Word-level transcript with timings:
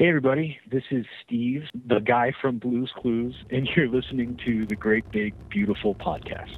Hey, 0.00 0.08
everybody, 0.08 0.58
this 0.70 0.84
is 0.90 1.04
Steve, 1.22 1.64
the 1.86 1.98
guy 1.98 2.32
from 2.40 2.56
Blues 2.56 2.90
Clues, 2.96 3.34
and 3.50 3.68
you're 3.76 3.86
listening 3.86 4.40
to 4.46 4.64
the 4.64 4.74
Great 4.74 5.04
Big 5.10 5.34
Beautiful 5.50 5.94
Podcast. 5.94 6.56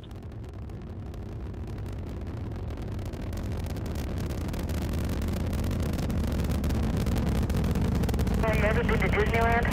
Have 8.45 8.57
you 8.57 8.63
ever 8.63 8.85
been 8.85 9.01
to 9.01 9.09
Disneyland? 9.09 9.67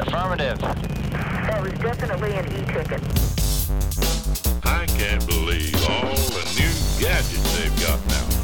Affirmative. 0.00 0.58
That 0.60 1.60
was 1.62 1.72
definitely 1.74 2.32
an 2.36 2.46
e-ticket. 2.46 3.02
I 4.64 4.86
can't 4.86 5.26
believe 5.26 5.74
all 5.90 6.16
the 6.32 6.44
new 6.56 6.72
gadgets 7.04 7.58
they've 7.58 7.86
got 7.86 8.00
now. 8.06 8.43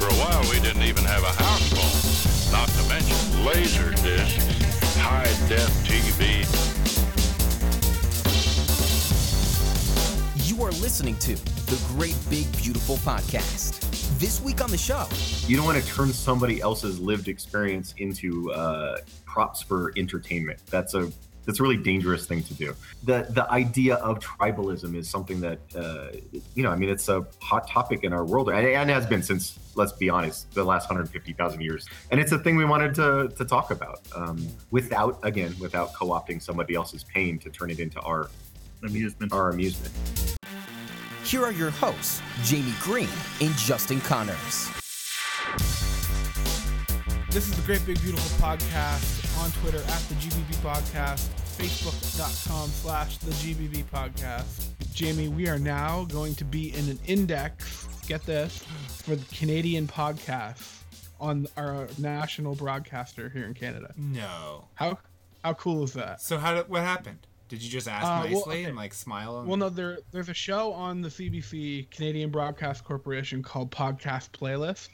For 0.00 0.06
a 0.06 0.14
while, 0.14 0.42
we 0.50 0.60
didn't 0.60 0.82
even 0.82 1.04
have 1.04 1.22
a 1.22 1.32
house 1.42 1.68
phone, 1.72 2.52
not 2.52 2.68
to 2.68 2.88
mention 2.88 3.44
laser 3.44 3.90
discs, 4.02 4.96
high 4.96 5.24
def 5.48 5.70
TV. 5.84 6.44
You 10.48 10.62
are 10.64 10.70
listening 10.72 11.16
to 11.18 11.36
the 11.66 11.80
Great 11.94 12.16
Big 12.28 12.46
Beautiful 12.56 12.96
Podcast. 12.98 13.80
This 14.18 14.40
week 14.40 14.62
on 14.62 14.70
the 14.70 14.78
show, 14.78 15.06
you 15.46 15.56
don't 15.56 15.66
want 15.66 15.82
to 15.82 15.88
turn 15.88 16.12
somebody 16.12 16.60
else's 16.60 17.00
lived 17.00 17.28
experience 17.28 17.94
into 17.98 18.52
uh, 18.52 18.98
props 19.24 19.62
for 19.62 19.92
entertainment. 19.96 20.60
That's 20.70 20.94
a 20.94 21.10
that's 21.44 21.60
a 21.60 21.62
really 21.62 21.76
dangerous 21.76 22.26
thing 22.26 22.42
to 22.44 22.54
do. 22.54 22.74
The 23.04 23.26
the 23.30 23.50
idea 23.50 23.96
of 23.96 24.18
tribalism 24.20 24.96
is 24.96 25.08
something 25.08 25.40
that 25.40 25.58
uh, 25.74 26.16
you 26.54 26.62
know. 26.62 26.70
I 26.70 26.76
mean, 26.76 26.88
it's 26.88 27.08
a 27.08 27.26
hot 27.40 27.68
topic 27.68 28.04
in 28.04 28.12
our 28.12 28.24
world, 28.24 28.48
and, 28.48 28.66
and 28.66 28.90
has 28.90 29.06
been 29.06 29.22
since 29.22 29.58
let's 29.76 29.92
be 29.92 30.08
honest, 30.08 30.50
the 30.52 30.64
last 30.64 30.88
150,000 30.88 31.60
years. 31.60 31.86
And 32.10 32.20
it's 32.20 32.32
a 32.32 32.38
thing 32.38 32.56
we 32.56 32.64
wanted 32.64 32.94
to 32.96 33.28
to 33.36 33.44
talk 33.44 33.70
about 33.70 34.00
um, 34.14 34.46
without 34.70 35.18
again 35.22 35.54
without 35.60 35.92
co-opting 35.94 36.42
somebody 36.42 36.74
else's 36.74 37.04
pain 37.04 37.38
to 37.40 37.50
turn 37.50 37.70
it 37.70 37.80
into 37.80 38.00
our 38.00 38.30
amusement. 38.82 39.32
Our 39.32 39.50
amusement. 39.50 39.92
Here 41.24 41.42
are 41.42 41.52
your 41.52 41.70
hosts, 41.70 42.20
Jamie 42.44 42.74
Green 42.80 43.08
and 43.40 43.54
Justin 43.56 44.00
Connors. 44.02 44.70
This 47.30 47.48
is 47.48 47.56
the 47.56 47.62
Great 47.62 47.84
Big 47.84 48.00
Beautiful 48.00 48.46
Podcast 48.46 49.33
on 49.44 49.52
Twitter 49.52 49.76
at 49.76 50.00
the 50.08 50.14
GBB 50.14 50.54
Podcast, 50.62 51.28
Facebook.com 51.58 52.70
slash 52.70 53.18
the 53.18 53.30
GBB 53.32 53.84
Podcast. 53.84 54.68
Jamie, 54.94 55.28
we 55.28 55.50
are 55.50 55.58
now 55.58 56.04
going 56.06 56.34
to 56.36 56.46
be 56.46 56.74
in 56.74 56.88
an 56.88 56.98
index, 57.06 57.86
get 58.06 58.24
this, 58.24 58.64
for 59.02 59.16
the 59.16 59.34
Canadian 59.36 59.86
podcasts 59.86 60.80
on 61.20 61.46
our 61.58 61.88
national 61.98 62.54
broadcaster 62.54 63.28
here 63.28 63.44
in 63.44 63.52
Canada. 63.52 63.92
No. 63.98 64.64
How 64.76 64.96
how 65.44 65.52
cool 65.52 65.84
is 65.84 65.92
that? 65.92 66.22
So 66.22 66.38
how 66.38 66.54
did, 66.54 66.70
what 66.70 66.80
happened? 66.80 67.26
Did 67.50 67.62
you 67.62 67.68
just 67.68 67.86
ask 67.86 68.06
Uh, 68.06 68.20
nicely 68.20 68.34
well, 68.34 68.48
okay. 68.48 68.64
and 68.64 68.76
like 68.76 68.94
smile? 68.94 69.40
And... 69.40 69.46
Well, 69.46 69.58
no, 69.58 69.68
there 69.68 69.98
there's 70.10 70.30
a 70.30 70.34
show 70.34 70.72
on 70.72 71.02
the 71.02 71.10
CBC 71.10 71.90
Canadian 71.90 72.30
Broadcast 72.30 72.82
Corporation 72.82 73.42
called 73.42 73.70
Podcast 73.70 74.30
Playlist, 74.30 74.88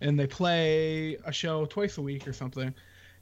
and 0.00 0.18
they 0.18 0.26
play 0.26 1.18
a 1.24 1.32
show 1.32 1.66
twice 1.66 1.98
a 1.98 2.02
week 2.02 2.26
or 2.26 2.32
something, 2.32 2.74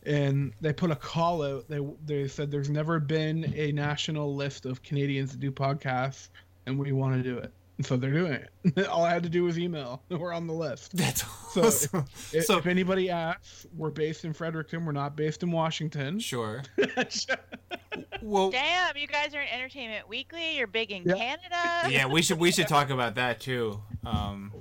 and 0.04 0.52
they 0.60 0.72
put 0.72 0.90
a 0.90 0.96
call 0.96 1.42
out. 1.42 1.68
They 1.68 1.80
they 2.04 2.28
said 2.28 2.50
there's 2.50 2.70
never 2.70 2.98
been 3.00 3.52
a 3.56 3.72
national 3.72 4.34
list 4.34 4.66
of 4.66 4.82
Canadians 4.82 5.32
that 5.32 5.40
do 5.40 5.50
podcasts, 5.50 6.28
and 6.66 6.78
we 6.78 6.92
want 6.92 7.16
to 7.16 7.22
do 7.22 7.38
it. 7.38 7.52
And 7.78 7.86
so 7.86 7.96
they're 7.96 8.10
doing 8.12 8.32
it. 8.74 8.86
All 8.88 9.04
I 9.06 9.10
had 9.14 9.22
to 9.22 9.30
do 9.30 9.44
was 9.44 9.58
email. 9.58 10.02
We're 10.10 10.34
on 10.34 10.46
the 10.46 10.52
list. 10.52 10.94
That's 10.96 11.24
So, 11.54 11.62
awesome. 11.62 12.00
if, 12.00 12.34
if, 12.34 12.44
So- 12.44 12.58
if 12.58 12.66
anybody 12.66 13.08
asks, 13.08 13.66
we're 13.74 13.88
based 13.90 14.26
in 14.26 14.34
Fredericton. 14.34 14.84
We're 14.84 14.92
not 14.92 15.16
based 15.16 15.42
in 15.42 15.50
Washington. 15.50 16.18
Sure. 16.18 16.62
well, 18.22 18.50
Damn, 18.50 18.96
you 18.96 19.06
guys 19.06 19.34
are 19.34 19.40
in 19.40 19.48
Entertainment 19.48 20.08
Weekly. 20.08 20.56
You're 20.56 20.66
big 20.66 20.90
in 20.92 21.04
Yeah. 21.04 21.14
Canada. 21.14 21.90
yeah, 21.90 22.06
we 22.06 22.22
should 22.22 22.38
we 22.38 22.50
should 22.52 22.68
talk 22.68 22.90
about 22.90 23.14
that 23.16 23.40
too. 23.40 23.80
Um, 24.04 24.52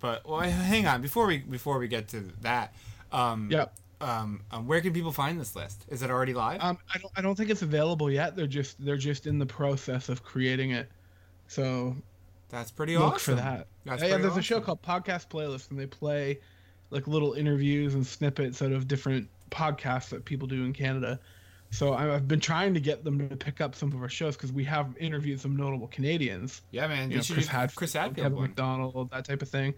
but 0.00 0.28
well, 0.28 0.40
hang 0.40 0.86
on 0.86 1.00
before 1.00 1.26
we 1.26 1.38
before 1.38 1.78
we 1.78 1.88
get 1.88 2.08
to 2.08 2.20
that. 2.42 2.74
Um, 3.12 3.48
Yep. 3.50 3.74
Um, 4.04 4.42
um, 4.50 4.66
where 4.66 4.80
can 4.82 4.92
people 4.92 5.12
find 5.12 5.40
this 5.40 5.56
list? 5.56 5.86
Is 5.88 6.02
it 6.02 6.10
already 6.10 6.34
live? 6.34 6.60
Um, 6.62 6.78
I 6.94 6.98
don't, 6.98 7.12
I 7.16 7.22
don't 7.22 7.34
think 7.34 7.48
it's 7.48 7.62
available 7.62 8.10
yet. 8.10 8.36
They're 8.36 8.46
just 8.46 8.84
they're 8.84 8.96
just 8.98 9.26
in 9.26 9.38
the 9.38 9.46
process 9.46 10.08
of 10.10 10.22
creating 10.22 10.72
it. 10.72 10.90
So 11.46 11.96
That's 12.50 12.70
pretty 12.70 12.96
look 12.98 13.14
awesome. 13.14 13.36
for 13.36 13.42
that. 13.42 13.66
That's 13.84 14.02
yeah, 14.02 14.18
there's 14.18 14.36
a 14.36 14.42
show 14.42 14.60
called 14.60 14.82
Podcast 14.82 15.28
Playlist, 15.28 15.70
and 15.70 15.78
they 15.78 15.86
play 15.86 16.40
like 16.90 17.08
little 17.08 17.32
interviews 17.32 17.94
and 17.94 18.06
snippets 18.06 18.60
out 18.60 18.72
of 18.72 18.86
different 18.86 19.28
podcasts 19.50 20.10
that 20.10 20.24
people 20.24 20.46
do 20.46 20.64
in 20.64 20.72
Canada. 20.72 21.18
So 21.70 21.94
I've 21.94 22.28
been 22.28 22.40
trying 22.40 22.74
to 22.74 22.80
get 22.80 23.02
them 23.02 23.28
to 23.28 23.36
pick 23.36 23.60
up 23.60 23.74
some 23.74 23.90
of 23.92 24.00
our 24.00 24.08
shows 24.08 24.36
because 24.36 24.52
we 24.52 24.62
have 24.64 24.94
interviewed 25.00 25.40
some 25.40 25.56
notable 25.56 25.88
Canadians. 25.88 26.62
Yeah, 26.70 26.86
man. 26.86 27.10
You 27.10 27.16
You 27.16 27.22
know, 27.22 27.34
Chris 27.34 27.48
Hadfield, 27.48 27.74
Chris 27.74 27.92
Hadfield 27.94 28.16
Kevin 28.16 28.36
one. 28.36 28.42
McDonald, 28.48 29.10
that 29.10 29.24
type 29.24 29.42
of 29.42 29.48
thing. 29.48 29.74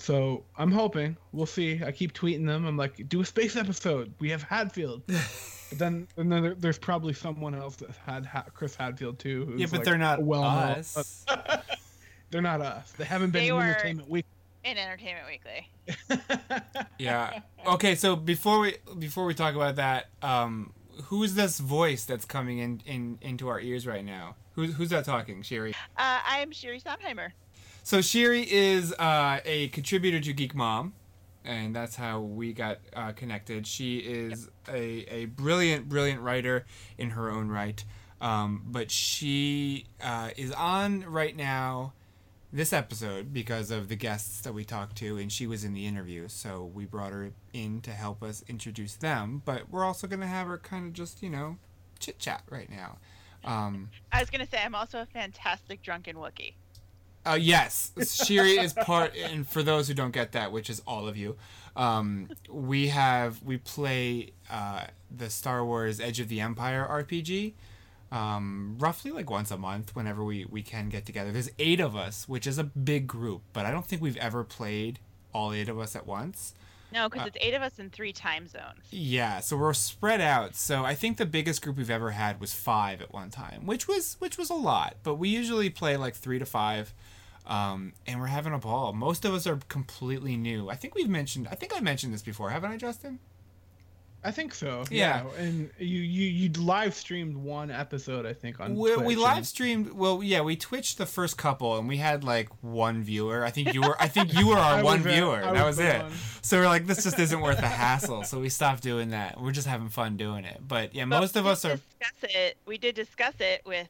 So 0.00 0.44
I'm 0.56 0.72
hoping 0.72 1.18
we'll 1.32 1.44
see. 1.44 1.82
I 1.84 1.92
keep 1.92 2.14
tweeting 2.14 2.46
them. 2.46 2.64
I'm 2.64 2.78
like, 2.78 3.06
do 3.08 3.20
a 3.20 3.24
space 3.24 3.54
episode. 3.54 4.14
We 4.18 4.30
have 4.30 4.42
Hadfield. 4.42 5.02
but 5.06 5.78
then, 5.78 6.08
and 6.16 6.32
then 6.32 6.42
there, 6.42 6.54
there's 6.54 6.78
probably 6.78 7.12
someone 7.12 7.54
else 7.54 7.76
that 7.76 7.90
had 8.06 8.24
ha- 8.24 8.46
Chris 8.54 8.74
Hadfield 8.74 9.18
too. 9.18 9.44
Who's 9.44 9.60
Yeah, 9.60 9.66
but 9.66 9.80
like 9.80 9.84
they're 9.84 9.98
not 9.98 10.22
well 10.22 10.42
known. 10.42 10.78
us. 10.78 11.26
They're 12.30 12.40
not 12.40 12.60
us. 12.60 12.92
They 12.92 13.04
haven't 13.04 13.32
been 13.32 13.42
They 13.42 13.48
in 13.48 13.60
Entertainment 13.60 14.08
Weekly. 14.08 14.30
In 14.62 14.78
Entertainment 14.78 15.26
Weekly. 15.26 16.20
yeah. 16.98 17.40
Okay, 17.66 17.96
so 17.96 18.14
before 18.14 18.60
we 18.60 18.76
before 19.00 19.24
we 19.24 19.34
talk 19.34 19.56
about 19.56 19.76
that, 19.76 20.10
um, 20.22 20.72
who's 21.06 21.34
this 21.34 21.58
voice 21.58 22.04
that's 22.04 22.24
coming 22.24 22.58
in, 22.58 22.82
in 22.86 23.18
into 23.20 23.48
our 23.48 23.60
ears 23.60 23.84
right 23.84 24.04
now? 24.04 24.36
Who's 24.52 24.74
who's 24.74 24.90
that 24.90 25.04
talking, 25.04 25.42
Shiri? 25.42 25.74
Uh, 25.96 26.20
I'm 26.24 26.52
Shiri 26.52 26.80
Sondheimer. 26.80 27.32
So 27.82 27.98
Shiri 27.98 28.46
is 28.46 28.92
uh, 28.94 29.40
a 29.44 29.68
contributor 29.68 30.20
to 30.20 30.32
Geek 30.32 30.54
Mom, 30.54 30.94
and 31.44 31.74
that's 31.74 31.96
how 31.96 32.20
we 32.20 32.52
got 32.52 32.78
uh, 32.94 33.12
connected. 33.12 33.66
She 33.66 33.98
is 33.98 34.48
a, 34.68 35.04
a 35.12 35.24
brilliant, 35.26 35.88
brilliant 35.88 36.20
writer 36.20 36.66
in 36.98 37.10
her 37.10 37.30
own 37.30 37.48
right. 37.48 37.82
Um, 38.20 38.62
but 38.66 38.90
she 38.90 39.86
uh, 40.02 40.30
is 40.36 40.52
on 40.52 41.02
right 41.04 41.34
now 41.34 41.94
this 42.52 42.72
episode 42.72 43.32
because 43.32 43.70
of 43.70 43.88
the 43.88 43.96
guests 43.96 44.42
that 44.42 44.52
we 44.52 44.64
talked 44.64 44.96
to, 44.96 45.16
and 45.16 45.32
she 45.32 45.46
was 45.46 45.64
in 45.64 45.72
the 45.72 45.86
interview. 45.86 46.28
So 46.28 46.70
we 46.74 46.84
brought 46.84 47.12
her 47.12 47.30
in 47.52 47.80
to 47.82 47.92
help 47.92 48.22
us 48.22 48.44
introduce 48.46 48.94
them. 48.94 49.42
But 49.44 49.70
we're 49.70 49.84
also 49.84 50.06
going 50.06 50.20
to 50.20 50.26
have 50.26 50.48
her 50.48 50.58
kind 50.58 50.86
of 50.86 50.92
just, 50.92 51.22
you 51.22 51.30
know, 51.30 51.56
chit 51.98 52.18
chat 52.18 52.42
right 52.50 52.68
now. 52.68 52.98
Um, 53.44 53.90
I 54.12 54.20
was 54.20 54.30
gonna 54.30 54.46
say 54.46 54.58
I'm 54.62 54.74
also 54.74 55.00
a 55.00 55.06
fantastic 55.06 55.82
drunken 55.82 56.16
Wookiee. 56.16 56.54
Uh, 57.26 57.38
yes, 57.40 57.92
Shiri 57.96 58.62
is 58.62 58.72
part, 58.72 59.14
and 59.16 59.46
for 59.46 59.62
those 59.62 59.88
who 59.88 59.94
don't 59.94 60.12
get 60.12 60.32
that, 60.32 60.52
which 60.52 60.70
is 60.70 60.80
all 60.86 61.06
of 61.08 61.16
you, 61.16 61.36
um, 61.76 62.30
we 62.50 62.88
have 62.88 63.42
we 63.42 63.56
play 63.58 64.30
uh, 64.50 64.84
the 65.14 65.30
Star 65.30 65.64
Wars 65.64 66.00
Edge 66.00 66.20
of 66.20 66.28
the 66.28 66.40
Empire 66.40 66.86
RPG, 66.90 67.52
um, 68.12 68.76
roughly 68.78 69.10
like 69.10 69.30
once 69.30 69.50
a 69.50 69.56
month 69.58 69.94
whenever 69.94 70.24
we 70.24 70.44
we 70.46 70.62
can 70.62 70.88
get 70.88 71.06
together. 71.06 71.30
There's 71.32 71.50
eight 71.58 71.80
of 71.80 71.94
us, 71.94 72.28
which 72.28 72.46
is 72.46 72.58
a 72.58 72.64
big 72.64 73.06
group, 73.06 73.42
but 73.52 73.66
I 73.66 73.70
don't 73.70 73.86
think 73.86 74.02
we've 74.02 74.16
ever 74.16 74.42
played 74.44 74.98
all 75.32 75.52
eight 75.52 75.68
of 75.68 75.78
us 75.78 75.94
at 75.94 76.06
once. 76.06 76.54
No, 76.92 77.08
because 77.08 77.22
Uh, 77.22 77.28
it's 77.28 77.36
eight 77.40 77.54
of 77.54 77.62
us 77.62 77.78
in 77.78 77.88
three 77.90 78.12
time 78.12 78.48
zones. 78.48 78.80
Yeah, 78.90 79.38
so 79.38 79.56
we're 79.56 79.72
spread 79.74 80.20
out. 80.20 80.56
So 80.56 80.84
I 80.84 80.96
think 80.96 81.18
the 81.18 81.26
biggest 81.26 81.62
group 81.62 81.76
we've 81.76 81.88
ever 81.88 82.10
had 82.10 82.40
was 82.40 82.52
five 82.52 83.00
at 83.00 83.12
one 83.12 83.30
time, 83.30 83.64
which 83.64 83.86
was 83.86 84.16
which 84.18 84.36
was 84.36 84.50
a 84.50 84.54
lot. 84.54 84.96
But 85.04 85.14
we 85.14 85.28
usually 85.28 85.70
play 85.70 85.96
like 85.96 86.16
three 86.16 86.40
to 86.40 86.44
five, 86.46 86.92
um, 87.46 87.92
and 88.06 88.20
we're 88.20 88.26
having 88.26 88.52
a 88.52 88.58
ball. 88.58 88.92
Most 88.92 89.24
of 89.24 89.34
us 89.34 89.46
are 89.46 89.58
completely 89.68 90.36
new. 90.36 90.68
I 90.70 90.76
think 90.76 90.94
we've 90.94 91.08
mentioned. 91.08 91.48
I 91.50 91.54
think 91.54 91.72
I 91.76 91.80
mentioned 91.80 92.12
this 92.14 92.22
before, 92.22 92.50
haven't 92.50 92.70
I, 92.70 92.76
Justin? 92.76 93.18
I 94.22 94.30
think 94.32 94.52
so. 94.54 94.84
Yeah. 94.90 95.24
Yeah. 95.24 95.42
And 95.42 95.70
you 95.78 95.98
you 95.98 96.28
you 96.28 96.52
live 96.62 96.92
streamed 96.94 97.38
one 97.38 97.70
episode, 97.70 98.26
I 98.26 98.34
think, 98.34 98.60
on 98.60 98.76
We, 98.76 98.92
Twitch. 98.92 99.06
we 99.06 99.12
and- 99.14 99.22
live 99.22 99.46
streamed. 99.46 99.92
Well, 99.94 100.22
yeah, 100.22 100.42
we 100.42 100.56
twitched 100.56 100.98
the 100.98 101.06
first 101.06 101.38
couple, 101.38 101.78
and 101.78 101.88
we 101.88 101.96
had 101.96 102.22
like 102.22 102.50
one 102.62 103.02
viewer. 103.02 103.46
I 103.46 103.50
think 103.50 103.72
you 103.72 103.80
were. 103.80 103.96
I 103.98 104.08
think 104.08 104.34
you 104.38 104.48
were 104.48 104.56
our 104.58 104.84
one 104.84 105.02
was, 105.02 105.12
viewer. 105.14 105.42
I 105.42 105.52
that 105.54 105.64
was 105.66 105.78
was 105.78 105.86
it. 105.86 106.02
one. 106.02 106.12
So 106.42 106.58
we're 106.58 106.66
like, 106.66 106.86
this 106.86 107.02
just 107.02 107.18
isn't 107.18 107.40
worth 107.40 107.60
the 107.60 107.66
hassle. 107.68 108.24
So 108.24 108.38
we 108.40 108.50
stopped 108.50 108.82
doing 108.82 109.08
that. 109.10 109.40
We're 109.40 109.52
just 109.52 109.66
having 109.66 109.88
fun 109.88 110.18
doing 110.18 110.44
it. 110.44 110.60
But 110.68 110.94
yeah, 110.94 111.06
But 111.06 111.20
most 111.20 111.36
of 111.36 111.46
us 111.46 111.64
are. 111.64 111.78
Discuss 111.98 112.30
it. 112.34 112.58
We 112.66 112.76
did 112.76 112.94
discuss 112.94 113.34
it 113.40 113.62
with 113.64 113.88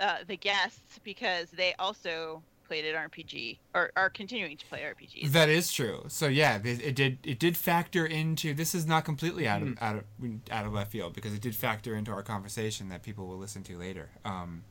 uh, 0.00 0.16
the 0.26 0.36
guests 0.36 0.98
because 1.04 1.48
they 1.52 1.74
also 1.78 2.42
played 2.70 2.84
an 2.84 2.94
RPG 2.94 3.58
or 3.74 3.90
are 3.96 4.08
continuing 4.08 4.56
to 4.56 4.64
play 4.66 4.82
RPGs. 4.82 5.32
That 5.32 5.48
is 5.48 5.72
true. 5.72 6.04
So 6.06 6.28
yeah, 6.28 6.60
it, 6.62 6.80
it 6.80 6.94
did 6.94 7.18
it 7.24 7.40
did 7.40 7.56
factor 7.56 8.06
into. 8.06 8.54
This 8.54 8.76
is 8.76 8.86
not 8.86 9.04
completely 9.04 9.48
out 9.48 9.60
of 9.60 9.76
out 9.82 9.96
of 9.96 10.04
out 10.52 10.66
of 10.66 10.72
left 10.72 10.92
field 10.92 11.12
because 11.12 11.34
it 11.34 11.40
did 11.40 11.56
factor 11.56 11.96
into 11.96 12.12
our 12.12 12.22
conversation 12.22 12.88
that 12.90 13.02
people 13.02 13.26
will 13.26 13.38
listen 13.38 13.64
to 13.64 13.76
later. 13.76 14.10
Um, 14.24 14.62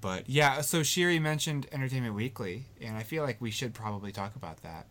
but 0.00 0.28
yeah, 0.28 0.60
so 0.60 0.80
Shiri 0.80 1.22
mentioned 1.22 1.68
Entertainment 1.70 2.16
Weekly, 2.16 2.66
and 2.80 2.96
I 2.96 3.04
feel 3.04 3.22
like 3.22 3.40
we 3.40 3.52
should 3.52 3.74
probably 3.74 4.10
talk 4.10 4.34
about 4.34 4.64
that. 4.64 4.86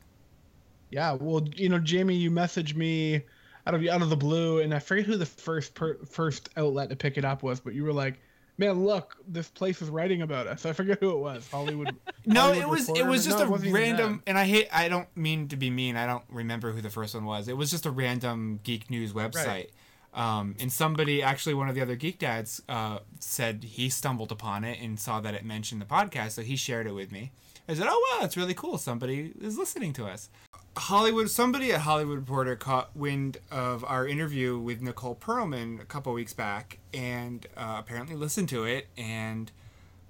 Yeah, 0.89 1.11
well, 1.11 1.45
you 1.57 1.67
know, 1.67 1.77
Jamie, 1.77 2.15
you 2.15 2.31
messaged 2.31 2.77
me 2.77 3.25
out 3.65 3.73
of 3.73 3.85
out 3.85 4.01
of 4.01 4.09
the 4.09 4.15
blue, 4.15 4.61
and 4.61 4.73
I 4.73 4.79
forget 4.79 5.05
who 5.05 5.17
the 5.17 5.25
first 5.25 5.75
per, 5.75 5.97
first 6.05 6.47
outlet 6.55 6.89
to 6.89 6.95
pick 6.95 7.17
it 7.17 7.25
up 7.25 7.43
was, 7.43 7.59
but 7.59 7.73
you 7.73 7.83
were 7.83 7.91
like, 7.91 8.17
"Man, 8.57 8.85
look, 8.85 9.17
this 9.27 9.49
place 9.49 9.81
is 9.81 9.89
writing 9.89 10.21
about 10.21 10.47
us." 10.47 10.65
I 10.65 10.73
forget 10.73 10.99
who 10.99 11.11
it 11.11 11.19
was. 11.19 11.47
Hollywood. 11.49 11.95
No, 12.25 12.41
Hollywood 12.41 12.63
it 12.63 12.69
was 12.69 12.89
it 12.89 13.05
was 13.05 13.25
just 13.25 13.39
No, 13.39 13.55
a 13.55 13.71
random, 13.71 14.21
and 14.27 14.37
I 14.37 14.43
hate. 14.43 14.67
I 14.73 14.89
don't 14.89 15.07
mean 15.15 15.47
to 15.47 15.55
be 15.55 15.69
mean. 15.69 15.95
I 15.95 16.05
don't 16.05 16.25
remember 16.29 16.73
who 16.73 16.81
the 16.81 16.89
first 16.89 17.15
one 17.15 17.23
was. 17.23 17.47
It 17.47 17.55
was 17.55 17.71
just 17.71 17.85
a 17.85 17.91
random 17.91 18.59
geek 18.63 18.89
news 18.89 19.13
website. 19.13 19.69
Um, 20.13 20.55
and 20.59 20.71
somebody, 20.71 21.21
actually, 21.21 21.53
one 21.53 21.69
of 21.69 21.75
the 21.75 21.81
other 21.81 21.95
geek 21.95 22.17
dads, 22.19 22.61
uh, 22.67 22.99
said 23.19 23.63
he 23.63 23.87
stumbled 23.89 24.31
upon 24.31 24.63
it 24.63 24.79
and 24.81 24.99
saw 24.99 25.21
that 25.21 25.35
it 25.35 25.45
mentioned 25.45 25.79
the 25.79 25.85
podcast, 25.85 26.31
so 26.31 26.41
he 26.41 26.55
shared 26.55 26.87
it 26.87 26.93
with 26.93 27.11
me. 27.11 27.31
I 27.69 27.75
said, 27.75 27.87
"Oh 27.87 28.17
wow, 28.19 28.25
it's 28.25 28.35
really 28.35 28.53
cool. 28.53 28.77
Somebody 28.77 29.31
is 29.39 29.57
listening 29.57 29.93
to 29.93 30.05
us." 30.05 30.29
Hollywood, 30.77 31.29
somebody 31.29 31.71
at 31.71 31.81
Hollywood 31.81 32.17
Reporter 32.17 32.55
caught 32.55 32.95
wind 32.95 33.37
of 33.51 33.83
our 33.85 34.07
interview 34.07 34.57
with 34.57 34.81
Nicole 34.81 35.15
Perlman 35.15 35.81
a 35.81 35.85
couple 35.85 36.13
weeks 36.13 36.33
back, 36.33 36.79
and 36.93 37.45
uh, 37.57 37.75
apparently 37.79 38.15
listened 38.15 38.49
to 38.49 38.63
it 38.63 38.87
and 38.97 39.51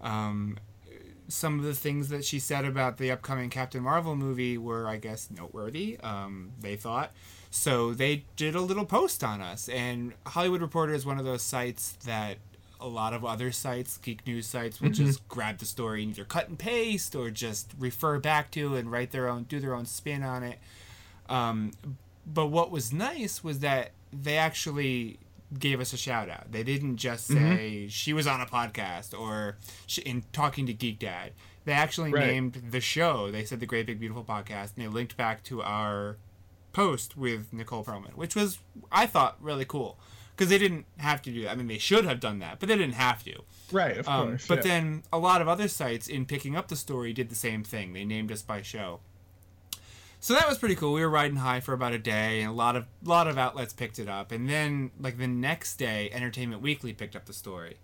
um, 0.01 0.57
some 1.27 1.59
of 1.59 1.65
the 1.65 1.73
things 1.73 2.09
that 2.09 2.23
she 2.23 2.39
said 2.39 2.65
about 2.65 2.97
the 2.97 3.11
upcoming 3.11 3.49
Captain 3.49 3.81
Marvel 3.81 4.15
movie 4.15 4.57
were, 4.57 4.87
I 4.87 4.97
guess, 4.97 5.29
noteworthy. 5.29 5.99
Um, 6.01 6.51
they 6.59 6.75
thought 6.75 7.11
so. 7.49 7.93
They 7.93 8.25
did 8.35 8.55
a 8.55 8.61
little 8.61 8.85
post 8.85 9.23
on 9.23 9.41
us, 9.41 9.69
and 9.69 10.13
Hollywood 10.25 10.61
Reporter 10.61 10.93
is 10.93 11.05
one 11.05 11.19
of 11.19 11.25
those 11.25 11.41
sites 11.41 11.97
that 12.05 12.37
a 12.79 12.87
lot 12.87 13.13
of 13.13 13.23
other 13.25 13.51
sites, 13.51 13.97
geek 13.97 14.25
news 14.27 14.47
sites, 14.47 14.79
will 14.81 14.89
just 14.89 15.27
grab 15.27 15.57
the 15.57 15.65
story 15.65 16.03
and 16.03 16.11
either 16.11 16.23
cut 16.25 16.47
and 16.49 16.57
paste 16.59 17.15
or 17.15 17.29
just 17.29 17.73
refer 17.79 18.19
back 18.19 18.51
to 18.51 18.75
and 18.75 18.91
write 18.91 19.11
their 19.11 19.27
own, 19.27 19.43
do 19.43 19.59
their 19.59 19.73
own 19.73 19.85
spin 19.85 20.23
on 20.23 20.43
it. 20.43 20.59
Um, 21.29 21.71
but 22.25 22.47
what 22.47 22.71
was 22.71 22.93
nice 22.93 23.43
was 23.43 23.59
that 23.59 23.91
they 24.13 24.37
actually 24.37 25.19
gave 25.57 25.79
us 25.79 25.93
a 25.93 25.97
shout 25.97 26.29
out. 26.29 26.51
They 26.51 26.63
didn't 26.63 26.97
just 26.97 27.25
say 27.27 27.87
she 27.89 28.11
was 28.13 28.27
on 28.27 28.41
a 28.41 28.45
podcast 28.45 29.17
or 29.17 29.55
she, 29.85 30.01
in 30.01 30.23
talking 30.33 30.65
to 30.65 30.73
Geek 30.73 30.99
Dad. 30.99 31.31
They 31.65 31.71
actually 31.73 32.11
Right. 32.11 32.27
named 32.27 32.63
the 32.71 32.79
show. 32.81 33.31
They 33.31 33.43
said 33.45 33.59
the 33.59 33.65
Great 33.65 33.85
Big 33.87 33.99
Beautiful 33.99 34.23
Podcast, 34.23 34.75
and 34.75 34.83
they 34.85 34.87
linked 34.87 35.17
back 35.17 35.43
to 35.45 35.61
our 35.61 36.17
post 36.73 37.17
with 37.17 37.51
Nicole 37.51 37.83
Perlman, 37.83 38.13
which 38.15 38.35
was 38.35 38.59
I 38.91 39.05
thought 39.05 39.35
really 39.41 39.65
cool 39.65 39.97
because 40.37 40.49
they 40.49 40.59
didn't 40.59 40.85
have 40.97 41.21
to 41.23 41.31
do 41.31 41.41
that. 41.43 41.51
I 41.51 41.55
mean, 41.55 41.65
they 41.67 41.79
should 41.79 42.05
have 42.05 42.19
done 42.19 42.37
that, 42.39 42.59
but 42.59 42.69
they 42.69 42.75
didn't 42.77 42.93
have 42.93 43.23
to. 43.23 43.39
Right, 43.71 43.97
of 43.97 44.07
Um, 44.07 44.27
course. 44.29 44.47
but 44.47 44.57
yeah. 44.59 44.61
then 44.73 45.03
a 45.11 45.17
lot 45.17 45.41
of 45.41 45.47
other 45.47 45.67
sites, 45.67 46.07
in 46.07 46.25
picking 46.27 46.55
up 46.55 46.67
the 46.67 46.75
story, 46.75 47.11
did 47.11 47.29
the 47.29 47.35
same 47.35 47.63
thing. 47.63 47.93
They 47.93 48.05
named 48.05 48.31
us 48.31 48.43
by 48.43 48.61
show. 48.61 48.99
So 50.19 50.33
that 50.33 50.47
was 50.47 50.57
pretty 50.57 50.75
cool. 50.75 50.93
We 50.93 51.01
were 51.01 51.09
riding 51.09 51.37
high 51.37 51.59
for 51.59 51.73
about 51.73 51.93
a 51.93 51.97
day, 51.99 52.41
and 52.41 52.49
a 52.49 52.53
lot 52.53 52.75
of 52.75 52.85
lot 53.03 53.27
of 53.27 53.37
outlets 53.37 53.71
picked 53.73 53.99
it 53.99 54.07
up. 54.09 54.31
And 54.31 54.49
then, 54.49 54.91
like 54.99 55.17
the 55.17 55.27
next 55.27 55.77
day, 55.77 56.09
Entertainment 56.11 56.61
Weekly 56.61 56.91
picked 56.93 57.15
up 57.15 57.25
the 57.25 57.33
story. 57.33 57.77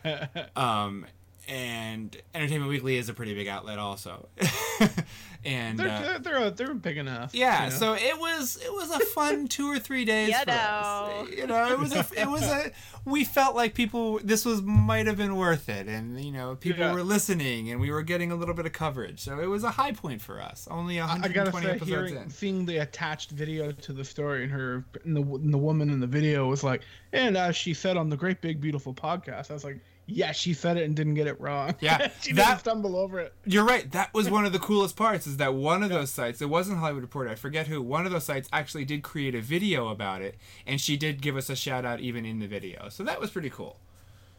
um, 0.56 1.06
and 1.48 2.16
Entertainment 2.34 2.70
Weekly 2.70 2.96
is 2.96 3.08
a 3.08 3.14
pretty 3.14 3.34
big 3.34 3.46
outlet, 3.48 3.78
also. 3.78 4.28
and 5.44 5.78
they're, 5.78 5.88
uh, 5.88 6.18
they're, 6.18 6.18
they're 6.18 6.50
they're 6.50 6.74
big 6.74 6.96
enough. 6.98 7.34
yeah, 7.34 7.64
you 7.66 7.70
know? 7.70 7.76
so 7.76 7.94
it 7.94 8.18
was 8.18 8.58
it 8.64 8.72
was 8.72 8.90
a 8.90 8.98
fun 9.00 9.46
two 9.48 9.70
or 9.70 9.78
three 9.78 10.04
days 10.04 10.28
You 10.30 10.38
for 10.40 10.46
know. 10.46 10.54
us. 10.54 11.30
You 11.30 11.46
know, 11.46 11.70
it 11.72 11.78
was 11.78 11.92
a 11.94 12.06
it 12.16 12.28
was 12.28 12.42
a 12.42 12.72
we 13.04 13.24
felt 13.24 13.54
like 13.54 13.74
people 13.74 14.18
this 14.24 14.44
was 14.44 14.62
might 14.62 15.06
have 15.06 15.16
been 15.16 15.36
worth 15.36 15.68
it, 15.68 15.86
and 15.86 16.20
you 16.20 16.32
know 16.32 16.56
people 16.56 16.80
Yeah. 16.80 16.92
were 16.92 17.02
listening, 17.04 17.70
and 17.70 17.80
we 17.80 17.90
were 17.90 18.02
getting 18.02 18.32
a 18.32 18.36
little 18.36 18.54
bit 18.54 18.66
of 18.66 18.72
coverage, 18.72 19.20
so 19.20 19.38
it 19.38 19.46
was 19.46 19.62
a 19.64 19.70
high 19.70 19.92
point 19.92 20.20
for 20.20 20.40
us. 20.40 20.66
Only 20.70 21.00
I 21.00 21.14
I 21.22 21.28
gotta 21.28 21.52
say, 21.52 21.58
episodes 21.70 21.88
hearing, 21.88 22.16
in. 22.16 22.30
seeing 22.30 22.66
the 22.66 22.78
attached 22.78 23.30
video 23.30 23.70
to 23.72 23.92
the 23.92 24.04
story, 24.04 24.42
and 24.44 24.52
her, 24.52 24.84
and 25.04 25.16
the 25.16 25.22
and 25.22 25.54
the 25.54 25.58
woman 25.58 25.90
in 25.90 26.00
the 26.00 26.06
video 26.06 26.48
was 26.48 26.64
like, 26.64 26.82
and 27.12 27.36
as 27.36 27.54
she 27.56 27.72
said 27.74 27.96
on 27.96 28.10
the 28.10 28.16
Great 28.16 28.40
Big 28.40 28.60
Beautiful 28.60 28.92
podcast, 28.92 29.50
I 29.50 29.54
was 29.54 29.64
like, 29.64 29.78
yeah, 30.06 30.32
she 30.32 30.52
said 30.54 30.76
it 30.76 30.84
and 30.84 30.94
didn't 30.94 31.14
get 31.14 31.26
it 31.26 31.40
wrong. 31.40 31.74
Yeah, 31.80 32.10
she 32.22 32.32
that- 32.34 32.46
didn't 32.48 32.60
stumble 32.60 32.96
over 32.96 33.18
it. 33.20 33.34
You're 33.44 33.64
right. 33.64 33.90
That 33.92 34.12
was 34.14 34.30
one 34.30 34.44
of 34.46 34.52
the 34.52 34.58
coolest 34.68 34.96
parts. 34.96 35.26
Is 35.26 35.36
that 35.38 35.54
one 35.54 35.82
of 35.82 35.88
those 35.88 36.10
sites? 36.10 36.40
It 36.40 36.48
wasn't 36.48 36.78
Hollywood 36.78 37.02
Reporter. 37.02 37.30
I 37.30 37.34
forget 37.34 37.66
who. 37.66 37.82
One 37.82 38.06
of 38.06 38.12
those 38.12 38.24
sites 38.24 38.48
actually 38.52 38.84
did 38.84 39.02
create 39.02 39.34
a 39.34 39.40
video 39.40 39.88
about 39.88 40.22
it, 40.22 40.36
and 40.66 40.80
she 40.80 40.96
did 40.96 41.20
give 41.20 41.36
us 41.36 41.50
a 41.50 41.56
shout 41.56 41.84
out 41.84 42.00
even 42.00 42.24
in 42.24 42.38
the 42.38 42.46
video. 42.46 42.88
So 42.88 43.02
that 43.04 43.20
was 43.20 43.30
pretty 43.30 43.50
cool. 43.50 43.78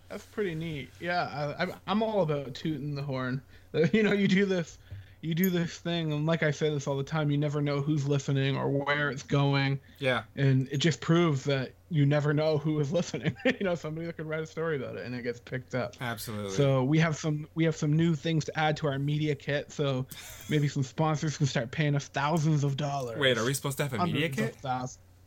That's 0.09 0.25
pretty 0.25 0.55
neat. 0.55 0.89
Yeah, 1.01 1.55
I, 1.59 1.67
I'm 1.85 2.01
all 2.01 2.21
about 2.21 2.53
tooting 2.53 2.95
the 2.95 3.03
horn. 3.03 3.41
You 3.93 4.01
know, 4.01 4.13
you 4.13 4.27
do 4.29 4.45
this, 4.45 4.79
you 5.27 5.35
do 5.35 5.49
this 5.49 5.77
thing, 5.77 6.13
and 6.13 6.25
like 6.25 6.41
I 6.41 6.51
say 6.51 6.69
this 6.69 6.87
all 6.87 6.95
the 6.95 7.03
time, 7.03 7.29
you 7.29 7.37
never 7.37 7.61
know 7.61 7.81
who's 7.81 8.07
listening 8.07 8.55
or 8.55 8.69
where 8.69 9.09
it's 9.09 9.23
going, 9.23 9.79
Yeah. 9.99 10.23
and 10.37 10.69
it 10.71 10.77
just 10.77 11.01
proves 11.01 11.43
that 11.43 11.73
you 11.89 12.05
never 12.05 12.33
know 12.33 12.57
who 12.57 12.79
is 12.79 12.91
listening. 12.99 13.35
you 13.45 13.63
know, 13.65 13.75
somebody 13.75 14.05
that 14.07 14.15
could 14.15 14.25
write 14.27 14.41
a 14.41 14.45
story 14.45 14.77
about 14.77 14.95
it, 14.95 15.05
and 15.05 15.13
it 15.13 15.23
gets 15.23 15.39
picked 15.41 15.75
up. 15.75 15.95
Absolutely. 15.99 16.51
So 16.51 16.83
we 16.83 16.97
have 16.99 17.17
some 17.17 17.47
we 17.55 17.65
have 17.65 17.75
some 17.75 17.91
new 17.93 18.15
things 18.15 18.45
to 18.45 18.57
add 18.57 18.77
to 18.77 18.87
our 18.87 18.97
media 18.97 19.35
kit. 19.35 19.71
So 19.71 20.05
maybe 20.49 20.67
some 20.69 20.83
sponsors 20.83 21.37
can 21.37 21.45
start 21.45 21.71
paying 21.71 21.95
us 21.95 22.07
thousands 22.07 22.63
of 22.63 22.77
dollars. 22.77 23.19
Wait, 23.19 23.37
are 23.37 23.43
we 23.43 23.53
supposed 23.53 23.77
to 23.77 23.83
have 23.83 23.93
a 23.93 24.05
media 24.05 24.29
kit? 24.29 24.55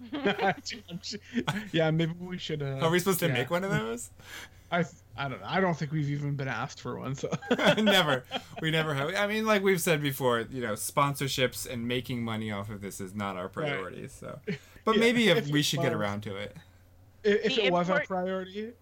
yeah, 1.73 1.91
maybe 1.91 2.12
we 2.19 2.38
should. 2.38 2.62
Uh, 2.62 2.79
Are 2.81 2.91
we 2.91 2.99
supposed 2.99 3.20
to 3.20 3.26
yeah. 3.26 3.35
make 3.35 3.50
one 3.50 3.64
of 3.64 3.70
those? 3.70 4.11
I 4.70 4.84
I 5.17 5.28
don't 5.28 5.40
know. 5.40 5.46
I 5.46 5.61
don't 5.61 5.76
think 5.76 5.93
we've 5.93 6.08
even 6.11 6.37
been 6.37 6.49
asked 6.49 6.81
for 6.81 6.99
one. 6.99 7.14
So 7.14 7.28
never. 7.76 8.25
We 8.62 8.70
never 8.70 8.94
have. 8.94 9.14
I 9.14 9.26
mean, 9.26 9.44
like 9.44 9.62
we've 9.62 9.81
said 9.81 10.00
before, 10.00 10.40
you 10.50 10.62
know, 10.62 10.72
sponsorships 10.75 11.69
and 11.70 11.87
making 11.87 12.22
money 12.22 12.50
off 12.52 12.70
of 12.70 12.81
this 12.81 13.00
is 13.00 13.14
not 13.14 13.37
our 13.37 13.49
priority. 13.49 14.08
So, 14.08 14.38
but 14.84 14.94
Yeah, 14.94 15.00
maybe 15.00 15.28
if 15.28 15.38
if 15.38 15.49
we 15.49 15.61
it 15.61 15.64
should 15.64 15.81
get 15.81 15.93
around 15.93 16.22
to 16.22 16.37
it. 16.37 16.56
if, 17.25 17.44
if 17.46 17.56
The 17.56 17.67
it 17.67 17.72
was 17.72 17.90
our 17.90 18.05
priority, 18.05 18.72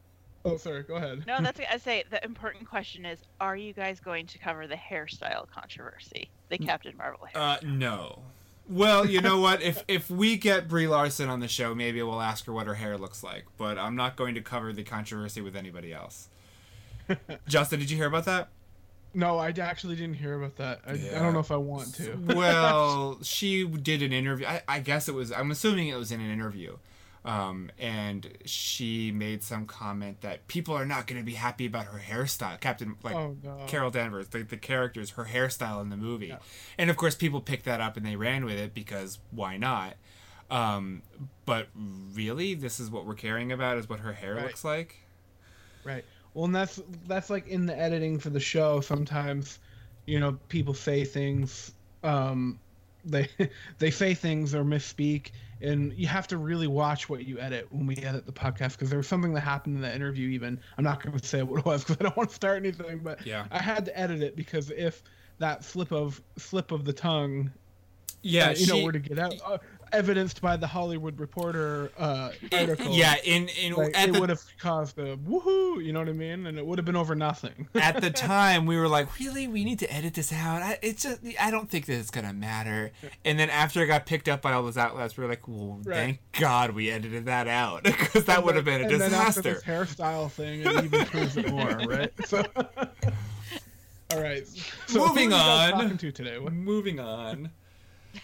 oh 0.45 0.57
sorry, 0.59 0.83
go 0.83 0.95
ahead. 0.97 1.25
No, 1.27 1.41
that's 1.41 1.59
what 1.59 1.69
I 1.73 1.79
say. 1.79 2.05
The 2.11 2.23
important 2.25 2.69
question 2.69 3.05
is: 3.05 3.19
Are 3.41 3.57
you 3.57 3.73
guys 3.73 3.99
going 3.99 4.27
to 4.27 4.39
cover 4.39 4.67
the 4.67 4.77
hairstyle 4.77 5.51
controversy, 5.51 6.29
the 6.51 6.59
Captain 6.59 6.97
Marvel 6.97 7.27
hair? 7.27 7.43
Uh, 7.43 7.57
no. 7.65 8.21
Well, 8.69 9.07
you 9.07 9.21
know 9.21 9.41
what? 9.41 9.63
If 9.63 9.85
if 9.89 10.11
we 10.11 10.37
get 10.37 10.69
Brie 10.69 10.87
Larson 10.89 11.29
on 11.29 11.41
the 11.41 11.49
show, 11.49 11.75
maybe 11.75 12.03
we'll 12.03 12.21
ask 12.21 12.47
her 12.47 12.53
what 12.53 12.67
her 12.67 12.75
hair 12.75 12.99
looks 12.99 13.23
like. 13.23 13.47
But 13.57 13.79
I'm 13.79 13.97
not 13.97 14.17
going 14.17 14.35
to 14.35 14.41
cover 14.41 14.73
the 14.73 14.85
controversy 14.85 15.41
with 15.41 15.57
anybody 15.57 15.93
else. 15.93 16.29
Justin, 17.49 17.81
did 17.81 17.91
you 17.91 17.97
hear 17.97 18.07
about 18.07 18.27
that? 18.27 18.49
No, 19.15 19.39
I 19.39 19.49
actually 19.49 19.97
didn't 19.97 20.17
hear 20.17 20.35
about 20.35 20.57
that. 20.57 20.81
I, 20.87 20.93
I 20.93 21.19
don't 21.21 21.33
know 21.33 21.41
if 21.41 21.51
I 21.51 21.57
want 21.57 21.95
to. 21.95 22.15
well, 22.37 23.19
she 23.23 23.67
did 23.67 24.03
an 24.03 24.13
interview. 24.13 24.47
I, 24.47 24.63
I 24.69 24.81
guess 24.81 25.09
it 25.09 25.15
was. 25.15 25.33
I'm 25.33 25.51
assuming 25.51 25.89
it 25.89 25.97
was 25.97 26.13
in 26.13 26.21
an 26.21 26.31
interview, 26.31 26.77
um, 27.25 27.71
and 27.79 28.39
she 28.45 29.11
made 29.13 29.43
some 29.43 29.67
comment 29.67 30.21
that 30.23 30.47
people 30.49 30.75
are 30.75 30.87
not 30.87 31.07
going 31.07 31.21
to 31.21 31.25
be 31.27 31.35
happy 31.35 31.67
about 31.67 31.87
her 31.87 31.99
hairstyle. 31.99 32.59
Captain, 32.61 32.97
like 33.03 33.15
Oh, 33.15 33.37
no. 33.43 33.65
Carol 33.67 33.91
Danvers, 33.91 34.29
the, 34.29 34.43
the 34.43 34.57
characters, 34.57 35.11
her 35.11 35.25
hairstyle 35.27 35.81
in 35.83 35.91
the 35.91 35.97
movie, 35.97 36.35
and 36.79 36.91
of 36.91 36.97
course, 36.97 37.15
people 37.15 37.41
picked 37.41 37.65
that 37.65 37.81
up 37.81 37.97
and 37.97 38.05
they 38.07 38.17
ran 38.17 38.45
with 38.45 38.57
it 38.59 38.73
because 38.75 39.19
why 39.31 39.57
not? 39.57 39.95
Um, 40.51 41.03
but 41.45 41.69
really, 42.15 42.55
this 42.55 42.81
is 42.81 42.91
what 42.91 43.05
we're 43.05 43.15
caring 43.15 43.53
about 43.53 43.77
is 43.79 43.89
what 43.89 44.01
her 44.01 44.13
hair 44.15 44.35
Right. 44.37 44.45
looks 44.45 44.65
like. 44.65 44.97
Right. 45.85 46.05
Well, 46.35 46.45
and 46.47 46.55
that's 46.55 46.81
that's 47.07 47.31
like 47.31 47.49
in 47.49 47.67
the 47.67 47.79
editing 47.79 48.19
for 48.19 48.31
the 48.31 48.41
show. 48.41 48.81
Sometimes, 48.81 49.59
you 50.07 50.21
know, 50.21 50.39
people 50.49 50.73
say 50.75 51.05
things. 51.05 51.73
Um, 52.03 52.61
they 53.05 53.29
they 53.79 53.91
say 53.91 54.15
things 54.15 54.55
or 54.55 54.65
misspeak, 54.65 55.31
and 55.61 55.93
you 55.95 56.07
have 56.07 56.27
to 56.29 56.39
really 56.39 56.67
watch 56.67 57.09
what 57.09 57.27
you 57.27 57.39
edit 57.39 57.67
when 57.71 57.87
we 57.87 57.97
edit 57.97 58.27
the 58.27 58.33
podcast 58.33 58.73
because 58.73 58.91
there 58.91 58.99
was 58.99 59.09
something 59.09 59.33
that 59.35 59.41
happened 59.41 59.77
in 59.77 59.83
the 59.83 59.95
interview. 59.95 60.29
Even 60.29 60.61
I'm 60.77 60.85
not 60.85 61.03
going 61.03 61.19
to 61.19 61.27
say 61.27 61.43
what 61.43 61.61
it 61.61 61.65
was 61.65 61.83
because 61.85 61.97
I 62.01 62.05
don't 62.05 62.17
want 62.17 62.29
to 62.31 62.35
start 62.35 62.57
anything. 62.59 62.99
But 63.01 63.27
Yeah. 63.27 63.47
I 63.51 63.61
had 63.61 63.85
to 63.87 63.99
edit 63.99 64.23
it 64.23 64.37
because 64.37 64.71
if 64.71 65.03
that 65.39 65.65
slip 65.65 65.93
of 65.93 66.21
slip 66.37 66.73
of 66.73 66.85
the 66.85 66.93
tongue, 66.93 67.51
Yeah, 68.23 68.49
uh, 68.49 68.55
you 68.57 68.67
know, 68.67 68.75
she- 68.77 68.85
were 68.85 68.93
to 68.93 68.99
get 68.99 69.19
out, 69.19 69.35
uh, 69.45 69.59
evidenced 69.93 70.41
by 70.41 70.57
the 70.57 70.67
Hollywood 70.67 71.19
Reporter 71.21 71.91
uh, 71.99 72.31
article. 72.53 72.93
yeah, 72.93 73.15
in 73.25 73.49
in 73.61 73.75
Like, 73.75 73.93
it 73.97 74.13
the 74.13 74.21
would 74.21 74.29
have 74.29 74.43
caused 74.59 74.99
a 74.99 75.17
woohoo, 75.17 75.85
you 75.85 75.93
know 75.93 76.01
what 76.01 76.09
I 76.09 76.13
mean? 76.13 76.47
And 76.47 76.59
it 76.59 76.67
would 76.67 76.79
have 76.79 76.85
been 76.85 76.97
over 76.97 77.15
nothing. 77.15 77.69
at 77.75 78.01
the 78.01 78.11
time 78.29 78.67
we 78.67 78.77
were 78.77 78.89
like 78.89 79.19
really 79.19 79.47
we 79.49 79.65
need 79.65 79.79
to 79.81 79.93
edit 79.93 80.15
this 80.15 80.33
out 80.33 80.63
I, 80.63 80.79
it's 80.83 81.03
just 81.03 81.21
i 81.41 81.51
don't 81.51 81.69
think 81.71 81.87
that 81.87 81.95
it's 81.99 82.11
gonna 82.11 82.33
matter 82.33 82.91
and 83.25 83.39
then 83.39 83.51
after 83.51 83.83
it 83.83 83.87
got 83.87 84.07
picked 84.07 84.29
up 84.29 84.43
by 84.43 84.53
all 84.53 84.63
those 84.63 84.77
outlets 84.77 85.17
we 85.17 85.25
were 85.25 85.31
like 85.31 85.47
well 85.49 85.79
Right. 85.85 85.95
thank 85.97 86.21
god 86.41 86.73
we 86.73 86.91
edited 86.91 87.27
that 87.27 87.49
out 87.49 87.85
because 87.85 88.25
that 88.27 88.45
would 88.45 88.57
have 88.57 88.65
been 88.65 88.81
a 88.83 88.85
and 88.89 89.01
then 89.01 89.15
after 89.15 89.43
disaster 89.43 89.55
this 89.55 89.63
hairstyle 89.65 90.31
thing, 90.31 90.61
it 90.63 90.85
even 90.85 91.05
proves 91.07 91.37
it 91.37 91.51
more, 91.51 91.67
right? 91.87 92.13
So, 92.27 92.45
all 94.11 94.21
right. 94.23 94.47
So 94.87 95.07
Moving 95.07 95.31
who 95.31 95.37
are 95.37 95.67
you 95.67 95.71
guys 95.71 95.73
on. 95.73 95.81
Talking 95.81 95.99
to 95.99 96.13
today? 96.13 96.39
Moving 96.39 97.01
on 97.01 97.51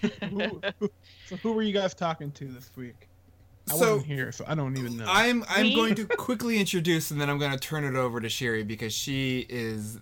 who, 0.00 0.60
who- 0.80 0.90
so 1.26 1.36
who 1.36 1.52
were 1.52 1.62
you 1.62 1.72
guys 1.72 1.94
talking 1.94 2.30
to 2.32 2.44
this 2.46 2.70
week? 2.76 3.08
I 3.68 3.72
So- 3.76 3.92
wasn't 3.94 4.06
here, 4.06 4.30
so 4.32 4.44
I 4.46 4.54
don't 4.54 4.76
even 4.76 4.98
know. 4.98 5.06
i'm 5.08 5.42
i'm 5.48 5.62
Me? 5.62 5.74
going 5.74 5.94
to 5.94 6.04
quickly 6.18 6.58
introduce 6.60 7.10
and 7.10 7.18
then 7.20 7.30
i'm 7.30 7.38
going 7.38 7.52
to 7.52 7.58
turn 7.58 7.84
it 7.84 7.94
over 7.96 8.20
to 8.20 8.28
shiri 8.28 8.66
because 8.66 8.92
she 8.92 9.46
is 9.48 9.98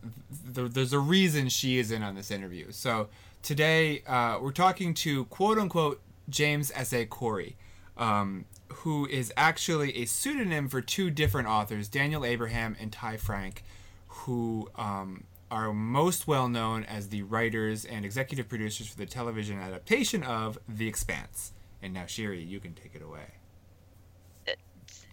th- 0.55 0.73
there's 0.73 0.93
a 0.93 0.99
reason 0.99 1.49
she 1.49 1.79
is 1.79 1.93
in 1.93 2.03
on 2.03 2.15
this 2.17 2.31
interview 2.33 2.67
so 2.73 3.09
today 3.43 4.03
uh, 4.09 4.39
we're 4.43 4.51
talking 4.51 4.95
to 4.95 5.25
quote 5.27 5.59
unquote 5.59 6.01
James 6.29 6.71
S.A. 6.77 7.05
Corey, 7.07 7.57
um, 7.97 8.45
who 8.69 9.07
is 9.07 9.33
actually 9.37 9.97
a 9.99 10.05
pseudonym 10.07 10.69
for 10.69 10.81
two 10.81 11.11
different 11.11 11.49
authors, 11.49 11.89
Daniel 11.89 12.25
Abraham 12.25 12.77
and 12.81 12.93
Ty 12.93 13.17
Franck, 13.17 13.65
who 14.07 14.69
um, 14.77 15.25
are 15.53 15.73
most 15.73 16.27
well 16.27 16.49
known 16.49 16.83
as 16.85 17.11
the 17.11 17.23
writers 17.23 17.85
and 17.85 18.05
executive 18.05 18.49
producers 18.49 18.89
for 18.89 18.97
the 18.97 19.07
television 19.07 19.59
adaptation 19.59 20.23
of 20.23 20.59
The 20.67 20.89
Expanse. 20.89 21.53
And 21.83 21.93
now, 21.93 22.05
Shiri, 22.05 22.47
you 22.49 22.59
can 22.59 22.73
take 22.75 22.95
it 22.95 23.03
away. 23.03 23.27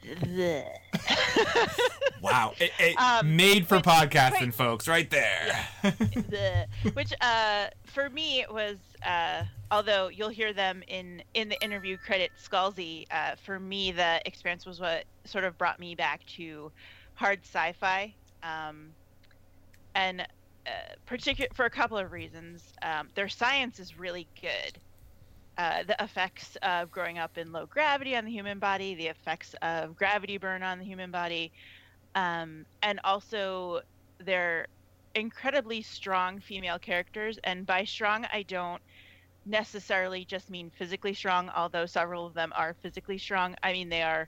Wow, 2.21 2.53
it, 2.59 2.71
it 2.79 2.97
Um, 2.99 3.35
made 3.35 3.67
for 3.67 3.75
wait, 3.75 3.85
podcasting, 3.85 4.53
folks, 4.53 4.87
right 4.87 5.09
there. 5.09 5.67
the 5.83 6.67
which 6.93 7.13
uh 7.21 7.67
for 7.85 8.09
me 8.09 8.41
it 8.41 8.51
was 8.53 8.77
uh 9.05 9.43
although 9.71 10.09
you'll 10.09 10.29
hear 10.29 10.51
them 10.53 10.83
in 10.87 11.21
in 11.33 11.49
the 11.49 11.61
interview 11.63 11.97
credit 11.97 12.31
Scalzi 12.41 13.05
uh 13.11 13.35
for 13.45 13.59
me 13.59 13.91
the 13.91 14.21
experience 14.25 14.65
was 14.65 14.79
what 14.79 15.05
sort 15.25 15.43
of 15.45 15.57
brought 15.57 15.79
me 15.79 15.95
back 15.95 16.25
to 16.37 16.71
hard 17.13 17.39
sci-fi 17.43 18.13
um 18.43 18.89
and 19.99 20.21
uh, 20.67 20.71
particular 21.07 21.49
for 21.55 21.65
a 21.65 21.71
couple 21.71 21.97
of 21.97 22.11
reasons 22.11 22.73
um 22.83 23.09
their 23.15 23.29
science 23.29 23.79
is 23.79 23.97
really 23.97 24.29
good 24.41 24.81
uh, 25.57 25.83
the 25.83 25.95
effects 26.03 26.57
of 26.63 26.91
growing 26.91 27.17
up 27.19 27.37
in 27.37 27.51
low 27.51 27.67
gravity 27.67 28.15
on 28.15 28.25
the 28.25 28.31
human 28.31 28.59
body, 28.59 28.95
the 28.95 29.07
effects 29.07 29.55
of 29.61 29.95
gravity 29.95 30.37
burn 30.37 30.63
on 30.63 30.79
the 30.79 30.85
human 30.85 31.11
body, 31.11 31.51
um, 32.15 32.65
and 32.81 32.99
also 33.03 33.81
their 34.19 34.67
incredibly 35.15 35.81
strong 35.81 36.39
female 36.39 36.79
characters. 36.79 37.39
And 37.43 37.65
by 37.65 37.85
strong, 37.85 38.25
I 38.33 38.43
don't 38.43 38.81
necessarily 39.45 40.25
just 40.25 40.49
mean 40.49 40.71
physically 40.71 41.13
strong, 41.13 41.49
although 41.49 41.85
several 41.85 42.25
of 42.25 42.33
them 42.35 42.51
are 42.55 42.75
physically 42.81 43.19
strong. 43.19 43.55
I 43.63 43.73
mean, 43.73 43.89
they 43.89 44.03
are 44.03 44.27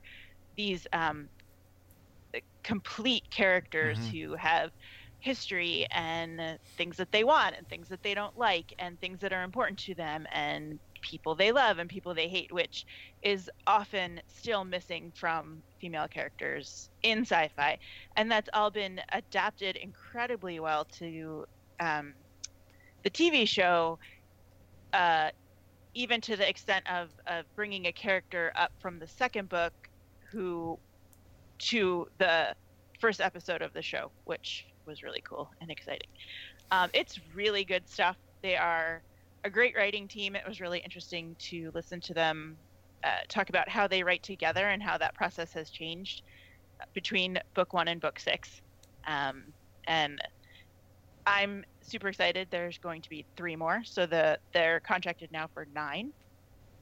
these 0.56 0.86
um, 0.92 1.30
complete 2.64 3.28
characters 3.30 4.06
Mhm. 4.06 4.12
who 4.12 4.34
have 4.34 4.70
history 5.22 5.86
and 5.92 6.58
things 6.76 6.96
that 6.96 7.12
they 7.12 7.22
want 7.22 7.54
and 7.56 7.68
things 7.68 7.88
that 7.88 8.02
they 8.02 8.12
don't 8.12 8.36
like 8.36 8.74
and 8.80 9.00
things 9.00 9.20
that 9.20 9.32
are 9.32 9.44
important 9.44 9.78
to 9.78 9.94
them 9.94 10.26
and 10.32 10.80
people 11.00 11.34
they 11.36 11.52
love 11.52 11.78
and 11.78 11.88
people 11.88 12.12
they 12.14 12.28
hate 12.28 12.52
which 12.52 12.84
is 13.22 13.48
often 13.66 14.20
still 14.28 14.64
missing 14.64 15.12
from 15.14 15.62
female 15.80 16.08
characters 16.08 16.90
in 17.02 17.20
sci-fi. 17.20 17.78
And 18.16 18.30
that's 18.30 18.48
all 18.52 18.70
been 18.70 19.00
adapted 19.12 19.76
incredibly 19.76 20.58
well 20.58 20.86
to 20.98 21.44
um, 21.78 22.14
the 23.04 23.10
tv 23.10 23.46
show 23.46 23.98
uh, 24.92 25.30
even 25.94 26.20
to 26.20 26.36
the 26.36 26.48
extent 26.48 26.84
of, 26.90 27.10
of 27.28 27.44
bringing 27.54 27.86
a 27.86 27.92
character 27.92 28.52
up 28.56 28.72
from 28.80 28.98
the 28.98 29.06
second 29.06 29.48
book 29.48 29.72
who 30.32 30.78
to 31.58 32.06
the 32.18 32.54
first 33.00 33.20
episode 33.20 33.62
of 33.62 33.72
the 33.72 33.82
show 33.82 34.10
which 34.24 34.66
was 34.86 35.02
really 35.02 35.22
cool 35.28 35.48
and 35.60 35.70
exciting. 35.70 36.08
Um, 36.70 36.90
it's 36.94 37.18
really 37.34 37.64
good 37.64 37.88
stuff. 37.88 38.16
They 38.42 38.56
are 38.56 39.02
a 39.44 39.50
great 39.50 39.76
writing 39.76 40.08
team. 40.08 40.36
It 40.36 40.46
was 40.46 40.60
really 40.60 40.78
interesting 40.80 41.36
to 41.50 41.70
listen 41.74 42.00
to 42.02 42.14
them 42.14 42.58
uh, 43.04 43.16
talk 43.28 43.48
about 43.48 43.68
how 43.68 43.88
they 43.88 44.02
write 44.02 44.22
together 44.22 44.68
and 44.68 44.82
how 44.82 44.96
that 44.98 45.14
process 45.14 45.52
has 45.52 45.70
changed 45.70 46.22
between 46.94 47.38
book 47.54 47.72
one 47.72 47.88
and 47.88 48.00
book 48.00 48.18
six. 48.18 48.60
Um, 49.06 49.52
and 49.86 50.20
i'm 51.26 51.64
super 51.82 52.08
excited. 52.08 52.48
There's 52.50 52.78
going 52.78 53.02
to 53.02 53.08
be 53.08 53.26
three 53.36 53.56
more. 53.56 53.82
So 53.84 54.06
the 54.06 54.38
they're 54.52 54.80
contracted 54.80 55.30
now 55.32 55.48
for 55.52 55.66
nine. 55.72 56.12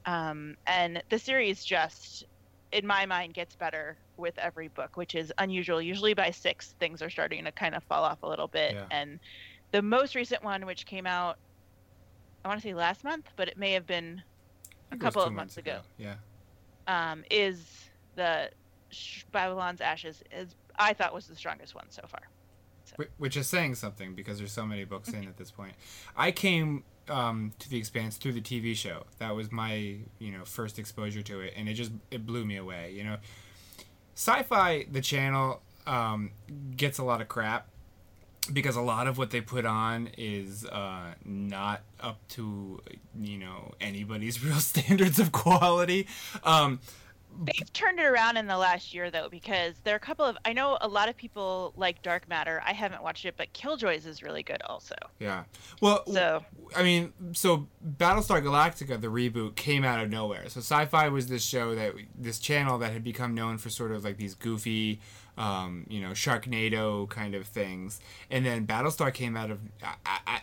Um, 0.05 0.55
and 0.67 1.03
the 1.09 1.19
series 1.19 1.63
just 1.63 2.25
in 2.71 2.87
my 2.87 3.05
mind 3.05 3.33
gets 3.33 3.55
better 3.55 3.97
with 4.21 4.37
every 4.37 4.67
book 4.69 4.95
which 4.95 5.15
is 5.15 5.33
unusual 5.39 5.81
usually 5.81 6.13
by 6.13 6.31
six 6.31 6.75
things 6.79 7.01
are 7.01 7.09
starting 7.09 7.43
to 7.43 7.51
kind 7.51 7.75
of 7.75 7.83
fall 7.83 8.03
off 8.03 8.23
a 8.23 8.27
little 8.27 8.47
bit 8.47 8.73
Yeah. 8.73 8.85
and 8.91 9.19
the 9.71 9.81
most 9.81 10.15
recent 10.15 10.43
one 10.43 10.65
which 10.65 10.85
came 10.85 11.05
out 11.05 11.37
i 12.45 12.47
want 12.47 12.61
to 12.61 12.67
say 12.67 12.73
last 12.73 13.03
month 13.03 13.25
but 13.35 13.47
it 13.47 13.57
may 13.57 13.73
have 13.73 13.85
been 13.85 14.21
a 14.21 14.89
think 14.91 15.01
it 15.01 15.05
was 15.05 15.13
couple 15.13 15.23
of 15.27 15.33
months 15.33 15.57
ago 15.57 15.79
Yeah. 15.97 16.15
um, 16.87 17.23
is 17.29 17.89
the 18.15 18.49
Babylon's 19.31 19.79
Ashes 19.79 20.21
is 20.31 20.53
I 20.77 20.93
thought 20.93 21.13
was 21.13 21.27
the 21.27 21.35
strongest 21.35 21.75
one 21.75 21.85
so 21.89 22.01
far. 22.07 22.21
Wh- 22.99 23.21
which 23.21 23.37
is 23.37 23.47
saying 23.47 23.75
something 23.75 24.15
because 24.15 24.37
there's 24.37 24.51
so 24.51 24.65
many 24.65 24.83
books 24.83 25.09
in 25.09 25.27
at 25.27 25.37
this 25.37 25.49
point. 25.51 25.73
I 26.15 26.31
came 26.31 26.83
um, 27.07 27.53
to 27.59 27.69
the 27.69 27.77
Expanse 27.77 28.17
through 28.17 28.33
the 28.33 28.41
TV 28.41 28.75
show. 28.75 29.05
That 29.19 29.33
was 29.33 29.49
my 29.49 29.97
you 30.19 30.31
know 30.31 30.43
first 30.43 30.77
exposure 30.77 31.21
to 31.21 31.39
it, 31.39 31.53
and 31.55 31.69
it 31.69 31.75
just 31.75 31.91
it 32.09 32.25
blew 32.25 32.43
me 32.43 32.57
away. 32.57 32.91
You 32.91 33.05
know, 33.05 33.17
Sci-Fi 34.15 34.85
the 34.91 35.01
channel 35.01 35.61
um, 35.87 36.31
gets 36.75 36.97
a 36.99 37.03
lot 37.03 37.21
of 37.21 37.27
crap 37.27 37.67
because 38.51 38.75
a 38.75 38.81
lot 38.81 39.07
of 39.07 39.17
what 39.17 39.29
they 39.29 39.41
put 39.41 39.65
on 39.65 40.09
is 40.17 40.65
uh, 40.65 41.13
not 41.23 41.81
up 41.99 42.19
to 42.29 42.81
you 43.19 43.37
know 43.37 43.73
anybody's 43.79 44.43
real 44.45 44.59
standards 44.59 45.19
of 45.19 45.31
quality. 45.31 46.07
Um, 46.43 46.79
They've 47.43 47.73
turned 47.73 47.99
it 47.99 48.05
around 48.05 48.37
in 48.37 48.47
the 48.47 48.57
last 48.57 48.93
year 48.93 49.09
though 49.09 49.27
because 49.29 49.75
there 49.83 49.93
are 49.93 49.97
a 49.97 49.99
couple 49.99 50.25
of 50.25 50.37
I 50.45 50.53
know 50.53 50.77
a 50.81 50.87
lot 50.87 51.09
of 51.09 51.17
people 51.17 51.73
like 51.75 52.01
Dark 52.01 52.27
Matter. 52.29 52.61
I 52.65 52.73
haven't 52.73 53.01
watched 53.01 53.25
it, 53.25 53.35
but 53.37 53.51
Killjoys 53.53 54.05
is 54.05 54.21
really 54.21 54.43
good 54.43 54.61
also. 54.63 54.95
Yeah. 55.19 55.43
Well, 55.81 56.03
So- 56.11 56.45
I 56.75 56.83
mean, 56.83 57.13
so 57.33 57.67
Battlestar 57.97 58.41
Galactica, 58.43 58.99
the 59.01 59.07
reboot, 59.07 59.55
came 59.55 59.83
out 59.83 59.99
of 60.03 60.09
nowhere. 60.09 60.43
So 60.49 60.59
Sci-Fi 60.59 61.09
was 61.09 61.27
this 61.27 61.43
show 61.43 61.73
that 61.75 61.93
this 62.17 62.37
channel 62.39 62.77
that 62.79 62.93
had 62.93 63.03
become 63.03 63.33
known 63.33 63.57
for 63.57 63.69
sort 63.69 63.91
of 63.91 64.03
like 64.03 64.17
these 64.17 64.35
goofy, 64.35 64.99
um, 65.37 65.85
you 65.89 65.99
know, 66.01 66.09
Sharknado 66.11 67.09
kind 67.09 67.33
of 67.35 67.47
things, 67.47 67.99
and 68.29 68.45
then 68.45 68.67
Battlestar 68.67 69.13
came 69.13 69.35
out 69.35 69.49
of 69.51 69.59
I, 69.83 69.95
I, 70.05 70.19
I- 70.27 70.41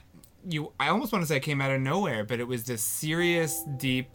you. 0.49 0.73
I 0.81 0.89
almost 0.89 1.13
want 1.13 1.23
to 1.23 1.27
say 1.29 1.37
it 1.37 1.41
came 1.41 1.61
out 1.61 1.71
of 1.71 1.81
nowhere, 1.81 2.25
but 2.25 2.41
it 2.41 2.49
was 2.49 2.65
this 2.65 2.81
serious, 2.83 3.63
deep 3.77 4.09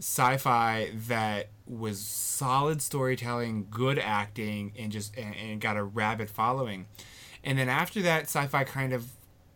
sci-fi 0.00 0.90
that 1.08 1.48
was 1.66 2.00
solid 2.00 2.82
storytelling, 2.82 3.66
good 3.70 3.98
acting, 3.98 4.72
and 4.78 4.92
just 4.92 5.16
and, 5.16 5.34
and 5.34 5.60
got 5.60 5.76
a 5.76 5.82
rabid 5.82 6.30
following. 6.30 6.86
And 7.42 7.58
then 7.58 7.68
after 7.68 8.02
that, 8.02 8.22
sci-fi 8.24 8.64
kind 8.64 8.92
of 8.92 9.12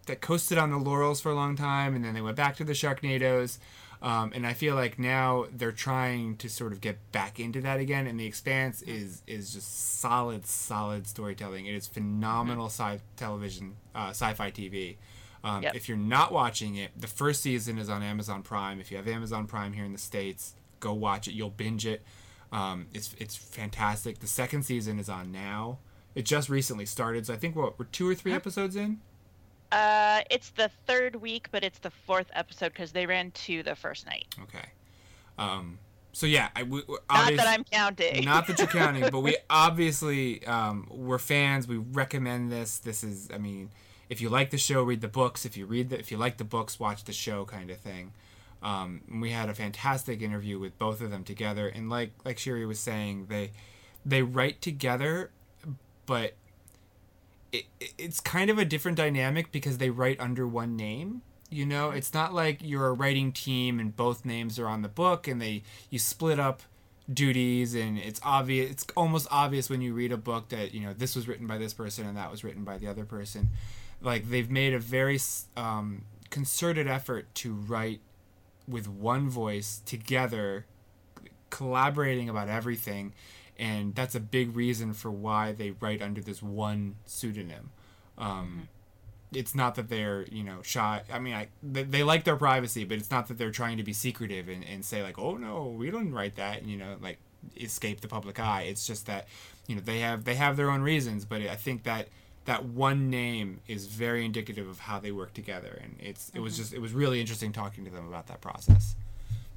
that 0.07 0.21
coasted 0.21 0.59
on 0.59 0.71
the 0.71 0.79
laurels 0.79 1.21
for 1.21 1.31
a 1.31 1.35
long 1.35 1.55
time, 1.57 1.95
and 1.95 2.05
then 2.05 2.15
they 2.15 2.21
went 2.21 2.37
back 2.37 2.57
to 2.57 2.65
the 2.65 2.73
Sharknadoes. 2.73 3.59
Um, 4.01 4.33
and 4.33 4.47
I 4.47 4.53
feel 4.53 4.77
like 4.77 4.99
now 4.99 5.47
they're 5.53 5.73
trying 5.73 6.37
to 6.37 6.49
sort 6.49 6.73
of 6.73 6.81
get 6.81 6.99
back 7.11 7.41
into 7.41 7.61
that 7.63 7.81
again. 7.81 8.07
And 8.07 8.19
The 8.19 8.27
Expanse 8.27 8.81
is 8.83 9.23
is 9.27 9.53
just 9.53 9.99
solid, 10.01 10.47
solid 10.47 11.07
storytelling. 11.07 11.67
It 11.67 11.75
is 11.75 11.87
phenomenal 11.89 12.67
sci 12.67 13.01
television, 13.17 13.75
uh, 13.95 14.11
sci-fi 14.11 14.51
TV. 14.51 14.97
Um, 15.43 15.63
Yep. 15.63 15.75
If 15.75 15.89
you're 15.89 15.99
not 15.99 16.33
watching 16.33 16.77
it, 16.77 16.91
the 16.97 17.07
first 17.07 17.43
season 17.43 17.79
is 17.79 17.89
on 17.89 18.03
Amazon 18.03 18.43
Prime. 18.43 18.81
If 18.81 18.91
you 18.91 18.97
have 18.97 19.09
Amazon 19.09 19.47
Prime 19.47 19.73
here 19.73 19.85
in 19.85 19.93
the 19.93 19.99
states, 19.99 20.55
go 20.81 20.93
watch 20.93 21.29
it. 21.29 21.33
You'll 21.33 21.51
binge 21.51 21.87
it. 21.87 22.03
Um, 22.53 22.87
it's 22.95 23.15
it's 23.19 23.37
fantastic. 23.37 24.21
The 24.21 24.27
second 24.27 24.63
season 24.63 24.99
is 24.99 25.09
on 25.09 25.31
now. 25.33 25.79
It 26.15 26.25
just 26.25 26.49
recently 26.49 26.87
started, 26.87 27.27
so 27.27 27.35
I 27.35 27.37
think 27.37 27.55
what 27.55 27.79
we're 27.79 27.85
two 27.87 28.09
or 28.09 28.15
three 28.15 28.33
episodes 28.33 28.75
in. 28.75 29.01
Uh, 29.71 30.23
it's 30.31 30.51
the 30.51 30.71
third 30.87 31.17
week, 31.17 31.49
but 31.51 31.63
it's 31.63 31.79
the 31.79 31.91
fourth 31.91 32.31
episode 32.33 32.73
because 32.73 32.93
they 32.93 33.07
ran 33.07 33.31
two 33.33 33.63
the 33.63 33.77
first 33.77 34.07
night. 34.07 34.27
Okay. 34.43 34.65
Um, 35.37 35.79
so 36.13 36.27
yeah, 36.27 36.49
I, 36.57 36.63
we, 36.63 36.83
Not 36.89 37.37
that 37.37 37.47
I'm 37.47 37.65
counting. 37.65 38.25
Not 38.25 38.47
that 38.47 38.59
you're 38.59 38.67
counting, 38.67 39.09
but 39.11 39.21
we 39.21 39.37
obviously 39.51 40.45
um, 40.47 40.89
we're 40.91 41.19
fans. 41.19 41.69
We 41.69 41.77
recommend 41.77 42.51
this. 42.51 42.79
This 42.79 43.05
is, 43.05 43.29
I 43.33 43.39
mean, 43.39 43.71
if 44.09 44.21
you 44.21 44.31
like 44.31 44.51
the 44.51 44.59
show, 44.59 44.83
read 44.83 45.03
the 45.03 45.09
books. 45.09 45.45
If 45.45 45.57
you 45.57 45.67
read 45.67 45.91
the, 45.91 45.99
if 45.99 46.11
you 46.11 46.17
like 46.17 46.39
the 46.39 46.45
books, 46.45 46.81
watch 46.81 47.05
the 47.05 47.13
show, 47.13 47.45
kind 47.45 47.71
of 47.71 47.79
thing. 47.79 48.13
Um, 48.63 49.03
and 49.09 49.21
we 49.23 49.31
had 49.31 49.49
a 49.49 49.55
fantastic 49.55 50.21
interview 50.21 50.59
with 50.59 50.79
both 50.79 51.01
of 51.01 51.11
them 51.11 51.25
together, 51.25 51.69
and 51.69 51.89
like 51.89 52.11
like 52.25 52.37
Shiri 52.39 52.67
was 52.67 52.81
saying, 52.81 53.27
they 53.29 53.53
they 54.05 54.23
write 54.23 54.61
together, 54.63 55.31
but 56.07 56.35
it, 57.53 57.65
it- 57.81 57.95
it's 57.99 58.21
kind 58.21 58.51
of 58.51 58.59
a 58.59 58.65
different 58.65 58.97
dynamic 58.97 59.53
because 59.53 59.79
they 59.79 59.91
write 59.91 60.21
under 60.21 60.47
one 60.47 60.77
name. 60.77 61.23
You 61.51 61.65
know, 61.65 61.91
it's 61.91 62.13
not 62.13 62.35
like 62.35 62.59
you're 62.63 62.89
a 62.89 62.93
writing 62.93 63.33
team 63.33 63.81
and 63.81 63.97
both 63.97 64.25
names 64.27 64.59
are 64.59 64.67
on 64.69 64.83
the 64.83 64.89
book 64.89 65.27
and 65.27 65.41
they 65.41 65.63
you 65.89 65.99
split 65.99 66.39
up 66.39 66.61
duties 67.11 67.75
and 67.75 67.97
it's 67.99 68.21
obvious 68.23 68.71
it's 68.71 68.87
almost 68.95 69.27
obvious 69.31 69.71
when 69.71 69.81
you 69.81 69.95
read 69.95 70.13
a 70.13 70.17
book 70.19 70.51
that 70.51 70.75
you 70.75 70.81
know 70.81 70.93
this 70.93 71.17
was 71.17 71.27
written 71.27 71.47
by 71.47 71.57
this 71.57 71.73
person 71.73 72.07
and 72.07 72.19
that 72.19 72.31
was 72.31 72.45
written 72.45 72.65
by 72.65 72.77
the 72.77 72.87
other 72.87 73.05
person. 73.07 73.49
Like 74.03 74.29
they've 74.29 74.51
made 74.51 74.75
a 74.75 74.79
very 74.79 75.19
um, 75.57 76.03
concerted 76.29 76.87
effort 76.87 77.35
to 77.37 77.55
write 77.55 78.01
with 78.69 78.89
one 78.89 79.29
voice 79.29 79.83
together 79.87 80.67
collaborating 81.51 82.29
about 82.29 82.49
everything 82.49 83.13
and 83.59 83.95
that's 83.95 84.15
a 84.15 84.21
big 84.21 84.55
reason 84.55 84.93
for 84.93 85.11
why 85.11 85.53
they 85.53 85.71
write 85.71 86.03
under 86.03 86.21
this 86.21 86.43
one 86.43 86.95
pseudonym 87.07 87.71
um, 88.19 88.69
it's 89.33 89.55
not 89.55 89.75
that 89.75 89.89
they're 89.89 90.25
you 90.31 90.43
know 90.43 90.63
shy. 90.63 91.03
I 91.13 91.19
mean, 91.19 91.35
I 91.35 91.49
they, 91.63 91.83
they 91.83 92.03
like 92.03 92.25
their 92.25 92.37
privacy, 92.37 92.85
but 92.85 92.99
it's 92.99 93.11
not 93.11 93.29
that 93.29 93.39
they're 93.39 93.51
trying 93.51 93.77
to 93.77 93.83
be 93.83 93.93
secretive 93.93 94.49
and, 94.49 94.65
and 94.65 94.85
say 94.85 95.03
like, 95.03 95.19
oh 95.19 95.37
no, 95.37 95.75
we 95.77 95.91
don't 95.91 96.13
write 96.13 96.37
that, 96.37 96.61
and 96.61 96.71
you 96.71 96.77
know, 96.77 96.97
like 97.01 97.19
escape 97.61 98.01
the 98.01 98.09
public 98.09 98.41
eye. 98.41 98.63
It's 98.63 98.87
just 98.87 99.07
that 99.07 99.29
you 99.67 99.77
know 99.77 99.83
they 99.83 100.01
have 100.01 100.25
they 100.25 100.35
have 100.35 100.57
their 100.57 100.71
own 100.71 100.83
reasons, 100.83 101.25
but 101.25 101.43
I 101.43 101.57
think 101.57 101.83
that 101.85 102.09
that 102.49 102.65
one 102.65 103.11
name 103.11 103.61
is 103.69 103.85
very 103.85 104.25
indicative 104.25 104.67
of 104.67 104.79
how 104.79 104.99
they 104.99 105.13
work 105.13 105.35
together, 105.35 105.79
and 105.83 105.95
it's 106.01 106.33
it 106.35 106.41
was 106.41 106.57
just 106.57 106.73
it 106.73 106.81
was 106.81 106.95
really 106.95 107.21
interesting 107.21 107.53
talking 107.53 107.85
to 107.85 107.91
them 107.91 108.09
about 108.09 108.27
that 108.29 108.41
process. 108.41 108.97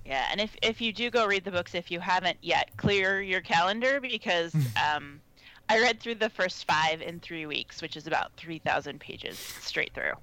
Yeah, 0.06 0.28
and 0.30 0.42
if 0.42 0.58
if 0.62 0.82
you 0.82 0.92
do 0.92 1.10
go 1.10 1.26
read 1.26 1.46
the 1.46 1.52
books, 1.52 1.74
if 1.74 1.90
you 1.90 2.02
haven't 2.02 2.38
yet, 2.42 2.70
clear 2.76 3.22
your 3.22 3.40
calendar 3.40 4.02
because 4.02 4.54
um, 4.94 5.22
I 5.70 5.80
read 5.80 6.02
through 6.02 6.16
the 6.16 6.30
first 6.30 6.68
five 6.68 7.02
in 7.02 7.22
three 7.22 7.46
weeks, 7.46 7.82
which 7.82 7.96
is 7.96 8.08
about 8.08 8.34
three 8.36 8.60
thousand 8.60 9.00
pages 9.00 9.40
straight 9.40 9.94
through. 9.94 10.14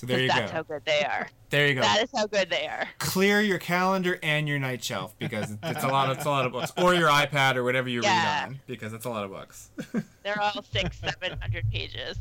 So 0.00 0.06
there 0.06 0.16
'Cause 0.16 0.22
you 0.22 0.28
that's 0.28 0.50
go. 0.50 0.56
how 0.56 0.62
good 0.62 0.82
they 0.86 1.04
are. 1.04 1.28
There 1.50 1.68
you 1.68 1.74
go. 1.74 1.82
That 1.82 2.02
is 2.02 2.08
how 2.16 2.26
good 2.26 2.48
they 2.48 2.66
are. 2.66 2.88
Clear 2.98 3.42
your 3.42 3.58
calendar 3.58 4.18
and 4.22 4.48
your 4.48 4.58
night 4.58 4.82
shelf 4.82 5.14
because 5.18 5.58
it's 5.62 5.84
a 5.84 5.88
lot. 5.88 6.08
Of, 6.10 6.16
it's 6.16 6.24
a 6.24 6.30
lot 6.30 6.46
of 6.46 6.52
books, 6.52 6.72
or 6.78 6.94
your 6.94 7.10
iPad 7.10 7.56
or 7.56 7.64
whatever 7.64 7.86
you 7.90 8.00
Yeah. 8.02 8.44
read 8.44 8.46
on 8.48 8.60
because 8.66 8.94
it's 8.94 9.04
a 9.04 9.10
lot 9.10 9.24
of 9.24 9.30
books. 9.30 9.68
They're 10.22 10.40
all 10.40 10.62
six, 10.72 10.98
seven 11.00 11.38
hundred 11.38 11.70
pages. 11.70 12.16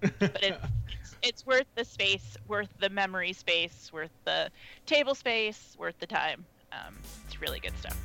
but 0.00 0.12
it's, 0.20 0.64
it's 0.88 1.16
it's 1.22 1.46
worth 1.46 1.66
the 1.74 1.84
space, 1.84 2.38
worth 2.48 2.70
the 2.78 2.88
memory 2.88 3.34
space, 3.34 3.90
worth 3.92 4.08
the 4.24 4.48
table 4.86 5.14
space, 5.14 5.76
worth 5.78 5.98
the 6.00 6.06
time. 6.06 6.46
Um, 6.72 6.96
it's 7.26 7.42
really 7.42 7.60
good 7.60 7.76
stuff. 7.78 7.98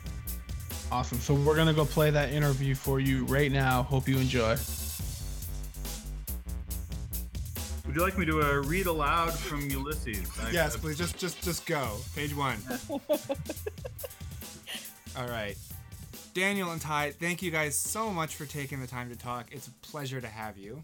Awesome. 0.91 1.20
So 1.20 1.34
we're 1.34 1.55
gonna 1.55 1.74
go 1.74 1.86
play 1.86 2.10
that 2.10 2.34
interview 2.34 2.75
for 2.75 3.00
you 3.00 3.24
right 3.27 3.53
now. 3.53 3.84
Hope 3.84 4.10
you 4.10 4.17
enjoy. 4.17 4.58
Would 7.85 7.95
you 7.95 8.01
like 8.01 8.17
me 8.17 8.25
to 8.25 8.41
uh, 8.41 8.63
read 8.63 8.87
aloud 8.87 9.33
from 9.33 9.69
Ulysses? 9.69 10.27
I- 10.41 10.49
yes, 10.49 10.75
please 10.75 10.97
just 10.97 11.17
just 11.17 11.41
just 11.43 11.65
go. 11.65 11.97
Page 12.15 12.35
one. 12.35 12.57
All 15.17 15.27
right. 15.27 15.55
Daniel 16.33 16.71
and 16.71 16.81
Ty, 16.81 17.11
thank 17.11 17.41
you 17.41 17.51
guys 17.51 17.77
so 17.77 18.09
much 18.09 18.35
for 18.35 18.45
taking 18.45 18.81
the 18.81 18.87
time 18.87 19.09
to 19.09 19.15
talk. 19.15 19.47
It's 19.51 19.67
a 19.67 19.71
pleasure 19.81 20.19
to 20.19 20.27
have 20.27 20.57
you. 20.57 20.83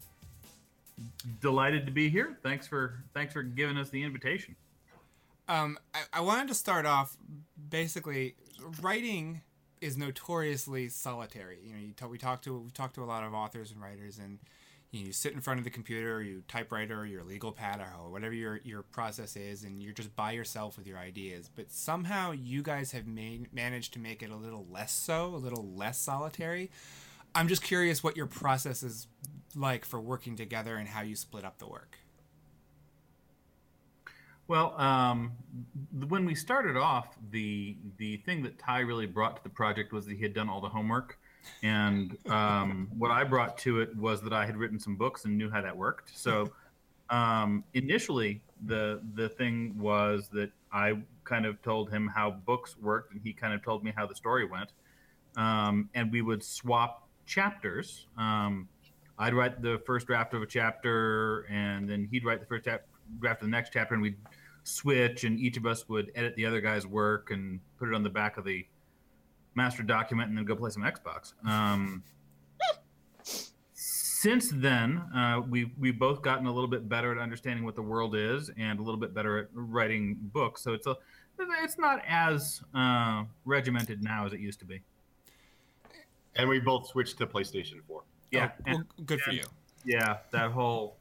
Delighted 1.42 1.86
to 1.88 1.92
be 1.92 2.08
here. 2.10 2.38
Thanks 2.44 2.68
for 2.68 3.04
thanks 3.14 3.34
for 3.34 3.44
giving 3.44 3.78
us 3.78 3.90
the 3.90 4.04
invitation. 4.04 4.56
Um, 5.50 5.78
I, 5.94 6.00
I 6.14 6.22
wanted 6.22 6.48
to 6.50 6.54
start 6.54 6.86
off 6.86 7.18
basically 7.70 8.36
writing 8.82 9.42
is 9.82 9.98
notoriously 9.98 10.88
solitary. 10.88 11.58
You 11.64 11.74
know, 11.74 11.80
you 11.80 11.94
talk, 11.94 12.12
we 12.12 12.18
talk 12.20 12.44
to 12.44 12.60
we 12.60 12.70
talk 12.70 12.94
to 12.94 13.04
a 13.04 13.06
lot 13.06 13.24
of 13.24 13.34
authors 13.34 13.72
and 13.72 13.82
writers, 13.82 14.20
and 14.20 14.38
you, 14.92 15.14
sit 15.14 15.34
in 15.34 15.42
front 15.42 15.60
of 15.60 15.64
the 15.64 15.70
computer, 15.70 16.18
or 16.18 16.22
you 16.22 16.44
typewriter, 16.48 17.00
or 17.00 17.06
your 17.06 17.24
legal 17.24 17.52
pad, 17.52 17.80
or 17.80 18.12
whatever 18.12 18.34
your 18.34 18.60
your 18.64 18.82
process 18.82 19.36
is, 19.36 19.64
and 19.64 19.82
you're 19.82 19.94
just 19.94 20.16
by 20.16 20.32
yourself 20.32 20.78
with 20.78 20.86
your 20.86 20.98
ideas. 20.98 21.50
But 21.54 21.72
somehow 21.72 22.32
you 22.32 22.62
guys 22.62 22.92
have 22.92 23.08
made 23.08 23.54
managed 23.54 23.94
to 23.94 24.00
make 24.00 24.22
it 24.22 24.30
a 24.30 24.36
little 24.36 24.68
less 24.70 24.92
so, 24.92 25.34
a 25.34 25.38
little 25.38 25.66
less 25.76 26.00
solitary. 26.00 26.72
I'm 27.34 27.48
just 27.48 27.64
curious 27.64 28.04
what 28.04 28.18
your 28.18 28.28
process 28.28 28.84
is 28.84 29.08
like 29.56 29.86
for 29.86 30.02
working 30.02 30.36
together 30.36 30.76
and 30.76 30.88
how 30.88 31.02
you 31.02 31.16
split 31.16 31.46
up 31.46 31.60
the 31.60 31.68
work. 31.68 31.98
Well, 34.48 34.78
um, 34.78 35.32
when 36.10 36.26
we 36.26 36.36
started 36.36 36.76
off, 36.76 37.16
the 37.32 37.78
the 37.96 38.18
thing 38.18 38.44
that 38.44 38.60
Ty 38.60 38.80
really 38.80 39.06
brought 39.06 39.38
to 39.38 39.44
the 39.44 39.50
project 39.50 39.94
was 39.94 40.06
that 40.08 40.18
he 40.18 40.24
had 40.24 40.34
done 40.34 40.50
all 40.50 40.60
the 40.60 40.68
homework, 40.68 41.18
and 41.64 42.18
um, 42.30 42.90
what 42.98 43.12
I 43.12 43.24
brought 43.24 43.58
to 43.60 43.82
it 43.82 43.96
was 43.96 44.22
that 44.22 44.34
I 44.34 44.46
had 44.46 44.58
written 44.58 44.80
some 44.80 44.96
books 44.96 45.26
and 45.26 45.38
knew 45.38 45.50
how 45.50 45.62
that 45.62 45.76
worked. 45.76 46.18
So 46.18 46.52
um, 47.10 47.64
initially, 47.74 48.42
the 48.66 49.02
the 49.16 49.30
thing 49.30 49.76
was 49.78 50.30
that 50.30 50.52
I 50.72 50.94
kind 51.24 51.46
of 51.46 51.62
told 51.62 51.92
him 51.92 52.08
how 52.08 52.32
books 52.32 52.78
worked, 52.82 53.12
and 53.14 53.22
he 53.24 53.34
kind 53.34 53.54
of 53.54 53.64
told 53.64 53.84
me 53.84 53.94
how 53.96 54.08
the 54.08 54.16
story 54.16 54.46
went, 54.46 54.72
um, 55.36 55.90
and 55.94 56.12
we 56.12 56.22
would 56.22 56.44
swap 56.44 57.08
chapters. 57.26 58.08
Um, 58.18 58.68
I'd 59.20 59.34
write 59.34 59.62
the 59.62 59.82
first 59.86 60.08
draft 60.08 60.34
of 60.34 60.42
a 60.42 60.48
chapter, 60.48 61.42
and 61.50 61.88
then 61.88 62.08
he'd 62.10 62.26
write 62.26 62.40
the 62.40 62.46
first 62.46 62.66
chap- 62.66 62.88
draft 63.20 63.42
of 63.42 63.48
the 63.48 63.52
next 63.52 63.72
chapter, 63.72 63.94
and 63.94 64.02
we'd 64.02 64.18
switch, 64.64 65.24
and 65.24 65.40
each 65.40 65.58
of 65.58 65.66
us 65.66 65.88
would 65.90 66.12
edit 66.16 66.36
the 66.36 66.46
other 66.46 66.62
guy's 66.62 66.88
work 66.88 67.30
and 67.32 67.60
put 67.78 67.90
it 67.90 67.94
on 67.94 68.04
the 68.04 68.10
back 68.10 68.38
of 68.38 68.46
the 68.46 68.66
master 69.56 69.84
document, 69.84 70.30
and 70.30 70.38
then 70.38 70.46
go 70.46 70.56
play 70.56 70.70
some 70.70 70.84
Xbox. 70.84 71.34
Um, 71.46 72.04
since 73.74 74.52
then, 74.54 74.98
uh, 75.16 75.42
we've 75.50 75.72
we've 75.80 75.98
both 75.98 76.22
gotten 76.22 76.46
a 76.46 76.52
little 76.52 76.70
bit 76.70 76.88
better 76.88 77.12
at 77.12 77.18
understanding 77.18 77.66
what 77.66 77.76
the 77.76 77.82
world 77.82 78.16
is, 78.16 78.52
and 78.58 78.80
a 78.80 78.84
little 78.84 79.00
bit 79.00 79.14
better 79.14 79.38
at 79.40 79.48
writing 79.54 80.18
books. 80.22 80.62
So 80.62 80.74
it's 80.74 80.86
a 80.88 80.96
it's 81.64 81.78
not 81.80 82.02
as 82.08 82.62
uh, 82.76 83.24
regimented 83.46 84.04
now 84.04 84.26
as 84.28 84.34
it 84.34 84.40
used 84.40 84.60
to 84.60 84.66
be. 84.66 84.82
And 86.36 86.48
we 86.48 86.60
both 86.60 86.88
switched 86.88 87.18
to 87.18 87.28
PlayStation 87.28 87.82
4. 87.88 88.04
Yeah, 88.32 88.52
Oh, 88.68 88.72
well, 88.72 88.84
good 89.06 89.20
for 89.20 89.32
and- 89.32 89.40
you. 89.40 89.46
Yeah, 89.84 90.18
that 90.32 90.52
whole 90.52 90.98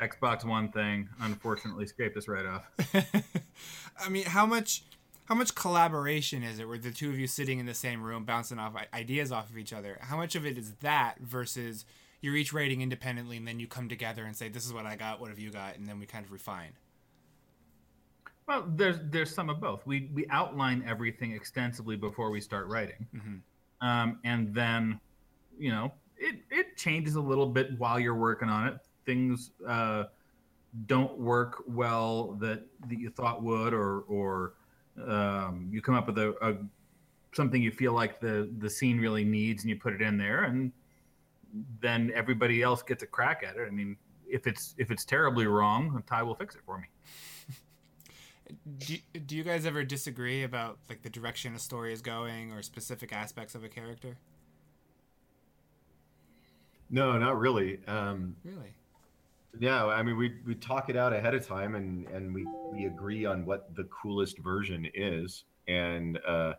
Xbox 0.00 0.44
One 0.44 0.70
thing 0.70 1.08
unfortunately 1.20 1.86
scraped 1.86 2.16
us 2.18 2.28
right 2.28 2.44
off. 2.44 2.66
I 3.98 4.10
mean, 4.10 4.26
how 4.26 4.44
much 4.44 4.82
how 5.28 5.34
much 5.34 5.54
collaboration 5.54 6.42
is 6.42 6.58
it 6.58 6.66
where 6.66 6.78
the 6.78 6.90
two 6.90 7.10
of 7.10 7.18
you 7.18 7.26
sitting 7.26 7.58
in 7.58 7.66
the 7.66 7.74
same 7.74 8.02
room 8.02 8.24
bouncing 8.24 8.58
off 8.58 8.72
ideas 8.94 9.30
off 9.30 9.50
of 9.50 9.58
each 9.58 9.74
other? 9.74 9.98
How 10.00 10.16
much 10.16 10.34
of 10.34 10.46
it 10.46 10.56
is 10.56 10.72
that 10.80 11.16
versus 11.20 11.84
you're 12.22 12.34
each 12.34 12.54
writing 12.54 12.80
independently 12.80 13.36
and 13.36 13.46
then 13.46 13.60
you 13.60 13.66
come 13.66 13.90
together 13.90 14.24
and 14.24 14.34
say, 14.34 14.48
"This 14.48 14.64
is 14.64 14.72
what 14.72 14.86
I 14.86 14.96
got. 14.96 15.20
What 15.20 15.28
have 15.28 15.38
you 15.38 15.50
got?" 15.50 15.76
and 15.76 15.86
then 15.86 16.00
we 16.00 16.06
kind 16.06 16.24
of 16.24 16.32
refine. 16.32 16.72
Well, 18.46 18.64
there's 18.74 19.00
there's 19.10 19.34
some 19.34 19.50
of 19.50 19.60
both. 19.60 19.86
We 19.86 20.08
we 20.14 20.26
outline 20.30 20.82
everything 20.86 21.32
extensively 21.32 21.96
before 21.96 22.30
we 22.30 22.40
start 22.40 22.66
writing, 22.68 23.06
um, 23.82 24.20
and 24.24 24.54
then, 24.54 24.98
you 25.58 25.70
know, 25.70 25.92
it 26.16 26.36
it 26.50 26.78
changes 26.78 27.16
a 27.16 27.20
little 27.20 27.46
bit 27.46 27.78
while 27.78 28.00
you're 28.00 28.14
working 28.14 28.48
on 28.48 28.66
it. 28.66 28.78
Things 29.04 29.50
uh, 29.66 30.04
don't 30.86 31.18
work 31.18 31.62
well 31.66 32.32
that 32.40 32.62
that 32.88 32.98
you 32.98 33.10
thought 33.10 33.42
would, 33.42 33.74
or 33.74 34.00
or 34.08 34.54
um, 35.06 35.68
you 35.70 35.80
come 35.82 35.94
up 35.94 36.06
with 36.06 36.18
a, 36.18 36.34
a 36.40 36.56
something 37.32 37.62
you 37.62 37.70
feel 37.70 37.92
like 37.92 38.20
the 38.20 38.50
the 38.58 38.70
scene 38.70 38.98
really 38.98 39.24
needs, 39.24 39.62
and 39.62 39.70
you 39.70 39.76
put 39.76 39.92
it 39.92 40.02
in 40.02 40.16
there, 40.16 40.44
and 40.44 40.72
then 41.80 42.10
everybody 42.14 42.62
else 42.62 42.82
gets 42.82 43.02
a 43.02 43.06
crack 43.06 43.44
at 43.46 43.56
it. 43.56 43.66
I 43.66 43.70
mean, 43.70 43.96
if 44.26 44.46
it's 44.46 44.74
if 44.78 44.90
it's 44.90 45.04
terribly 45.04 45.46
wrong, 45.46 46.02
Ty 46.06 46.22
will 46.22 46.34
fix 46.34 46.54
it 46.54 46.62
for 46.64 46.78
me. 46.78 46.86
Do, 48.78 48.96
do 49.26 49.36
you 49.36 49.44
guys 49.44 49.66
ever 49.66 49.84
disagree 49.84 50.42
about 50.42 50.78
like 50.88 51.02
the 51.02 51.10
direction 51.10 51.54
a 51.54 51.58
story 51.58 51.92
is 51.92 52.00
going 52.00 52.50
or 52.50 52.62
specific 52.62 53.12
aspects 53.12 53.54
of 53.54 53.62
a 53.62 53.68
character? 53.68 54.16
No, 56.90 57.18
not 57.18 57.38
really. 57.38 57.80
Um, 57.86 58.36
Really? 58.42 58.72
Yeah, 59.58 59.86
I 59.86 60.02
mean, 60.02 60.16
we 60.16 60.34
we 60.46 60.54
talk 60.54 60.88
it 60.88 60.96
out 60.96 61.12
ahead 61.12 61.34
of 61.34 61.46
time, 61.46 61.74
and 61.74 62.06
and 62.08 62.34
we 62.34 62.46
we 62.70 62.86
agree 62.86 63.24
on 63.24 63.44
what 63.44 63.74
the 63.74 63.84
coolest 63.84 64.38
version 64.38 64.86
is, 64.94 65.44
and 65.66 66.18
uh, 66.26 66.54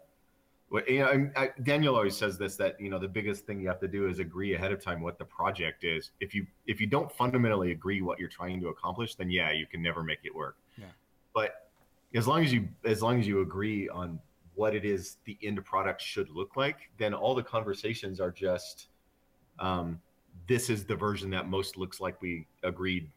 what 0.69 0.89
you 0.89 0.99
know, 0.99 1.29
I, 1.35 1.43
I, 1.43 1.49
Daniel 1.63 1.95
always 1.95 2.17
says 2.17 2.37
this 2.37 2.55
that 2.57 2.79
you 2.79 2.89
know 2.89 2.99
the 2.99 3.07
biggest 3.07 3.45
thing 3.45 3.59
you 3.59 3.67
have 3.67 3.79
to 3.81 3.87
do 3.87 4.07
is 4.07 4.19
agree 4.19 4.55
ahead 4.55 4.71
of 4.71 4.83
time 4.83 5.01
what 5.01 5.17
the 5.17 5.25
project 5.25 5.83
is. 5.83 6.11
If 6.19 6.33
you 6.33 6.45
if 6.67 6.81
you 6.81 6.87
don't 6.87 7.11
fundamentally 7.11 7.71
agree 7.71 8.01
what 8.01 8.19
you're 8.19 8.29
trying 8.29 8.59
to 8.61 8.69
accomplish, 8.69 9.15
then 9.15 9.29
yeah, 9.29 9.51
you 9.51 9.65
can 9.65 9.81
never 9.81 10.03
make 10.03 10.19
it 10.23 10.33
work. 10.33 10.57
Yeah. 10.77 10.85
But 11.33 11.69
as 12.15 12.27
long 12.27 12.43
as 12.43 12.51
you 12.51 12.67
as 12.85 13.01
long 13.01 13.19
as 13.19 13.27
you 13.27 13.41
agree 13.41 13.87
on 13.89 14.19
what 14.55 14.75
it 14.75 14.83
is 14.83 15.17
the 15.25 15.37
end 15.41 15.63
product 15.63 16.01
should 16.01 16.29
look 16.29 16.55
like, 16.55 16.89
then 16.97 17.13
all 17.13 17.33
the 17.33 17.43
conversations 17.43 18.19
are 18.19 18.31
just 18.31 18.89
um, 19.59 19.99
this 20.47 20.69
is 20.69 20.85
the 20.85 20.95
version 20.95 21.29
that 21.31 21.49
most 21.49 21.77
looks 21.77 21.99
like 21.99 22.21
we 22.21 22.47
agreed 22.63 23.09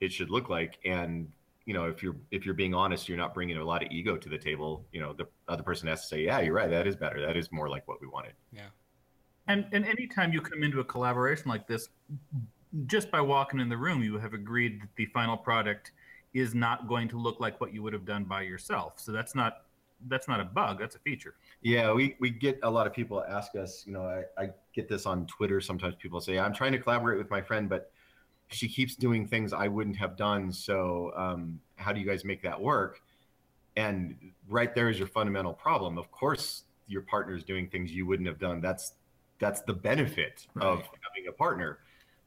it 0.00 0.12
should 0.12 0.30
look 0.30 0.48
like. 0.48 0.78
And 0.84 1.30
you 1.66 1.74
know 1.74 1.84
if 1.84 2.02
you're 2.02 2.16
if 2.30 2.46
you're 2.46 2.54
being 2.54 2.74
honest 2.74 3.08
you're 3.08 3.18
not 3.18 3.34
bringing 3.34 3.58
a 3.58 3.64
lot 3.64 3.84
of 3.84 3.90
ego 3.90 4.16
to 4.16 4.28
the 4.28 4.38
table. 4.38 4.84
You 4.92 5.00
know 5.00 5.12
the 5.12 5.26
other 5.48 5.62
person 5.62 5.88
has 5.88 6.02
to 6.02 6.06
say 6.08 6.22
yeah 6.22 6.40
you're 6.40 6.54
right. 6.54 6.70
That 6.70 6.86
is 6.86 6.96
better. 6.96 7.20
That 7.24 7.36
is 7.36 7.50
more 7.52 7.68
like 7.68 7.86
what 7.86 8.00
we 8.00 8.06
wanted. 8.06 8.32
Yeah. 8.52 8.68
And 9.46 9.66
and 9.72 9.84
anytime 9.84 10.32
you 10.32 10.40
come 10.40 10.62
into 10.62 10.80
a 10.80 10.84
collaboration 10.84 11.48
like 11.48 11.66
this, 11.66 11.88
just 12.86 13.10
by 13.10 13.20
walking 13.20 13.60
in 13.60 13.68
the 13.68 13.76
room, 13.76 14.02
you 14.02 14.18
have 14.18 14.34
agreed 14.34 14.82
that 14.82 14.88
the 14.96 15.06
final 15.06 15.36
product 15.36 15.92
is 16.34 16.54
not 16.54 16.86
going 16.86 17.08
to 17.08 17.18
look 17.18 17.40
like 17.40 17.60
what 17.60 17.72
you 17.72 17.82
would 17.82 17.92
have 17.92 18.04
done 18.04 18.24
by 18.24 18.42
yourself. 18.42 18.94
So 18.96 19.12
that's 19.12 19.34
not 19.34 19.62
that's 20.06 20.28
not 20.28 20.40
a 20.40 20.44
bug. 20.44 20.78
That's 20.78 20.94
a 20.94 20.98
feature. 21.00 21.34
yeah 21.62 21.92
we 21.92 22.16
we 22.20 22.30
get 22.30 22.58
a 22.62 22.70
lot 22.70 22.86
of 22.86 22.92
people 22.92 23.24
ask 23.28 23.56
us 23.56 23.84
you 23.86 23.92
know 23.92 24.02
i, 24.02 24.22
I 24.42 24.50
get 24.72 24.88
this 24.88 25.06
on 25.06 25.26
twitter 25.26 25.60
sometimes 25.60 25.96
people 25.96 26.20
say 26.20 26.38
i'm 26.38 26.54
trying 26.54 26.72
to 26.72 26.78
collaborate 26.78 27.18
with 27.18 27.30
my 27.30 27.42
friend 27.42 27.68
but 27.68 27.90
she 28.48 28.68
keeps 28.68 28.94
doing 28.94 29.26
things 29.26 29.52
i 29.52 29.66
wouldn't 29.66 29.96
have 29.96 30.16
done 30.16 30.52
so 30.52 31.12
um, 31.16 31.60
how 31.76 31.92
do 31.92 32.00
you 32.00 32.06
guys 32.06 32.24
make 32.24 32.42
that 32.42 32.60
work 32.60 33.02
and 33.76 34.14
right 34.48 34.74
there 34.74 34.88
is 34.88 34.98
your 34.98 35.08
fundamental 35.08 35.52
problem 35.52 35.98
of 35.98 36.10
course 36.12 36.64
your 36.86 37.02
partner 37.02 37.34
is 37.34 37.44
doing 37.44 37.68
things 37.68 37.92
you 37.92 38.06
wouldn't 38.06 38.28
have 38.28 38.38
done 38.38 38.60
that's 38.60 38.94
that's 39.40 39.60
the 39.62 39.72
benefit 39.74 40.46
of 40.60 40.78
having 40.78 41.28
a 41.28 41.32
partner 41.32 41.78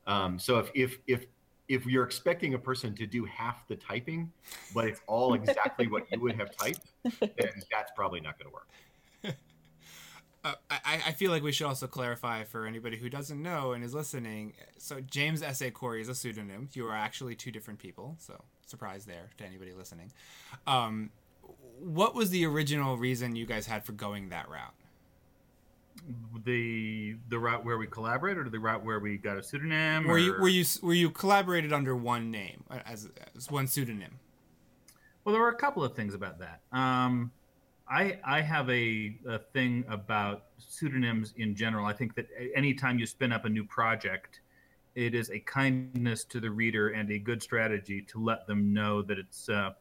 um, 0.08 0.38
so 0.38 0.58
if 0.60 0.72
if 0.76 0.98
if 1.08 1.26
if 1.68 1.86
you're 1.86 2.04
expecting 2.04 2.54
a 2.54 2.60
person 2.60 2.96
to 2.96 3.06
do 3.06 3.26
half 3.26 3.68
the 3.68 3.76
typing, 3.76 4.32
but 4.74 4.86
it's 4.86 5.02
all 5.08 5.34
exactly 5.34 5.88
what 5.88 6.06
you 6.12 6.20
would 6.20 6.36
have 6.36 6.56
typed, 6.58 6.92
then 7.20 7.52
that's 7.72 7.92
probably 7.96 8.20
not 8.20 8.38
going 8.38 8.50
to 8.50 8.54
work. 8.54 8.68
Uh, 10.44 10.54
I, 10.72 11.00
I 11.06 11.12
feel 11.12 11.30
like 11.30 11.44
we 11.44 11.52
should 11.52 11.68
also 11.68 11.86
clarify 11.86 12.46
for 12.46 12.66
anybody 12.66 12.98
who 12.98 13.12
doesn't 13.12 13.40
know 13.40 13.74
and 13.74 13.84
is 13.84 13.94
listening. 13.94 14.54
So 14.80 15.00
James 15.00 15.44
S. 15.44 15.62
A. 15.62 15.70
Corey 15.70 16.02
is 16.02 16.10
a 16.10 16.16
pseudonym. 16.16 16.68
You 16.74 16.88
are 16.88 16.96
actually 16.96 17.36
two 17.36 17.52
different 17.52 17.78
people. 17.80 18.16
So 18.18 18.44
surprise 18.66 19.06
there 19.06 19.30
to 19.38 19.46
anybody 19.46 19.72
listening. 19.74 20.12
Um, 20.66 21.12
what 21.80 22.16
was 22.16 22.32
the 22.32 22.44
original 22.46 22.98
reason 22.98 23.36
you 23.36 23.46
guys 23.46 23.68
had 23.68 23.84
for 23.84 23.92
going 23.92 24.30
that 24.30 24.50
route? 24.50 24.74
The 26.46 27.16
the 27.30 27.38
route 27.38 27.64
where 27.64 27.78
we 27.78 27.88
collaborated, 27.88 28.48
or 28.48 28.50
the 28.50 28.60
route 28.60 28.84
where 28.84 29.00
we 29.00 29.18
got 29.18 29.38
a 29.38 29.44
pseudonym? 29.44 30.08
Were 30.08 30.18
you 30.18 30.34
were 30.34 30.50
you 30.50 30.66
were 30.82 30.94
you 30.94 31.12
collaborated 31.12 31.72
under 31.72 31.96
one 31.96 32.32
name 32.32 32.64
uh, 32.70 32.80
as, 32.86 33.10
as 33.36 33.52
one 33.52 33.68
pseudonym? 33.68 34.20
Well, 35.24 35.34
there 35.34 35.42
were 35.42 35.50
a 35.50 35.56
couple 35.56 35.84
of 35.84 35.96
things 35.96 36.14
about 36.14 36.40
that. 36.40 36.62
Um, 36.72 37.32
I 37.88 38.18
I 38.24 38.42
have 38.42 38.70
a, 38.70 39.16
a 39.28 39.40
thing 39.40 39.86
about 39.88 40.46
pseudonyms 40.58 41.34
in 41.38 41.56
general. 41.56 41.86
I 41.86 41.94
think 41.94 42.16
that 42.16 42.28
anytime 42.56 42.98
you 42.98 43.06
spin 43.06 43.32
up 43.32 43.46
a 43.46 43.50
new 43.50 43.66
project, 43.66 44.42
it 44.96 45.14
is 45.14 45.30
a 45.30 45.40
kindness 45.40 46.24
to 46.26 46.40
the 46.40 46.50
reader 46.50 46.90
and 46.90 47.12
a 47.12 47.20
good 47.20 47.44
strategy 47.44 48.02
to 48.04 48.24
let 48.24 48.48
them 48.48 48.74
know 48.74 49.02
that 49.04 49.20
it's 49.20 49.50
uh, 49.50 49.72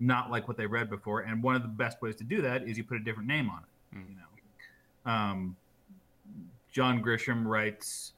not 0.00 0.30
like 0.30 0.48
what 0.48 0.56
they 0.56 0.66
read 0.66 0.88
before. 0.88 1.20
And 1.20 1.42
one 1.42 1.54
of 1.54 1.62
the 1.62 1.68
best 1.68 2.00
ways 2.00 2.16
to 2.16 2.24
do 2.24 2.42
that 2.42 2.62
is 2.62 2.78
you 2.78 2.84
put 2.84 2.96
a 2.96 3.04
different 3.04 3.28
name 3.28 3.50
on 3.50 3.58
it. 3.58 3.98
You 3.98 4.16
know, 4.16 4.27
um, 5.06 5.56
John 6.72 7.02
Grisham 7.02 7.44
writes 7.44 8.12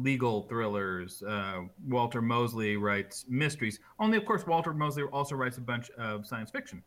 legal 0.00 0.42
thrillers. 0.42 1.22
Uh, 1.22 1.62
Walter 1.88 2.22
Mosley 2.22 2.76
writes 2.76 3.24
mysteries. 3.28 3.78
Only, 3.98 4.16
of 4.16 4.24
course, 4.24 4.46
Walter 4.46 4.72
Mosley 4.72 5.04
also 5.04 5.36
writes 5.36 5.58
a 5.58 5.60
bunch 5.60 5.90
of 5.92 6.26
science 6.26 6.50
fiction, 6.50 6.82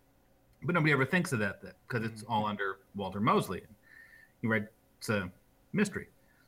but 0.64 0.74
nobody 0.74 0.92
ever 0.92 1.06
thinks 1.06 1.32
of 1.32 1.40
that 1.40 1.62
because 1.88 2.06
it's 2.06 2.24
all 2.28 2.46
under 2.46 2.80
Walter 2.96 3.20
Mosley. 3.20 3.62
He 4.42 4.48
writes 4.48 4.68
a 5.10 5.30
mystery. 5.74 6.08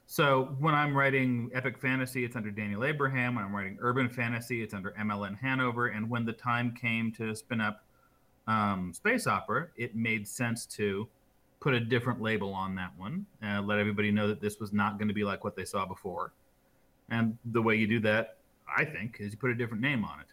So 0.10 0.56
when 0.60 0.74
I'm 0.74 0.96
writing 0.96 1.52
epic 1.54 1.78
fantasy, 1.78 2.24
it's 2.24 2.38
under 2.38 2.50
Daniel 2.50 2.86
Abraham. 2.86 3.36
When 3.36 3.44
I'm 3.44 3.54
writing 3.54 3.78
urban 3.82 4.10
fantasy, 4.10 4.64
it's 4.64 4.74
under 4.74 4.92
MLN 4.92 5.38
Hanover. 5.38 5.88
And 5.88 6.10
when 6.10 6.26
the 6.26 6.32
time 6.32 6.74
came 6.74 7.12
to 7.14 7.36
spin 7.36 7.60
up 7.60 7.84
um, 8.48 8.94
space 8.94 9.28
opera, 9.28 9.68
it 9.76 9.96
made 9.96 10.26
sense 10.26 10.66
to 10.68 11.10
put 11.68 11.74
a 11.74 11.82
different 11.82 12.22
label 12.22 12.54
on 12.54 12.76
that 12.76 12.94
one, 12.98 13.26
and 13.42 13.68
let 13.68 13.78
everybody 13.78 14.10
know 14.10 14.26
that 14.26 14.40
this 14.40 14.58
was 14.58 14.72
not 14.72 14.98
going 14.98 15.10
to 15.10 15.14
be 15.14 15.26
like 15.26 15.44
what 15.44 15.54
they 15.54 15.66
saw 15.66 15.86
before. 15.86 16.32
And 17.10 17.38
the 17.44 17.62
way 17.62 17.76
you 17.76 17.86
do 17.88 18.00
that, 18.00 18.38
I 18.74 18.86
think, 18.86 19.18
is 19.20 19.34
you 19.34 19.38
put 19.38 19.50
a 19.50 19.54
different 19.54 19.84
name 19.84 20.06
on 20.06 20.22
it. 20.22 20.28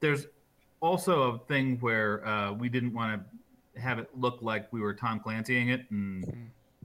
There's 0.00 0.26
also 0.80 1.34
a 1.34 1.38
thing 1.48 1.76
where 1.80 2.26
uh, 2.26 2.52
we 2.52 2.70
didn't 2.70 2.94
want 2.94 3.22
to 3.74 3.78
have 3.78 3.98
it 3.98 4.08
look 4.16 4.38
like 4.40 4.72
we 4.72 4.80
were 4.80 4.94
Tom 4.94 5.20
Clancying 5.20 5.68
it 5.68 5.84
and 5.90 6.24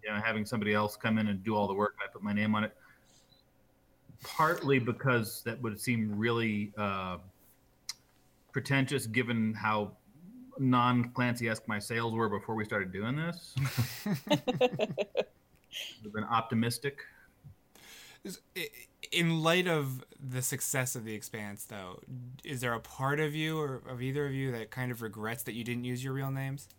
you 0.04 0.10
know 0.10 0.20
having 0.20 0.46
somebody 0.46 0.74
else 0.74 0.98
come 0.98 1.18
in 1.18 1.30
and 1.30 1.42
do 1.42 1.56
all 1.56 1.66
the 1.66 1.74
work. 1.74 1.96
I 2.04 2.12
put 2.12 2.22
my 2.22 2.34
name 2.34 2.56
on 2.56 2.66
it, 2.66 2.76
partly 4.26 4.78
because 4.78 5.42
that 5.44 5.62
would 5.62 5.80
seem 5.80 6.14
really 6.18 6.74
uh, 6.78 7.20
pretentious, 8.52 9.08
given 9.08 9.54
how 9.54 9.94
non 10.60 11.10
Clancy 11.10 11.50
esque 11.50 11.68
my 11.68 11.80
sales 11.80 12.14
were 12.14 12.30
before 12.30 12.56
we 12.56 12.66
started 12.66 12.92
doing 12.92 13.16
this. 13.16 13.56
We've 16.04 16.14
been 16.14 16.24
optimistic. 16.24 17.00
In 19.12 19.42
light 19.42 19.68
of 19.68 20.04
the 20.20 20.42
success 20.42 20.96
of 20.96 21.04
the 21.04 21.14
Expanse, 21.14 21.66
though, 21.66 22.00
is 22.44 22.62
there 22.62 22.74
a 22.74 22.80
part 22.80 23.20
of 23.20 23.36
you 23.36 23.60
or 23.60 23.82
of 23.88 24.02
either 24.02 24.26
of 24.26 24.34
you 24.34 24.52
that 24.52 24.72
kind 24.72 24.92
of 24.92 25.02
regrets 25.02 25.44
that 25.44 25.54
you 25.54 25.64
didn't 25.64 25.84
use 25.84 26.04
your 26.04 26.14
real 26.14 26.32
names? 26.32 26.70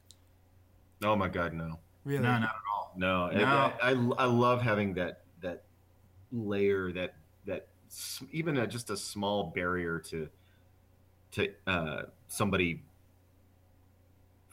Oh 1.02 1.16
my 1.16 1.28
God, 1.28 1.52
no. 1.52 1.78
Really? 2.04 2.22
No, 2.22 2.32
not 2.32 2.42
at 2.42 2.50
all. 2.72 2.92
No, 2.96 3.30
No. 3.30 3.44
I, 3.44 3.72
I, 3.82 3.90
I 3.90 4.24
love 4.24 4.62
having 4.62 4.94
that 4.94 5.22
that 5.40 5.64
layer 6.32 6.92
that 6.92 7.14
that 7.46 7.68
even 8.32 8.56
a, 8.58 8.66
just 8.66 8.90
a 8.90 8.96
small 8.96 9.52
barrier 9.54 9.98
to 9.98 10.28
to 11.32 11.48
uh, 11.66 12.02
somebody 12.28 12.82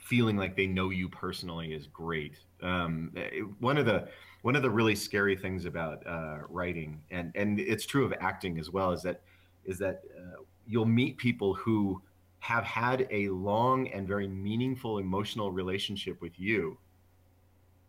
feeling 0.02 0.36
like 0.36 0.56
they 0.56 0.66
know 0.66 0.90
you 0.90 1.08
personally 1.08 1.72
is 1.72 1.86
great. 1.86 2.38
Um, 2.62 3.12
it- 3.14 3.44
one 3.60 3.78
of 3.78 3.86
the 3.86 4.08
one 4.42 4.56
of 4.56 4.62
the 4.62 4.70
really 4.70 4.96
scary 4.96 5.36
things 5.36 5.66
about 5.66 6.04
uh, 6.06 6.40
writing, 6.48 7.00
and 7.10 7.32
and 7.36 7.60
it's 7.60 7.86
true 7.86 8.04
of 8.04 8.12
acting 8.20 8.58
as 8.58 8.70
well, 8.70 8.92
is 8.92 9.02
that 9.02 9.22
is 9.64 9.78
that 9.78 10.02
uh, 10.18 10.42
you'll 10.66 10.84
meet 10.86 11.16
people 11.18 11.54
who 11.54 12.02
have 12.40 12.64
had 12.64 13.06
a 13.12 13.28
long 13.28 13.86
and 13.88 14.06
very 14.08 14.26
meaningful 14.26 14.98
emotional 14.98 15.52
relationship 15.52 16.20
with 16.20 16.38
you 16.40 16.76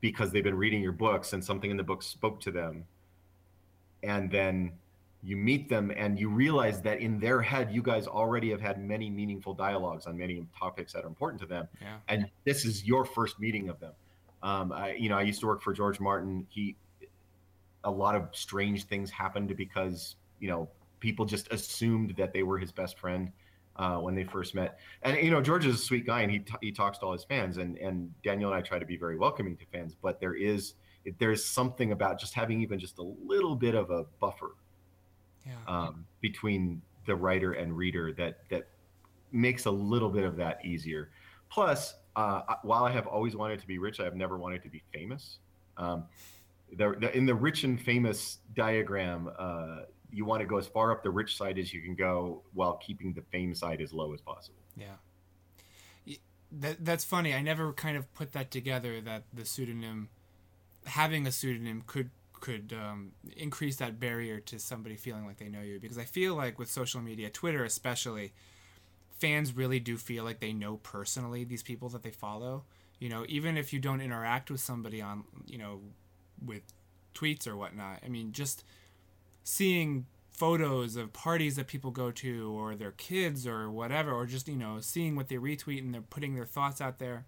because 0.02 0.32
they've 0.32 0.44
been 0.44 0.58
reading 0.58 0.82
your 0.82 0.92
books 0.92 1.34
and 1.34 1.44
something 1.44 1.72
in 1.72 1.78
the 1.78 1.84
book 1.84 2.04
spoke 2.04 2.40
to 2.42 2.52
them 2.52 2.86
and 4.04 4.30
then 4.30 4.72
you 5.24 5.38
meet 5.38 5.70
them 5.70 5.92
and 5.96 6.20
you 6.20 6.30
realize 6.30 6.82
that 6.82 7.00
in 7.00 7.20
their 7.20 7.42
head 7.42 7.72
you 7.72 7.82
guys 7.82 8.08
already 8.08 8.50
have 8.52 8.60
had 8.62 8.78
many 8.84 9.10
meaningful 9.10 9.54
dialogues 9.54 10.06
on 10.06 10.18
many 10.18 10.46
topics 10.58 10.92
that 10.94 11.04
are 11.06 11.08
important 11.08 11.40
to 11.42 11.48
them 11.48 11.68
Yeah. 11.82 11.98
and 12.10 12.30
this 12.44 12.66
is 12.66 12.86
your 12.86 13.06
first 13.06 13.40
meeting 13.40 13.70
of 13.70 13.80
them 13.80 13.94
um, 14.42 14.72
I, 14.72 14.94
you 14.94 15.10
know 15.10 15.18
i 15.18 15.22
used 15.22 15.40
to 15.42 15.48
work 15.48 15.62
for 15.62 15.72
george 15.74 16.00
martin 16.00 16.46
he 16.50 16.76
a 17.84 17.92
lot 17.92 18.16
of 18.16 18.30
strange 18.32 18.86
things 18.86 19.10
happened 19.12 19.56
because 19.58 20.16
you 20.40 20.50
know 20.50 20.70
people 21.00 21.26
just 21.26 21.52
assumed 21.52 22.16
that 22.18 22.34
they 22.34 22.44
were 22.44 22.58
his 22.58 22.72
best 22.72 22.98
friend 22.98 23.32
uh, 23.76 23.98
when 23.98 24.16
they 24.16 24.24
first 24.24 24.54
met. 24.56 24.80
And 25.02 25.18
you 25.18 25.32
know, 25.32 25.42
George 25.42 25.66
is 25.66 25.76
a 25.76 25.78
sweet 25.80 26.06
guy, 26.06 26.22
and 26.22 26.32
he 26.32 26.40
t- 26.40 26.54
he 26.62 26.72
talks 26.72 27.00
to 27.00 27.06
all 27.08 27.12
his 27.12 27.26
fans. 27.26 27.58
And 27.58 27.78
and 27.80 28.14
Daniel 28.24 28.52
and 28.54 28.58
I 28.58 28.62
try 28.62 28.80
to 28.80 28.86
be 28.86 28.96
very 28.96 29.18
welcoming 29.18 29.58
to 29.58 29.66
fans, 29.66 29.96
but 30.02 30.22
there 30.22 30.36
is 30.36 30.76
there's 31.20 31.44
something 31.44 31.92
about 31.92 32.20
just 32.20 32.34
having 32.36 32.62
even 32.62 32.80
just 32.80 33.00
a 33.00 33.04
little 33.04 33.56
bit 33.56 33.76
of 33.76 33.90
a 33.90 34.06
buffer 34.22 34.52
Yeah. 35.46 35.54
um, 35.68 36.06
between 36.22 36.82
the 37.06 37.16
writer 37.16 37.54
and 37.54 37.76
reader 37.76 38.14
that 38.14 38.40
that 38.50 38.68
makes 39.32 39.66
a 39.66 39.72
little 39.72 40.10
bit 40.10 40.24
of 40.24 40.38
that 40.38 40.64
easier. 40.66 41.12
Plus, 41.50 41.96
uh, 42.16 42.42
while 42.62 42.86
I 42.86 42.92
have 42.92 43.08
always 43.08 43.36
wanted 43.36 43.60
to 43.60 43.68
be 43.68 43.78
rich, 43.78 44.00
I 44.00 44.04
have 44.06 44.16
never 44.16 44.38
wanted 44.38 44.64
to 44.64 44.70
be 44.70 44.84
famous. 44.94 45.40
Um, 45.78 46.06
the, 46.72 46.96
the, 47.00 47.16
in 47.16 47.26
the 47.26 47.36
rich 47.36 47.64
and 47.64 47.80
famous 47.80 48.40
diagram, 48.56 49.30
uh, 49.38 49.80
you 50.12 50.26
want 50.26 50.42
to 50.42 50.48
go 50.48 50.58
as 50.58 50.68
far 50.68 50.92
up 50.92 51.04
the 51.04 51.10
rich 51.10 51.36
side 51.36 51.58
as 51.58 51.74
you 51.74 51.82
can 51.82 51.96
go, 51.96 52.44
while 52.54 52.78
keeping 52.78 53.14
the 53.14 53.24
fame 53.32 53.54
side 53.54 53.82
as 53.82 53.92
low 53.94 54.14
as 54.14 54.22
possible. 54.22 54.60
Yeah. 54.76 54.96
That 56.52 56.86
that's 56.86 57.04
funny. 57.04 57.34
I 57.34 57.42
never 57.42 57.74
kind 57.74 57.98
of 57.98 58.14
put 58.14 58.34
that 58.34 58.52
together. 58.52 59.02
That 59.02 59.24
the 59.34 59.44
pseudonym, 59.44 60.10
having 60.86 61.26
a 61.26 61.32
pseudonym, 61.32 61.84
could 61.88 62.12
could 62.44 62.74
um, 62.74 63.14
increase 63.38 63.78
that 63.78 64.02
barrier 64.02 64.38
to 64.38 64.60
somebody 64.60 64.98
feeling 64.98 65.26
like 65.26 65.38
they 65.38 65.48
know 65.48 65.62
you. 65.62 65.80
Because 65.80 65.98
I 65.98 66.04
feel 66.04 66.36
like 66.36 66.60
with 66.60 66.70
social 66.70 67.00
media, 67.00 67.30
Twitter 67.30 67.64
especially, 67.64 68.34
fans 69.18 69.56
really 69.56 69.80
do 69.80 69.96
feel 69.96 70.26
like 70.26 70.42
they 70.42 70.52
know 70.52 70.76
personally 70.76 71.46
these 71.46 71.64
people 71.64 71.88
that 71.90 72.04
they 72.04 72.12
follow. 72.12 72.66
You 73.00 73.08
know, 73.08 73.26
even 73.30 73.56
if 73.56 73.72
you 73.72 73.80
don't 73.80 74.02
interact 74.02 74.52
with 74.52 74.60
somebody 74.60 75.02
on, 75.02 75.24
you 75.48 75.58
know, 75.58 75.80
with 76.46 76.64
tweets 77.16 77.48
or 77.48 77.56
whatnot. 77.56 78.00
I 78.06 78.10
mean, 78.10 78.34
just 78.34 78.66
seeing 79.46 80.06
photos 80.34 80.98
of 80.98 81.14
parties 81.14 81.56
that 81.56 81.68
people 81.68 81.92
go 81.92 82.12
to 82.12 82.52
or 82.60 82.76
their 82.76 82.92
kids 82.92 83.48
or 83.48 83.72
whatever 83.72 84.12
or 84.12 84.26
just 84.26 84.48
you 84.48 84.56
know 84.56 84.80
seeing 84.82 85.16
what 85.16 85.28
they 85.30 85.36
retweet 85.36 85.78
and 85.78 85.94
they're 85.94 86.02
putting 86.02 86.34
their 86.34 86.44
thoughts 86.44 86.82
out 86.82 86.98
there 86.98 87.24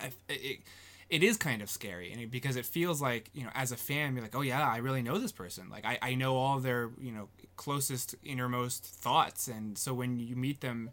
I, 0.00 0.12
it, 0.28 0.60
it 1.10 1.22
is 1.22 1.36
kind 1.36 1.60
of 1.60 1.68
scary 1.68 2.12
and 2.12 2.20
it, 2.22 2.30
because 2.30 2.56
it 2.56 2.64
feels 2.64 3.02
like 3.02 3.30
you 3.34 3.44
know 3.44 3.50
as 3.54 3.72
a 3.72 3.76
fan 3.76 4.14
you're 4.14 4.22
like 4.22 4.34
oh 4.34 4.40
yeah 4.40 4.66
i 4.68 4.78
really 4.78 5.02
know 5.02 5.18
this 5.18 5.32
person 5.32 5.68
like 5.68 5.84
I, 5.84 5.98
I 6.00 6.14
know 6.14 6.36
all 6.36 6.58
their 6.58 6.90
you 7.00 7.12
know 7.12 7.28
closest 7.56 8.14
innermost 8.24 8.84
thoughts 8.84 9.48
and 9.48 9.76
so 9.76 9.92
when 9.92 10.18
you 10.18 10.36
meet 10.36 10.60
them 10.60 10.90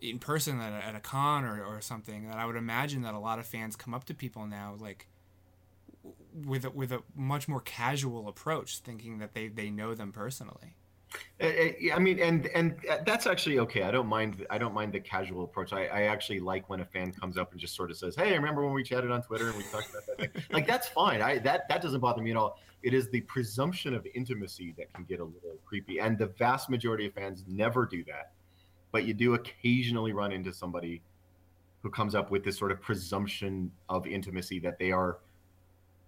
in 0.00 0.18
person 0.18 0.60
at 0.60 0.72
a, 0.72 0.86
at 0.86 0.94
a 0.94 1.00
con 1.00 1.44
or, 1.44 1.62
or 1.64 1.80
something 1.80 2.28
that 2.28 2.38
i 2.38 2.46
would 2.46 2.56
imagine 2.56 3.02
that 3.02 3.14
a 3.14 3.18
lot 3.18 3.38
of 3.38 3.46
fans 3.46 3.76
come 3.76 3.92
up 3.92 4.04
to 4.04 4.14
people 4.14 4.46
now 4.46 4.76
like 4.78 5.08
with 6.34 6.64
a, 6.64 6.70
with 6.70 6.92
a 6.92 7.02
much 7.14 7.48
more 7.48 7.60
casual 7.60 8.28
approach, 8.28 8.78
thinking 8.78 9.18
that 9.18 9.34
they, 9.34 9.48
they 9.48 9.70
know 9.70 9.94
them 9.94 10.12
personally. 10.12 10.74
Uh, 11.40 11.46
uh, 11.46 11.94
I 11.94 11.98
mean, 11.98 12.20
and 12.20 12.46
and 12.46 12.76
that's 13.04 13.26
actually 13.26 13.58
okay. 13.60 13.82
I 13.82 13.90
don't 13.90 14.06
mind. 14.06 14.46
I 14.50 14.58
don't 14.58 14.72
mind 14.72 14.92
the 14.92 15.00
casual 15.00 15.44
approach. 15.44 15.72
I, 15.72 15.86
I 15.86 16.02
actually 16.02 16.40
like 16.40 16.68
when 16.68 16.80
a 16.80 16.84
fan 16.84 17.12
comes 17.12 17.36
up 17.36 17.52
and 17.52 17.60
just 17.60 17.74
sort 17.74 17.90
of 17.90 17.96
says, 17.96 18.14
"Hey, 18.14 18.32
remember 18.32 18.64
when 18.64 18.72
we 18.72 18.84
chatted 18.84 19.10
on 19.10 19.22
Twitter 19.22 19.48
and 19.48 19.56
we 19.56 19.64
talked 19.64 19.90
about 19.90 20.06
that?" 20.06 20.32
Thing? 20.32 20.42
like 20.52 20.66
that's 20.66 20.88
fine. 20.88 21.22
I 21.22 21.38
that 21.38 21.68
that 21.68 21.82
doesn't 21.82 22.00
bother 22.00 22.22
me 22.22 22.30
at 22.30 22.36
all. 22.36 22.58
It 22.82 22.94
is 22.94 23.10
the 23.10 23.22
presumption 23.22 23.94
of 23.94 24.06
intimacy 24.14 24.74
that 24.78 24.92
can 24.92 25.04
get 25.04 25.20
a 25.20 25.24
little 25.24 25.58
creepy, 25.64 25.98
and 25.98 26.16
the 26.16 26.26
vast 26.26 26.70
majority 26.70 27.06
of 27.06 27.14
fans 27.14 27.44
never 27.48 27.84
do 27.84 28.04
that. 28.04 28.32
But 28.92 29.04
you 29.04 29.14
do 29.14 29.34
occasionally 29.34 30.12
run 30.12 30.30
into 30.30 30.52
somebody 30.52 31.02
who 31.82 31.90
comes 31.90 32.14
up 32.14 32.30
with 32.30 32.44
this 32.44 32.56
sort 32.56 32.70
of 32.72 32.80
presumption 32.80 33.70
of 33.88 34.06
intimacy 34.06 34.60
that 34.60 34.78
they 34.78 34.92
are 34.92 35.18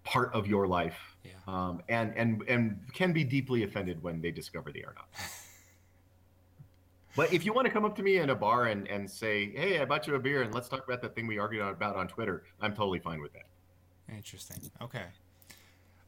part 0.06 0.32
of 0.32 0.46
your 0.46 0.66
life 0.66 1.16
Yeah. 1.24 1.32
um, 1.48 1.82
and 1.88 2.16
and 2.16 2.42
and 2.48 2.80
can 2.94 3.12
be 3.12 3.24
deeply 3.24 3.64
offended 3.64 4.02
when 4.02 4.20
they 4.22 4.30
discover 4.30 4.72
they 4.72 4.82
are 4.84 4.94
not 4.94 5.08
But 7.16 7.32
if 7.32 7.46
you 7.46 7.52
want 7.54 7.66
to 7.66 7.72
come 7.72 7.84
up 7.86 7.96
to 7.96 8.02
me 8.02 8.18
in 8.18 8.28
a 8.28 8.34
bar 8.34 8.66
and, 8.66 8.86
and 8.88 9.10
say, 9.10 9.50
hey, 9.50 9.80
I 9.80 9.86
bought 9.86 10.06
you 10.06 10.14
a 10.14 10.18
beer 10.18 10.42
and 10.42 10.52
let's 10.54 10.68
talk 10.68 10.84
about 10.86 11.00
that 11.00 11.14
thing 11.14 11.26
we 11.26 11.38
argued 11.38 11.62
about 11.66 11.96
on 11.96 12.08
Twitter, 12.08 12.44
I'm 12.60 12.74
totally 12.74 12.98
fine 12.98 13.22
with 13.22 13.32
that. 13.32 13.46
Interesting. 14.14 14.70
Okay. 14.82 15.04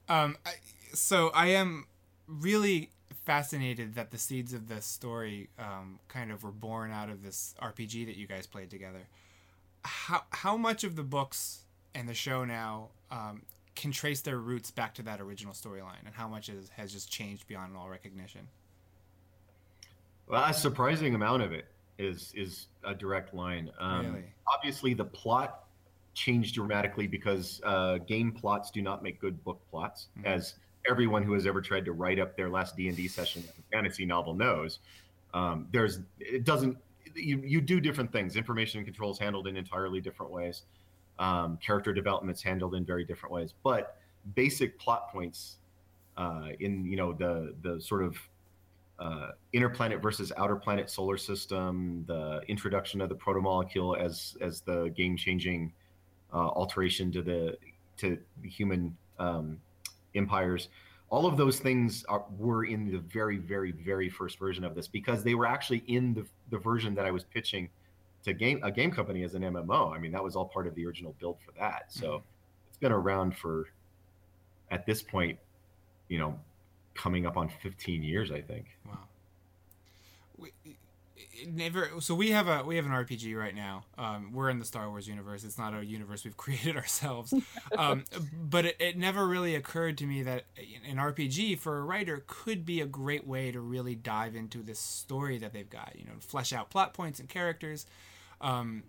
Um, 0.08 0.36
I, 0.44 0.52
so 0.92 1.30
I 1.30 1.46
am 1.48 1.86
really 2.26 2.90
fascinated 3.24 3.94
that 3.94 4.10
the 4.10 4.18
seeds 4.18 4.52
of 4.52 4.68
this 4.68 4.84
story 4.84 5.48
um, 5.58 5.98
kind 6.08 6.30
of 6.30 6.42
were 6.44 6.52
born 6.52 6.90
out 6.90 7.08
of 7.08 7.22
this 7.22 7.54
RPG 7.62 8.04
that 8.06 8.16
you 8.16 8.26
guys 8.26 8.46
played 8.46 8.68
together. 8.70 9.08
How 9.84 10.24
how 10.30 10.56
much 10.58 10.84
of 10.84 10.94
the 10.96 11.02
books 11.04 11.62
and 11.94 12.06
the 12.06 12.14
show 12.14 12.44
now 12.44 12.88
um, 13.10 13.42
can 13.78 13.92
trace 13.92 14.20
their 14.20 14.38
roots 14.38 14.70
back 14.70 14.92
to 14.94 15.02
that 15.04 15.20
original 15.20 15.54
storyline, 15.54 16.04
and 16.04 16.14
how 16.14 16.26
much 16.28 16.48
is, 16.48 16.68
has 16.70 16.92
just 16.92 17.10
changed 17.10 17.46
beyond 17.46 17.76
all 17.76 17.88
recognition? 17.88 18.46
Well, 20.26 20.44
a 20.44 20.52
surprising 20.52 21.14
amount 21.14 21.42
of 21.42 21.52
it 21.52 21.66
is 21.98 22.32
is 22.36 22.66
a 22.84 22.94
direct 22.94 23.32
line. 23.34 23.70
Um, 23.78 24.06
Really? 24.06 24.24
Obviously, 24.52 24.94
the 24.94 25.04
plot 25.04 25.64
changed 26.14 26.56
dramatically 26.56 27.06
because 27.06 27.60
uh, 27.64 27.98
game 27.98 28.32
plots 28.32 28.70
do 28.70 28.82
not 28.82 29.02
make 29.02 29.20
good 29.20 29.42
book 29.44 29.60
plots, 29.70 30.08
Mhm. 30.18 30.24
as 30.24 30.54
everyone 30.88 31.22
who 31.22 31.32
has 31.34 31.46
ever 31.46 31.60
tried 31.60 31.84
to 31.84 31.92
write 31.92 32.18
up 32.18 32.36
their 32.36 32.48
last 32.50 32.76
D 32.76 32.88
and 32.88 32.96
D 32.96 33.06
session 33.08 33.42
as 33.44 33.50
a 33.50 33.62
fantasy 33.70 34.04
novel 34.04 34.34
knows. 34.34 34.80
Um, 35.32 35.68
there's 35.72 36.00
it 36.18 36.44
doesn't 36.44 36.76
you 37.14 37.38
you 37.38 37.60
do 37.60 37.80
different 37.80 38.10
things. 38.12 38.36
Information 38.36 38.84
control 38.84 39.12
is 39.12 39.18
handled 39.18 39.46
in 39.46 39.56
entirely 39.56 40.00
different 40.00 40.32
ways. 40.32 40.62
Um, 41.18 41.58
character 41.58 41.92
development's 41.92 42.42
handled 42.42 42.74
in 42.74 42.84
very 42.84 43.04
different 43.04 43.32
ways, 43.32 43.54
but 43.64 43.96
basic 44.34 44.78
plot 44.78 45.10
points 45.12 45.56
uh, 46.16 46.48
in 46.60 46.84
you 46.84 46.96
know 46.96 47.12
the 47.12 47.54
the 47.62 47.80
sort 47.80 48.02
of 48.02 48.16
uh, 48.98 49.30
inner 49.52 49.68
planet 49.68 50.02
versus 50.02 50.32
outer 50.36 50.56
planet 50.56 50.90
solar 50.90 51.16
system, 51.16 52.04
the 52.06 52.40
introduction 52.48 53.00
of 53.00 53.08
the 53.08 53.14
protomolecule 53.14 53.98
as 53.98 54.36
as 54.40 54.60
the 54.60 54.92
game 54.96 55.16
changing 55.16 55.72
uh, 56.32 56.48
alteration 56.48 57.10
to 57.12 57.22
the 57.22 57.56
to 57.98 58.18
human 58.42 58.96
um, 59.18 59.58
empires. 60.14 60.68
All 61.10 61.26
of 61.26 61.36
those 61.38 61.58
things 61.58 62.04
are, 62.08 62.24
were 62.36 62.64
in 62.64 62.90
the 62.90 62.98
very, 62.98 63.38
very, 63.38 63.72
very 63.72 64.10
first 64.10 64.38
version 64.38 64.62
of 64.62 64.74
this 64.74 64.86
because 64.86 65.22
they 65.22 65.34
were 65.34 65.46
actually 65.46 65.82
in 65.86 66.12
the, 66.12 66.26
the 66.50 66.58
version 66.58 66.94
that 66.96 67.06
I 67.06 67.10
was 67.10 67.24
pitching 67.24 67.70
to 68.28 68.34
game 68.34 68.60
a 68.62 68.70
game 68.70 68.90
company 68.90 69.24
as 69.24 69.34
an 69.34 69.42
MMO. 69.42 69.94
I 69.94 69.98
mean, 69.98 70.12
that 70.12 70.22
was 70.22 70.36
all 70.36 70.46
part 70.46 70.66
of 70.66 70.74
the 70.74 70.86
original 70.86 71.14
build 71.18 71.38
for 71.44 71.52
that. 71.58 71.86
So 71.88 72.22
it's 72.68 72.78
been 72.78 72.92
around 72.92 73.36
for, 73.36 73.68
at 74.70 74.86
this 74.86 75.02
point, 75.02 75.38
you 76.08 76.18
know, 76.18 76.38
coming 76.94 77.26
up 77.26 77.36
on 77.36 77.50
15 77.62 78.02
years, 78.02 78.30
I 78.30 78.40
think. 78.40 78.66
Wow. 78.86 78.98
We, 80.36 80.52
never. 81.46 81.90
So 82.00 82.14
we 82.14 82.30
have 82.30 82.48
a 82.48 82.64
we 82.64 82.76
have 82.76 82.84
an 82.84 82.92
RPG 82.92 83.36
right 83.36 83.54
now. 83.54 83.84
Um, 83.96 84.32
we're 84.32 84.50
in 84.50 84.58
the 84.58 84.64
Star 84.64 84.88
Wars 84.88 85.08
universe. 85.08 85.44
It's 85.44 85.58
not 85.58 85.74
a 85.74 85.84
universe 85.84 86.24
we've 86.24 86.36
created 86.36 86.76
ourselves. 86.76 87.34
Um, 87.76 88.04
but 88.32 88.66
it, 88.66 88.76
it 88.78 88.98
never 88.98 89.26
really 89.26 89.54
occurred 89.54 89.98
to 89.98 90.06
me 90.06 90.22
that 90.22 90.44
an 90.88 90.96
RPG 90.96 91.58
for 91.58 91.78
a 91.78 91.82
writer 91.82 92.24
could 92.26 92.64
be 92.64 92.80
a 92.80 92.86
great 92.86 93.26
way 93.26 93.50
to 93.50 93.60
really 93.60 93.94
dive 93.94 94.34
into 94.34 94.62
this 94.62 94.78
story 94.78 95.38
that 95.38 95.52
they've 95.52 95.70
got. 95.70 95.94
You 95.96 96.04
know, 96.04 96.12
flesh 96.20 96.52
out 96.52 96.70
plot 96.70 96.94
points 96.94 97.20
and 97.20 97.28
characters. 97.28 97.86
Um, 98.40 98.84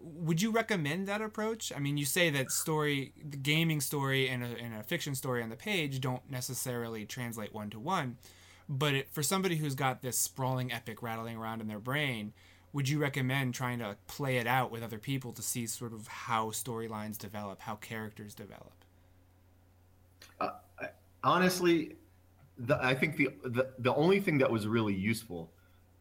would 0.00 0.40
you 0.40 0.50
recommend 0.50 1.08
that 1.08 1.20
approach? 1.20 1.72
I 1.74 1.80
mean, 1.80 1.96
you 1.96 2.04
say 2.04 2.30
that 2.30 2.52
story, 2.52 3.12
the 3.28 3.36
gaming 3.36 3.80
story 3.80 4.28
and 4.28 4.44
a, 4.44 4.46
and 4.46 4.74
a 4.74 4.82
fiction 4.82 5.14
story 5.14 5.42
on 5.42 5.48
the 5.48 5.56
page 5.56 6.00
don't 6.00 6.30
necessarily 6.30 7.04
translate 7.04 7.52
one 7.52 7.70
to 7.70 7.80
one, 7.80 8.16
but 8.68 8.94
it, 8.94 9.08
for 9.10 9.22
somebody 9.22 9.56
who's 9.56 9.74
got 9.74 10.02
this 10.02 10.16
sprawling 10.16 10.72
epic 10.72 11.02
rattling 11.02 11.36
around 11.36 11.60
in 11.60 11.66
their 11.66 11.80
brain, 11.80 12.32
would 12.72 12.88
you 12.88 12.98
recommend 12.98 13.54
trying 13.54 13.80
to 13.80 13.96
play 14.06 14.36
it 14.36 14.46
out 14.46 14.70
with 14.70 14.82
other 14.82 14.98
people 14.98 15.32
to 15.32 15.42
see 15.42 15.66
sort 15.66 15.92
of 15.92 16.06
how 16.06 16.50
storylines 16.50 17.18
develop, 17.18 17.60
how 17.60 17.74
characters 17.76 18.34
develop? 18.34 18.72
honestly, 21.24 21.96
the, 22.58 22.78
I 22.84 22.94
think 22.94 23.16
the, 23.16 23.30
the 23.44 23.70
the 23.78 23.94
only 23.94 24.20
thing 24.20 24.38
that 24.38 24.50
was 24.50 24.66
really 24.66 24.94
useful 24.94 25.50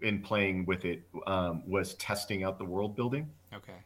in 0.01 0.21
playing 0.21 0.65
with 0.65 0.85
it 0.85 1.03
um, 1.27 1.63
was 1.67 1.93
testing 1.95 2.43
out 2.43 2.57
the 2.57 2.65
world 2.65 2.95
building, 2.95 3.29
Okay. 3.53 3.77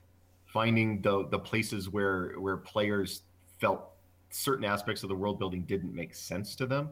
finding 0.46 1.02
the 1.02 1.28
the 1.28 1.40
places 1.40 1.90
where 1.90 2.34
where 2.40 2.58
players 2.58 3.24
felt 3.60 3.90
certain 4.30 4.66
aspects 4.66 5.04
of 5.04 5.10
the 5.10 5.16
world 5.16 5.40
building 5.40 5.64
didn't 5.64 5.94
make 5.94 6.14
sense 6.16 6.56
to 6.56 6.66
them. 6.66 6.90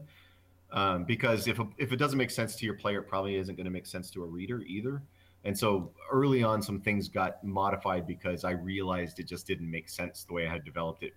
Um, 0.72 1.04
because 1.04 1.46
if 1.46 1.60
if 1.78 1.92
it 1.92 1.96
doesn't 1.96 2.18
make 2.18 2.30
sense 2.30 2.56
to 2.56 2.64
your 2.66 2.74
player, 2.74 3.00
it 3.00 3.08
probably 3.08 3.36
isn't 3.36 3.54
going 3.56 3.64
to 3.66 3.70
make 3.70 3.86
sense 3.86 4.10
to 4.10 4.22
a 4.24 4.26
reader 4.26 4.62
either. 4.62 5.02
And 5.44 5.56
so 5.56 5.90
early 6.10 6.42
on, 6.42 6.62
some 6.62 6.80
things 6.80 7.08
got 7.08 7.44
modified 7.44 8.06
because 8.06 8.44
I 8.44 8.52
realized 8.52 9.20
it 9.20 9.26
just 9.26 9.46
didn't 9.46 9.70
make 9.70 9.90
sense 9.90 10.24
the 10.24 10.32
way 10.32 10.46
I 10.46 10.50
had 10.50 10.64
developed 10.64 11.02
it 11.02 11.12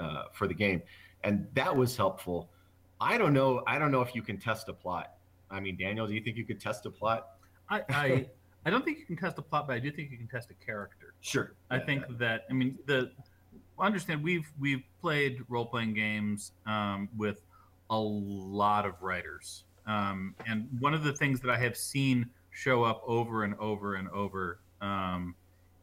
uh, 0.00 0.24
for 0.32 0.48
the 0.48 0.54
game, 0.54 0.82
and 1.22 1.46
that 1.54 1.74
was 1.74 1.96
helpful. 1.96 2.48
I 3.00 3.16
don't 3.18 3.32
know. 3.32 3.62
I 3.66 3.78
don't 3.78 3.90
know 3.92 4.02
if 4.02 4.14
you 4.14 4.22
can 4.22 4.36
test 4.38 4.68
a 4.68 4.72
plot. 4.72 5.14
I 5.52 5.60
mean, 5.60 5.76
Daniel, 5.76 6.06
do 6.06 6.14
you 6.14 6.22
think 6.22 6.36
you 6.36 6.44
could 6.44 6.60
test 6.60 6.86
a 6.86 6.90
plot? 6.90 7.36
I, 7.68 7.82
I 7.88 8.26
I 8.64 8.70
don't 8.70 8.84
think 8.84 8.98
you 8.98 9.06
can 9.06 9.16
test 9.16 9.38
a 9.38 9.42
plot, 9.42 9.66
but 9.66 9.74
I 9.74 9.78
do 9.78 9.90
think 9.90 10.10
you 10.10 10.18
can 10.18 10.28
test 10.28 10.50
a 10.50 10.64
character. 10.64 11.14
Sure. 11.20 11.52
I 11.70 11.76
Yeah, 11.76 11.84
think 11.86 12.18
that 12.18 12.44
I 12.50 12.52
mean 12.52 12.78
the 12.86 13.10
understand 13.78 14.22
we've 14.22 14.50
we've 14.58 14.82
played 15.00 15.44
role 15.48 15.66
playing 15.66 15.94
games 15.94 16.52
um, 16.66 17.08
with 17.16 17.42
a 17.90 17.98
lot 17.98 18.86
of 18.86 18.94
writers, 19.02 19.64
um, 19.86 20.34
and 20.46 20.68
one 20.80 20.94
of 20.94 21.04
the 21.04 21.12
things 21.12 21.40
that 21.40 21.50
I 21.50 21.58
have 21.58 21.76
seen 21.76 22.28
show 22.50 22.84
up 22.84 23.02
over 23.06 23.44
and 23.44 23.54
over 23.58 23.96
and 23.96 24.08
over 24.10 24.60
um, 24.80 25.34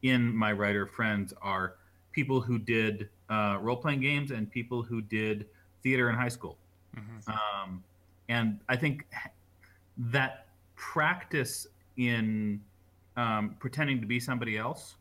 in 0.03 0.36
my 0.36 0.51
writer 0.51 0.86
friends 0.86 1.34
are 1.41 1.75
people 2.12 2.41
who 2.41 2.58
did 2.60 3.10
uh, 3.29 3.58
role 3.62 3.75
playing 3.75 4.01
games 4.01 4.32
and 4.32 4.49
people 4.49 4.82
who 4.84 5.01
did 5.01 5.47
theater 5.84 6.10
in 6.10 6.15
high 6.15 6.29
school. 6.29 6.58
Mm-hmm. 6.95 7.32
Um, 7.32 7.84
and 8.29 8.60
I 8.69 8.75
think 8.75 9.05
that 9.99 10.47
practice 10.75 11.67
in 11.97 12.62
um, 13.17 13.55
pretending 13.59 13.99
to 13.99 14.07
be 14.07 14.19
somebody 14.19 14.57
else 14.57 14.95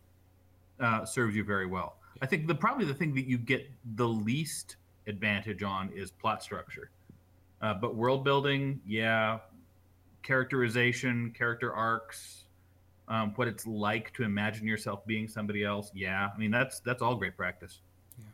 uh, 0.81 1.05
serves 1.05 1.37
you 1.37 1.45
very 1.45 1.67
well. 1.67 1.97
I 2.21 2.27
think 2.27 2.49
the 2.49 2.55
probably 2.55 2.85
the 2.85 2.95
thing 2.95 3.15
that 3.15 3.27
you 3.27 3.39
get 3.39 3.71
the 3.95 4.07
least 4.07 4.77
advantage 5.07 5.63
on 5.63 5.91
is 5.95 6.11
plot 6.11 6.43
structure, 6.43 6.91
uh, 7.63 7.75
but 7.75 7.95
world 7.95 8.25
building, 8.25 8.81
yeah, 8.87 9.39
characterization, 10.23 11.33
character 11.37 11.73
arcs, 11.73 12.45
um, 13.07 13.33
what 13.37 13.47
it's 13.47 13.67
like 13.67 14.13
to 14.15 14.25
imagine 14.25 14.67
yourself 14.67 15.07
being 15.07 15.29
somebody 15.29 15.65
else, 15.65 15.93
yeah. 15.95 16.29
I 16.35 16.39
mean 16.39 16.51
that's 16.51 16.81
that's 16.81 17.03
all 17.03 17.15
great 17.15 17.37
practice. 17.37 17.79
Yeah. 18.19 18.25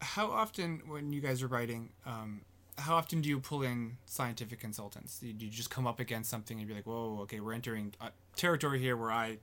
How 0.00 0.30
often, 0.30 0.82
when 0.86 1.12
you 1.12 1.20
guys 1.20 1.42
are 1.42 1.48
writing, 1.48 1.90
um, 2.06 2.40
how 2.78 2.96
often 2.96 3.20
do 3.20 3.28
you 3.28 3.40
pull 3.40 3.62
in 3.62 3.96
scientific 4.06 4.60
consultants? 4.60 5.18
Do 5.18 5.26
you 5.26 5.50
just 5.50 5.70
come 5.70 5.86
up 5.86 6.00
against 6.00 6.30
something 6.30 6.58
and 6.58 6.66
be 6.66 6.74
like, 6.74 6.86
"Whoa, 6.86 7.18
okay, 7.22 7.40
we're 7.40 7.52
entering 7.52 7.92
uh, 8.00 8.08
territory 8.36 8.78
here 8.78 8.96
where 8.96 9.10
I 9.10 9.38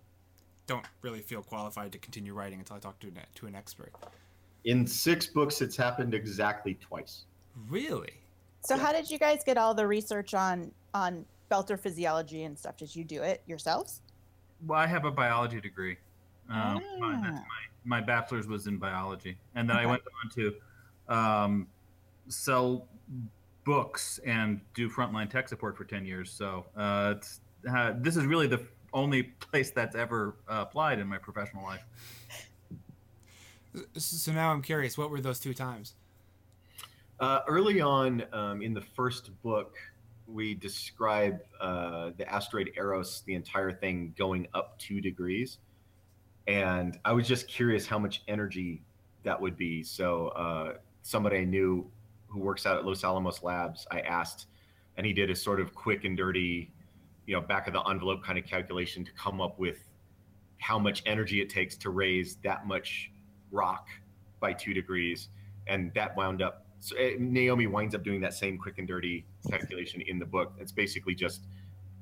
don't 0.67 0.85
really 1.01 1.19
feel 1.21 1.43
qualified 1.43 1.91
to 1.91 1.97
continue 1.97 2.33
writing 2.33 2.59
until 2.59 2.77
I 2.77 2.79
talk 2.79 2.99
to 3.01 3.07
an, 3.07 3.19
to 3.35 3.47
an 3.47 3.55
expert." 3.55 3.91
In 4.63 4.87
six 4.87 5.27
books, 5.27 5.61
it's 5.61 5.75
happened 5.77 6.13
exactly 6.13 6.75
twice. 6.75 7.25
Really? 7.69 8.13
So 8.61 8.77
how 8.77 8.91
did 8.91 9.11
you 9.11 9.19
guys 9.19 9.43
get 9.45 9.57
all 9.57 9.73
the 9.75 9.85
research 9.85 10.33
on 10.33 10.71
on 10.93 11.25
belter 11.51 11.79
physiology 11.79 12.43
and 12.43 12.57
stuff? 12.57 12.77
Did 12.77 12.95
you 12.95 13.03
do 13.03 13.21
it 13.21 13.43
yourselves? 13.45 14.01
Well, 14.65 14.79
I 14.79 14.87
have 14.87 15.05
a 15.05 15.11
biology 15.11 15.61
degree. 15.61 15.97
Um, 16.49 16.81
my, 16.99 17.13
Ah. 17.13 17.21
that's 17.23 17.39
my, 17.85 17.99
my 17.99 18.01
bachelor's 18.01 18.47
was 18.47 18.67
in 18.67 18.77
biology, 18.77 19.37
and 19.55 19.69
then 19.69 19.77
I 19.77 19.85
went 19.85 20.01
on 20.23 20.31
to 20.31 21.13
um, 21.13 21.67
sell 22.27 22.87
books 23.63 24.19
and 24.25 24.61
do 24.73 24.89
frontline 24.89 25.29
tech 25.29 25.49
support 25.49 25.77
for 25.77 25.83
ten 25.83 26.05
years. 26.05 26.31
So 26.31 26.65
uh, 26.77 27.15
it's 27.17 27.41
uh, 27.69 27.93
this 27.97 28.15
is 28.15 28.25
really 28.25 28.47
the 28.47 28.61
only 28.93 29.23
place 29.23 29.71
that's 29.71 29.95
ever 29.95 30.35
uh, 30.47 30.65
applied 30.67 30.99
in 30.99 31.07
my 31.07 31.17
professional 31.17 31.63
life. 31.63 31.83
So 33.97 34.31
now 34.31 34.51
I'm 34.51 34.61
curious, 34.61 34.97
what 34.97 35.09
were 35.09 35.19
those 35.19 35.39
two 35.39 35.53
times? 35.53 35.95
Uh, 37.19 37.41
early 37.47 37.81
on 37.81 38.23
um, 38.31 38.61
in 38.61 38.73
the 38.73 38.81
first 38.81 39.31
book, 39.41 39.75
we 40.27 40.53
describe 40.53 41.39
uh, 41.59 42.11
the 42.17 42.31
asteroid 42.31 42.71
Eros, 42.77 43.23
the 43.25 43.35
entire 43.35 43.71
thing 43.71 44.13
going 44.17 44.47
up 44.53 44.77
two 44.79 45.01
degrees. 45.01 45.59
And 46.47 46.97
I 47.03 47.11
was 47.11 47.27
just 47.27 47.47
curious 47.47 47.85
how 47.85 47.99
much 47.99 48.23
energy 48.27 48.81
that 49.23 49.39
would 49.39 49.57
be. 49.57 49.83
So, 49.83 50.29
uh, 50.29 50.73
somebody 51.03 51.39
I 51.39 51.43
knew 51.43 51.89
who 52.35 52.41
works 52.41 52.65
out 52.65 52.77
at 52.77 52.85
Los 52.85 53.03
Alamos 53.03 53.41
Labs, 53.41 53.87
I 53.91 54.01
asked, 54.01 54.47
and 54.97 55.05
he 55.05 55.13
did 55.13 55.29
a 55.29 55.35
sort 55.35 55.59
of 55.61 55.73
quick 55.73 56.03
and 56.03 56.17
dirty, 56.17 56.69
you 57.25 57.33
know, 57.33 57.41
back 57.41 57.67
of 57.67 57.73
the 57.73 57.81
envelope 57.83 58.23
kind 58.23 58.37
of 58.37 58.45
calculation 58.45 59.05
to 59.05 59.11
come 59.13 59.39
up 59.39 59.57
with 59.57 59.77
how 60.59 60.77
much 60.77 61.01
energy 61.05 61.41
it 61.41 61.49
takes 61.49 61.75
to 61.77 61.89
raise 61.89 62.35
that 62.43 62.67
much 62.67 63.11
rock 63.51 63.87
by 64.39 64.51
two 64.51 64.73
degrees. 64.73 65.29
And 65.67 65.93
that 65.93 66.15
wound 66.15 66.41
up 66.41 66.65
so 66.81 66.95
uh, 66.97 67.11
Naomi 67.17 67.67
winds 67.67 67.95
up 67.95 68.03
doing 68.03 68.21
that 68.21 68.33
same 68.33 68.57
quick 68.57 68.77
and 68.77 68.87
dirty 68.87 69.25
calculation 69.49 70.01
in 70.01 70.19
the 70.19 70.25
book. 70.25 70.53
It's 70.59 70.71
basically 70.71 71.15
just 71.15 71.47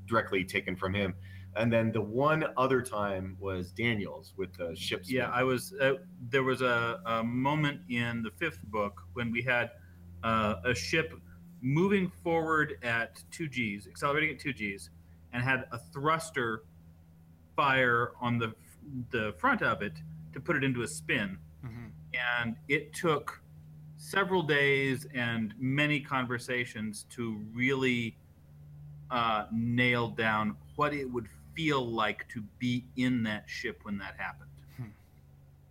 directly 0.07 0.43
taken 0.43 0.75
from 0.75 0.93
him. 0.93 1.13
And 1.55 1.71
then 1.71 1.91
the 1.91 2.01
one 2.01 2.45
other 2.57 2.81
time 2.81 3.37
was 3.39 3.71
Daniel's 3.71 4.33
with 4.35 4.53
the 4.57 4.75
ship's. 4.75 5.09
Yeah, 5.09 5.29
I 5.29 5.43
was. 5.43 5.73
Uh, 5.79 5.93
there 6.29 6.43
was 6.43 6.61
a, 6.61 6.99
a 7.05 7.23
moment 7.23 7.81
in 7.89 8.23
the 8.23 8.31
fifth 8.31 8.63
book 8.63 9.03
when 9.13 9.31
we 9.31 9.41
had 9.41 9.71
uh, 10.23 10.55
a 10.65 10.73
ship 10.73 11.13
moving 11.61 12.09
forward 12.23 12.77
at 12.83 13.21
two 13.31 13.47
Gs, 13.47 13.87
accelerating 13.87 14.31
at 14.35 14.39
two 14.39 14.53
Gs, 14.53 14.89
and 15.33 15.43
had 15.43 15.65
a 15.71 15.77
thruster 15.77 16.63
fire 17.55 18.11
on 18.19 18.37
the 18.37 18.53
the 19.11 19.33
front 19.37 19.61
of 19.61 19.81
it 19.81 19.93
to 20.33 20.39
put 20.41 20.55
it 20.57 20.63
into 20.63 20.81
a 20.81 20.87
spin. 20.87 21.37
Mhm. 21.65 21.91
And 22.41 22.55
it 22.67 22.93
took 22.93 23.41
several 23.97 24.43
days 24.43 25.05
and 25.13 25.53
many 25.57 26.01
conversations 26.01 27.05
to 27.11 27.35
really 27.53 28.17
uh, 29.09 29.45
nail 29.51 30.09
down 30.09 30.55
what 30.75 30.93
it 30.93 31.05
would 31.09 31.27
feel 31.53 31.85
like 31.85 32.27
to 32.29 32.41
be 32.59 32.83
in 32.97 33.21
that 33.23 33.47
ship 33.47 33.79
when 33.83 33.97
that 33.99 34.15
happened. 34.17 34.49
Hmm. 34.77 34.83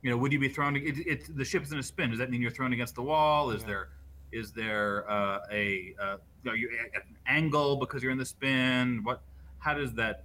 You 0.00 0.10
know, 0.10 0.16
would 0.16 0.32
you 0.32 0.38
be 0.38 0.48
thrown? 0.48 0.76
It, 0.76 0.98
it, 1.06 1.36
the 1.36 1.44
ship's 1.44 1.72
in 1.72 1.78
a 1.78 1.82
spin. 1.82 2.10
Does 2.10 2.18
that 2.20 2.30
mean 2.30 2.40
you're 2.40 2.52
thrown 2.52 2.72
against 2.72 2.94
the 2.94 3.02
wall? 3.02 3.50
Is 3.50 3.62
Yeah. 3.62 3.66
there 3.66 3.88
is 4.33 4.53
there 4.53 5.09
uh, 5.11 5.40
a 5.51 5.95
uh, 6.01 6.16
are 6.49 6.57
you 6.57 6.71
at 6.95 7.05
an 7.05 7.16
angle 7.27 7.77
because 7.77 8.03
you're 8.03 8.12
in 8.12 8.18
the 8.18 8.27
spin? 8.27 9.01
What? 9.03 9.23
How 9.59 9.75
does 9.75 9.92
that? 9.95 10.25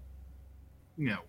You 0.98 1.10
know, 1.10 1.20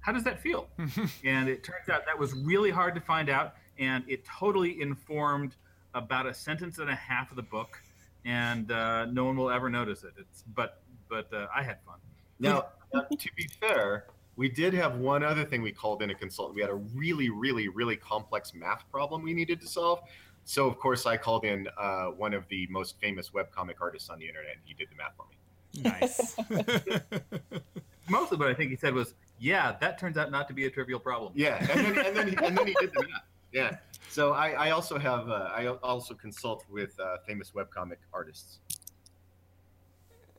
how 0.00 0.12
does 0.12 0.24
that 0.24 0.40
feel? 0.40 0.68
and 1.24 1.48
it 1.48 1.64
turns 1.64 1.88
out 1.90 2.04
that 2.06 2.18
was 2.18 2.34
really 2.34 2.70
hard 2.70 2.94
to 2.94 3.00
find 3.00 3.30
out, 3.30 3.54
and 3.78 4.04
it 4.08 4.24
totally 4.24 4.80
informed 4.80 5.54
about 5.94 6.26
a 6.26 6.34
sentence 6.34 6.78
and 6.78 6.90
a 6.90 6.94
half 6.94 7.30
of 7.30 7.36
the 7.36 7.42
book, 7.42 7.80
and 8.24 8.70
uh, 8.70 9.06
no 9.06 9.24
one 9.24 9.36
will 9.36 9.50
ever 9.50 9.70
notice 9.70 10.04
it. 10.04 10.12
It's 10.18 10.44
but 10.54 10.82
but 11.08 11.32
uh, 11.32 11.46
I 11.54 11.62
had 11.62 11.78
fun. 11.86 11.96
Now, 12.38 12.66
now, 12.92 13.02
to 13.18 13.28
be 13.36 13.48
fair, 13.60 14.06
we 14.36 14.48
did 14.48 14.72
have 14.74 14.98
one 14.98 15.24
other 15.24 15.44
thing 15.44 15.62
we 15.62 15.72
called 15.72 16.02
in 16.02 16.10
a 16.10 16.14
consultant. 16.14 16.54
We 16.54 16.60
had 16.60 16.70
a 16.70 16.74
really, 16.74 17.28
really, 17.28 17.68
really 17.68 17.96
complex 17.96 18.54
math 18.54 18.84
problem 18.90 19.22
we 19.22 19.34
needed 19.34 19.60
to 19.60 19.66
solve. 19.66 20.00
So, 20.48 20.66
of 20.66 20.78
course, 20.78 21.04
I 21.04 21.18
called 21.18 21.44
in 21.44 21.68
uh, 21.76 22.06
one 22.06 22.32
of 22.32 22.48
the 22.48 22.66
most 22.70 22.98
famous 22.98 23.28
webcomic 23.28 23.74
artists 23.82 24.08
on 24.08 24.18
the 24.18 24.26
internet, 24.26 24.52
and 24.52 24.62
he 24.64 24.72
did 24.72 24.88
the 24.88 24.96
math 24.96 25.12
for 25.14 25.26
me. 25.28 25.36
nice. 25.82 26.36
Mostly, 28.08 28.38
what 28.38 28.48
I 28.48 28.54
think 28.54 28.70
he 28.70 28.76
said 28.76 28.94
was, 28.94 29.12
"Yeah, 29.38 29.76
that 29.78 29.98
turns 29.98 30.16
out 30.16 30.30
not 30.30 30.48
to 30.48 30.54
be 30.54 30.64
a 30.64 30.70
trivial 30.70 31.00
problem." 31.00 31.34
Yeah, 31.36 31.58
and 31.70 31.84
then 31.84 32.06
and 32.06 32.16
then, 32.16 32.44
and 32.44 32.56
then 32.56 32.66
he 32.66 32.74
did 32.80 32.92
the 32.94 33.02
math. 33.02 33.22
Yeah. 33.52 33.76
So 34.10 34.32
I, 34.32 34.50
I 34.50 34.70
also 34.70 34.98
have 34.98 35.28
uh, 35.28 35.50
I 35.54 35.66
also 35.66 36.14
consult 36.14 36.64
with 36.70 36.98
uh, 37.00 37.16
famous 37.26 37.52
webcomic 37.52 37.96
artists 38.12 38.58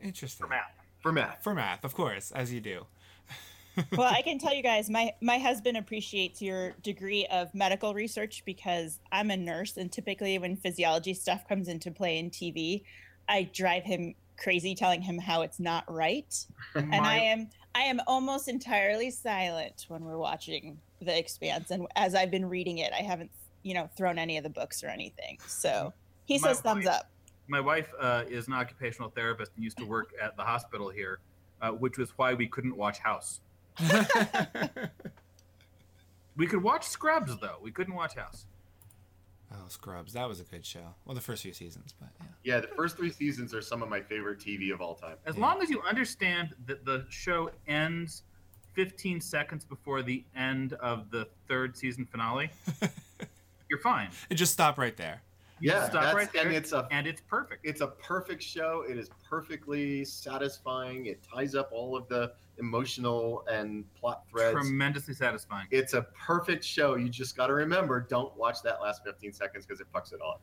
Interesting. 0.01 0.45
For 0.45 0.49
math. 0.49 0.73
for 1.01 1.11
math. 1.11 1.43
For 1.43 1.53
math, 1.53 1.83
of 1.83 1.93
course, 1.95 2.31
as 2.31 2.53
you 2.53 2.61
do. 2.61 2.85
Well, 3.91 4.13
I 4.13 4.21
can 4.21 4.39
tell 4.39 4.53
you 4.53 4.63
guys, 4.63 4.89
my 4.89 5.13
my 5.21 5.37
husband 5.37 5.77
appreciates 5.77 6.41
your 6.41 6.71
degree 6.83 7.25
of 7.27 7.53
medical 7.53 7.93
research 7.93 8.43
because 8.45 8.99
I'm 9.11 9.31
a 9.31 9.37
nurse, 9.37 9.77
and 9.77 9.91
typically 9.91 10.37
when 10.39 10.55
physiology 10.55 11.13
stuff 11.13 11.47
comes 11.47 11.67
into 11.67 11.91
play 11.91 12.17
in 12.19 12.29
TV, 12.29 12.83
I 13.27 13.49
drive 13.53 13.83
him 13.83 14.15
crazy 14.37 14.73
telling 14.73 15.01
him 15.01 15.17
how 15.17 15.41
it's 15.41 15.59
not 15.59 15.83
right, 15.91 16.33
and 16.75 16.95
I 16.95 17.17
am 17.17 17.49
I 17.75 17.81
am 17.81 17.99
almost 18.07 18.47
entirely 18.47 19.11
silent 19.11 19.85
when 19.89 20.03
we're 20.03 20.17
watching 20.17 20.79
The 21.01 21.17
Expanse, 21.17 21.71
and 21.71 21.87
as 21.95 22.15
I've 22.15 22.31
been 22.31 22.47
reading 22.47 22.79
it, 22.79 22.91
I 22.93 23.01
haven't 23.03 23.31
you 23.63 23.73
know 23.73 23.89
thrown 23.97 24.17
any 24.17 24.37
of 24.37 24.43
the 24.43 24.49
books 24.49 24.83
or 24.83 24.87
anything, 24.87 25.37
so 25.47 25.93
he 26.25 26.37
My 26.39 26.49
says 26.49 26.61
thumbs 26.61 26.85
up. 26.87 27.09
my 27.47 27.59
wife 27.59 27.89
uh, 27.99 28.23
is 28.29 28.47
an 28.47 28.53
occupational 28.53 29.09
therapist 29.09 29.51
and 29.55 29.63
used 29.63 29.77
to 29.77 29.85
work 29.85 30.11
at 30.21 30.37
the 30.37 30.43
hospital 30.43 30.89
here, 30.89 31.19
uh, 31.61 31.71
which 31.71 31.97
was 31.97 32.11
why 32.17 32.33
we 32.33 32.47
couldn't 32.47 32.75
watch 32.77 32.99
House. 32.99 33.41
We 36.35 36.47
could 36.47 36.63
watch 36.63 36.87
Scrubs 36.87 37.35
though. 37.39 37.57
We 37.61 37.71
couldn't 37.71 37.93
watch 37.95 38.15
House. 38.15 38.45
oh, 39.51 39.57
Scrubs. 39.67 40.13
That 40.13 40.29
was 40.29 40.39
a 40.39 40.43
good 40.45 40.65
show. 40.65 40.93
Well, 41.05 41.13
the 41.15 41.19
first 41.21 41.43
few 41.43 41.51
seasons, 41.53 41.93
but 41.99 42.09
yeah. 42.19 42.25
Yeah, 42.55 42.59
the 42.61 42.67
first 42.67 42.95
three 42.95 43.11
seasons 43.11 43.53
are 43.53 43.61
some 43.61 43.83
of 43.83 43.89
my 43.89 43.99
favorite 43.99 44.39
TV 44.39 44.71
of 44.73 44.79
all 44.79 44.95
time. 44.95 45.17
As 45.25 45.35
Yeah. 45.35 45.41
long 45.41 45.61
as 45.61 45.69
you 45.69 45.81
understand 45.81 46.55
that 46.65 46.85
the 46.85 47.05
show 47.09 47.51
ends 47.67 48.23
15 48.73 49.19
seconds 49.19 49.65
before 49.65 50.01
the 50.01 50.23
end 50.33 50.73
of 50.73 51.11
the 51.11 51.27
third 51.49 51.75
season 51.75 52.05
finale, 52.05 52.49
you're 53.69 53.79
fine. 53.79 54.09
And 54.29 54.39
just 54.39 54.53
stop 54.53 54.77
right 54.77 54.95
there. 54.95 55.21
You 55.59 55.71
Yeah, 55.71 55.81
stop 55.89 55.93
that's- 56.03 56.15
right 56.15 56.31
there, 56.31 56.45
and 56.47 56.55
it's 56.55 56.71
a 56.71 56.87
and 56.89 57.05
it's 57.05 57.19
perfect. 57.19 57.65
it's 57.65 57.81
a 57.81 57.87
perfect 57.87 58.41
show. 58.41 58.85
It 58.87 58.97
is 58.97 59.09
perfectly 59.29 60.05
satisfying. 60.05 61.07
It 61.07 61.19
ties 61.21 61.53
up 61.53 61.69
all 61.73 61.97
of 61.97 62.07
the 62.07 62.31
emotional 62.59 63.43
and 63.51 63.83
plot 63.95 64.23
threads. 64.29 64.53
tremendously 64.53 65.13
satisfying. 65.13 65.67
It's 65.71 65.93
a 65.93 66.03
perfect 66.17 66.63
show. 66.63 66.95
You 66.95 67.09
just 67.09 67.35
got 67.37 67.47
to 67.47 67.53
remember, 67.53 67.99
don't 68.01 68.35
watch 68.37 68.61
that 68.63 68.81
last 68.81 69.03
15 69.03 69.33
seconds 69.33 69.65
because 69.65 69.79
it 69.81 69.87
fucks 69.93 70.13
it 70.13 70.21
all 70.21 70.33
up. 70.33 70.41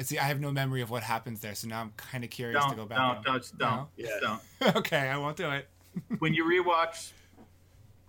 See, 0.04 0.18
I 0.18 0.24
have 0.24 0.40
no 0.40 0.52
memory 0.52 0.82
of 0.82 0.90
what 0.90 1.02
happens 1.02 1.40
there, 1.40 1.54
so 1.54 1.68
now 1.68 1.80
I'm 1.80 1.92
kind 1.96 2.22
of 2.22 2.28
curious 2.30 2.62
to 2.62 2.68
Don't, 2.68 2.76
go 2.76 2.84
back. 2.84 2.98
don't, 2.98 3.24
don't, 3.24 3.38
just 3.38 3.56
don't, 3.58 3.70
No? 3.76 3.88
just 3.98 4.12
Yeah. 4.22 4.36
don't. 4.60 4.76
okay, 4.76 5.08
I 5.08 5.16
won't 5.16 5.36
do 5.36 5.50
it. 5.50 5.68
When 6.18 6.34
you 6.34 6.44
rewatch, 6.44 7.12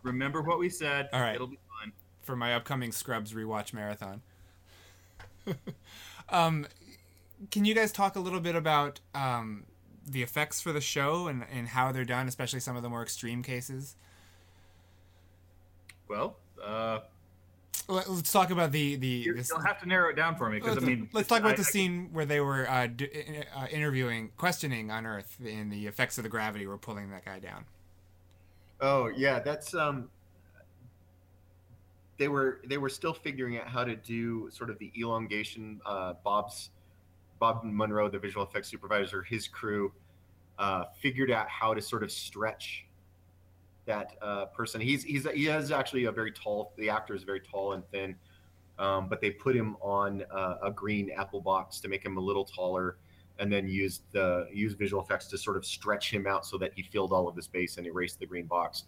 remember 0.04 0.42
what 0.42 0.60
we 0.60 0.68
said. 0.68 1.08
All 1.14 1.22
right. 1.22 1.36
It'll 1.36 1.48
be 1.48 1.60
fine. 1.82 1.94
for 2.22 2.36
my 2.36 2.54
upcoming 2.56 2.92
Scrubs 2.92 3.32
rewatch 3.34 3.72
marathon. 3.74 4.22
um, 6.30 6.68
can 7.52 7.64
you 7.66 7.74
guys 7.74 7.92
talk 7.94 8.18
a 8.18 8.20
little 8.20 8.40
bit 8.42 8.56
about 8.56 9.00
um, 9.16 9.64
the 10.08 10.24
effects 10.24 10.62
for 10.62 10.72
the 10.72 10.82
show 10.82 11.28
and, 11.28 11.44
and 11.52 11.68
how 11.70 11.92
they're 11.92 12.06
done, 12.06 12.28
especially 12.28 12.60
some 12.60 12.76
of 12.76 12.84
the 12.84 12.90
more 12.90 13.02
extreme 13.04 13.44
cases? 13.44 13.96
Well, 16.08 16.38
uh, 16.64 17.00
Let- 17.90 18.10
Let's 18.10 18.32
talk 18.32 18.50
about 18.50 18.72
the 18.72 18.96
the. 18.96 19.32
this- 19.36 19.50
you'll 19.50 19.60
have 19.62 19.80
to 19.82 19.86
narrow 19.88 20.10
it 20.10 20.16
down 20.16 20.36
for 20.36 20.50
me 20.50 20.60
because 20.60 20.78
I 20.78 20.86
mean, 20.86 21.10
let's 21.14 21.28
talk 21.30 21.40
about 21.40 21.54
I- 21.54 21.56
the 21.56 21.62
I- 21.62 21.66
scene 21.66 22.10
where 22.12 22.26
they 22.26 22.40
were 22.42 22.70
uh, 22.70 22.88
d- 22.88 23.10
uh, 23.56 23.68
interviewing, 23.68 24.32
questioning 24.38 24.92
on 24.92 25.06
Earth, 25.06 25.38
and 25.46 25.72
the 25.72 25.88
effects 25.88 26.18
of 26.18 26.24
the 26.24 26.30
gravity 26.30 26.66
were 26.68 26.78
pulling 26.78 27.10
that 27.12 27.24
guy 27.26 27.40
down. 27.40 27.66
Oh 28.82 29.08
yeah, 29.08 29.40
that's 29.40 29.74
um. 29.74 30.10
They 32.18 32.28
were 32.28 32.62
they 32.66 32.78
were 32.78 32.90
still 32.90 33.14
figuring 33.14 33.58
out 33.58 33.68
how 33.68 33.84
to 33.84 33.96
do 33.96 34.50
sort 34.52 34.70
of 34.70 34.80
the 34.80 34.92
elongation. 35.00 35.80
Uh, 35.86 36.14
Bob's 36.24 36.72
Bob 37.40 37.62
Monroe, 37.64 38.10
the 38.10 38.20
visual 38.20 38.46
effects 38.46 38.70
supervisor, 38.70 39.24
his 39.24 39.48
crew 39.48 39.92
uh, 40.60 40.86
figured 41.00 41.32
out 41.32 41.48
how 41.50 41.74
to 41.74 41.82
sort 41.82 42.04
of 42.04 42.12
stretch 42.12 42.86
that 43.86 44.18
uh, 44.22 44.46
person. 44.48 44.82
He's 44.82 45.04
he's 45.04 45.28
he 45.32 45.46
has 45.46 45.72
actually 45.72 46.06
a 46.06 46.12
very 46.12 46.32
tall. 46.32 46.74
The 46.78 46.90
actor 46.90 47.16
is 47.16 47.24
very 47.24 47.40
tall 47.40 47.74
and 47.74 47.84
thin, 47.90 48.16
um, 48.80 49.08
but 49.08 49.22
they 49.22 49.32
put 49.32 49.56
him 49.56 49.78
on 49.82 50.24
uh, 50.32 50.56
a 50.64 50.72
green 50.72 51.12
apple 51.12 51.42
box 51.42 51.80
to 51.82 51.88
make 51.88 52.04
him 52.04 52.18
a 52.18 52.22
little 52.22 52.46
taller, 52.46 52.98
and 53.40 53.52
then 53.52 53.68
used 53.68 54.02
the 54.12 54.48
used 54.54 54.78
visual 54.78 55.02
effects 55.02 55.28
to 55.28 55.38
sort 55.38 55.58
of 55.58 55.66
stretch 55.66 56.12
him 56.12 56.28
out 56.28 56.46
so 56.46 56.58
that 56.58 56.72
he 56.76 56.84
filled 56.84 57.14
all 57.14 57.28
of 57.28 57.36
the 57.36 57.42
space 57.42 57.78
and 57.78 57.88
erased 57.88 58.20
the 58.20 58.26
green 58.26 58.46
box. 58.46 58.84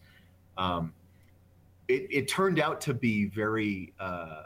Um, 0.57 0.93
it, 1.87 2.07
it 2.11 2.27
turned 2.27 2.59
out 2.59 2.81
to 2.81 2.93
be 2.93 3.25
very 3.25 3.93
uh, 3.99 4.43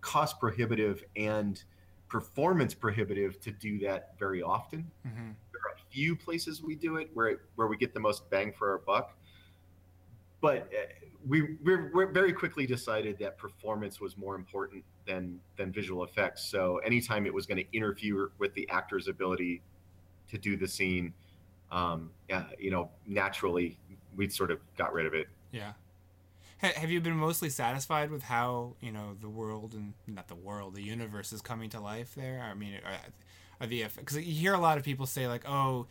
cost 0.00 0.38
prohibitive 0.38 1.02
and 1.16 1.62
performance 2.08 2.74
prohibitive 2.74 3.40
to 3.40 3.50
do 3.50 3.78
that 3.78 4.18
very 4.18 4.42
often 4.42 4.90
hmm 5.02 5.32
there 5.56 5.72
are 5.72 5.74
a 5.74 5.92
few 5.92 6.14
places 6.14 6.62
we 6.62 6.74
do 6.74 6.96
it 6.96 7.10
where 7.14 7.28
it, 7.28 7.40
where 7.54 7.66
we 7.66 7.76
get 7.76 7.94
the 7.94 8.00
most 8.00 8.28
bang 8.30 8.52
for 8.52 8.70
our 8.70 8.78
buck. 8.78 9.16
But 10.40 10.68
uh, 10.72 11.06
we 11.26 11.56
we're, 11.64 11.90
we're 11.94 12.12
very 12.12 12.32
quickly 12.32 12.66
decided 12.66 13.18
that 13.20 13.38
performance 13.38 14.00
was 14.00 14.16
more 14.16 14.34
important 14.34 14.84
than 15.06 15.40
than 15.56 15.72
visual 15.72 16.04
effects. 16.04 16.44
So 16.44 16.78
anytime 16.78 17.26
it 17.26 17.32
was 17.32 17.46
going 17.46 17.58
to 17.58 17.76
interfere 17.76 18.30
with 18.38 18.52
the 18.54 18.68
actor's 18.68 19.08
ability 19.08 19.62
to 20.28 20.38
do 20.38 20.56
the 20.56 20.68
scene, 20.68 21.14
um, 21.72 22.10
you 22.58 22.70
know, 22.70 22.90
naturally 23.06 23.78
we 24.14 24.28
sort 24.28 24.50
of 24.50 24.60
got 24.76 24.92
rid 24.92 25.06
of 25.06 25.14
it. 25.14 25.28
Yeah. 25.52 25.72
Ha- 26.62 26.72
Have 26.76 26.90
you 26.90 27.00
been 27.00 27.16
mostly 27.16 27.50
satisfied 27.50 28.10
with 28.10 28.22
how 28.22 28.74
you 28.80 28.92
know 28.92 29.16
the 29.20 29.28
world 29.28 29.74
and 29.74 29.94
not 30.06 30.28
the 30.28 30.34
world, 30.34 30.74
the 30.74 30.82
universe 30.82 31.32
is 31.32 31.42
coming 31.42 31.70
to 31.70 31.80
life 31.80 32.14
there? 32.14 32.42
I 32.42 32.54
mean, 32.54 32.74
are, 32.84 32.98
are 33.60 33.66
the 33.66 33.84
because 33.96 34.16
you 34.16 34.34
hear 34.34 34.54
a 34.54 34.60
lot 34.60 34.78
of 34.78 34.84
people 34.84 35.06
say 35.06 35.26
like, 35.26 35.48
oh, 35.48 35.86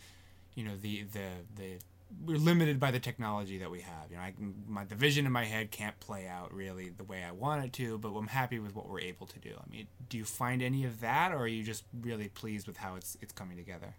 you 0.55 0.63
know, 0.63 0.75
the 0.81 1.03
the 1.03 1.27
the 1.55 1.77
we're 2.23 2.37
limited 2.37 2.79
by 2.79 2.91
the 2.91 2.99
technology 2.99 3.57
that 3.57 3.69
we 3.69 3.81
have. 3.81 4.09
You 4.09 4.17
know, 4.17 4.23
I 4.23 4.31
can, 4.31 4.53
my 4.67 4.85
the 4.85 4.95
vision 4.95 5.25
in 5.25 5.31
my 5.31 5.45
head 5.45 5.71
can't 5.71 5.99
play 5.99 6.27
out 6.27 6.53
really 6.53 6.89
the 6.89 7.03
way 7.03 7.23
I 7.23 7.31
want 7.31 7.65
it 7.65 7.73
to, 7.73 7.97
but 7.97 8.09
I'm 8.09 8.27
happy 8.27 8.59
with 8.59 8.75
what 8.75 8.87
we're 8.87 9.01
able 9.01 9.27
to 9.27 9.39
do. 9.39 9.51
I 9.57 9.69
mean, 9.69 9.87
do 10.09 10.17
you 10.17 10.25
find 10.25 10.61
any 10.61 10.85
of 10.85 11.01
that, 11.01 11.31
or 11.31 11.37
are 11.39 11.47
you 11.47 11.63
just 11.63 11.83
really 12.01 12.29
pleased 12.29 12.67
with 12.67 12.77
how 12.77 12.95
it's 12.95 13.17
it's 13.21 13.33
coming 13.33 13.57
together? 13.57 13.95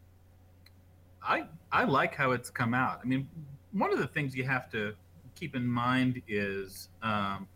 I 1.23 1.47
I 1.71 1.85
like 1.85 2.15
how 2.15 2.33
it's 2.33 2.51
come 2.51 2.75
out. 2.75 3.01
I 3.03 3.07
mean, 3.07 3.29
one 3.73 3.93
of 3.93 3.99
the 3.99 4.07
things 4.07 4.35
you 4.35 4.45
have 4.45 4.71
to 4.71 4.95
keep 5.37 5.55
in 5.55 5.67
mind 5.67 6.23
is 6.27 6.89
um, 7.03 7.47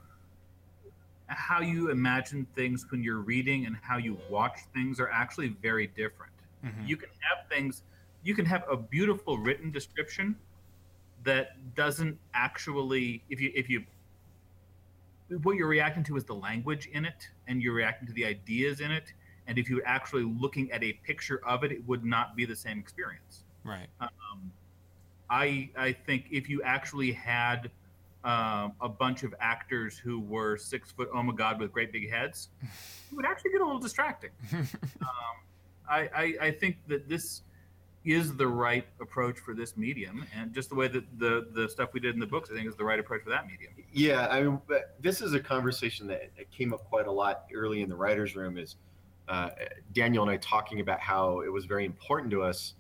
how 1.26 1.60
you 1.60 1.90
imagine 1.90 2.46
things 2.54 2.86
when 2.90 3.02
you're 3.02 3.20
reading 3.20 3.66
and 3.66 3.76
how 3.82 3.96
you 3.96 4.18
watch 4.28 4.58
things 4.74 5.00
are 5.00 5.10
actually 5.10 5.48
very 5.48 5.86
different. 5.88 6.32
Mhm. 6.64 6.86
You 6.86 6.96
can 6.96 7.08
have 7.20 7.48
things 7.48 7.82
you 8.22 8.34
can 8.34 8.44
have 8.44 8.64
a 8.70 8.76
beautiful 8.76 9.38
written 9.38 9.70
description 9.70 10.36
that 11.24 11.74
doesn't 11.74 12.18
actually 12.34 13.22
if 13.30 13.40
you 13.40 13.50
if 13.54 13.68
you 13.70 13.84
what 15.42 15.56
you're 15.56 15.68
reacting 15.68 16.02
to 16.04 16.16
is 16.16 16.24
the 16.24 16.34
language 16.34 16.86
in 16.92 17.04
it 17.04 17.30
and 17.46 17.62
you're 17.62 17.72
reacting 17.72 18.06
to 18.06 18.12
the 18.14 18.24
ideas 18.26 18.80
in 18.80 18.90
it 18.90 19.12
and 19.46 19.58
if 19.58 19.70
you 19.70 19.76
were 19.76 19.86
actually 19.86 20.24
looking 20.24 20.70
at 20.72 20.82
a 20.82 20.92
picture 21.04 21.40
of 21.46 21.62
it 21.64 21.72
it 21.72 21.86
would 21.86 22.04
not 22.04 22.36
be 22.36 22.44
the 22.44 22.56
same 22.56 22.78
experience 22.78 23.44
Right. 23.64 23.88
um, 24.00 24.52
I 25.30 25.70
I 25.76 25.92
think 25.92 26.26
if 26.30 26.48
you 26.48 26.62
actually 26.62 27.12
had 27.12 27.70
um, 28.24 28.72
a 28.80 28.88
bunch 28.88 29.22
of 29.22 29.34
actors 29.40 29.96
who 29.96 30.20
were 30.20 30.58
six 30.58 30.90
foot 30.90 31.08
oh 31.14 31.22
my 31.22 31.34
god 31.34 31.58
with 31.58 31.72
great 31.72 31.92
big 31.92 32.10
heads, 32.10 32.48
it 32.62 33.14
would 33.14 33.24
actually 33.24 33.52
get 33.52 33.60
a 33.60 33.64
little 33.64 33.80
distracting. 33.80 34.30
um, 34.52 34.66
I, 35.88 36.00
I 36.14 36.34
I 36.40 36.50
think 36.50 36.76
that 36.88 37.08
this 37.08 37.42
is 38.04 38.34
the 38.34 38.46
right 38.46 38.86
approach 39.00 39.38
for 39.38 39.54
this 39.54 39.76
medium, 39.76 40.26
and 40.34 40.52
just 40.52 40.68
the 40.68 40.74
way 40.74 40.88
that 40.88 41.04
the 41.18 41.48
the 41.52 41.68
stuff 41.68 41.90
we 41.92 42.00
did 42.00 42.14
in 42.14 42.20
the 42.20 42.26
books, 42.26 42.50
I 42.50 42.56
think 42.56 42.68
is 42.68 42.76
the 42.76 42.84
right 42.84 42.98
approach 42.98 43.22
for 43.22 43.30
that 43.30 43.46
medium. 43.46 43.72
Yeah, 43.92 44.26
I 44.28 44.42
mean, 44.42 44.60
this 45.00 45.20
is 45.20 45.32
a 45.34 45.40
conversation 45.40 46.06
that 46.08 46.30
that 46.36 46.50
came 46.50 46.74
up 46.74 46.84
quite 46.88 47.06
a 47.06 47.12
lot 47.12 47.44
early 47.54 47.82
in 47.82 47.88
the 47.88 47.96
writers' 47.96 48.34
room. 48.34 48.58
Is 48.58 48.76
uh, 49.28 49.50
Daniel 49.92 50.22
and 50.24 50.30
I 50.32 50.38
talking 50.38 50.80
about 50.80 51.00
how 51.00 51.40
it 51.40 51.52
was 51.52 51.66
very 51.66 51.84
important 51.84 52.30
to 52.32 52.42
us 52.42 52.74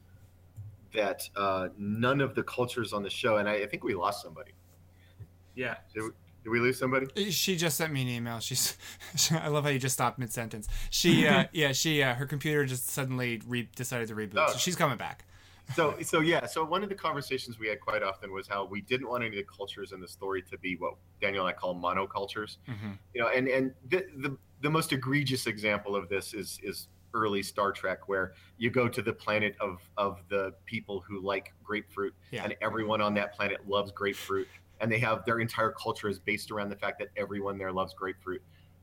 that 0.92 1.28
uh, 1.36 1.68
none 1.78 2.20
of 2.20 2.34
the 2.34 2.42
cultures 2.42 2.92
on 2.92 3.02
the 3.02 3.10
show, 3.10 3.36
and 3.36 3.48
I, 3.48 3.54
I 3.62 3.66
think 3.66 3.84
we 3.84 3.94
lost 3.94 4.22
somebody. 4.22 4.52
Yeah. 5.54 5.76
Did 5.94 6.02
we, 6.02 6.08
did 6.44 6.50
we 6.50 6.60
lose 6.60 6.78
somebody? 6.78 7.30
She 7.30 7.56
just 7.56 7.76
sent 7.76 7.92
me 7.92 8.02
an 8.02 8.08
email. 8.08 8.40
She's, 8.40 8.76
I 9.30 9.48
love 9.48 9.64
how 9.64 9.70
you 9.70 9.78
just 9.78 9.94
stopped 9.94 10.18
mid 10.18 10.32
sentence. 10.32 10.68
She, 10.90 11.26
uh, 11.26 11.44
yeah, 11.52 11.72
she, 11.72 12.02
uh, 12.02 12.14
her 12.14 12.26
computer 12.26 12.64
just 12.64 12.88
suddenly 12.88 13.40
re- 13.46 13.68
decided 13.76 14.08
to 14.08 14.14
reboot, 14.14 14.34
Oh. 14.36 14.52
so 14.52 14.58
she's 14.58 14.76
coming 14.76 14.96
back. 14.98 15.24
so 15.76 15.94
so 16.02 16.18
yeah 16.20 16.46
so 16.46 16.64
one 16.64 16.82
of 16.82 16.88
the 16.88 16.94
conversations 16.96 17.56
we 17.60 17.68
had 17.68 17.78
quite 17.80 18.02
often 18.02 18.32
was 18.32 18.48
how 18.48 18.64
we 18.64 18.80
didn't 18.80 19.08
want 19.08 19.22
any 19.22 19.38
of 19.38 19.46
the 19.46 19.52
cultures 19.56 19.92
in 19.92 20.00
the 20.00 20.08
story 20.08 20.42
to 20.42 20.58
be 20.58 20.74
what 20.74 20.94
daniel 21.20 21.46
and 21.46 21.54
i 21.54 21.56
call 21.56 21.76
monocultures 21.76 22.56
Mhm. 22.68 22.98
you 23.14 23.20
know 23.20 23.28
and 23.28 23.46
and 23.46 23.72
the, 23.88 24.04
the 24.16 24.36
the 24.62 24.68
most 24.70 24.92
egregious 24.92 25.46
example 25.46 25.94
of 25.94 26.08
this 26.08 26.34
is 26.34 26.58
is 26.64 26.88
early 27.14 27.42
star 27.42 27.72
trek 27.72 28.08
where 28.08 28.32
you 28.58 28.70
go 28.70 28.88
to 28.88 29.02
the 29.02 29.12
planet 29.12 29.54
of 29.60 29.78
of 29.96 30.20
the 30.28 30.52
people 30.66 31.00
who 31.06 31.20
like 31.20 31.52
grapefruit 31.64 32.14
Yeah. 32.30 32.44
and 32.44 32.54
everyone 32.60 33.00
on 33.00 33.14
that 33.14 33.34
planet 33.34 33.68
loves 33.68 33.90
grapefruit 33.92 34.46
and 34.80 34.90
they 34.90 34.98
have 34.98 35.24
their 35.24 35.40
entire 35.40 35.70
culture 35.72 36.08
is 36.08 36.18
based 36.18 36.50
around 36.50 36.70
the 36.70 36.76
fact 36.76 36.98
that 37.00 37.08
everyone 37.16 37.58
there 37.58 37.72
loves 37.72 37.92
grapefruit. 37.94 38.42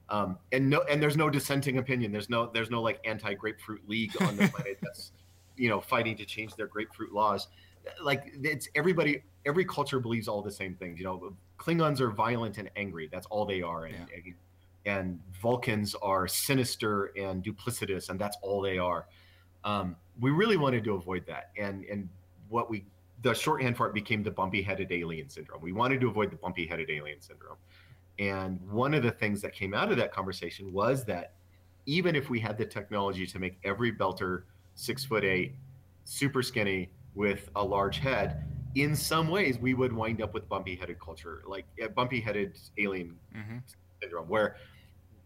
Um, 0.10 0.38
and 0.52 0.70
no 0.70 0.82
and 0.90 1.02
there's 1.02 1.18
no 1.18 1.30
dissenting 1.30 1.80
opinion. 1.80 2.12
There's 2.12 2.30
no 2.30 2.50
there's 2.54 2.70
no 2.70 2.82
like 2.82 3.00
anti 3.04 3.34
grapefruit 3.34 3.82
league 3.90 4.14
on 4.22 4.38
the 4.38 4.48
planet 4.48 4.78
that's 4.82 5.12
you 5.58 5.70
know 5.70 5.82
fighting 5.82 6.16
to 6.18 6.26
change 6.26 6.56
their 6.56 6.68
grapefruit 6.68 7.12
laws. 7.12 7.48
Like 8.02 8.32
it's 8.42 8.70
everybody 8.76 9.24
every 9.46 9.66
culture 9.66 10.00
believes 10.00 10.28
all 10.28 10.42
the 10.42 10.52
same 10.52 10.76
things 10.76 11.00
you 11.00 11.06
know 11.06 11.34
klingons 11.58 12.00
are 12.00 12.12
violent 12.12 12.58
and 12.58 12.70
angry. 12.76 13.10
That's 13.12 13.26
all 13.28 13.46
they 13.46 13.62
are. 13.62 13.86
And 13.86 13.96
and, 13.96 14.34
and 14.86 15.20
vulcans 15.42 15.96
are 15.96 16.28
sinister 16.28 17.12
and 17.18 17.44
duplicitous 17.44 18.10
and 18.10 18.20
that's 18.20 18.38
all 18.42 18.62
they 18.62 18.78
are. 18.78 19.08
Um, 19.64 19.96
we 20.20 20.32
really 20.32 20.58
wanted 20.58 20.84
to 20.86 20.94
avoid 20.94 21.26
that 21.28 21.52
and 21.58 21.84
and 21.86 22.10
what 22.50 22.70
we 22.70 22.86
the 23.24 23.34
shorthand 23.34 23.76
for 23.76 23.88
it 23.88 23.94
became 23.94 24.24
the 24.24 24.32
bumpy 24.32 24.62
headed 24.62 24.92
alien 24.92 25.30
syndrome. 25.30 25.62
We 25.62 25.72
wanted 25.72 26.00
to 26.02 26.08
avoid 26.08 26.32
the 26.32 26.36
bumpy 26.38 26.68
headed 26.68 26.90
alien 26.90 27.20
syndrome. 27.20 27.58
And 28.20 28.60
one 28.70 28.94
of 28.94 29.04
the 29.04 29.12
things 29.12 29.42
that 29.42 29.54
came 29.54 29.74
out 29.74 29.92
of 29.92 29.98
that 29.98 30.12
conversation 30.12 30.72
was 30.72 31.04
that 31.06 31.34
even 31.86 32.16
if 32.16 32.30
we 32.30 32.40
had 32.40 32.58
the 32.58 32.66
technology 32.66 33.26
to 33.28 33.40
make 33.40 33.58
every 33.64 33.92
belter 33.92 34.44
six 34.76 35.04
foot 35.04 35.24
eight, 35.24 35.56
super 36.04 36.44
skinny 36.44 36.90
with 37.16 37.50
a 37.56 37.64
large 37.64 37.98
head, 37.98 38.44
in 38.76 38.96
some 38.96 39.28
ways 39.30 39.58
we 39.58 39.74
would 39.74 39.92
wind 39.92 40.22
up 40.22 40.34
with 40.34 40.48
bumpy 40.48 40.76
headed 40.76 41.00
culture, 41.00 41.42
like 41.48 41.66
uh, 41.84 41.88
bumpy 41.88 42.20
headed 42.20 42.58
alien 42.78 43.18
Mhm. 43.36 43.62
Syndrome, 44.02 44.28
where 44.28 44.58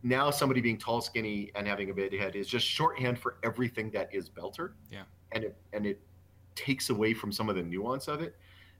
now 0.04 0.32
somebody 0.32 0.62
being 0.62 0.78
tall, 0.78 1.02
skinny, 1.02 1.52
and 1.56 1.68
having 1.68 1.90
a 1.90 1.94
big 1.94 2.18
head 2.18 2.36
is 2.36 2.48
just 2.48 2.66
shorthand 2.66 3.20
for 3.20 3.38
everything 3.44 3.92
that 3.92 4.10
is 4.14 4.30
belter. 4.30 4.72
Yeah. 4.92 5.04
And 5.32 5.44
it 5.44 5.56
and 5.74 5.86
it 5.86 6.02
takes 6.56 6.90
away 6.90 7.14
from 7.14 7.32
some 7.32 7.50
of 7.50 7.56
the 7.56 7.64
nuance 7.64 8.08
of 8.08 8.22
it. 8.22 8.36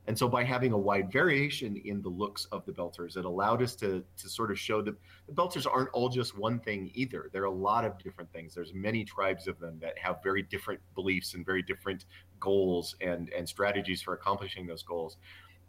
And 0.08 0.18
so 0.18 0.28
by 0.28 0.44
having 0.44 0.72
a 0.72 0.78
wide 0.78 1.12
variation 1.12 1.78
in 1.86 2.02
the 2.02 2.10
looks 2.10 2.46
of 2.52 2.66
the 2.66 2.72
belters, 2.72 3.18
it 3.18 3.26
allowed 3.26 3.62
us 3.62 3.76
to 3.78 4.04
to 4.18 4.30
sort 4.30 4.50
of 4.50 4.60
show 4.60 4.82
that 4.82 4.96
the 5.28 5.34
belters 5.34 5.68
aren't 5.72 5.90
all 5.90 6.10
just 6.10 6.38
one 6.38 6.60
thing 6.60 6.90
either. 6.96 7.30
There 7.32 7.44
are 7.44 7.46
a 7.46 7.52
lot 7.52 7.86
of 7.86 7.98
different 8.00 8.32
things. 8.34 8.56
There's 8.56 8.74
many 8.74 9.06
tribes 9.06 9.48
of 9.48 9.60
them 9.60 9.78
that 9.80 9.98
have 10.00 10.24
very 10.24 10.42
different 10.42 10.82
beliefs 10.96 11.36
and 11.36 11.46
very 11.46 11.62
different 11.62 12.06
goals 12.40 12.96
and 13.00 13.30
and 13.30 13.48
strategies 13.48 14.02
for 14.02 14.16
accomplishing 14.16 14.66
those 14.66 14.82
goals, 14.82 15.18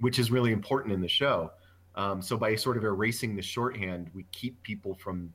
which 0.00 0.18
is 0.18 0.30
really 0.30 0.52
important 0.52 0.94
in 0.94 1.02
the 1.02 1.08
show. 1.08 1.50
Um, 1.94 2.22
so 2.22 2.36
by 2.36 2.54
sort 2.54 2.76
of 2.76 2.84
erasing 2.84 3.36
the 3.36 3.42
shorthand, 3.42 4.10
we 4.14 4.24
keep 4.32 4.62
people 4.62 4.94
from 4.94 5.32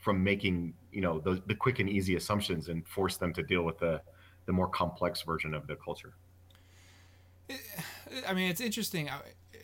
from 0.00 0.22
making 0.24 0.74
you 0.92 1.00
know 1.00 1.20
the, 1.20 1.42
the 1.46 1.54
quick 1.54 1.78
and 1.78 1.88
easy 1.88 2.16
assumptions 2.16 2.68
and 2.68 2.86
force 2.86 3.16
them 3.16 3.32
to 3.34 3.42
deal 3.42 3.62
with 3.62 3.78
the 3.78 4.00
the 4.46 4.52
more 4.52 4.68
complex 4.68 5.22
version 5.22 5.54
of 5.54 5.66
the 5.66 5.76
culture. 5.76 6.14
I 8.28 8.34
mean, 8.34 8.50
it's 8.50 8.60
interesting. 8.60 9.08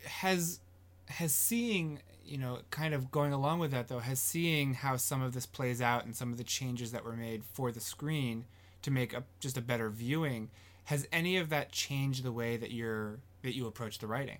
Has 0.04 0.60
has 1.08 1.34
seeing 1.34 2.00
you 2.24 2.38
know 2.38 2.60
kind 2.70 2.94
of 2.94 3.10
going 3.10 3.32
along 3.32 3.58
with 3.58 3.70
that 3.70 3.88
though 3.88 4.00
has 4.00 4.18
seeing 4.18 4.74
how 4.74 4.96
some 4.96 5.22
of 5.22 5.32
this 5.32 5.46
plays 5.46 5.80
out 5.80 6.04
and 6.04 6.14
some 6.14 6.32
of 6.32 6.38
the 6.38 6.44
changes 6.44 6.92
that 6.92 7.04
were 7.04 7.16
made 7.16 7.44
for 7.44 7.70
the 7.70 7.80
screen 7.80 8.44
to 8.82 8.90
make 8.90 9.12
a, 9.12 9.22
just 9.38 9.56
a 9.56 9.60
better 9.60 9.88
viewing 9.88 10.50
has 10.84 11.06
any 11.12 11.36
of 11.36 11.48
that 11.50 11.70
changed 11.70 12.24
the 12.24 12.32
way 12.32 12.56
that 12.56 12.72
you're 12.72 13.18
that 13.42 13.54
you 13.54 13.66
approach 13.66 13.98
the 13.98 14.06
writing 14.06 14.38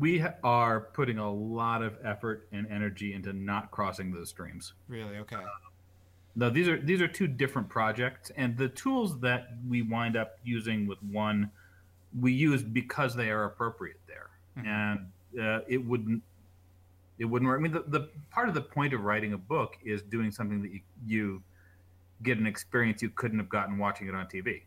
We 0.00 0.24
are 0.42 0.80
putting 0.80 1.18
a 1.18 1.30
lot 1.30 1.82
of 1.82 1.98
effort 2.02 2.48
and 2.52 2.66
energy 2.70 3.12
into 3.12 3.34
not 3.34 3.70
crossing 3.70 4.12
those 4.12 4.30
streams. 4.30 4.72
really 4.88 5.18
okay 5.18 5.36
No, 6.34 6.48
these 6.48 6.68
are 6.68 6.80
these 6.80 7.02
are 7.02 7.08
two 7.08 7.26
different 7.26 7.68
projects, 7.68 8.30
and 8.36 8.56
the 8.56 8.68
tools 8.68 9.20
that 9.20 9.48
we 9.68 9.82
wind 9.82 10.16
up 10.16 10.38
using 10.42 10.86
with 10.86 11.02
one, 11.02 11.50
we 12.18 12.32
use 12.32 12.62
because 12.62 13.14
they 13.14 13.30
are 13.30 13.44
appropriate 13.44 14.00
there, 14.06 14.30
and 14.56 15.00
uh, 15.38 15.60
it 15.68 15.84
wouldn't 15.84 16.22
it 17.18 17.26
wouldn't 17.26 17.48
work. 17.48 17.60
I 17.60 17.62
mean, 17.62 17.72
the, 17.72 17.84
the 17.86 18.08
part 18.30 18.48
of 18.48 18.54
the 18.54 18.62
point 18.62 18.94
of 18.94 19.02
writing 19.02 19.34
a 19.34 19.38
book 19.38 19.76
is 19.84 20.00
doing 20.00 20.30
something 20.30 20.62
that 20.62 20.72
you, 20.72 20.80
you 21.06 21.42
get 22.22 22.38
an 22.38 22.46
experience 22.46 23.02
you 23.02 23.10
couldn't 23.10 23.38
have 23.38 23.50
gotten 23.50 23.76
watching 23.76 24.08
it 24.08 24.14
on 24.14 24.26
TV. 24.26 24.62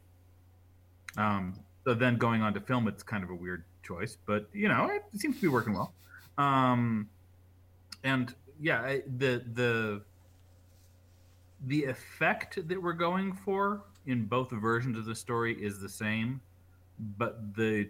Um, 1.17 1.59
so 1.84 1.95
then 1.95 2.17
going 2.17 2.43
on 2.43 2.53
to 2.53 2.59
film, 2.59 2.88
it's 2.88 3.01
kind 3.01 3.23
of 3.23 3.31
a 3.31 3.36
weird 3.36 3.63
choice, 3.84 4.17
but 4.25 4.47
you 4.53 4.67
know, 4.67 4.89
it 4.89 5.03
seems 5.19 5.36
to 5.36 5.41
be 5.41 5.47
working 5.47 5.73
well. 5.73 5.93
Um, 6.38 7.09
and 8.03 8.34
yeah, 8.59 8.81
I- 8.81 9.03
the 9.17 9.43
the 9.53 10.01
the 11.67 11.86
effect 11.86 12.67
that 12.67 12.81
we're 12.81 12.93
going 12.93 13.34
for 13.34 13.84
in 14.05 14.25
both 14.25 14.51
versions 14.51 14.97
of 14.97 15.05
the 15.05 15.15
story 15.15 15.53
is 15.63 15.79
the 15.79 15.88
same, 15.89 16.41
but 17.17 17.55
the 17.55 17.89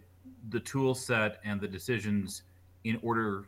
the 0.49 0.59
tool 0.59 0.93
set 0.95 1.39
and 1.43 1.59
the 1.59 1.67
decisions 1.67 2.43
in 2.83 2.99
order 3.01 3.45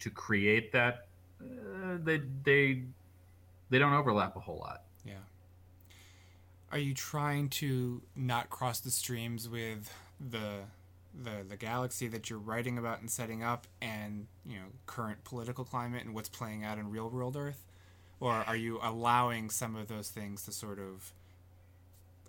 to 0.00 0.10
create 0.10 0.72
that 0.72 1.06
uh, 1.40 1.96
they 2.04 2.20
they 2.44 2.82
they 3.70 3.78
don't 3.78 3.92
overlap 3.94 4.36
a 4.36 4.40
whole 4.40 4.58
lot. 4.58 4.82
yeah 5.04 5.14
are 6.70 6.78
you 6.78 6.94
trying 6.94 7.48
to 7.48 8.00
not 8.16 8.48
cross 8.50 8.80
the 8.80 8.90
streams 8.90 9.48
with 9.48 9.92
the 10.30 10.60
the 11.14 11.44
the 11.48 11.56
galaxy 11.56 12.08
that 12.08 12.30
you're 12.30 12.38
writing 12.38 12.78
about 12.78 13.00
and 13.00 13.10
setting 13.10 13.42
up 13.42 13.66
and 13.80 14.26
you 14.46 14.56
know 14.56 14.66
current 14.86 15.24
political 15.24 15.64
climate 15.64 16.04
and 16.04 16.14
what's 16.14 16.28
playing 16.28 16.64
out 16.64 16.78
in 16.78 16.90
real 16.90 17.08
world 17.08 17.36
earth? 17.36 17.64
Or 18.20 18.30
are 18.32 18.56
you 18.56 18.78
allowing 18.82 19.50
some 19.50 19.74
of 19.74 19.88
those 19.88 20.08
things 20.08 20.44
to 20.44 20.52
sort 20.52 20.78
of 20.78 21.12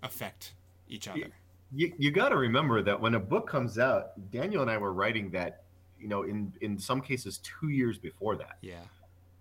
affect 0.02 0.54
each 0.88 1.06
other? 1.06 1.28
You, 1.72 1.92
you 1.98 2.10
got 2.10 2.30
to 2.30 2.36
remember 2.36 2.82
that 2.82 3.00
when 3.00 3.14
a 3.14 3.20
book 3.20 3.48
comes 3.48 3.78
out, 3.78 4.30
Daniel 4.32 4.62
and 4.62 4.70
I 4.70 4.76
were 4.76 4.92
writing 4.92 5.30
that, 5.30 5.62
you 6.00 6.08
know, 6.08 6.22
in 6.24 6.52
in 6.60 6.78
some 6.78 7.00
cases 7.00 7.38
two 7.38 7.68
years 7.68 7.98
before 7.98 8.36
that. 8.36 8.58
yeah. 8.60 8.82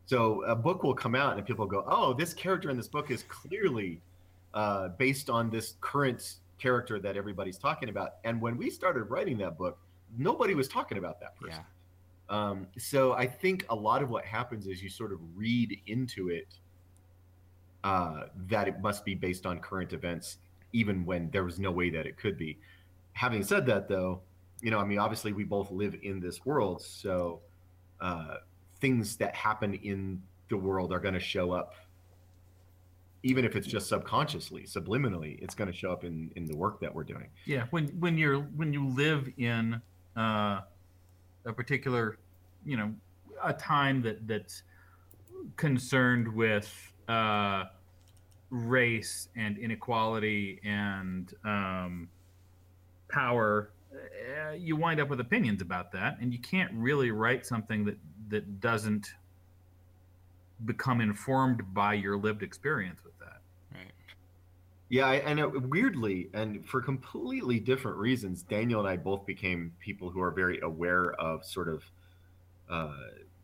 So 0.05 0.43
a 0.43 0.55
book 0.55 0.83
will 0.83 0.93
come 0.93 1.15
out 1.15 1.37
and 1.37 1.45
people 1.45 1.65
go, 1.65 1.83
"Oh, 1.87 2.13
this 2.13 2.33
character 2.33 2.69
in 2.69 2.77
this 2.77 2.89
book 2.89 3.09
is 3.09 3.23
clearly 3.23 4.01
uh, 4.53 4.89
based 4.89 5.29
on 5.29 5.49
this 5.49 5.75
current 5.81 6.35
character 6.65 6.95
that 7.05 7.13
everybody's 7.21 7.59
talking 7.67 7.89
about." 7.89 8.09
And 8.27 8.33
when 8.45 8.55
we 8.61 8.67
started 8.69 9.03
writing 9.13 9.37
that 9.43 9.53
book, 9.57 9.75
nobody 10.17 10.53
was 10.61 10.67
talking 10.67 10.97
about 10.97 11.19
that 11.23 11.33
person. 11.41 11.63
yeah 12.29 12.39
Um, 12.39 12.67
so 12.77 12.99
I 13.23 13.27
think 13.41 13.65
a 13.69 13.75
lot 13.89 13.99
of 14.03 14.09
what 14.09 14.25
happens 14.25 14.63
is 14.71 14.81
you 14.85 14.89
sort 14.89 15.11
of 15.15 15.19
read 15.35 15.69
into 15.87 16.29
it 16.29 16.51
uh, 17.83 18.21
that 18.47 18.65
it 18.67 18.79
must 18.87 19.03
be 19.03 19.13
based 19.13 19.45
on 19.45 19.59
current 19.59 19.91
events, 19.93 20.37
even 20.71 21.05
when 21.05 21.29
there 21.31 21.43
was 21.43 21.59
no 21.59 21.71
way 21.79 21.89
that 21.89 22.05
it 22.05 22.15
could 22.17 22.37
be. 22.37 22.57
Having 23.13 23.43
said 23.43 23.65
that, 23.65 23.87
though, 23.87 24.21
you 24.61 24.71
know, 24.71 24.79
I 24.79 24.85
mean, 24.85 24.99
obviously 24.99 25.33
we 25.33 25.43
both 25.43 25.69
live 25.69 25.95
in 26.01 26.19
this 26.19 26.45
world, 26.45 26.81
so 26.81 27.41
uh, 27.99 28.35
things 28.79 29.17
that 29.17 29.35
happen 29.35 29.73
in 29.91 30.21
the 30.49 30.57
world 30.57 30.93
are 30.93 30.99
going 30.99 31.13
to 31.13 31.19
show 31.35 31.51
up 31.51 31.73
even 33.23 33.45
if 33.45 33.55
it's 33.55 33.67
just 33.67 33.87
subconsciously, 33.87 34.63
subliminally, 34.63 35.41
it's 35.41 35.55
going 35.55 35.71
to 35.71 35.75
show 35.75 35.91
up 35.91 36.03
in 36.03 36.29
in 36.35 36.45
the 36.45 36.55
work 36.55 36.79
that 36.81 36.93
we're 36.93 37.05
doing. 37.05 37.27
Yeah, 37.45 37.65
when 37.71 37.87
when 37.99 38.17
you're 38.17 38.41
when 38.41 38.73
you 38.73 38.87
live 38.87 39.29
in 39.37 39.81
uh, 40.15 40.61
a 41.45 41.53
particular, 41.53 42.19
you 42.65 42.77
know, 42.77 42.93
a 43.43 43.53
time 43.53 44.01
that 44.03 44.27
that's 44.27 44.63
concerned 45.55 46.27
with 46.27 46.93
uh, 47.07 47.63
race 48.49 49.29
and 49.35 49.57
inequality 49.57 50.59
and 50.63 51.33
um, 51.45 52.09
power, 53.09 53.71
uh, 53.93 54.51
you 54.51 54.75
wind 54.75 54.99
up 54.99 55.09
with 55.09 55.21
opinions 55.21 55.61
about 55.61 55.93
that, 55.93 56.17
and 56.19 56.33
you 56.33 56.39
can't 56.39 56.71
really 56.73 57.11
write 57.11 57.45
something 57.45 57.85
that 57.85 57.97
that 58.27 58.59
doesn't 58.59 59.13
become 60.65 61.01
informed 61.01 61.73
by 61.73 61.93
your 61.93 62.17
lived 62.17 62.43
experience 62.43 63.03
with 63.03 63.17
that. 63.19 63.41
Right. 63.73 63.91
Yeah, 64.89 65.07
I, 65.07 65.15
and 65.15 65.39
it, 65.39 65.69
weirdly, 65.69 66.29
and 66.33 66.65
for 66.67 66.81
completely 66.81 67.59
different 67.59 67.97
reasons, 67.97 68.43
Daniel 68.43 68.79
and 68.79 68.89
I 68.89 68.97
both 68.97 69.25
became 69.25 69.73
people 69.79 70.09
who 70.09 70.21
are 70.21 70.31
very 70.31 70.59
aware 70.61 71.13
of 71.13 71.45
sort 71.45 71.67
of 71.67 71.83
uh, 72.69 72.93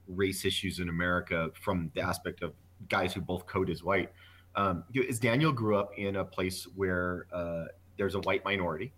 race 0.07 0.45
issues 0.45 0.79
in 0.79 0.89
America 0.89 1.49
from 1.53 1.91
the 1.93 2.01
aspect 2.01 2.41
of 2.41 2.53
guys 2.87 3.13
who 3.13 3.21
both 3.21 3.45
code 3.45 3.69
as 3.69 3.83
white. 3.83 4.11
Um, 4.55 4.83
is 4.93 5.19
Daniel 5.19 5.51
grew 5.51 5.77
up 5.77 5.91
in 5.97 6.17
a 6.17 6.25
place 6.25 6.67
where 6.75 7.27
uh, 7.31 7.65
there's 7.97 8.15
a 8.15 8.19
white 8.19 8.43
minority. 8.43 8.91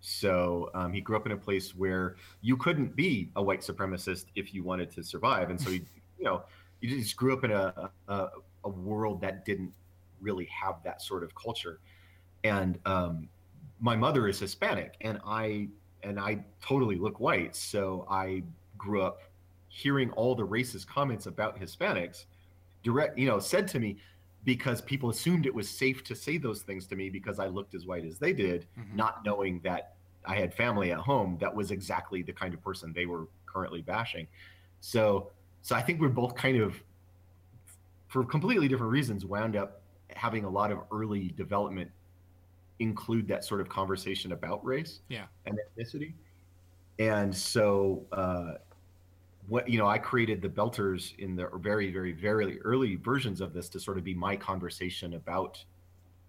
So 0.00 0.70
um, 0.74 0.92
he 0.92 1.00
grew 1.00 1.16
up 1.16 1.26
in 1.26 1.32
a 1.32 1.36
place 1.36 1.76
where 1.76 2.16
you 2.40 2.56
couldn't 2.56 2.96
be 2.96 3.30
a 3.36 3.42
white 3.42 3.60
supremacist 3.60 4.26
if 4.34 4.52
you 4.52 4.64
wanted 4.64 4.90
to 4.92 5.02
survive, 5.02 5.50
and 5.50 5.60
so 5.60 5.70
he, 5.70 5.82
you 6.18 6.24
know, 6.24 6.42
you 6.82 6.98
just 7.00 7.16
grew 7.16 7.32
up 7.32 7.44
in 7.44 7.52
a, 7.52 7.90
a, 8.08 8.28
a 8.64 8.68
world 8.68 9.20
that 9.22 9.44
didn't 9.44 9.72
really 10.20 10.46
have 10.46 10.82
that 10.84 11.00
sort 11.00 11.22
of 11.22 11.34
culture. 11.34 11.80
And 12.44 12.78
um, 12.84 13.28
my 13.80 13.96
mother 13.96 14.28
is 14.28 14.38
Hispanic, 14.38 14.96
and 15.00 15.18
I 15.24 15.68
and 16.02 16.18
I 16.18 16.44
totally 16.60 16.96
look 16.96 17.20
white, 17.20 17.54
so 17.54 18.06
I 18.10 18.42
grew 18.76 19.02
up 19.02 19.22
hearing 19.68 20.10
all 20.10 20.34
the 20.34 20.46
racist 20.46 20.86
comments 20.88 21.26
about 21.26 21.58
Hispanics, 21.58 22.24
direct, 22.82 23.16
you 23.16 23.26
know, 23.26 23.38
said 23.38 23.68
to 23.68 23.78
me 23.78 23.96
because 24.44 24.80
people 24.80 25.08
assumed 25.08 25.46
it 25.46 25.54
was 25.54 25.68
safe 25.68 26.02
to 26.02 26.16
say 26.16 26.36
those 26.36 26.62
things 26.62 26.86
to 26.88 26.96
me 26.96 27.08
because 27.08 27.38
I 27.38 27.46
looked 27.46 27.74
as 27.76 27.86
white 27.86 28.04
as 28.04 28.18
they 28.18 28.32
did, 28.32 28.66
Mhm. 28.76 28.94
not 28.94 29.24
knowing 29.24 29.60
that 29.60 29.94
I 30.24 30.34
had 30.34 30.52
family 30.52 30.90
at 30.90 30.98
home 30.98 31.38
that 31.40 31.54
was 31.54 31.70
exactly 31.70 32.22
the 32.22 32.32
kind 32.32 32.52
of 32.52 32.62
person 32.62 32.92
they 32.92 33.06
were 33.06 33.28
currently 33.46 33.82
bashing. 33.82 34.26
So, 34.80 35.30
so 35.62 35.74
I 35.76 35.82
think 35.82 36.00
we're 36.00 36.08
both 36.08 36.34
kind 36.34 36.60
of, 36.60 36.82
for 38.08 38.24
completely 38.24 38.68
different 38.68 38.92
reasons, 38.92 39.24
wound 39.24 39.56
up 39.56 39.82
having 40.14 40.44
a 40.44 40.50
lot 40.50 40.70
of 40.70 40.80
early 40.90 41.28
development 41.30 41.90
include 42.78 43.28
that 43.28 43.44
sort 43.44 43.60
of 43.60 43.68
conversation 43.68 44.32
about 44.32 44.64
race 44.64 45.00
Yeah. 45.08 45.26
and 45.46 45.58
ethnicity. 45.58 46.14
And 46.98 47.34
so, 47.34 48.04
uh, 48.12 48.54
what 49.48 49.68
you 49.68 49.78
know, 49.78 49.86
I 49.88 49.98
created 49.98 50.40
the 50.42 50.48
Belters 50.48 51.18
in 51.18 51.34
the 51.34 51.48
very, 51.54 51.90
very, 51.92 52.12
very 52.12 52.60
early 52.62 52.96
versions 52.96 53.40
of 53.40 53.52
this 53.52 53.68
to 53.70 53.80
sort 53.80 53.98
of 53.98 54.04
be 54.04 54.14
my 54.14 54.36
conversation 54.36 55.14
about 55.14 55.64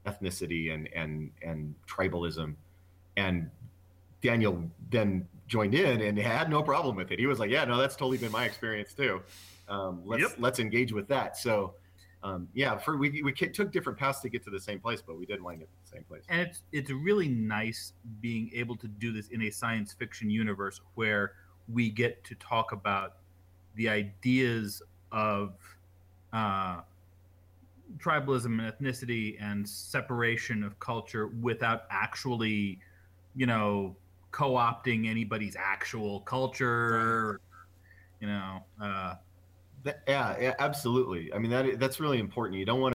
ethnicity 0.05 0.73
and 0.73 0.87
and 0.93 1.31
and 1.41 1.75
tribalism. 1.87 2.55
And 3.17 3.51
Daniel 4.23 4.63
then 4.89 5.27
joined 5.47 5.75
in 5.75 6.01
and 6.01 6.17
had 6.17 6.49
no 6.49 6.63
problem 6.63 6.95
with 6.95 7.11
it. 7.11 7.19
He 7.19 7.27
was 7.27 7.37
like, 7.39 7.51
"Yeah, 7.51 7.65
no, 7.65 7.77
that's 7.77 7.95
totally 7.95 8.17
been 8.17 8.31
my 8.31 8.45
experience 8.45 8.93
too. 8.93 9.21
Um, 9.67 10.01
let's 10.05 10.21
Yep. 10.21 10.31
let's 10.39 10.59
engage 10.59 10.93
with 10.93 11.07
that." 11.09 11.37
So, 11.37 11.75
um, 12.23 12.47
yeah, 12.53 12.77
for 12.77 12.97
we 12.97 13.21
we 13.21 13.33
took 13.33 13.71
different 13.71 13.99
paths 13.99 14.21
to 14.21 14.29
get 14.29 14.43
to 14.45 14.49
the 14.49 14.59
same 14.59 14.79
place, 14.79 15.01
but 15.05 15.17
we 15.19 15.25
did 15.25 15.41
wind 15.43 15.61
up 15.61 15.67
at 15.67 15.85
the 15.91 15.97
same 15.97 16.03
place. 16.05 16.23
and 16.29 16.41
it's 16.41 16.63
it's 16.71 16.89
really 16.89 17.27
nice 17.27 17.93
being 18.21 18.49
able 18.55 18.77
to 18.77 18.87
do 18.87 19.11
this 19.11 19.27
in 19.27 19.43
a 19.43 19.51
science 19.51 19.93
fiction 19.93 20.29
universe 20.29 20.79
where 20.95 21.33
we 21.67 21.89
get 21.89 22.23
to 22.23 22.35
talk 22.35 22.71
about 22.71 23.17
the 23.75 23.89
ideas 23.89 24.81
of 25.11 25.53
uh, 26.31 26.81
tribalism 27.97 28.45
and 28.45 28.61
ethnicity 28.61 29.37
and 29.41 29.67
separation 29.67 30.63
of 30.63 30.79
culture 30.79 31.27
without 31.27 31.83
actually, 31.89 32.79
you 33.35 33.45
know, 33.45 33.95
co-opting 34.33 35.07
anybody's 35.07 35.55
actual 35.55 36.19
culture. 36.21 37.39
You 38.19 38.27
know, 38.27 38.65
uh, 38.81 39.15
That, 39.83 40.01
yeah, 40.07 40.35
yeah, 40.39 40.53
absolutely. 40.59 41.31
I 41.33 41.39
mean 41.39 41.51
that 41.51 41.79
that's 41.79 41.99
really 41.99 42.19
important. 42.19 42.59
You 42.59 42.65
don't 42.65 42.81
want 42.81 42.93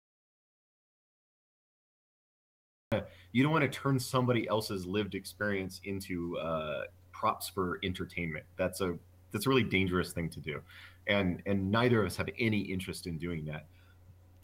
to 2.92 3.04
you 3.32 3.42
don't 3.42 3.52
want 3.52 3.62
to 3.62 3.68
turn 3.68 3.98
somebody 4.00 4.48
else's 4.48 4.86
lived 4.86 5.14
experience 5.14 5.80
into 5.84 6.38
uh, 6.38 6.82
props 7.12 7.48
for 7.48 7.78
entertainment. 7.84 8.44
That's 8.56 8.80
a 8.80 8.98
that's 9.32 9.46
a 9.46 9.48
really 9.48 9.64
dangerous 9.64 10.12
thing 10.12 10.30
to 10.30 10.40
do, 10.40 10.60
and 11.06 11.42
and 11.46 11.70
neither 11.70 12.00
of 12.00 12.06
us 12.06 12.16
have 12.16 12.28
any 12.38 12.60
interest 12.60 13.06
in 13.06 13.18
doing 13.18 13.44
that. 13.46 13.66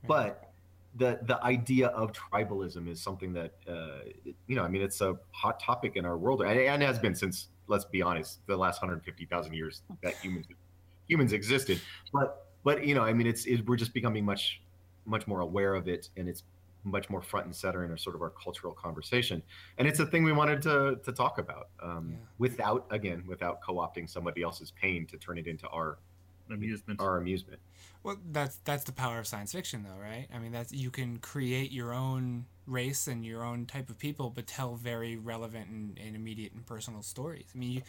But 0.07 0.53
the 0.97 1.18
the 1.22 1.42
idea 1.45 1.88
of 1.88 2.12
tribalism 2.12 2.88
is 2.88 3.01
something 3.01 3.32
that 3.32 3.53
uh, 3.68 4.01
you 4.47 4.57
know. 4.57 4.62
I 4.62 4.68
mean, 4.68 4.82
it's 4.82 5.01
a 5.01 5.16
hot 5.32 5.61
topic 5.61 5.97
in 5.97 6.05
our 6.05 6.16
world, 6.16 6.42
and, 6.42 6.59
and 6.59 6.82
has 6.82 6.99
been 6.99 7.14
since 7.14 7.49
let's 7.66 7.84
be 7.84 8.03
honest, 8.03 8.47
the 8.47 8.57
last 8.57 8.82
150,000 8.82 9.55
years 9.55 9.82
that 10.03 10.14
humans 10.16 10.47
humans 11.09 11.32
existed. 11.32 11.80
But 12.12 12.47
but 12.62 12.86
you 12.86 12.95
know, 12.95 13.03
I 13.03 13.12
mean, 13.12 13.26
it's 13.26 13.47
it, 13.47 13.66
we're 13.66 13.76
just 13.76 13.95
becoming 13.95 14.24
much 14.24 14.61
much 15.07 15.26
more 15.26 15.40
aware 15.40 15.74
of 15.74 15.88
it, 15.88 16.11
and 16.16 16.28
it's 16.28 16.45
much 16.84 17.09
more 17.09 17.22
front 17.22 17.47
and 17.47 17.57
center 17.57 17.84
in 17.84 17.90
our 17.90 17.97
sort 17.97 18.14
of 18.14 18.22
our 18.22 18.30
cultural 18.30 18.72
conversation. 18.74 19.42
And 19.78 19.88
it's 19.88 20.01
a 20.01 20.07
thing 20.07 20.22
we 20.22 20.32
wanted 20.32 20.62
to 20.62 20.97
to 21.03 21.12
talk 21.12 21.38
about 21.38 21.68
um, 21.82 22.11
Yeah. 22.12 22.18
without 22.38 22.86
again 22.90 23.24
without 23.26 23.61
co-opting 23.62 24.09
somebody 24.09 24.42
else's 24.42 24.70
pain 24.70 25.07
to 25.07 25.16
turn 25.16 25.38
it 25.38 25.47
into 25.47 25.66
our 25.68 25.99
amusement. 26.51 27.01
our 27.01 27.18
amusement. 27.18 27.61
Well, 28.03 28.18
that's 28.32 28.57
that's 28.64 28.84
the 28.84 28.92
power 28.92 29.18
of 29.18 29.26
science 29.26 29.53
fiction, 29.53 29.82
though, 29.84 30.01
right? 30.01 30.26
I 30.34 30.38
mean, 30.38 30.53
that's 30.53 30.72
you 30.72 30.90
can 30.90 31.18
create 31.18 31.72
your 31.72 31.92
own 31.95 32.47
race 32.66 33.07
and 33.07 33.24
your 33.24 33.42
own 33.42 33.66
type 33.66 33.88
of 33.90 33.99
people, 33.99 34.30
but 34.30 34.47
tell 34.47 34.74
very 34.74 35.16
relevant 35.16 35.68
and, 35.68 35.99
and 35.99 36.14
immediate 36.14 36.53
and 36.53 36.66
personal 36.66 37.03
stories. 37.03 37.47
I 37.55 37.59
mean, 37.59 37.72
you, 37.72 37.82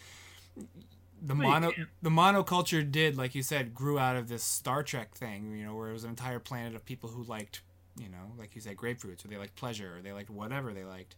the 1.22 1.36
Well, 1.36 1.50
mono 1.50 1.72
the 2.02 2.10
monoculture 2.10 2.90
did, 2.90 3.18
like 3.18 3.36
you 3.36 3.44
said, 3.44 3.74
grew 3.74 4.00
out 4.00 4.16
of 4.16 4.28
this 4.30 4.44
Star 4.44 4.84
Trek 4.84 5.16
thing, 5.16 5.58
you 5.58 5.66
know, 5.66 5.76
where 5.76 5.90
it 5.90 5.94
was 5.94 6.04
an 6.04 6.12
entire 6.12 6.40
planet 6.40 6.76
of 6.76 6.86
people 6.86 7.10
who 7.10 7.24
liked, 7.24 7.62
you 8.00 8.10
know, 8.10 8.34
like 8.38 8.56
you 8.56 8.62
said, 8.62 8.78
grapefruits, 8.78 9.26
or 9.26 9.28
they 9.28 9.38
liked 9.38 9.56
pleasure, 9.56 9.98
or 9.98 10.02
they 10.02 10.12
liked 10.14 10.30
whatever 10.30 10.74
they 10.74 10.84
liked. 10.84 11.16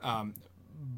Um, 0.00 0.34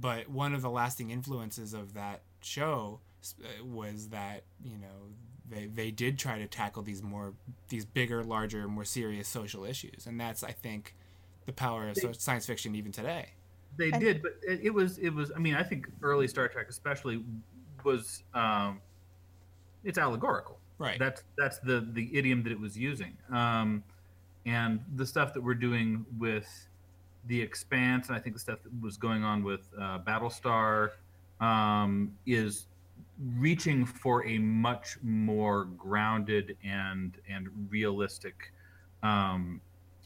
but 0.01 0.28
one 0.28 0.55
of 0.55 0.62
the 0.62 0.70
lasting 0.70 1.11
influences 1.11 1.72
of 1.72 1.95
that 1.95 2.22
show 2.41 3.01
uh, 3.43 3.64
was 3.64 4.09
that 4.09 4.45
you 4.62 4.78
know 4.78 5.12
they 5.51 5.66
they 5.66 5.90
did 5.90 6.18
try 6.18 6.38
to 6.38 6.46
tackle 6.46 6.82
these 6.82 7.03
more 7.03 7.34
these 7.68 7.84
bigger, 7.84 8.22
larger, 8.24 8.66
more 8.68 8.84
serious 8.84 9.28
social 9.28 9.64
issues, 9.64 10.07
and 10.07 10.20
that's 10.20 10.42
I 10.42 10.53
think 10.53 10.94
the 11.46 11.53
power 11.53 11.88
of 11.88 11.96
so- 11.96 12.12
science 12.12 12.46
fiction 12.46 12.74
even 12.74 12.92
today. 12.92 13.30
They 13.76 13.90
And- 13.90 14.01
did, 14.01 14.22
but 14.22 14.32
it, 14.46 14.61
it 14.64 14.70
was 14.74 14.99
it 14.99 15.11
was. 15.11 15.30
I 15.34 15.38
mean, 15.38 15.55
I 15.55 15.62
think 15.62 15.88
early 16.03 16.26
Star 16.28 16.49
Trek, 16.49 16.66
especially, 16.68 17.24
was 17.84 18.22
um, 18.34 18.80
it's 19.84 19.99
allegorical. 19.99 20.59
Right. 20.78 20.99
That's 20.99 21.22
that's 21.36 21.59
the 21.61 21.86
the 21.92 22.16
idiom 22.16 22.42
that 22.44 22.53
it 22.53 22.61
was 22.61 22.76
using. 22.76 23.16
Um, 23.30 23.82
and 24.46 24.80
the 24.96 25.05
stuff 25.07 25.34
that 25.34 25.42
we're 25.42 25.55
doing 25.55 26.07
with 26.18 26.49
the 27.26 27.40
Expanse, 27.40 28.09
and 28.09 28.16
I 28.16 28.20
think 28.20 28.34
the 28.34 28.40
stuff 28.40 28.61
that 28.62 28.72
was 28.80 28.96
going 28.96 29.22
on 29.22 29.42
with 29.44 29.68
uh, 29.78 29.99
Battlestar, 30.01 30.92
um, 31.40 32.16
is 32.26 32.66
reaching 33.37 33.85
for 33.85 34.27
a 34.27 34.39
much 34.39 34.97
more 35.03 35.64
grounded 35.64 36.57
and 36.64 37.16
and 37.29 37.49
realistic 37.71 38.53
um, 39.03 39.61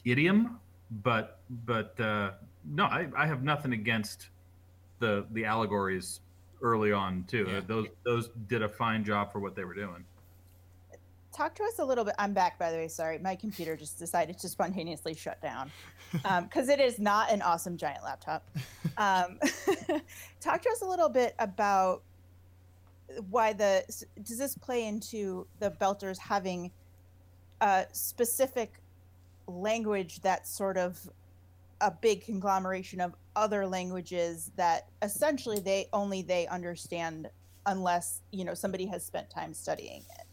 idiom. 0.05 0.59
But 1.03 1.39
but 1.65 1.99
uh, 1.99 2.31
no, 2.65 2.85
I, 2.85 3.07
I 3.15 3.27
have 3.27 3.43
nothing 3.43 3.73
against 3.73 4.29
the 4.99 5.25
the 5.31 5.45
allegories 5.45 6.21
early 6.61 6.91
on 6.91 7.25
too. 7.27 7.45
Yeah. 7.47 7.61
Those 7.65 7.87
those 8.03 8.29
did 8.47 8.61
a 8.61 8.69
fine 8.69 9.03
job 9.03 9.31
for 9.31 9.39
what 9.39 9.55
they 9.55 9.65
were 9.65 9.75
doing. 9.75 10.05
Talk 11.35 11.55
to 11.55 11.63
us 11.63 11.79
a 11.79 11.85
little 11.85 12.03
bit. 12.03 12.13
I'm 12.19 12.33
back, 12.33 12.59
by 12.59 12.69
the 12.69 12.77
way. 12.77 12.87
Sorry, 12.87 13.17
my 13.17 13.35
computer 13.35 13.75
just 13.75 13.97
decided 13.97 14.37
to 14.37 14.47
spontaneously 14.47 15.15
shut 15.15 15.41
down 15.41 15.71
because 16.43 16.69
it 16.69 16.79
is 16.79 16.99
not 16.99 17.31
an 17.31 17.41
awesome 17.41 17.77
giant 17.77 18.03
laptop. 18.03 18.47
Um, 18.95 19.39
talk 20.39 20.61
to 20.61 20.69
us 20.69 20.83
a 20.83 20.85
little 20.85 21.09
bit 21.09 21.33
about 21.39 22.03
why 23.29 23.53
the 23.53 23.83
does 24.23 24.37
this 24.37 24.55
play 24.57 24.87
into 24.87 25.47
the 25.59 25.71
Belters 25.71 26.17
having 26.17 26.71
a 27.61 27.85
specific 27.91 28.73
language 29.47 30.21
that's 30.21 30.49
sort 30.55 30.77
of 30.77 30.99
a 31.81 31.91
big 31.91 32.25
conglomeration 32.25 33.01
of 33.01 33.13
other 33.35 33.65
languages 33.67 34.51
that 34.55 34.87
essentially 35.01 35.59
they 35.59 35.87
only 35.91 36.21
they 36.21 36.47
understand 36.47 37.29
unless 37.65 38.21
you 38.31 38.45
know 38.45 38.53
somebody 38.53 38.85
has 38.85 39.03
spent 39.03 39.29
time 39.29 39.53
studying 39.53 40.03
it. 40.19 40.25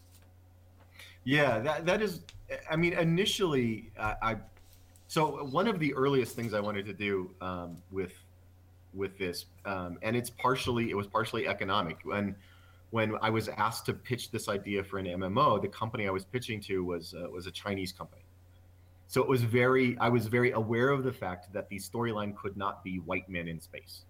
Yeah, 1.23 1.59
that 1.59 1.85
that 1.85 2.01
is. 2.01 2.21
I 2.69 2.75
mean, 2.75 2.93
initially, 2.93 3.91
I, 3.99 4.15
I 4.21 4.35
So 5.07 5.43
one 5.45 5.67
of 5.67 5.79
the 5.79 5.93
earliest 5.93 6.35
things 6.35 6.53
I 6.53 6.59
wanted 6.59 6.85
to 6.85 6.93
do 6.93 7.29
um, 7.41 7.77
with 7.91 8.13
with 8.93 9.17
this, 9.17 9.45
um, 9.65 9.97
and 10.01 10.15
it's 10.15 10.29
partially 10.29 10.89
it 10.89 10.97
was 10.97 11.07
partially 11.07 11.47
economic. 11.47 11.97
When 12.03 12.35
when 12.91 13.15
I 13.21 13.29
was 13.29 13.47
asked 13.49 13.85
to 13.87 13.93
pitch 13.93 14.31
this 14.31 14.47
idea 14.47 14.83
for 14.83 14.99
an 14.99 15.05
MMO, 15.05 15.61
the 15.61 15.67
company 15.67 16.07
I 16.07 16.11
was 16.11 16.25
pitching 16.25 16.61
to 16.61 16.83
was 16.83 17.13
uh, 17.13 17.29
was 17.29 17.47
a 17.47 17.51
Chinese 17.51 17.91
company. 17.91 18.23
So 19.07 19.21
it 19.21 19.27
was 19.27 19.41
very 19.41 19.97
I 19.99 20.09
was 20.09 20.27
very 20.27 20.51
aware 20.51 20.89
of 20.89 21.03
the 21.03 21.11
fact 21.11 21.51
that 21.53 21.67
the 21.69 21.77
storyline 21.77 22.35
could 22.35 22.55
not 22.55 22.83
be 22.83 22.99
white 22.99 23.27
men 23.27 23.47
in 23.47 23.59
space. 23.59 24.05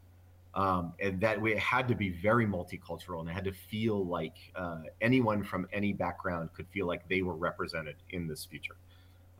Um, 0.53 0.93
and 0.99 1.21
that 1.21 1.37
it 1.45 1.59
had 1.59 1.87
to 1.87 1.95
be 1.95 2.09
very 2.09 2.45
multicultural 2.45 3.21
and 3.21 3.29
it 3.29 3.31
had 3.31 3.45
to 3.45 3.53
feel 3.53 4.05
like 4.05 4.35
uh, 4.53 4.81
anyone 4.99 5.45
from 5.45 5.65
any 5.71 5.93
background 5.93 6.49
could 6.53 6.67
feel 6.67 6.87
like 6.87 7.07
they 7.07 7.21
were 7.21 7.35
represented 7.35 7.95
in 8.09 8.27
this 8.27 8.43
future. 8.43 8.75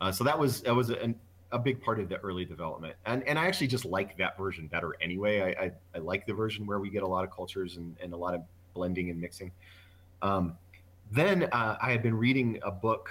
Uh, 0.00 0.10
so 0.10 0.24
that 0.24 0.38
was 0.38 0.62
that 0.62 0.74
was 0.74 0.88
an, 0.88 1.14
a 1.50 1.58
big 1.58 1.82
part 1.82 2.00
of 2.00 2.08
the 2.08 2.16
early 2.18 2.44
development, 2.44 2.96
and 3.04 3.22
and 3.24 3.38
I 3.38 3.46
actually 3.46 3.66
just 3.66 3.84
like 3.84 4.16
that 4.16 4.38
version 4.38 4.68
better 4.68 4.96
anyway. 5.02 5.42
I 5.42 5.64
I, 5.64 5.72
I 5.96 5.98
like 5.98 6.26
the 6.26 6.32
version 6.32 6.64
where 6.64 6.80
we 6.80 6.88
get 6.88 7.02
a 7.02 7.06
lot 7.06 7.24
of 7.24 7.30
cultures 7.30 7.76
and, 7.76 7.94
and 8.02 8.14
a 8.14 8.16
lot 8.16 8.34
of 8.34 8.42
blending 8.74 9.10
and 9.10 9.20
mixing. 9.20 9.52
Um, 10.22 10.56
then 11.10 11.44
uh, 11.52 11.76
I 11.80 11.90
had 11.90 12.02
been 12.02 12.16
reading 12.16 12.58
a 12.62 12.70
book 12.70 13.10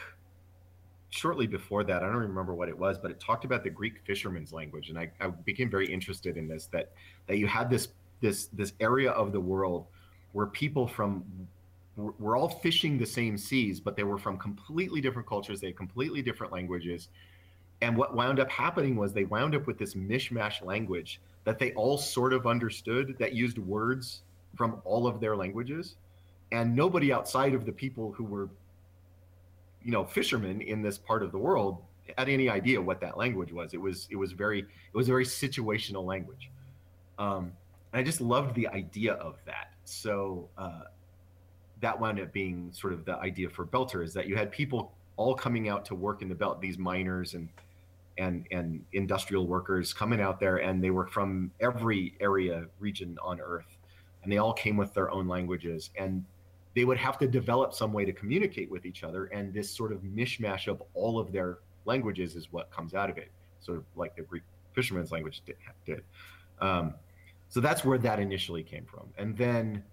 shortly 1.10 1.46
before 1.46 1.84
that. 1.84 2.04
I 2.04 2.08
don't 2.08 2.16
remember 2.16 2.56
what 2.56 2.70
it 2.70 2.78
was, 2.78 2.98
but 2.98 3.12
it 3.12 3.20
talked 3.20 3.46
about 3.46 3.64
the 3.64 3.70
Greek 3.70 4.00
fisherman's 4.06 4.52
language, 4.52 4.90
and 4.90 4.98
I, 4.98 5.12
I 5.20 5.28
became 5.28 5.70
very 5.70 5.92
interested 5.92 6.38
in 6.38 6.48
this. 6.48 6.68
That 6.68 6.92
that 7.28 7.38
you 7.38 7.48
had 7.48 7.70
this 7.70 7.90
this 8.22 8.48
this 8.48 8.74
area 8.80 9.12
of 9.12 9.32
the 9.32 9.40
world 9.40 9.86
where 10.32 10.48
people 10.48 10.88
from 10.88 11.24
were 11.98 12.36
all 12.36 12.50
fishing 12.50 12.98
the 12.98 13.06
same 13.06 13.38
seas, 13.38 13.80
but 13.80 13.96
they 13.96 14.04
were 14.04 14.18
from 14.18 14.38
completely 14.38 15.02
different 15.02 15.28
cultures. 15.28 15.60
They 15.60 15.68
had 15.68 15.78
completely 15.78 16.22
different 16.22 16.54
languages. 16.54 17.10
And 17.82 17.98
what 17.98 18.16
wound 18.16 18.40
up 18.40 18.50
happening 18.50 18.96
was 18.96 19.12
they 19.12 19.26
wound 19.26 19.56
up 19.56 19.68
with 19.68 19.78
this 19.78 19.96
mishmash 19.96 20.64
language 20.64 21.20
that 21.44 21.60
they 21.60 21.74
all 21.74 21.98
sort 21.98 22.32
of 22.32 22.48
understood 22.48 23.16
that 23.20 23.34
used 23.34 23.58
words 23.58 24.22
from 24.56 24.82
all 24.84 25.08
of 25.08 25.20
their 25.20 25.36
languages. 25.36 25.96
And 26.52 26.76
nobody 26.76 27.14
outside 27.14 27.54
of 27.54 27.66
the 27.66 27.72
people 27.72 28.12
who 28.12 28.26
were, 28.26 28.50
you 29.84 29.92
know, 29.92 30.04
fishermen 30.06 30.62
in 30.62 30.82
this 30.82 30.98
part 30.98 31.24
of 31.24 31.32
the 31.32 31.38
world 31.38 31.78
had 32.18 32.30
any 32.30 32.50
idea 32.50 32.82
what 32.82 33.00
that 33.02 33.18
language 33.18 33.52
was. 33.52 33.74
It 33.74 33.82
was 33.82 34.08
it 34.10 34.16
was 34.16 34.32
very 34.34 34.60
it 34.60 34.68
was 34.94 35.08
a 35.08 35.12
very 35.12 35.26
situational 35.26 36.04
language. 36.04 36.50
Um, 37.18 37.54
and 37.94 38.00
I 38.00 38.04
just 38.04 38.22
loved 38.22 38.56
the 38.56 38.68
idea 38.68 39.14
of 39.14 39.36
that. 39.46 39.72
So 39.86 40.50
uh, 40.58 40.84
that 41.82 42.00
wound 42.00 42.20
up 42.20 42.32
being 42.32 42.72
sort 42.72 42.94
of 42.94 43.06
the 43.06 43.18
idea 43.18 43.50
for 43.50 43.66
Belter 43.66 44.04
is 44.04 44.14
that 44.14 44.28
you 44.28 44.36
had 44.36 44.52
people 44.52 44.94
all 45.18 45.36
coming 45.36 45.68
out 45.70 45.86
to 45.86 45.96
work 45.96 46.22
in 46.22 46.30
the 46.30 46.36
belt, 46.36 46.62
these 46.62 46.78
miners 46.78 47.34
and 47.34 47.50
and 48.18 48.46
and 48.52 48.84
industrial 48.94 49.48
workers 49.48 49.94
coming 49.94 50.22
out 50.22 50.40
there, 50.40 50.58
and 50.58 50.84
they 50.84 50.92
were 50.92 51.08
from 51.08 51.52
every 51.60 52.16
area 52.20 52.66
region 52.80 53.18
on 53.22 53.40
Earth, 53.40 53.78
and 54.24 54.32
they 54.32 54.38
all 54.38 54.54
came 54.54 54.78
with 54.78 54.94
their 54.94 55.12
own 55.12 55.28
languages, 55.28 55.90
and 55.98 56.24
they 56.76 56.86
would 56.86 56.98
have 56.98 57.18
to 57.20 57.28
develop 57.28 57.74
some 57.74 57.92
way 57.92 58.06
to 58.06 58.14
communicate 58.14 58.70
with 58.70 58.86
each 58.86 59.04
other, 59.04 59.26
and 59.26 59.54
this 59.54 59.70
sort 59.70 59.92
of 59.92 60.02
mishmash 60.02 60.68
of 60.68 60.82
all 60.94 61.20
of 61.20 61.32
their 61.32 61.60
languages 61.86 62.36
is 62.36 62.52
what 62.52 62.72
comes 62.72 62.94
out 62.94 63.10
of 63.10 63.18
it, 63.18 63.32
sort 63.60 63.78
of 63.78 63.84
like 63.96 64.16
the 64.16 64.22
Greek 64.22 64.44
fisherman's 64.74 65.12
language 65.12 65.42
did. 65.46 65.56
did. 65.86 66.04
Um, 66.60 66.94
so 67.50 67.60
that's 67.60 67.84
where 67.84 67.98
that 67.98 68.20
initially 68.20 68.64
came 68.64 68.86
from, 68.86 69.08
and 69.18 69.38
then 69.38 69.84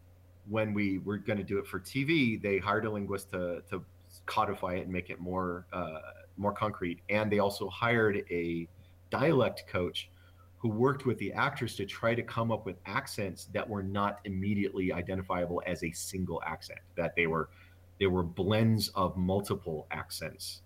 when 0.48 0.72
we 0.72 0.98
were 0.98 1.18
going 1.18 1.36
to 1.36 1.44
do 1.44 1.58
it 1.58 1.66
for 1.66 1.78
TV, 1.78 2.40
they 2.40 2.58
hired 2.58 2.84
a 2.84 2.90
linguist 2.90 3.30
to 3.30 3.62
to 3.70 3.84
codify 4.26 4.74
it 4.74 4.82
and 4.82 4.92
make 4.92 5.10
it 5.10 5.20
more 5.20 5.66
uh, 5.72 5.98
more 6.36 6.52
concrete, 6.52 7.00
and 7.08 7.30
they 7.30 7.40
also 7.40 7.68
hired 7.68 8.24
a 8.30 8.68
dialect 9.10 9.64
coach 9.66 10.10
who 10.58 10.68
worked 10.68 11.06
with 11.06 11.16
the 11.18 11.32
actors 11.32 11.76
to 11.76 11.86
try 11.86 12.14
to 12.14 12.22
come 12.22 12.50
up 12.50 12.66
with 12.66 12.76
accents 12.86 13.48
that 13.52 13.68
were 13.68 13.82
not 13.82 14.18
immediately 14.24 14.92
identifiable 14.92 15.62
as 15.66 15.84
a 15.84 15.90
single 15.92 16.42
accent 16.44 16.80
that 16.96 17.14
they 17.14 17.26
were 17.26 17.48
they 18.00 18.06
were 18.06 18.22
blends 18.22 18.88
of 18.90 19.16
multiple 19.16 19.86
accents. 19.90 20.62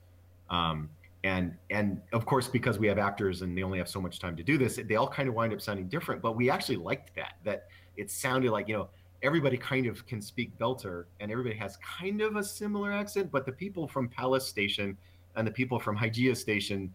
Um, 0.51 0.91
and 1.25 1.55
and 1.71 2.01
of 2.13 2.27
course 2.27 2.49
because 2.49 2.79
we 2.79 2.87
have 2.87 2.99
actors 2.99 3.43
and 3.43 3.57
they 3.57 3.63
only 3.63 3.79
have 3.79 3.89
so 3.89 4.01
much 4.01 4.19
time 4.19 4.37
to 4.37 4.43
do 4.43 4.59
this 4.59 4.81
they 4.89 4.97
all 4.97 5.07
kind 5.07 5.29
of 5.29 5.35
wind 5.37 5.53
up 5.53 5.61
sounding 5.61 5.87
different 5.87 6.21
but 6.21 6.35
we 6.35 6.51
actually 6.51 6.77
liked 6.77 7.15
that 7.15 7.35
that 7.45 7.69
it 7.97 8.11
sounded 8.11 8.51
like 8.51 8.67
you 8.67 8.77
know 8.77 8.89
everybody 9.23 9.57
kind 9.57 9.87
of 9.87 10.05
can 10.05 10.21
speak 10.21 10.57
belter 10.59 11.05
and 11.21 11.31
everybody 11.31 11.55
has 11.55 11.77
kind 11.77 12.21
of 12.21 12.35
a 12.35 12.43
similar 12.43 12.91
accent 12.91 13.31
but 13.31 13.47
the 13.47 13.53
people 13.53 13.87
from 13.87 14.09
Pallas 14.09 14.47
station 14.47 14.97
and 15.37 15.47
the 15.47 15.51
people 15.51 15.79
from 15.79 15.97
Hygiea 15.97 16.37
station 16.37 16.93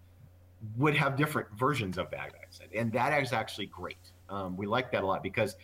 would 0.78 0.96
have 0.96 1.16
different 1.16 1.48
versions 1.58 1.98
of 1.98 2.10
that 2.10 2.34
accent 2.42 2.70
and 2.76 2.92
that 2.92 3.22
is 3.22 3.34
actually 3.34 3.68
great 3.68 4.12
um, 4.30 4.58
we 4.58 4.66
like 4.66 4.92
that 4.92 5.04
a 5.04 5.06
lot 5.06 5.22
because 5.22 5.56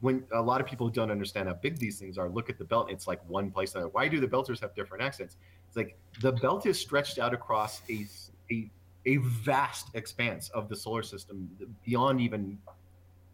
when 0.00 0.22
a 0.32 0.40
lot 0.40 0.60
of 0.60 0.66
people 0.66 0.88
don't 0.88 1.10
understand 1.10 1.48
how 1.48 1.54
big 1.54 1.78
these 1.78 1.98
things 1.98 2.18
are 2.18 2.28
look 2.28 2.48
at 2.48 2.58
the 2.58 2.64
belt 2.64 2.90
it's 2.90 3.06
like 3.06 3.20
one 3.28 3.50
place 3.50 3.74
why 3.92 4.06
do 4.06 4.20
the 4.20 4.28
belters 4.28 4.60
have 4.60 4.74
different 4.74 5.02
accents 5.02 5.36
it's 5.66 5.76
like 5.76 5.96
the 6.20 6.32
belt 6.32 6.66
is 6.66 6.78
stretched 6.78 7.18
out 7.18 7.34
across 7.34 7.82
a, 7.90 8.06
a, 8.50 8.70
a 9.06 9.16
vast 9.16 9.88
expanse 9.94 10.48
of 10.50 10.68
the 10.68 10.76
solar 10.76 11.02
system 11.02 11.50
beyond 11.84 12.20
even 12.20 12.58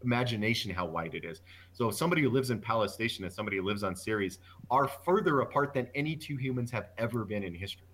imagination 0.05 0.71
how 0.71 0.85
wide 0.85 1.15
it 1.15 1.25
is. 1.25 1.41
So 1.73 1.91
somebody 1.91 2.21
who 2.21 2.29
lives 2.29 2.51
in 2.51 2.59
Pallas 2.59 2.93
Station 2.93 3.25
and 3.25 3.33
somebody 3.33 3.57
who 3.57 3.63
lives 3.63 3.83
on 3.83 3.95
Ceres 3.95 4.39
are 4.69 4.87
further 4.87 5.41
apart 5.41 5.73
than 5.73 5.87
any 5.95 6.15
two 6.15 6.37
humans 6.37 6.71
have 6.71 6.89
ever 6.97 7.25
been 7.25 7.43
in 7.43 7.53
history. 7.53 7.87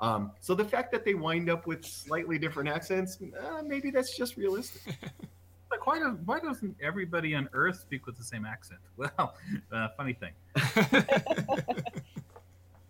Um, 0.00 0.32
so 0.40 0.54
the 0.54 0.64
fact 0.64 0.90
that 0.92 1.04
they 1.04 1.14
wind 1.14 1.50
up 1.50 1.66
with 1.66 1.84
slightly 1.84 2.38
different 2.38 2.68
accents, 2.68 3.18
uh, 3.20 3.62
maybe 3.62 3.90
that's 3.90 4.16
just 4.16 4.36
realistic. 4.36 4.94
Like, 5.70 5.86
why, 5.86 6.00
does, 6.00 6.16
why 6.24 6.40
doesn't 6.40 6.74
everybody 6.82 7.34
on 7.36 7.48
Earth 7.52 7.78
speak 7.78 8.04
with 8.04 8.16
the 8.16 8.24
same 8.24 8.44
accent? 8.44 8.80
Well, 8.96 9.34
uh, 9.72 9.88
funny 9.96 10.14
thing. 10.14 10.32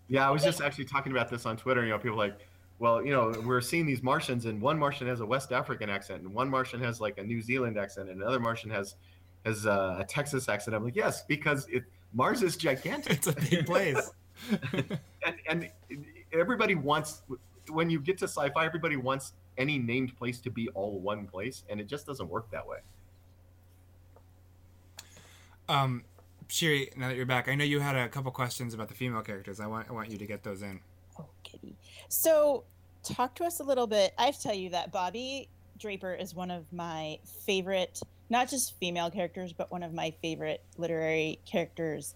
yeah, 0.08 0.26
I 0.26 0.30
was 0.30 0.42
just 0.42 0.62
actually 0.62 0.86
talking 0.86 1.12
about 1.12 1.28
this 1.28 1.44
on 1.44 1.56
Twitter. 1.56 1.84
You 1.84 1.90
know, 1.90 1.98
people 1.98 2.16
like, 2.16 2.38
well, 2.78 3.04
you 3.04 3.12
know, 3.12 3.32
we're 3.44 3.60
seeing 3.60 3.84
these 3.84 4.02
Martians, 4.02 4.46
and 4.46 4.60
one 4.60 4.78
Martian 4.78 5.06
has 5.08 5.20
a 5.20 5.26
West 5.26 5.52
African 5.52 5.90
accent, 5.90 6.22
and 6.22 6.32
one 6.32 6.48
Martian 6.48 6.80
has 6.80 7.00
like 7.00 7.18
a 7.18 7.22
New 7.22 7.42
Zealand 7.42 7.78
accent, 7.78 8.08
and 8.08 8.22
another 8.22 8.40
Martian 8.40 8.70
has 8.70 8.94
has 9.44 9.66
uh, 9.66 9.98
a 10.00 10.04
Texas 10.04 10.48
accent. 10.48 10.74
I'm 10.74 10.82
like, 10.82 10.96
yes, 10.96 11.22
because 11.24 11.66
it, 11.68 11.84
Mars 12.12 12.42
is 12.42 12.56
gigantic. 12.56 13.12
It's 13.12 13.26
a 13.26 13.32
big 13.32 13.66
place. 13.66 14.10
and, 15.22 15.38
and 15.48 15.70
everybody 16.32 16.74
wants 16.74 17.22
when 17.68 17.90
you 17.90 18.00
get 18.00 18.18
to 18.18 18.24
sci-fi, 18.24 18.64
everybody 18.64 18.96
wants 18.96 19.32
any 19.58 19.78
named 19.78 20.16
place 20.16 20.40
to 20.40 20.50
be 20.50 20.68
all 20.70 20.98
one 20.98 21.26
place, 21.26 21.64
and 21.68 21.80
it 21.80 21.86
just 21.86 22.06
doesn't 22.06 22.28
work 22.28 22.50
that 22.50 22.66
way. 22.66 22.78
Um, 25.68 26.04
Shiri, 26.48 26.96
now 26.96 27.08
that 27.08 27.16
you're 27.16 27.26
back, 27.26 27.48
I 27.48 27.54
know 27.54 27.64
you 27.64 27.78
had 27.78 27.94
a 27.94 28.08
couple 28.08 28.30
questions 28.32 28.74
about 28.74 28.88
the 28.88 28.94
female 28.94 29.22
characters. 29.22 29.60
I 29.60 29.66
want 29.66 29.88
I 29.88 29.92
want 29.92 30.10
you 30.10 30.18
to 30.18 30.26
get 30.26 30.42
those 30.42 30.62
in. 30.62 30.80
Oh, 31.18 31.26
kitty. 31.44 31.76
So, 32.08 32.64
talk 33.04 33.34
to 33.36 33.44
us 33.44 33.60
a 33.60 33.62
little 33.62 33.86
bit. 33.86 34.12
I 34.18 34.26
have 34.26 34.36
to 34.36 34.42
tell 34.42 34.54
you 34.54 34.70
that 34.70 34.90
Bobby 34.90 35.48
Draper 35.78 36.14
is 36.14 36.34
one 36.34 36.50
of 36.50 36.64
my 36.72 37.18
favorite, 37.46 38.00
not 38.30 38.50
just 38.50 38.76
female 38.78 39.10
characters, 39.10 39.52
but 39.52 39.70
one 39.70 39.82
of 39.82 39.94
my 39.94 40.12
favorite 40.22 40.62
literary 40.76 41.38
characters 41.46 42.14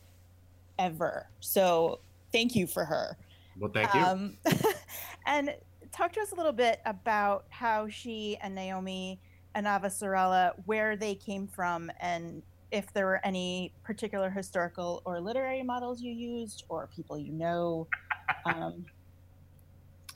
ever. 0.79 1.29
So, 1.41 2.01
thank 2.33 2.57
you 2.57 2.67
for 2.67 2.85
her. 2.85 3.17
Well, 3.59 3.71
thank 3.73 3.93
you. 3.95 4.01
Um, 4.01 4.37
and 5.27 5.55
talk 5.93 6.13
to 6.13 6.21
us 6.21 6.33
a 6.33 6.35
little 6.35 6.53
bit 6.53 6.81
about 6.85 7.47
how 7.51 7.89
she 7.89 8.37
and 8.43 8.55
Naomi 8.55 9.21
and 9.55 9.67
Avasarala, 9.67 10.53
where 10.67 10.97
they 10.97 11.15
came 11.15 11.47
from, 11.47 11.91
and 12.01 12.43
if 12.73 12.93
there 12.93 13.07
were 13.07 13.25
any 13.25 13.73
particular 13.85 14.31
historical 14.31 15.01
or 15.05 15.21
literary 15.21 15.63
models 15.63 16.01
you 16.01 16.13
used, 16.13 16.65
or 16.69 16.89
people 16.95 17.17
you 17.17 17.33
know, 17.33 17.87
um, 18.47 18.85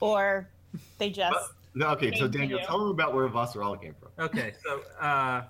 or 0.01 0.49
they 0.97 1.09
just. 1.09 1.35
Well, 1.75 1.93
okay, 1.93 2.13
so 2.17 2.27
Daniel, 2.27 2.59
tell 2.65 2.79
them 2.79 2.89
about 2.89 3.13
where 3.13 3.29
Vasarala 3.29 3.81
came 3.81 3.95
from. 3.99 4.25
Okay, 4.25 4.53
so 4.61 4.81
uh, 4.99 5.43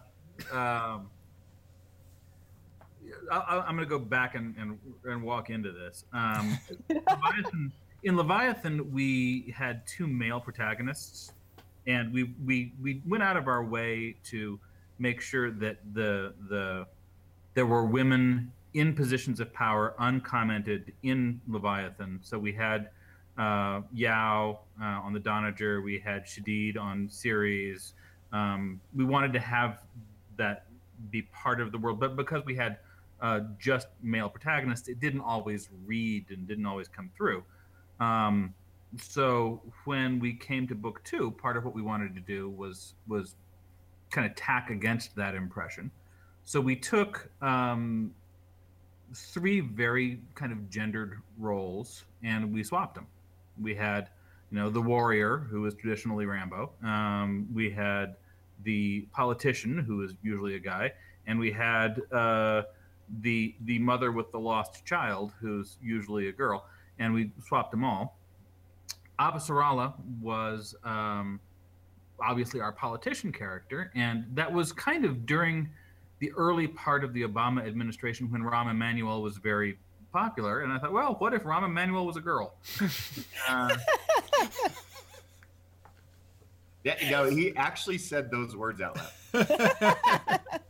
um, 0.51 1.09
I, 3.31 3.63
I'm 3.67 3.75
going 3.75 3.87
to 3.87 3.89
go 3.89 3.99
back 3.99 4.35
and, 4.35 4.55
and, 4.57 4.77
and 5.05 5.23
walk 5.23 5.49
into 5.49 5.71
this. 5.71 6.05
Um, 6.13 6.57
Leviathan, 6.89 7.71
in 8.03 8.17
Leviathan, 8.17 8.91
we 8.91 9.53
had 9.55 9.85
two 9.85 10.07
male 10.07 10.39
protagonists, 10.39 11.33
and 11.87 12.13
we, 12.13 12.33
we 12.45 12.73
we 12.81 13.01
went 13.07 13.23
out 13.23 13.37
of 13.37 13.47
our 13.47 13.63
way 13.63 14.15
to 14.25 14.59
make 14.99 15.21
sure 15.21 15.51
that 15.51 15.77
the 15.93 16.33
the 16.49 16.85
there 17.53 17.65
were 17.65 17.85
women 17.85 18.51
in 18.73 18.93
positions 18.93 19.39
of 19.39 19.51
power 19.53 19.95
uncommented 19.99 20.93
in 21.03 21.41
Leviathan. 21.47 22.19
So 22.21 22.37
we 22.37 22.53
had 22.53 22.89
uh, 23.37 23.81
Yao 23.93 24.59
uh, 24.81 24.85
on 24.85 25.13
the 25.13 25.19
Donager, 25.19 25.81
we 25.81 25.99
had 25.99 26.25
Shadid 26.25 26.77
on 26.77 27.09
Ceres. 27.09 27.93
Um, 28.31 28.79
we 28.95 29.03
wanted 29.03 29.33
to 29.33 29.39
have 29.39 29.81
that 30.37 30.65
be 31.09 31.23
part 31.23 31.61
of 31.61 31.71
the 31.71 31.77
world, 31.77 31.99
but 31.99 32.15
because 32.15 32.43
we 32.45 32.55
had 32.55 32.77
uh, 33.21 33.41
just 33.59 33.87
male 34.01 34.29
protagonists, 34.29 34.87
it 34.87 34.99
didn't 34.99 35.21
always 35.21 35.69
read 35.85 36.25
and 36.29 36.47
didn't 36.47 36.65
always 36.65 36.87
come 36.87 37.09
through. 37.15 37.43
Um, 37.99 38.53
so 38.97 39.61
when 39.85 40.19
we 40.19 40.33
came 40.33 40.67
to 40.67 40.75
book 40.75 41.03
two, 41.03 41.31
part 41.31 41.57
of 41.57 41.65
what 41.65 41.75
we 41.75 41.81
wanted 41.81 42.15
to 42.15 42.21
do 42.21 42.49
was 42.49 42.95
was 43.07 43.35
kind 44.09 44.25
of 44.25 44.35
tack 44.35 44.69
against 44.69 45.15
that 45.15 45.35
impression. 45.35 45.91
So 46.43 46.59
we 46.59 46.75
took 46.75 47.29
um, 47.41 48.11
three 49.13 49.59
very 49.59 50.19
kind 50.35 50.51
of 50.51 50.69
gendered 50.69 51.19
roles 51.37 52.05
and 52.23 52.51
we 52.51 52.63
swapped 52.63 52.95
them. 52.95 53.07
We 53.61 53.75
had, 53.75 54.09
you 54.51 54.57
know, 54.57 54.69
the 54.69 54.81
warrior 54.81 55.37
who 55.37 55.61
was 55.61 55.75
traditionally 55.75 56.25
Rambo. 56.25 56.71
Um, 56.83 57.47
we 57.53 57.69
had 57.69 58.15
the 58.63 59.01
politician 59.11 59.77
who 59.77 60.01
is 60.03 60.13
usually 60.23 60.55
a 60.55 60.59
guy, 60.59 60.91
and 61.27 61.39
we 61.39 61.51
had 61.51 62.01
uh, 62.11 62.63
the 63.21 63.55
the 63.61 63.79
mother 63.79 64.11
with 64.11 64.31
the 64.31 64.39
lost 64.39 64.85
child 64.85 65.33
who's 65.39 65.77
usually 65.81 66.27
a 66.27 66.31
girl, 66.31 66.65
and 66.99 67.13
we 67.13 67.31
swapped 67.45 67.71
them 67.71 67.83
all. 67.83 68.17
Avasarala 69.19 69.93
was 70.21 70.75
um, 70.83 71.39
obviously 72.21 72.61
our 72.61 72.71
politician 72.71 73.31
character, 73.31 73.91
and 73.95 74.25
that 74.33 74.51
was 74.51 74.71
kind 74.71 75.05
of 75.05 75.25
during 75.25 75.69
the 76.19 76.31
early 76.33 76.67
part 76.67 77.03
of 77.03 77.13
the 77.13 77.23
Obama 77.23 77.65
administration 77.65 78.31
when 78.31 78.41
Rahm 78.41 78.69
Emanuel 78.69 79.21
was 79.21 79.37
very 79.37 79.77
popular. 80.11 80.61
And 80.61 80.71
I 80.71 80.79
thought, 80.79 80.91
well, 80.91 81.15
what 81.19 81.33
if 81.33 81.43
Rahm 81.43 81.65
Emanuel 81.65 82.05
was 82.05 82.17
a 82.17 82.21
girl? 82.21 82.55
uh, 83.47 83.75
Yeah, 86.83 86.95
no, 87.09 87.25
he 87.25 87.55
actually 87.55 87.97
said 87.97 88.31
those 88.31 88.55
words 88.55 88.81
out 88.81 88.97
loud. 89.33 90.39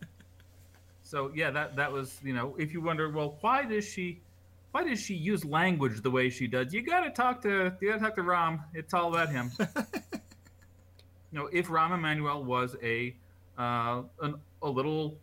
so 1.10 1.32
yeah, 1.34 1.50
that 1.50 1.76
that 1.76 1.92
was 1.92 2.20
you 2.24 2.34
know, 2.34 2.56
if 2.60 2.72
you 2.72 2.82
wonder, 2.82 3.10
well, 3.10 3.40
why 3.42 3.66
does 3.66 3.84
she? 3.84 4.22
Why 4.72 4.84
does 4.84 5.02
she 5.02 5.16
use 5.16 5.44
language 5.44 6.04
the 6.04 6.12
way 6.12 6.30
she 6.30 6.46
does? 6.46 6.72
You 6.72 6.84
got 6.84 7.00
to 7.00 7.10
talk 7.10 7.42
to 7.42 7.74
you 7.82 7.90
got 7.90 7.96
to 7.96 8.00
talk 8.00 8.16
to 8.18 8.22
Rahm. 8.22 8.64
It's 8.76 8.94
all 8.94 9.10
about 9.10 9.30
him. 9.30 9.52
you 9.60 10.20
know, 11.32 11.50
if 11.52 11.68
Rahm 11.68 11.96
Emanuel 11.96 12.44
was 12.44 12.76
a 12.84 13.16
uh, 13.58 14.04
an, 14.22 14.36
a 14.62 14.70
little 14.70 15.18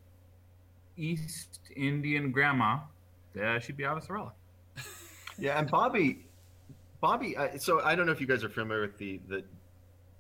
East 0.97 1.61
Indian 1.77 2.33
grandma, 2.33 2.81
yeah, 3.37 3.61
she'd 3.61 3.77
be 3.77 3.85
Avasarala. 3.85 4.33
Yeah, 5.39 5.59
and 5.59 5.71
Bobby, 5.71 6.25
Bobby. 7.03 7.37
Uh, 7.37 7.59
so 7.59 7.83
I 7.83 7.95
don't 7.95 8.07
know 8.07 8.13
if 8.13 8.23
you 8.23 8.27
guys 8.27 8.43
are 8.43 8.49
familiar 8.49 8.81
with 8.81 8.97
the 8.99 9.21
the 9.29 9.45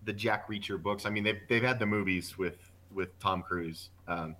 the 0.04 0.12
Jack 0.12 0.46
Reacher 0.48 0.80
books. 0.80 1.06
I 1.06 1.10
mean, 1.10 1.24
they've 1.24 1.40
they've 1.48 1.62
had 1.62 1.78
the 1.80 1.86
movies 1.86 2.38
with 2.38 2.58
with 2.92 3.18
Tom 3.18 3.42
Cruise, 3.42 3.88
um, 4.06 4.36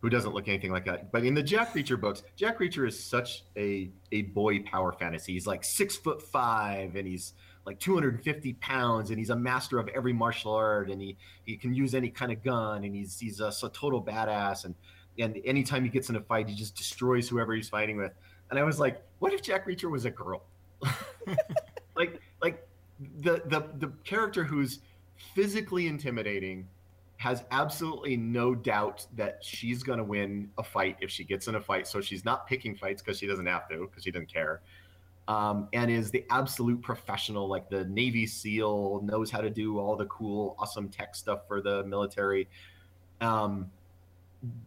who 0.00 0.08
doesn't 0.08 0.32
look 0.32 0.48
anything 0.48 0.70
like 0.70 0.84
that. 0.84 1.10
But 1.10 1.24
in 1.24 1.34
the 1.34 1.42
Jack 1.42 1.74
Reacher 1.74 2.00
books, 2.00 2.22
Jack 2.36 2.58
Reacher 2.58 2.86
is 2.86 2.98
such 2.98 3.44
a 3.56 3.90
a 4.12 4.22
boy 4.22 4.62
power 4.62 4.92
fantasy. 4.92 5.32
He's 5.32 5.46
like 5.46 5.64
six 5.64 5.96
foot 5.96 6.22
five, 6.22 6.96
and 6.96 7.06
he's 7.06 7.34
like 7.66 7.78
250 7.80 8.54
pounds, 8.54 9.10
and 9.10 9.18
he's 9.18 9.30
a 9.30 9.36
master 9.36 9.78
of 9.78 9.88
every 9.88 10.12
martial 10.12 10.52
art, 10.52 10.90
and 10.90 11.02
he 11.02 11.16
he 11.44 11.56
can 11.56 11.74
use 11.74 11.94
any 11.94 12.10
kind 12.10 12.32
of 12.32 12.42
gun, 12.44 12.84
and 12.84 12.94
he's 12.94 13.18
he's 13.18 13.40
a, 13.40 13.52
a 13.62 13.68
total 13.70 14.02
badass, 14.02 14.64
and 14.64 14.74
and 15.18 15.40
anytime 15.44 15.82
he 15.82 15.90
gets 15.90 16.08
in 16.08 16.16
a 16.16 16.20
fight, 16.20 16.48
he 16.48 16.54
just 16.54 16.76
destroys 16.76 17.28
whoever 17.28 17.54
he's 17.54 17.68
fighting 17.68 17.96
with. 17.96 18.12
And 18.50 18.58
I 18.58 18.62
was 18.62 18.78
like, 18.78 19.02
what 19.18 19.32
if 19.32 19.42
Jack 19.42 19.66
Reacher 19.66 19.90
was 19.90 20.04
a 20.04 20.10
girl? 20.10 20.44
like 21.96 22.20
like 22.40 22.66
the 23.20 23.42
the 23.46 23.68
the 23.78 23.92
character 24.04 24.44
who's 24.44 24.78
physically 25.34 25.88
intimidating 25.88 26.68
has 27.18 27.42
absolutely 27.50 28.16
no 28.16 28.54
doubt 28.54 29.04
that 29.16 29.38
she's 29.42 29.82
going 29.82 29.98
to 29.98 30.04
win 30.04 30.48
a 30.56 30.62
fight 30.62 30.96
if 31.00 31.10
she 31.10 31.24
gets 31.24 31.48
in 31.48 31.56
a 31.56 31.60
fight. 31.60 31.86
So 31.86 32.00
she's 32.00 32.24
not 32.24 32.46
picking 32.46 32.76
fights 32.76 33.02
because 33.02 33.18
she 33.18 33.26
doesn't 33.26 33.46
have 33.46 33.68
to 33.70 33.86
because 33.86 34.04
she 34.04 34.12
doesn't 34.12 34.32
care. 34.32 34.62
Um, 35.26 35.68
and 35.72 35.90
is 35.90 36.12
the 36.12 36.24
absolute 36.30 36.80
professional 36.80 37.48
like 37.48 37.68
the 37.68 37.84
navy 37.86 38.26
seal 38.26 39.02
knows 39.02 39.32
how 39.32 39.40
to 39.40 39.50
do 39.50 39.78
all 39.78 39.96
the 39.96 40.06
cool 40.06 40.54
awesome 40.60 40.88
tech 40.88 41.16
stuff 41.16 41.40
for 41.48 41.60
the 41.60 41.84
military. 41.84 42.48
Um, 43.20 43.68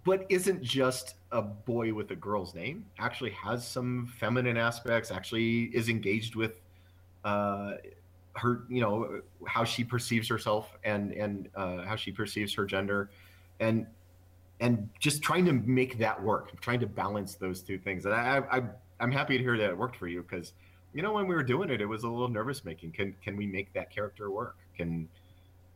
but 0.04 0.26
isn't 0.28 0.62
just 0.62 1.16
a 1.32 1.42
boy 1.42 1.94
with 1.94 2.12
a 2.12 2.16
girl's 2.16 2.54
name 2.54 2.86
actually 3.00 3.32
has 3.32 3.66
some 3.66 4.12
feminine 4.20 4.58
aspects 4.58 5.10
actually 5.10 5.72
is 5.74 5.88
engaged 5.88 6.36
with 6.36 6.56
uh, 7.24 7.76
her 8.34 8.64
you 8.70 8.82
know 8.82 9.22
how 9.46 9.64
she 9.64 9.84
perceives 9.84 10.28
herself 10.28 10.78
and 10.84 11.12
and 11.14 11.50
uh, 11.56 11.84
how 11.84 11.96
she 11.96 12.12
perceives 12.12 12.54
her 12.54 12.66
gender. 12.66 13.10
And 13.60 13.86
and 14.60 14.90
just 15.00 15.22
trying 15.24 15.46
to 15.46 15.54
make 15.54 15.98
that 15.98 16.22
work 16.22 16.60
trying 16.62 16.80
to 16.80 16.88
balance 16.88 17.36
those 17.36 17.62
two 17.62 17.78
things. 17.78 18.06
And 18.06 18.14
i, 18.14 18.42
I 18.52 18.62
i'm 19.00 19.12
happy 19.12 19.38
to 19.38 19.44
hear 19.44 19.58
that 19.58 19.70
it 19.70 19.78
worked 19.78 19.96
for 19.96 20.08
you 20.08 20.22
because 20.22 20.54
you 20.94 21.02
know 21.02 21.14
when 21.14 21.28
we 21.28 21.36
were 21.36 21.44
doing 21.44 21.70
it 21.70 21.82
it 21.82 21.86
was 21.86 22.04
a 22.04 22.08
little 22.08 22.28
nervous 22.28 22.64
making 22.64 22.92
can 22.92 23.16
can 23.24 23.36
we 23.36 23.48
make 23.48 23.74
that 23.74 23.90
character 23.90 24.32
work? 24.32 24.58
Can 24.78 25.08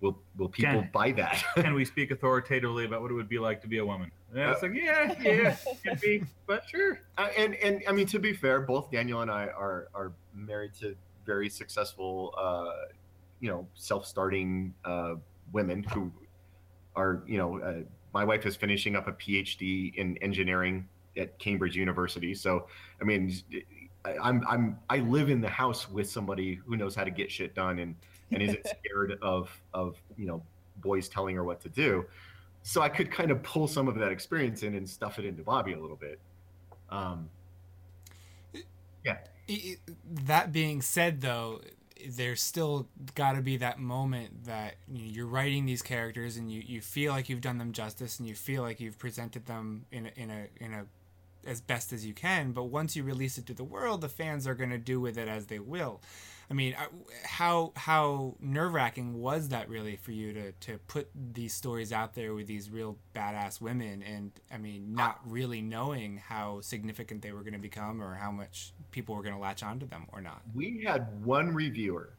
will 0.01 0.17
will 0.37 0.49
people 0.49 0.81
Can- 0.81 0.89
buy 0.93 1.11
that? 1.13 1.43
Can 1.55 1.73
we 1.73 1.85
speak 1.93 2.11
authoritatively 2.11 2.85
about 2.85 3.01
what 3.01 3.11
it 3.11 3.15
would 3.15 3.29
be 3.29 3.39
like 3.39 3.61
to 3.61 3.67
be 3.67 3.79
a 3.79 3.85
woman? 3.85 4.11
Yeah, 4.33 4.51
it's 4.51 4.61
like 4.61 4.73
yeah, 4.73 5.15
yeah, 5.21 5.55
can 5.83 5.97
be, 6.01 6.23
but 6.45 6.67
sure. 6.69 6.99
Uh, 7.17 7.29
and 7.37 7.55
and 7.55 7.81
I 7.87 7.93
mean 7.93 8.07
to 8.07 8.19
be 8.19 8.33
fair, 8.33 8.59
both 8.59 8.91
Daniel 8.91 9.21
and 9.21 9.31
I 9.31 9.47
are 9.47 9.87
are 9.93 10.11
married 10.33 10.73
to 10.81 10.95
very 11.25 11.49
successful, 11.49 12.33
uh, 12.37 12.93
you 13.39 13.49
know, 13.49 13.67
self-starting 13.73 14.73
uh, 14.83 15.15
women 15.51 15.83
who 15.83 16.11
are 16.95 17.23
you 17.27 17.37
know. 17.37 17.59
Uh, 17.59 17.73
my 18.13 18.23
wife 18.23 18.45
is 18.45 18.55
finishing 18.55 18.95
up 18.95 19.07
a 19.09 19.11
PhD 19.11 19.93
in 19.95 20.17
engineering 20.19 20.87
at 21.17 21.37
Cambridge 21.37 21.75
University, 21.75 22.33
so 22.33 22.67
I 23.01 23.03
mean, 23.03 23.33
I, 24.05 24.15
I'm 24.21 24.43
I'm 24.47 24.79
I 24.89 24.99
live 24.99 25.29
in 25.29 25.41
the 25.41 25.49
house 25.49 25.89
with 25.89 26.09
somebody 26.09 26.59
who 26.65 26.77
knows 26.77 26.95
how 26.95 27.03
to 27.03 27.11
get 27.11 27.29
shit 27.29 27.53
done 27.55 27.79
and 27.79 27.95
and 28.31 28.41
isn't 28.41 28.65
scared 28.79 29.17
of 29.21 29.49
of 29.73 29.97
you 30.17 30.27
know 30.27 30.41
boys 30.77 31.09
telling 31.09 31.35
her 31.35 31.43
what 31.43 31.59
to 31.61 31.69
do. 31.69 32.05
So 32.63 32.81
I 32.81 32.89
could 32.89 33.11
kind 33.11 33.31
of 33.31 33.43
pull 33.43 33.67
some 33.67 33.87
of 33.87 33.95
that 33.95 34.11
experience 34.11 34.63
in 34.63 34.75
and 34.75 34.89
stuff 34.89 35.19
it 35.19 35.25
into 35.25 35.43
Bobby 35.43 35.73
a 35.73 35.79
little 35.79 35.95
bit. 35.95 36.19
Um, 36.89 37.29
yeah. 39.03 39.17
That 40.25 40.51
being 40.51 40.81
said, 40.81 41.21
though, 41.21 41.61
there's 42.07 42.41
still 42.41 42.87
got 43.15 43.33
to 43.33 43.41
be 43.41 43.57
that 43.57 43.79
moment 43.79 44.45
that 44.45 44.75
you 44.91 45.05
you're 45.05 45.27
writing 45.27 45.65
these 45.65 45.81
characters 45.81 46.37
and 46.37 46.51
you, 46.51 46.61
you 46.65 46.81
feel 46.81 47.11
like 47.13 47.29
you've 47.29 47.41
done 47.41 47.57
them 47.57 47.71
justice 47.71 48.19
and 48.19 48.27
you 48.27 48.35
feel 48.35 48.61
like 48.61 48.79
you've 48.79 48.99
presented 48.99 49.45
them 49.45 49.85
in 49.91 50.07
a, 50.07 50.11
in 50.15 50.29
a 50.29 50.47
in 50.63 50.73
a 50.73 50.85
as 51.45 51.61
best 51.61 51.93
as 51.93 52.05
you 52.05 52.13
can. 52.13 52.51
But 52.51 52.65
once 52.65 52.95
you 52.95 53.03
release 53.03 53.37
it 53.37 53.45
to 53.47 53.53
the 53.53 53.63
world, 53.63 54.01
the 54.01 54.09
fans 54.09 54.47
are 54.47 54.55
going 54.55 54.71
to 54.71 54.77
do 54.77 54.99
with 54.99 55.17
it 55.17 55.27
as 55.27 55.45
they 55.45 55.59
will. 55.59 56.01
I 56.49 56.53
mean, 56.53 56.75
how 57.23 57.73
how 57.75 58.35
nerve 58.39 58.73
wracking 58.73 59.19
was 59.19 59.49
that 59.49 59.67
really 59.69 59.95
for 59.95 60.11
you 60.11 60.33
to 60.33 60.51
to 60.51 60.77
put 60.87 61.09
these 61.33 61.53
stories 61.53 61.91
out 61.91 62.13
there 62.13 62.33
with 62.33 62.47
these 62.47 62.69
real 62.69 62.97
badass 63.15 63.59
women, 63.59 64.03
and 64.03 64.31
I 64.51 64.57
mean, 64.57 64.93
not 64.93 65.19
really 65.25 65.61
knowing 65.61 66.17
how 66.17 66.61
significant 66.61 67.21
they 67.21 67.31
were 67.31 67.41
going 67.41 67.53
to 67.53 67.59
become 67.59 68.01
or 68.01 68.15
how 68.15 68.31
much 68.31 68.73
people 68.91 69.15
were 69.15 69.23
going 69.23 69.35
to 69.35 69.41
latch 69.41 69.63
onto 69.63 69.87
them 69.87 70.05
or 70.11 70.21
not. 70.21 70.41
we 70.53 70.83
had 70.85 71.23
one 71.25 71.53
reviewer 71.53 72.09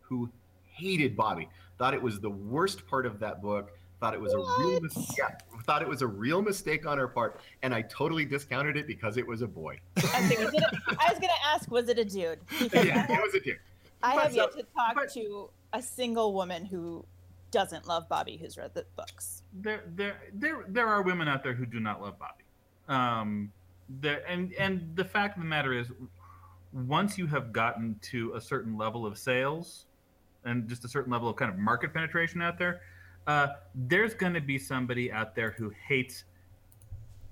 who 0.00 0.30
hated 0.62 1.16
Bobby, 1.16 1.48
thought 1.78 1.94
it 1.94 2.02
was 2.02 2.20
the 2.20 2.30
worst 2.30 2.86
part 2.86 3.06
of 3.06 3.18
that 3.20 3.42
book, 3.42 3.72
thought 4.00 4.14
it 4.14 4.20
was 4.20 4.32
a 4.32 4.38
real 4.38 4.80
mis- 4.80 5.14
yeah, 5.18 5.28
thought 5.64 5.82
it 5.82 5.88
was 5.88 6.02
a 6.02 6.06
real 6.06 6.40
mistake 6.40 6.86
on 6.86 6.98
her 6.98 7.08
part, 7.08 7.40
and 7.62 7.74
I 7.74 7.82
totally 7.82 8.24
discounted 8.24 8.76
it 8.76 8.86
because 8.86 9.16
it 9.16 9.26
was 9.26 9.42
a 9.42 9.46
boy. 9.46 9.78
I 9.96 10.20
was, 10.20 10.50
gonna, 10.50 10.70
I 10.98 11.10
was 11.10 11.18
gonna 11.18 11.32
ask, 11.44 11.70
was 11.70 11.88
it 11.88 11.98
a 11.98 12.04
dude? 12.04 12.38
Because 12.58 12.84
yeah, 12.86 13.04
it 13.10 13.22
was 13.22 13.34
a 13.34 13.40
dude. 13.40 13.58
I 14.02 14.14
But 14.14 14.22
have 14.24 14.34
yet 14.34 14.52
to 14.52 14.62
talk 14.62 15.12
to 15.14 15.50
a 15.72 15.82
single 15.82 16.32
woman 16.32 16.64
who 16.64 17.04
doesn't 17.50 17.86
love 17.86 18.08
Bobby 18.08 18.36
who's 18.36 18.56
read 18.56 18.72
the 18.74 18.84
books. 18.96 19.42
there 19.52 19.82
there 19.96 20.20
there 20.34 20.64
there 20.68 20.86
are 20.86 21.02
women 21.02 21.28
out 21.28 21.42
there 21.42 21.54
who 21.54 21.66
do 21.66 21.80
not 21.80 22.00
love 22.00 22.18
Bobby. 22.18 22.44
Um, 22.88 23.52
there 23.88 24.22
and 24.28 24.52
and 24.54 24.94
the 24.94 25.04
fact 25.04 25.36
of 25.36 25.42
the 25.42 25.48
matter 25.48 25.72
is, 25.72 25.88
once 26.72 27.18
you 27.18 27.26
have 27.26 27.52
gotten 27.52 27.98
to 28.02 28.32
a 28.34 28.40
certain 28.40 28.76
level 28.76 29.04
of 29.04 29.18
sales, 29.18 29.86
and 30.44 30.68
just 30.68 30.84
a 30.84 30.88
certain 30.88 31.12
level 31.12 31.28
of 31.28 31.36
kind 31.36 31.50
of 31.50 31.58
market 31.58 31.92
penetration 31.92 32.40
out 32.40 32.58
there, 32.58 32.80
uh, 33.28 33.48
there's 33.74 34.14
going 34.14 34.32
to 34.32 34.40
be 34.40 34.58
somebody 34.58 35.12
out 35.12 35.36
there 35.36 35.50
who 35.56 35.70
hates 35.86 36.24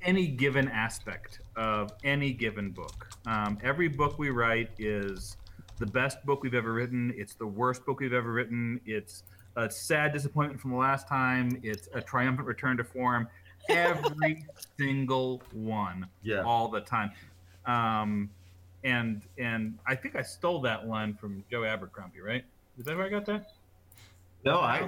any 0.03 0.26
given 0.28 0.68
aspect 0.68 1.40
of 1.57 1.90
any 2.05 2.32
given 2.32 2.70
book. 2.70 3.09
Um, 3.26 3.59
every 3.64 3.88
book 3.88 4.18
we 4.18 4.28
write 4.30 4.70
is 4.78 5.38
the 5.78 5.86
best 5.86 6.24
book 6.26 6.42
we've 6.42 6.55
ever 6.55 6.72
written. 6.74 7.12
It's 7.16 7.34
the 7.34 7.47
worst 7.47 7.84
book 7.86 8.01
we've 8.01 8.12
ever 8.12 8.30
written. 8.30 8.78
It's 8.84 9.22
a 9.57 9.70
sad 9.70 10.12
disappointment 10.12 10.61
from 10.61 10.72
the 10.72 10.76
last 10.76 11.09
time. 11.09 11.59
It's 11.62 11.88
a 11.94 12.01
triumphant 12.03 12.47
return 12.47 12.76
to 12.76 12.84
form. 12.84 13.26
Every 13.70 14.44
single 14.78 15.42
one, 15.53 16.07
Yeah. 16.22 16.42
all 16.42 16.68
the 16.68 16.82
time. 16.82 17.11
Um, 17.64 18.30
and 18.84 19.22
and 19.38 19.78
I 19.86 19.97
think 19.97 20.14
I 20.14 20.22
stole 20.22 20.61
that 20.61 20.86
one 20.86 21.14
from 21.14 21.42
Joe 21.51 21.64
Abercrombie, 21.64 22.20
right? 22.20 22.44
Is 22.78 22.84
that 22.84 22.97
where 22.97 23.07
I 23.07 23.09
got 23.09 23.24
that? 23.26 23.51
No, 24.44 24.61
I. 24.61 24.86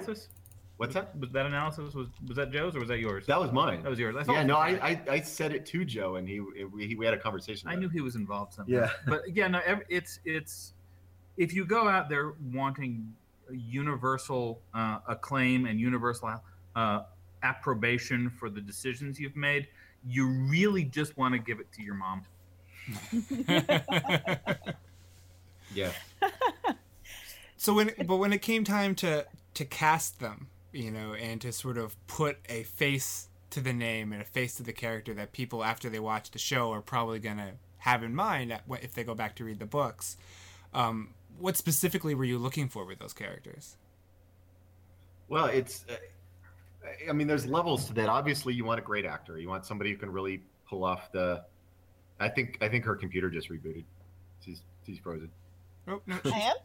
analysis? 0.81 0.95
What's 0.95 0.95
that? 0.95 1.21
Was 1.21 1.31
that 1.33 1.47
analysis 1.47 1.95
was 1.95 2.09
was 2.27 2.37
that 2.37 2.51
Joe's 2.51 2.77
or 2.77 2.81
was 2.81 2.89
that 2.89 2.99
yours? 2.99 3.27
That 3.27 3.41
was 3.41 3.53
mine. 3.53 3.83
That 3.83 3.91
was 3.91 3.99
yours. 3.99 4.17
I 4.17 4.33
yeah, 4.33 4.43
no, 4.43 4.57
I, 4.57 4.71
I 4.71 5.01
I 5.09 5.21
said 5.21 5.53
it 5.53 5.67
to 5.67 5.85
Joe, 5.85 6.17
and 6.17 6.29
he 6.29 6.41
we, 6.41 6.95
we 6.95 7.05
had 7.05 7.15
a 7.15 7.19
conversation. 7.19 7.69
I 7.69 7.75
knew 7.75 7.87
it. 7.87 7.93
he 7.93 8.01
was 8.01 8.17
involved 8.17 8.55
somehow. 8.55 8.73
Yeah. 8.73 8.91
but 9.07 9.23
yeah, 9.35 9.49
no, 9.49 9.61
it's 9.89 10.21
it's 10.25 10.75
if 11.37 11.53
you 11.53 11.65
go 11.65 11.89
out 11.89 12.09
there 12.09 12.35
wanting 12.53 13.13
universal 13.51 14.61
uh, 14.75 14.99
acclaim 15.09 15.67
and 15.67 15.81
universal 15.81 16.43
uh, 16.77 17.01
approbation 17.43 18.31
for 18.31 18.51
the 18.51 18.61
decisions 18.61 19.19
you've 19.19 19.37
made, 19.37 19.69
you 20.07 20.27
really 20.29 20.85
just 20.85 21.17
want 21.17 21.33
to 21.33 21.39
give 21.39 21.61
it 21.61 21.71
to 21.73 21.83
your 21.83 21.95
mom. 21.95 22.23
Yeah. 25.75 25.93
So 27.61 27.75
when 27.75 27.91
but 28.07 28.19
when 28.19 28.33
it 28.33 28.41
came 28.41 28.63
time 28.63 28.95
to 28.95 29.27
to 29.55 29.65
cast 29.65 30.21
them, 30.21 30.47
you 30.73 30.91
know, 30.91 31.15
and 31.15 31.41
to 31.41 31.53
sort 31.53 31.79
of 31.79 31.97
put 32.07 32.39
a 32.49 32.63
face 32.65 33.29
to 33.51 33.61
the 33.61 33.73
name 33.73 34.13
and 34.13 34.21
a 34.21 34.25
face 34.25 34.55
to 34.57 34.63
the 34.63 34.73
character 34.73 35.15
that 35.15 35.33
people 35.33 35.65
after 35.65 35.89
they 35.89 35.99
watch 36.01 36.31
the 36.31 36.39
show 36.39 36.73
are 36.73 36.83
probably 36.83 37.19
gonna 37.19 37.53
have 37.79 38.03
in 38.03 38.15
mind 38.15 38.55
if 38.83 38.93
they 38.95 39.05
go 39.05 39.15
back 39.15 39.37
to 39.37 39.45
read 39.45 39.59
the 39.59 39.67
books. 39.67 40.17
Um, 40.75 41.15
what 41.39 41.57
specifically 41.57 42.15
were 42.15 42.25
you 42.25 42.39
looking 42.39 42.69
for 42.69 42.85
with 42.85 42.99
those 42.99 43.13
characters? 43.13 43.77
Well, 45.29 45.47
it's. 45.47 45.85
Uh, 45.89 45.95
I 47.09 47.13
mean, 47.13 47.27
there's 47.27 47.47
levels 47.47 47.87
to 47.87 47.95
that. 47.95 48.09
Obviously, 48.09 48.55
you 48.55 48.65
want 48.65 48.79
a 48.81 48.83
great 48.83 49.05
actor. 49.05 49.39
You 49.39 49.49
want 49.49 49.67
somebody 49.67 49.91
who 49.91 49.97
can 49.97 50.11
really 50.11 50.43
pull 50.69 50.85
off 50.85 51.13
the. 51.13 51.45
I 52.21 52.29
think. 52.29 52.59
I 52.61 52.69
think 52.69 52.85
her 52.85 52.97
computer 52.97 53.31
just 53.31 53.51
rebooted. 53.51 53.85
She's 54.45 54.63
she's 54.87 54.99
frozen. 54.99 55.31
Oh, 55.87 56.03
no. 56.07 56.19
I 56.25 56.39
am. 56.39 56.57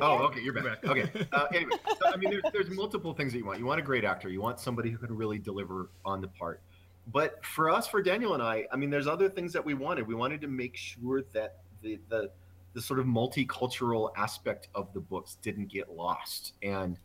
Oh, 0.00 0.18
okay, 0.26 0.40
you're 0.40 0.52
back. 0.52 0.84
Okay. 0.84 1.10
Uh, 1.32 1.46
anyway, 1.54 1.76
so, 1.86 2.12
I 2.12 2.16
mean, 2.16 2.30
there's, 2.30 2.42
there's 2.52 2.70
multiple 2.70 3.12
things 3.12 3.32
that 3.32 3.38
you 3.38 3.44
want. 3.44 3.58
You 3.58 3.66
want 3.66 3.80
a 3.80 3.82
great 3.82 4.04
actor. 4.04 4.28
You 4.28 4.40
want 4.40 4.58
somebody 4.60 4.90
who 4.90 4.98
can 4.98 5.14
really 5.14 5.38
deliver 5.38 5.90
on 6.04 6.20
the 6.20 6.28
part. 6.28 6.62
But 7.12 7.44
for 7.44 7.70
us, 7.70 7.86
for 7.86 8.02
Daniel 8.02 8.34
and 8.34 8.42
I, 8.42 8.66
I 8.72 8.76
mean, 8.76 8.90
there's 8.90 9.06
other 9.06 9.28
things 9.28 9.52
that 9.52 9.64
we 9.64 9.74
wanted. 9.74 10.06
We 10.06 10.14
wanted 10.14 10.40
to 10.42 10.48
make 10.48 10.76
sure 10.76 11.22
that 11.32 11.58
the 11.82 11.98
the 12.08 12.30
the 12.74 12.82
sort 12.82 13.00
of 13.00 13.06
multicultural 13.06 14.10
aspect 14.16 14.68
of 14.74 14.92
the 14.92 15.00
books 15.00 15.36
didn't 15.42 15.68
get 15.68 15.90
lost. 15.90 16.52
And 16.62 16.98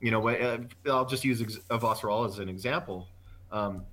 you 0.00 0.10
know, 0.10 0.28
uh, 0.28 0.58
I'll 0.86 1.04
just 1.04 1.24
use 1.24 1.42
Avasarala 1.42 2.28
as 2.28 2.38
an 2.38 2.48
example. 2.48 3.08
Um, 3.52 3.84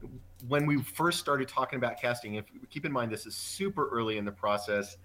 when 0.47 0.65
we 0.65 0.81
first 0.81 1.19
started 1.19 1.47
talking 1.47 1.77
about 1.77 1.99
casting, 1.99 2.35
if 2.35 2.45
keep 2.69 2.85
in 2.85 2.91
mind 2.91 3.11
this 3.11 3.25
is 3.25 3.35
super 3.35 3.89
early 3.89 4.17
in 4.17 4.25
the 4.25 4.31
process 4.31 4.97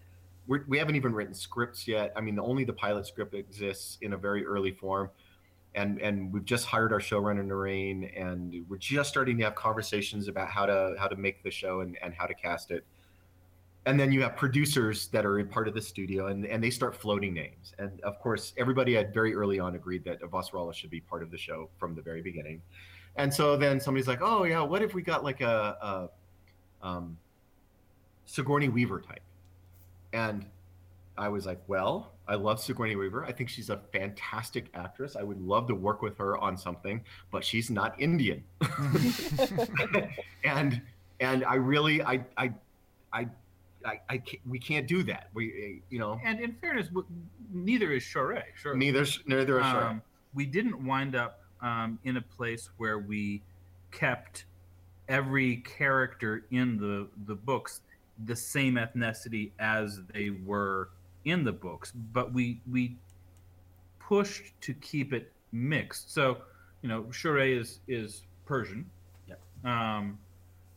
we're, 0.47 0.64
we 0.66 0.78
haven't 0.78 0.97
even 0.97 1.14
written 1.14 1.34
scripts 1.34 1.86
yet. 1.86 2.12
I 2.16 2.20
mean, 2.20 2.38
only 2.38 2.64
the 2.64 2.72
pilot 2.72 3.07
script 3.07 3.34
exists 3.34 3.99
in 4.01 4.12
a 4.12 4.16
very 4.16 4.45
early 4.45 4.72
form, 4.72 5.11
and 5.74 6.01
and 6.01 6.32
we've 6.32 6.45
just 6.45 6.66
hired 6.66 6.93
our 6.93 6.99
showrunner 6.99 7.47
Naren, 7.47 8.11
and 8.20 8.64
we're 8.68 8.76
just 8.76 9.09
starting 9.09 9.38
to 9.38 9.45
have 9.45 9.55
conversations 9.55 10.28
about 10.28 10.49
how 10.49 10.66
to 10.66 10.95
how 10.99 11.09
to 11.09 11.16
make 11.16 11.43
the 11.43 11.51
show 11.51 11.80
and, 11.80 11.97
and 12.03 12.14
how 12.14 12.26
to 12.26 12.34
cast 12.34 12.70
it. 12.70 12.84
And 13.84 13.99
then 13.99 14.12
you 14.12 14.22
have 14.22 14.36
producers 14.36 15.09
that 15.09 15.26
are 15.26 15.40
in 15.40 15.49
part 15.49 15.66
of 15.66 15.74
the 15.74 15.82
studio, 15.82 16.28
and, 16.28 16.47
and 16.47 16.62
they 16.62 16.70
start 16.70 16.95
floating 16.95 17.34
names. 17.34 17.74
And 17.80 18.01
of 18.03 18.20
course, 18.20 18.53
everybody 18.57 18.95
had 18.95 19.12
very 19.12 19.34
early 19.34 19.59
on 19.59 19.74
agreed 19.74 20.05
that 20.05 20.22
Avasarala 20.22 20.72
should 20.72 20.90
be 20.90 21.01
part 21.01 21.20
of 21.24 21.32
the 21.32 21.38
show 21.38 21.68
from 21.78 21.97
the 21.97 22.03
very 22.03 22.22
beginning. 22.22 22.62
And 23.16 23.32
so 23.32 23.57
then 23.57 23.80
somebody's 23.80 24.09
like, 24.09 24.20
"Oh 24.22 24.45
yeah, 24.45 24.61
what 24.62 24.82
if 24.82 24.95
we 24.95 25.03
got 25.03 25.24
like 25.24 25.40
a, 25.40 26.11
a 26.82 26.86
um, 26.86 27.16
Sigourney 28.24 28.68
Weaver 28.68 29.01
type?" 29.01 29.22
And 30.13 30.47
I 31.17 31.29
was 31.29 31.47
like, 31.47 31.61
well, 31.67 32.13
I 32.29 32.37
love 32.37 32.61
Sigourney 32.61 32.97
Weaver. 32.97 33.25
I 33.25 33.33
think 33.33 33.49
she's 33.49 33.71
a 33.71 33.81
fantastic 33.93 34.67
actress. 34.75 35.17
I 35.17 35.23
would 35.23 35.41
love 35.41 35.67
to 35.69 35.75
work 35.75 36.03
with 36.03 36.17
her 36.19 36.39
on 36.39 36.57
something, 36.57 37.03
but 37.31 37.45
she's 37.45 37.71
not 37.71 38.01
Indian. 38.01 38.43
and 40.45 40.81
and 41.21 41.45
I 41.45 41.55
really 41.55 42.03
I 42.03 42.25
I 42.37 42.53
I 43.13 43.29
I, 43.85 44.01
I 44.09 44.19
can't, 44.19 44.47
we 44.49 44.59
can't 44.59 44.87
do 44.87 45.03
that. 45.05 45.29
We 45.35 45.83
you 45.91 45.99
know 45.99 46.21
And 46.25 46.41
in 46.41 46.55
fairness, 46.55 46.89
neither 47.53 47.93
is 47.93 48.05
Shohreh. 48.05 48.45
Sure. 48.55 48.77
neither 48.77 49.05
neither 49.27 49.59
is 49.59 49.67
Shohreh. 49.67 49.91
Um, 49.91 50.03
we 50.35 50.47
didn't 50.47 50.85
wind 50.85 51.15
up 51.15 51.41
um, 51.61 51.99
in 52.05 52.17
a 52.17 52.23
place 52.23 52.71
where 52.77 52.99
we 52.99 53.43
kept 53.91 54.45
every 55.09 55.57
character 55.57 56.47
in 56.51 56.79
the 56.79 57.09
the 57.27 57.35
books 57.35 57.81
the 58.27 58.37
same 58.37 58.75
ethnicity 58.75 59.53
as 59.59 60.01
they 60.12 60.31
were 60.31 60.91
in 61.25 61.45
the 61.45 61.53
books, 61.53 61.93
but 62.12 62.33
we 62.33 62.61
we 62.70 62.97
pushed 64.01 64.61
to 64.61 64.75
keep 64.75 65.12
it 65.12 65.33
mixed. 65.53 66.12
So, 66.12 66.39
you 66.83 66.89
know, 66.89 67.05
Shohreh 67.05 67.59
is 67.59 67.81
is 67.89 68.23
Persian. 68.47 68.91
Yeah. 69.29 69.37
Um, 69.64 70.18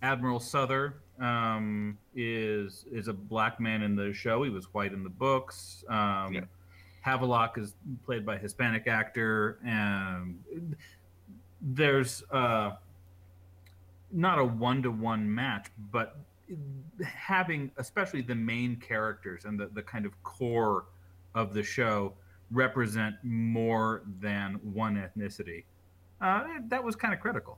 Admiral 0.01 0.39
Souther 0.39 0.95
um, 1.19 1.97
is 2.15 2.85
is 2.91 3.07
a 3.07 3.13
black 3.13 3.59
man 3.59 3.81
in 3.81 3.95
the 3.95 4.13
show. 4.13 4.43
He 4.43 4.49
was 4.49 4.65
white 4.73 4.93
in 4.93 5.03
the 5.03 5.09
books. 5.09 5.83
Um, 5.89 6.33
Yeah. 6.33 6.41
Havelock 7.01 7.59
is 7.59 7.75
played 8.03 8.25
by 8.25 8.35
a 8.35 8.39
Hispanic 8.39 8.87
actor, 8.87 9.59
and 9.63 10.39
there's 11.61 12.23
uh, 12.31 12.71
not 14.11 14.39
a 14.39 14.43
one 14.43 14.81
to 14.81 14.89
one 14.89 15.31
match, 15.31 15.67
but 15.91 16.17
having 17.03 17.71
especially 17.77 18.21
the 18.21 18.35
main 18.35 18.75
characters 18.77 19.45
and 19.45 19.59
the, 19.59 19.67
the 19.67 19.81
kind 19.81 20.05
of 20.05 20.21
core 20.23 20.85
of 21.33 21.53
the 21.53 21.63
show 21.63 22.13
represent 22.51 23.15
more 23.23 24.03
than 24.19 24.59
one 24.61 24.95
ethnicity. 24.95 25.63
Uh, 26.21 26.43
that 26.67 26.83
was 26.83 26.95
kind 26.95 27.13
of 27.13 27.19
critical. 27.19 27.57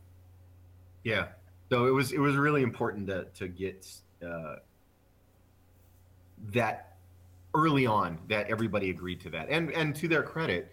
Yeah. 1.03 1.27
So 1.69 1.85
it 1.85 1.91
was 1.91 2.11
it 2.11 2.19
was 2.19 2.35
really 2.35 2.63
important 2.63 3.07
to 3.07 3.25
to 3.35 3.47
get 3.47 3.87
uh, 4.25 4.55
that 6.53 6.97
early 7.53 7.85
on 7.85 8.19
that 8.29 8.49
everybody 8.49 8.89
agreed 8.89 9.19
to 9.21 9.29
that, 9.31 9.49
and 9.49 9.71
and 9.71 9.95
to 9.95 10.07
their 10.07 10.23
credit, 10.23 10.71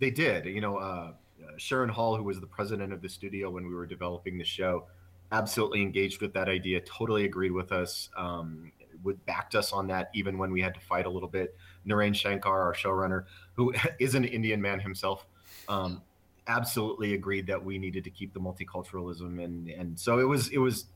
they 0.00 0.10
did. 0.10 0.46
You 0.46 0.60
know, 0.60 0.76
uh, 0.78 1.12
Sharon 1.56 1.88
Hall, 1.88 2.16
who 2.16 2.24
was 2.24 2.40
the 2.40 2.46
president 2.46 2.92
of 2.92 3.02
the 3.02 3.08
studio 3.08 3.50
when 3.50 3.66
we 3.66 3.74
were 3.74 3.86
developing 3.86 4.36
the 4.36 4.44
show, 4.44 4.86
absolutely 5.32 5.82
engaged 5.82 6.20
with 6.20 6.32
that 6.34 6.48
idea. 6.48 6.80
Totally 6.80 7.24
agreed 7.24 7.52
with 7.52 7.72
us. 7.72 8.08
Um, 8.16 8.72
would 9.06 9.24
backed 9.24 9.54
us 9.54 9.72
on 9.72 9.86
that 9.86 10.10
even 10.14 10.36
when 10.36 10.50
we 10.50 10.60
had 10.60 10.74
to 10.74 10.80
fight 10.80 11.06
a 11.06 11.10
little 11.10 11.28
bit. 11.28 11.56
Naren 11.86 12.14
Shankar, 12.14 12.60
our 12.60 12.74
showrunner, 12.74 13.24
who 13.54 13.72
is 13.98 14.14
an 14.14 14.24
Indian 14.24 14.60
man 14.60 14.80
himself, 14.80 15.26
um, 15.68 16.02
absolutely 16.48 17.14
agreed 17.14 17.46
that 17.46 17.64
we 17.64 17.78
needed 17.78 18.04
to 18.04 18.10
keep 18.10 18.34
the 18.34 18.40
multiculturalism, 18.40 19.42
and 19.42 19.68
and 19.68 19.98
so 19.98 20.18
it 20.18 20.24
was 20.24 20.48
it 20.48 20.58
was 20.58 20.86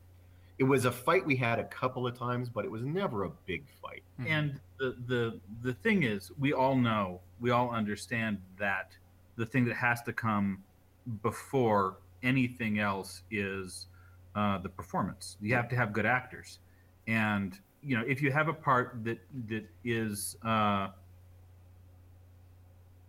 it 0.59 0.65
was 0.65 0.85
a 0.85 0.93
fight 0.93 1.25
we 1.25 1.37
had 1.37 1.59
a 1.59 1.65
couple 1.65 2.07
of 2.07 2.19
times, 2.19 2.51
but 2.51 2.65
it 2.65 2.71
was 2.71 2.83
never 2.83 3.25
a 3.25 3.31
big 3.47 3.65
fight. 3.81 4.03
And 4.27 4.61
the, 4.79 4.97
the 5.07 5.41
the 5.63 5.73
thing 5.75 6.03
is, 6.03 6.31
we 6.39 6.53
all 6.53 6.77
know, 6.77 7.21
we 7.41 7.51
all 7.51 7.71
understand 7.71 8.39
that 8.59 8.97
the 9.37 9.47
thing 9.47 9.65
that 9.65 9.77
has 9.77 10.03
to 10.03 10.13
come 10.13 10.63
before 11.23 11.99
anything 12.23 12.79
else 12.79 13.23
is 13.31 13.87
uh, 14.35 14.59
the 14.59 14.69
performance. 14.69 15.37
You 15.41 15.55
have 15.55 15.69
to 15.71 15.77
have 15.77 15.93
good 15.93 16.07
actors, 16.07 16.59
and 17.07 17.59
you 17.83 17.97
know 17.97 18.05
if 18.07 18.23
you 18.23 18.31
have 18.31 18.49
a 18.49 18.53
part 18.53 18.99
that 19.05 19.19
that 19.49 19.65
is 19.85 20.37
uh, 20.45 20.89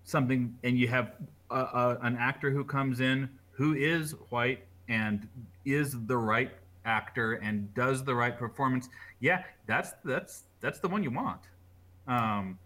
something, 0.04 0.56
and 0.64 0.78
you 0.78 0.88
have 0.88 1.14
a, 1.50 1.56
a, 1.56 2.00
an 2.02 2.18
actor 2.18 2.52
who 2.52 2.64
comes 2.64 3.00
in 3.00 3.30
who 3.52 3.76
is 3.76 4.16
white 4.30 4.66
and 4.88 5.28
is 5.66 5.96
the 6.08 6.18
right 6.18 6.52
actor 6.84 7.34
and 7.34 7.72
does 7.76 8.04
the 8.04 8.16
right 8.16 8.38
performance, 8.38 8.90
yeah, 9.20 9.44
that's 9.68 9.92
that's 10.04 10.46
that's 10.62 10.80
the 10.80 10.88
one 10.88 11.04
you 11.04 11.12
want. 11.12 11.42
Um, 12.08 12.58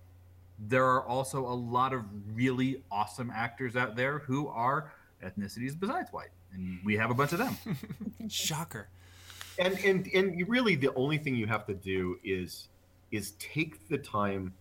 there 0.57 0.85
are 0.85 1.03
also 1.05 1.45
a 1.45 1.53
lot 1.53 1.93
of 1.93 2.03
really 2.33 2.81
awesome 2.89 3.29
actors 3.35 3.75
out 3.75 3.97
there 3.97 4.19
who 4.19 4.47
are 4.47 4.93
ethnicities 5.21 5.77
besides 5.77 6.13
white, 6.13 6.29
and 6.53 6.79
we 6.83 6.95
have 6.95 7.11
a 7.11 7.13
bunch 7.13 7.33
of 7.33 7.39
them. 7.39 7.57
Shocker. 8.29 8.87
and 9.59 9.77
and 9.79 10.07
and 10.13 10.47
really 10.49 10.75
the 10.75 10.93
only 10.95 11.17
thing 11.17 11.35
you 11.35 11.47
have 11.47 11.65
to 11.65 11.73
do 11.73 12.17
is 12.23 12.69
is 13.11 13.31
take 13.39 13.87
the 13.87 13.97
time 13.97 14.53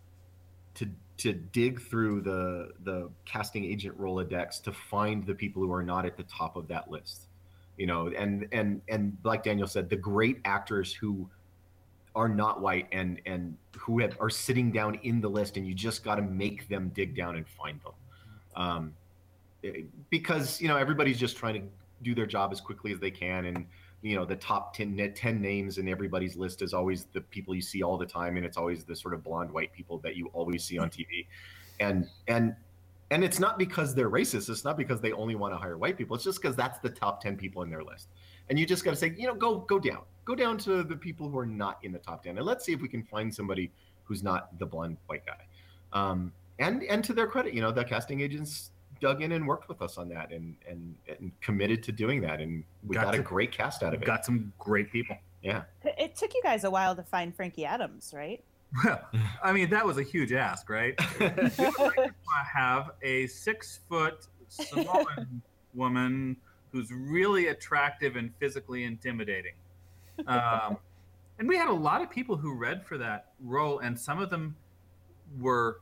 to 0.75 0.89
to 1.17 1.33
dig 1.33 1.81
through 1.81 2.21
the 2.21 2.71
the 2.85 3.09
casting 3.25 3.65
agent 3.65 3.99
rolodex 4.01 4.61
to 4.63 4.73
find 4.73 5.25
the 5.27 5.35
people 5.35 5.63
who 5.63 5.73
are 5.73 5.83
not 5.83 6.05
at 6.05 6.17
the 6.17 6.23
top 6.25 6.57
of 6.57 6.69
that 6.69 6.91
list 6.91 7.29
you 7.77 7.87
know 7.87 8.09
and 8.09 8.47
and 8.53 8.81
and 8.89 9.17
like 9.25 9.43
daniel 9.43 9.67
said 9.67 9.89
the 9.89 9.97
great 9.97 10.41
actors 10.45 10.93
who 10.93 11.29
are 12.17 12.29
not 12.29 12.61
white 12.61 12.87
and 12.93 13.21
and 13.27 13.57
who 13.77 14.01
have, 14.01 14.17
are 14.21 14.31
sitting 14.31 14.71
down 14.71 14.99
in 15.03 15.21
the 15.21 15.29
list 15.29 15.57
and 15.57 15.67
you 15.67 15.75
just 15.75 16.05
got 16.05 16.17
to 16.17 16.23
make 16.23 16.69
them 16.69 16.91
dig 16.95 17.17
down 17.17 17.37
and 17.37 17.47
find 17.49 17.81
them 17.83 17.93
um, 18.57 18.95
because 20.11 20.61
you 20.61 20.69
know 20.69 20.77
everybody's 20.77 21.19
just 21.19 21.37
trying 21.37 21.55
to 21.55 21.67
do 22.03 22.15
their 22.15 22.27
job 22.27 22.53
as 22.53 22.61
quickly 22.61 22.93
as 22.93 22.99
they 22.99 23.11
can. 23.11 23.47
And 23.47 23.67
you 24.03 24.17
know 24.17 24.25
the 24.25 24.37
top 24.37 24.75
10, 24.75 25.13
10 25.15 25.41
names 25.41 25.79
in 25.79 25.89
everybody's 25.89 26.37
list 26.37 26.63
is 26.63 26.75
always 26.75 27.07
the 27.13 27.21
people 27.21 27.55
you 27.55 27.63
see 27.63 27.83
all 27.83 27.97
the 27.97 28.07
time. 28.07 28.37
And 28.37 28.45
it's 28.45 28.57
always 28.57 28.85
the 28.85 28.97
sort 28.97 29.15
of 29.15 29.25
blonde 29.25 29.51
white 29.51 29.73
people 29.73 29.99
that 29.99 30.17
you 30.17 30.27
always 30.35 30.65
see 30.65 30.79
on 30.79 30.91
tv 30.91 31.27
and 31.81 32.09
and 32.29 32.55
and 33.11 33.23
it's 33.23 33.39
not 33.39 33.59
because 33.59 33.95
they're 33.95 34.11
racist. 34.11 34.49
It's 34.49 34.65
not 34.65 34.77
because 34.77 35.01
they 35.01 35.13
only 35.13 35.35
want 35.35 35.53
to 35.53 35.59
hire 35.59 35.77
white 35.77 35.97
people. 35.97 36.17
It's 36.17 36.25
just 36.25 36.41
because 36.41 36.57
that's 36.57 36.79
the 36.79 36.89
top 36.89 37.21
10 37.21 37.37
people 37.37 37.63
in 37.63 37.71
their 37.71 37.85
list. 37.85 38.09
And 38.49 38.59
you 38.59 38.67
just 38.67 38.85
got 38.85 38.91
to 38.91 38.97
say 38.97 39.15
you 39.17 39.27
know 39.27 39.35
go 39.35 39.59
go 39.59 39.79
down. 39.79 40.03
Go 40.25 40.35
down 40.35 40.57
to 40.59 40.83
the 40.83 40.97
people 40.97 41.29
who 41.29 41.39
are 41.39 41.47
not 41.47 41.79
in 41.83 41.93
the 41.93 41.99
top 41.99 42.25
10 42.25 42.39
and 42.39 42.47
let's 42.47 42.65
see 42.65 42.73
if 42.73 42.81
we 42.81 42.89
can 42.89 43.03
find 43.03 43.35
somebody 43.35 43.71
who's 44.05 44.23
not 44.23 44.59
the 44.59 44.67
blonde 44.67 44.97
white 45.07 45.25
guy. 45.27 45.45
Um, 45.93 46.33
and 46.59 46.83
and 46.85 47.03
to 47.05 47.13
their 47.13 47.27
credit, 47.27 47.55
you 47.55 47.61
know, 47.61 47.73
the 47.73 47.85
casting 47.85 48.21
agents 48.21 48.71
dug 49.01 49.23
in 49.23 49.33
and 49.33 49.47
worked 49.47 49.69
with 49.69 49.83
us 49.83 49.99
on 49.99 50.09
that 50.11 50.33
and 50.33 50.57
and, 50.69 50.95
and 51.09 51.33
committed 51.41 51.83
to 51.85 51.93
doing 51.93 52.21
that, 52.23 52.41
and 52.41 52.65
we 52.87 52.95
got, 52.95 53.05
Got 53.07 53.15
a 53.15 53.19
great 53.23 53.53
cast 53.53 53.83
out 53.83 53.95
of 53.95 54.03
it. 54.03 54.07
Got 54.07 54.25
some 54.25 54.53
great 54.59 54.91
people. 54.93 55.17
yeah. 55.43 55.63
It 55.85 56.17
took 56.17 56.35
you 56.35 56.43
guys 56.43 56.65
a 56.65 56.71
while 56.71 56.95
to 56.97 57.03
find 57.03 57.35
Frankie 57.35 57.65
Adams, 57.65 58.13
right? 58.17 58.43
Well, 58.85 59.01
I 59.43 59.53
mean, 59.53 59.71
that 59.71 59.87
was 59.87 59.99
a 59.99 60.03
huge 60.03 60.33
ask, 60.33 60.69
right? 60.69 60.95
I 61.21 62.11
have 62.53 62.91
a 63.03 63.27
six 63.29 63.81
foot 63.89 64.27
Samoan 64.49 65.43
woman 65.75 66.37
who's 66.73 66.91
really 66.91 67.49
attractive 67.49 68.17
and 68.17 68.33
physically 68.41 68.83
intimidating. 68.85 69.53
Um, 70.27 70.77
and 71.39 71.49
we 71.49 71.57
had 71.57 71.69
a 71.69 71.73
lot 71.73 72.03
of 72.03 72.11
people 72.11 72.37
who 72.37 72.55
read 72.55 72.85
for 72.85 72.99
that 72.99 73.31
role, 73.41 73.79
and 73.79 73.99
some 73.99 74.21
of 74.21 74.29
them 74.31 74.57
were 75.39 75.81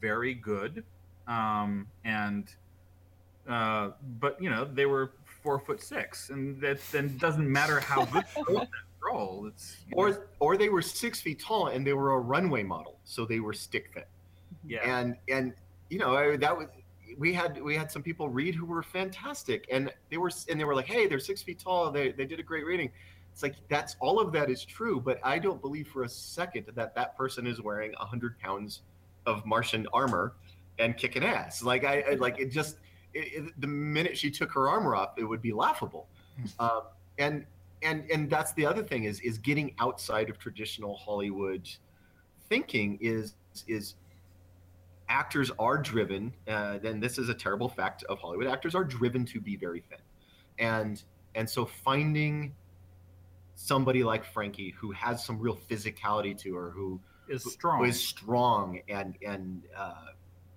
very 0.00 0.34
good. 0.34 0.84
Um, 1.26 1.86
and, 2.04 2.52
uh, 3.48 3.90
but, 4.20 4.40
you 4.42 4.50
know, 4.50 4.64
they 4.64 4.86
were 4.86 5.12
four 5.42 5.58
foot 5.58 5.82
six, 5.82 6.30
and 6.30 6.60
that 6.60 6.78
then 6.92 7.16
doesn't 7.18 7.50
matter 7.50 7.80
how 7.80 8.04
good 8.06 8.24
that 8.56 8.68
role. 9.02 9.46
It's, 9.46 9.76
you 9.88 9.96
know, 9.96 10.02
Or 10.02 10.26
or 10.40 10.56
they 10.56 10.68
were 10.68 10.82
six 10.82 11.20
feet 11.20 11.40
tall 11.40 11.68
and 11.68 11.86
they 11.86 11.92
were 11.92 12.12
a 12.12 12.20
runway 12.20 12.62
model, 12.62 12.98
so 13.04 13.24
they 13.26 13.40
were 13.40 13.52
stick 13.52 13.90
fit. 13.92 14.08
yeah. 14.66 14.80
and 14.84 15.16
and 15.28 15.52
you 15.90 15.98
know 15.98 16.16
I, 16.16 16.36
that 16.38 16.56
was 16.56 16.68
we 17.18 17.32
had 17.34 17.60
we 17.62 17.76
had 17.76 17.90
some 17.92 18.02
people 18.02 18.28
read 18.30 18.54
who 18.54 18.64
were 18.64 18.82
fantastic 18.82 19.66
and 19.70 19.92
they 20.10 20.16
were 20.16 20.30
and 20.48 20.58
they 20.58 20.64
were 20.64 20.74
like 20.74 20.86
hey 20.86 21.06
they're 21.06 21.20
six 21.20 21.42
feet 21.42 21.58
tall 21.58 21.90
they, 21.90 22.12
they 22.12 22.24
did 22.24 22.40
a 22.40 22.42
great 22.42 22.64
reading 22.64 22.90
it's 23.32 23.42
like 23.42 23.54
that's 23.68 23.94
all 24.00 24.18
of 24.18 24.32
that 24.32 24.48
is 24.50 24.64
true 24.64 25.00
but 25.00 25.20
i 25.22 25.38
don't 25.38 25.60
believe 25.60 25.86
for 25.88 26.04
a 26.04 26.08
second 26.08 26.64
that 26.74 26.94
that 26.94 27.16
person 27.16 27.46
is 27.46 27.60
wearing 27.60 27.92
a 27.96 28.00
100 28.00 28.38
pounds 28.40 28.80
of 29.26 29.44
martian 29.44 29.86
armor 29.92 30.32
and 30.78 30.96
kicking 30.96 31.24
ass. 31.24 31.62
Like 31.62 31.84
i, 31.84 32.04
I 32.10 32.14
like 32.14 32.38
it 32.38 32.50
just 32.50 32.78
it, 33.12 33.44
it- 33.44 33.60
the 33.60 33.66
minute 33.66 34.16
she 34.18 34.30
took 34.30 34.50
her 34.52 34.68
armor 34.68 34.94
off 34.96 35.14
it 35.16 35.24
would 35.24 35.42
be 35.42 35.52
laughable. 35.52 36.08
Um, 36.58 36.82
and 37.18 37.46
and 37.82 38.10
and 38.10 38.28
that's 38.30 38.52
the 38.54 38.66
other 38.66 38.82
thing 38.82 39.04
is 39.04 39.20
is 39.20 39.38
getting 39.38 39.74
outside 39.78 40.30
of 40.30 40.38
traditional 40.38 40.96
hollywood 40.96 41.68
thinking 42.48 42.98
is 43.00 43.34
is 43.68 43.94
actors 45.08 45.50
are 45.58 45.76
driven 45.78 46.32
uh, 46.48 46.78
then 46.78 46.98
this 46.98 47.18
is 47.18 47.28
a 47.28 47.34
terrible 47.34 47.68
fact 47.68 48.02
of 48.04 48.18
hollywood 48.18 48.46
actors 48.46 48.74
are 48.74 48.84
driven 48.84 49.24
to 49.26 49.40
be 49.40 49.54
very 49.56 49.80
thin. 49.88 49.98
And 50.58 51.02
and 51.34 51.48
so 51.48 51.66
finding 51.66 52.54
somebody 53.54 54.02
like 54.02 54.24
frankie 54.24 54.70
who 54.70 54.90
has 54.92 55.24
some 55.24 55.38
real 55.38 55.56
physicality 55.70 56.36
to 56.38 56.54
her 56.54 56.70
who 56.70 57.00
is 57.28 57.44
strong. 57.52 57.84
is 57.86 58.02
strong 58.02 58.80
and 58.88 59.16
and 59.26 59.62
uh, 59.76 60.06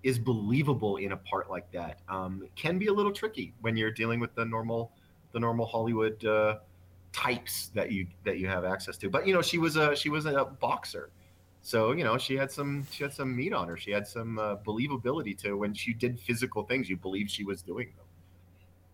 is 0.02 0.18
believable 0.18 0.96
in 0.96 1.12
a 1.12 1.16
part 1.16 1.50
like 1.50 1.70
that 1.72 2.00
um, 2.08 2.46
can 2.54 2.78
be 2.78 2.86
a 2.86 2.92
little 2.92 3.12
tricky 3.12 3.52
when 3.60 3.76
you're 3.76 3.90
dealing 3.90 4.20
with 4.20 4.34
the 4.34 4.44
normal 4.44 4.92
the 5.32 5.40
normal 5.40 5.66
hollywood 5.66 6.24
uh, 6.24 6.56
types 7.12 7.70
that 7.74 7.90
you 7.90 8.06
that 8.24 8.38
you 8.38 8.46
have 8.46 8.64
access 8.64 8.96
to. 8.98 9.10
But 9.10 9.26
you 9.26 9.34
know 9.34 9.42
she 9.42 9.58
was 9.58 9.76
a 9.76 9.94
she 9.96 10.08
was 10.08 10.26
a 10.26 10.44
boxer. 10.44 11.10
So 11.62 11.92
you 11.92 12.04
know 12.04 12.18
she 12.18 12.36
had 12.36 12.50
some 12.50 12.86
she 12.90 13.02
had 13.02 13.12
some 13.12 13.34
meat 13.34 13.52
on 13.52 13.68
her. 13.68 13.76
She 13.76 13.90
had 13.90 14.06
some 14.06 14.38
uh, 14.38 14.56
believability 14.56 15.36
to 15.38 15.54
when 15.54 15.74
she 15.74 15.92
did 15.92 16.18
physical 16.20 16.62
things 16.62 16.88
you 16.88 16.96
believe 16.96 17.30
she 17.30 17.44
was 17.44 17.62
doing 17.62 17.92
them. 17.96 18.06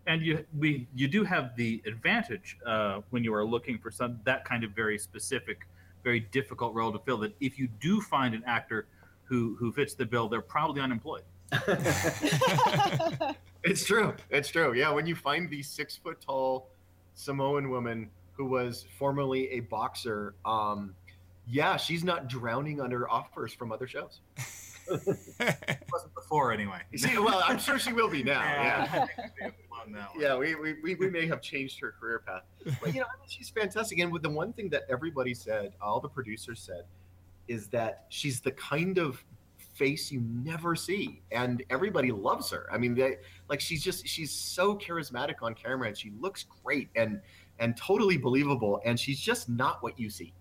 And 0.06 0.22
you 0.22 0.44
we 0.58 0.86
you 0.94 1.08
do 1.08 1.24
have 1.24 1.56
the 1.56 1.82
advantage 1.86 2.58
uh, 2.66 3.00
when 3.10 3.24
you 3.24 3.34
are 3.34 3.44
looking 3.44 3.78
for 3.78 3.90
some 3.90 4.18
that 4.24 4.44
kind 4.44 4.64
of 4.64 4.70
very 4.72 4.98
specific, 4.98 5.66
very 6.02 6.20
difficult 6.20 6.74
role 6.74 6.92
to 6.92 6.98
fill. 7.00 7.18
That 7.18 7.34
if 7.40 7.58
you 7.58 7.68
do 7.80 8.00
find 8.00 8.34
an 8.34 8.42
actor 8.46 8.86
who 9.24 9.56
who 9.58 9.72
fits 9.72 9.94
the 9.94 10.06
bill, 10.06 10.28
they're 10.28 10.40
probably 10.40 10.80
unemployed. 10.80 11.22
It's 13.64 13.84
true. 13.84 14.14
It's 14.30 14.50
true. 14.50 14.74
Yeah, 14.74 14.92
when 14.92 15.06
you 15.06 15.16
find 15.16 15.48
the 15.48 15.62
six 15.62 15.96
foot 15.96 16.20
tall 16.20 16.68
Samoan 17.14 17.70
woman 17.70 18.10
who 18.32 18.44
was 18.44 18.84
formerly 18.98 19.50
a 19.52 19.60
boxer, 19.60 20.34
um, 20.44 20.94
yeah, 21.46 21.76
she's 21.76 22.04
not 22.04 22.28
drowning 22.28 22.80
under 22.80 23.08
offers 23.08 23.54
from 23.54 23.72
other 23.72 23.86
shows. 23.86 24.20
Wasn't 24.88 26.14
before 26.14 26.52
anyway. 26.52 26.80
See, 26.94 27.16
well, 27.16 27.42
I'm 27.46 27.58
sure 27.58 27.78
she 27.78 27.94
will 27.94 28.10
be 28.10 28.22
now. 28.22 28.42
Yeah. 28.42 29.06
On. 29.80 29.96
Yeah, 30.18 30.36
we, 30.36 30.54
we, 30.54 30.74
we, 30.82 30.94
we 30.94 31.10
may 31.10 31.26
have 31.26 31.40
changed 31.40 31.80
her 31.80 31.94
career 31.98 32.22
path. 32.26 32.42
But, 32.82 32.94
you 32.94 33.00
know, 33.00 33.06
I 33.06 33.18
mean, 33.18 33.28
she's 33.28 33.48
fantastic. 33.48 33.98
And 33.98 34.12
with 34.12 34.22
the 34.22 34.30
one 34.30 34.52
thing 34.52 34.68
that 34.70 34.82
everybody 34.90 35.32
said, 35.32 35.72
all 35.80 36.00
the 36.00 36.08
producers 36.08 36.60
said, 36.60 36.84
is 37.48 37.68
that 37.68 38.04
she's 38.08 38.40
the 38.40 38.50
kind 38.52 38.98
of 38.98 39.24
face 39.74 40.12
you 40.12 40.20
never 40.20 40.76
see 40.76 41.20
and 41.32 41.64
everybody 41.68 42.12
loves 42.12 42.48
her 42.50 42.68
i 42.72 42.78
mean 42.78 42.94
they 42.94 43.16
like 43.48 43.60
she's 43.60 43.82
just 43.82 44.06
she's 44.06 44.30
so 44.30 44.76
charismatic 44.76 45.34
on 45.42 45.52
camera 45.52 45.88
and 45.88 45.98
she 45.98 46.12
looks 46.20 46.46
great 46.62 46.88
and 46.94 47.20
and 47.58 47.76
totally 47.76 48.16
believable 48.16 48.80
and 48.84 49.00
she's 49.00 49.18
just 49.18 49.48
not 49.48 49.82
what 49.82 49.98
you 49.98 50.08
see 50.08 50.32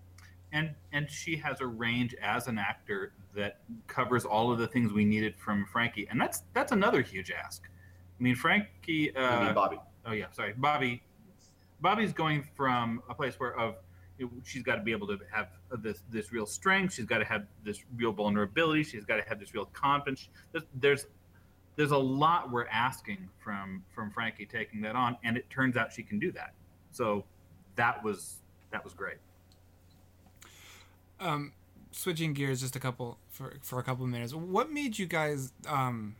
and 0.52 0.70
and 0.92 1.10
she 1.10 1.36
has 1.36 1.60
a 1.60 1.66
range 1.66 2.14
as 2.22 2.46
an 2.46 2.58
actor 2.58 3.12
that 3.34 3.58
covers 3.88 4.24
all 4.24 4.52
of 4.52 4.58
the 4.58 4.68
things 4.68 4.92
we 4.92 5.04
needed 5.04 5.34
from 5.36 5.66
Frankie, 5.66 6.06
and 6.08 6.20
that's 6.20 6.44
that's 6.54 6.70
another 6.70 7.02
huge 7.02 7.32
ask. 7.32 7.64
I 7.64 8.22
mean, 8.22 8.36
Frankie. 8.36 9.14
Uh, 9.16 9.20
I 9.20 9.44
mean, 9.46 9.54
bobby 9.54 9.78
oh 10.06 10.12
yeah, 10.12 10.26
sorry, 10.30 10.54
Bobby. 10.56 11.02
Bobby's 11.80 12.12
going 12.12 12.44
from 12.54 13.02
a 13.08 13.14
place 13.14 13.34
where 13.38 13.58
of 13.58 13.76
she's 14.44 14.62
got 14.62 14.76
to 14.76 14.82
be 14.82 14.92
able 14.92 15.08
to 15.08 15.18
have 15.30 15.48
this 15.82 16.02
this 16.10 16.32
real 16.32 16.46
strength. 16.46 16.94
She's 16.94 17.06
got 17.06 17.18
to 17.18 17.24
have 17.24 17.46
this 17.64 17.82
real 17.96 18.12
vulnerability. 18.12 18.82
She's 18.84 19.04
got 19.04 19.16
to 19.16 19.28
have 19.28 19.40
this 19.40 19.54
real 19.54 19.66
confidence. 19.66 20.28
There's, 20.74 21.06
there's 21.76 21.90
a 21.90 21.98
lot 21.98 22.50
we're 22.52 22.66
asking 22.68 23.28
from 23.38 23.82
from 23.94 24.10
Frankie 24.10 24.46
taking 24.46 24.80
that 24.82 24.96
on, 24.96 25.16
and 25.24 25.36
it 25.36 25.48
turns 25.50 25.76
out 25.76 25.92
she 25.92 26.02
can 26.02 26.18
do 26.18 26.32
that. 26.32 26.52
So 26.90 27.24
that 27.76 28.02
was 28.04 28.36
that 28.70 28.84
was 28.84 28.94
great. 28.94 29.16
um, 31.20 31.52
switching 31.90 32.32
gears 32.32 32.60
just 32.60 32.76
a 32.76 32.80
couple 32.80 33.18
for 33.30 33.54
for 33.62 33.78
a 33.78 33.82
couple 33.82 34.04
of 34.04 34.10
minutes. 34.10 34.34
What 34.34 34.70
made 34.72 34.98
you 34.98 35.06
guys, 35.06 35.52
um, 35.68 36.16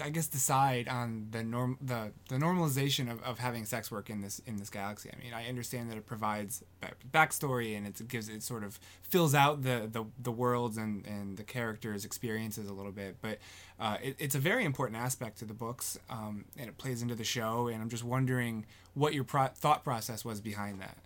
I 0.00 0.10
guess, 0.10 0.26
decide 0.26 0.88
on 0.88 1.28
the 1.30 1.42
norm 1.42 1.78
the 1.80 2.12
the 2.28 2.36
normalization 2.36 3.10
of, 3.10 3.22
of 3.22 3.38
having 3.38 3.64
sex 3.64 3.90
work 3.90 4.10
in 4.10 4.20
this 4.20 4.40
in 4.46 4.56
this 4.56 4.70
galaxy? 4.70 5.10
I 5.12 5.22
mean, 5.22 5.32
I 5.34 5.48
understand 5.48 5.90
that 5.90 5.96
it 5.96 6.06
provides 6.06 6.64
back, 6.80 6.96
backstory 7.10 7.76
and 7.76 7.86
it 7.86 8.08
gives 8.08 8.28
it 8.28 8.42
sort 8.42 8.64
of 8.64 8.78
fills 9.02 9.34
out 9.34 9.62
the 9.62 9.88
the, 9.90 10.04
the 10.18 10.32
worlds 10.32 10.76
and 10.76 11.06
and 11.06 11.36
the 11.36 11.44
characters' 11.44 12.04
experiences 12.04 12.68
a 12.68 12.72
little 12.72 12.92
bit, 12.92 13.16
but 13.20 13.38
uh, 13.78 13.96
it, 14.02 14.16
it's 14.18 14.34
a 14.34 14.40
very 14.40 14.64
important 14.64 15.00
aspect 15.00 15.38
to 15.38 15.44
the 15.44 15.54
books, 15.54 15.98
um, 16.08 16.44
and 16.58 16.68
it 16.68 16.78
plays 16.78 17.02
into 17.02 17.14
the 17.14 17.24
show. 17.24 17.68
And 17.68 17.82
I'm 17.82 17.88
just 17.88 18.04
wondering 18.04 18.66
what 18.94 19.14
your 19.14 19.24
pro- 19.24 19.48
thought 19.48 19.84
process 19.84 20.24
was 20.24 20.40
behind 20.40 20.80
that. 20.80 20.96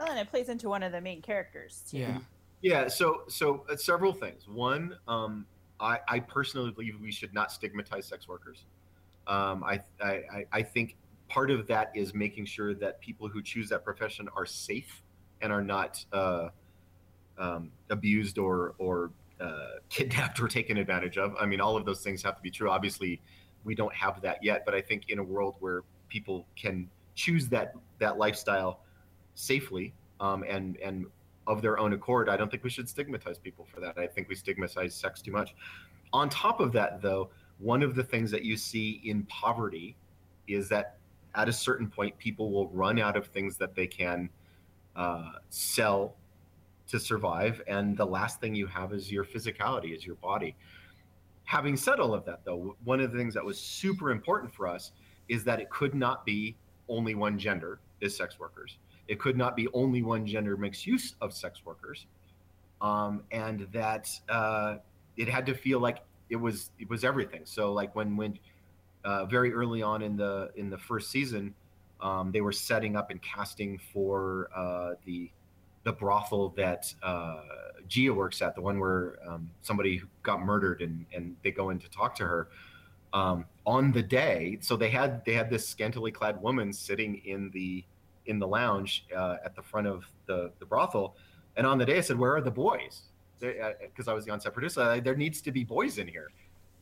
Oh, 0.00 0.06
and 0.06 0.18
it 0.18 0.28
plays 0.30 0.48
into 0.48 0.68
one 0.68 0.82
of 0.82 0.92
the 0.92 1.00
main 1.00 1.22
characters 1.22 1.82
too. 1.90 1.98
Yeah. 1.98 2.18
Yeah, 2.62 2.88
so 2.88 3.24
so 3.28 3.66
uh, 3.70 3.76
several 3.76 4.14
things. 4.14 4.48
One, 4.48 4.96
um, 5.06 5.44
I, 5.80 5.98
I 6.08 6.20
personally 6.20 6.70
believe 6.70 7.00
we 7.00 7.12
should 7.12 7.34
not 7.34 7.50
stigmatize 7.52 8.06
sex 8.06 8.28
workers. 8.28 8.64
Um, 9.26 9.64
I, 9.64 9.80
I 10.02 10.44
I- 10.52 10.62
think 10.62 10.96
part 11.28 11.50
of 11.50 11.66
that 11.66 11.90
is 11.94 12.14
making 12.14 12.44
sure 12.44 12.74
that 12.74 13.00
people 13.00 13.28
who 13.28 13.42
choose 13.42 13.68
that 13.70 13.84
profession 13.84 14.28
are 14.36 14.44
safe 14.46 15.02
and 15.40 15.50
are 15.52 15.62
not 15.62 16.04
uh, 16.12 16.48
um, 17.38 17.70
abused 17.90 18.38
or 18.38 18.74
or 18.78 19.10
uh, 19.40 19.66
kidnapped 19.88 20.40
or 20.40 20.48
taken 20.48 20.76
advantage 20.76 21.18
of. 21.18 21.34
I 21.40 21.46
mean, 21.46 21.60
all 21.60 21.76
of 21.76 21.84
those 21.84 22.02
things 22.02 22.22
have 22.22 22.36
to 22.36 22.42
be 22.42 22.50
true. 22.50 22.70
Obviously, 22.70 23.20
we 23.64 23.74
don't 23.74 23.94
have 23.94 24.20
that 24.22 24.42
yet, 24.44 24.64
but 24.64 24.74
I 24.74 24.80
think 24.82 25.04
in 25.08 25.18
a 25.18 25.24
world 25.24 25.56
where 25.60 25.82
people 26.08 26.46
can 26.54 26.88
choose 27.14 27.48
that 27.48 27.74
that 27.98 28.18
lifestyle 28.18 28.80
safely 29.34 29.94
um, 30.20 30.44
and 30.48 30.76
and 30.76 31.06
of 31.46 31.62
their 31.62 31.78
own 31.78 31.92
accord, 31.92 32.28
I 32.28 32.36
don't 32.36 32.50
think 32.50 32.64
we 32.64 32.70
should 32.70 32.88
stigmatize 32.88 33.38
people 33.38 33.66
for 33.72 33.80
that. 33.80 33.98
I 33.98 34.06
think 34.06 34.28
we 34.28 34.34
stigmatize 34.34 34.94
sex 34.94 35.20
too 35.20 35.32
much. 35.32 35.54
On 36.12 36.28
top 36.28 36.60
of 36.60 36.72
that, 36.72 37.02
though, 37.02 37.30
one 37.58 37.82
of 37.82 37.94
the 37.94 38.02
things 38.02 38.30
that 38.30 38.44
you 38.44 38.56
see 38.56 39.00
in 39.04 39.24
poverty 39.24 39.96
is 40.48 40.68
that 40.68 40.96
at 41.34 41.48
a 41.48 41.52
certain 41.52 41.88
point, 41.88 42.16
people 42.18 42.50
will 42.50 42.68
run 42.68 42.98
out 42.98 43.16
of 43.16 43.26
things 43.26 43.56
that 43.56 43.74
they 43.74 43.86
can 43.86 44.28
uh, 44.96 45.32
sell 45.50 46.14
to 46.86 47.00
survive, 47.00 47.62
and 47.66 47.96
the 47.96 48.04
last 48.04 48.40
thing 48.40 48.54
you 48.54 48.66
have 48.66 48.92
is 48.92 49.10
your 49.10 49.24
physicality, 49.24 49.96
is 49.96 50.04
your 50.04 50.16
body. 50.16 50.54
Having 51.44 51.76
said 51.76 51.98
all 51.98 52.14
of 52.14 52.24
that, 52.26 52.44
though, 52.44 52.76
one 52.84 53.00
of 53.00 53.10
the 53.10 53.18
things 53.18 53.34
that 53.34 53.44
was 53.44 53.58
super 53.58 54.10
important 54.10 54.54
for 54.54 54.66
us 54.66 54.92
is 55.28 55.44
that 55.44 55.60
it 55.60 55.70
could 55.70 55.94
not 55.94 56.24
be 56.24 56.56
only 56.88 57.14
one 57.14 57.38
gender 57.38 57.80
is 58.00 58.16
sex 58.16 58.38
workers. 58.38 58.78
It 59.08 59.18
could 59.18 59.36
not 59.36 59.56
be 59.56 59.68
only 59.72 60.02
one 60.02 60.26
gender 60.26 60.56
makes 60.56 60.86
use 60.86 61.14
of 61.20 61.32
sex 61.32 61.64
workers, 61.64 62.06
um, 62.80 63.22
and 63.30 63.66
that 63.72 64.08
uh, 64.28 64.76
it 65.16 65.28
had 65.28 65.46
to 65.46 65.54
feel 65.54 65.80
like 65.80 65.98
it 66.30 66.36
was 66.36 66.70
it 66.78 66.88
was 66.88 67.04
everything. 67.04 67.42
So 67.44 67.72
like 67.72 67.94
when 67.94 68.16
when 68.16 68.38
uh, 69.04 69.26
very 69.26 69.52
early 69.52 69.82
on 69.82 70.02
in 70.02 70.16
the 70.16 70.50
in 70.56 70.70
the 70.70 70.78
first 70.78 71.10
season, 71.10 71.54
um, 72.00 72.32
they 72.32 72.40
were 72.40 72.52
setting 72.52 72.96
up 72.96 73.10
and 73.10 73.20
casting 73.22 73.78
for 73.92 74.48
uh, 74.54 74.94
the 75.04 75.30
the 75.84 75.92
brothel 75.92 76.48
that 76.56 76.92
uh, 77.02 77.42
Gia 77.88 78.12
works 78.12 78.40
at, 78.40 78.54
the 78.54 78.62
one 78.62 78.78
where 78.78 79.18
um, 79.28 79.50
somebody 79.60 80.02
got 80.22 80.40
murdered 80.42 80.80
and 80.80 81.04
and 81.14 81.36
they 81.44 81.50
go 81.50 81.70
in 81.70 81.78
to 81.78 81.88
talk 81.90 82.14
to 82.16 82.24
her. 82.24 82.48
Um, 83.12 83.44
on 83.64 83.92
the 83.92 84.02
day, 84.02 84.58
so 84.60 84.76
they 84.76 84.90
had 84.90 85.24
they 85.24 85.34
had 85.34 85.48
this 85.48 85.68
scantily 85.68 86.10
clad 86.10 86.42
woman 86.42 86.72
sitting 86.72 87.22
in 87.24 87.50
the 87.50 87.84
in 88.26 88.38
the 88.38 88.46
lounge 88.46 89.06
uh, 89.14 89.36
at 89.44 89.54
the 89.54 89.62
front 89.62 89.86
of 89.86 90.04
the 90.26 90.50
the 90.58 90.66
brothel, 90.66 91.16
and 91.56 91.66
on 91.66 91.78
the 91.78 91.86
day 91.86 91.98
I 91.98 92.00
said, 92.00 92.18
"Where 92.18 92.36
are 92.36 92.40
the 92.40 92.50
boys?" 92.50 93.02
Because 93.40 94.08
I 94.08 94.14
was 94.14 94.24
the 94.24 94.32
on-set 94.32 94.54
producer. 94.54 94.80
I, 94.80 95.00
there 95.00 95.16
needs 95.16 95.42
to 95.42 95.52
be 95.52 95.64
boys 95.64 95.98
in 95.98 96.08
here 96.08 96.28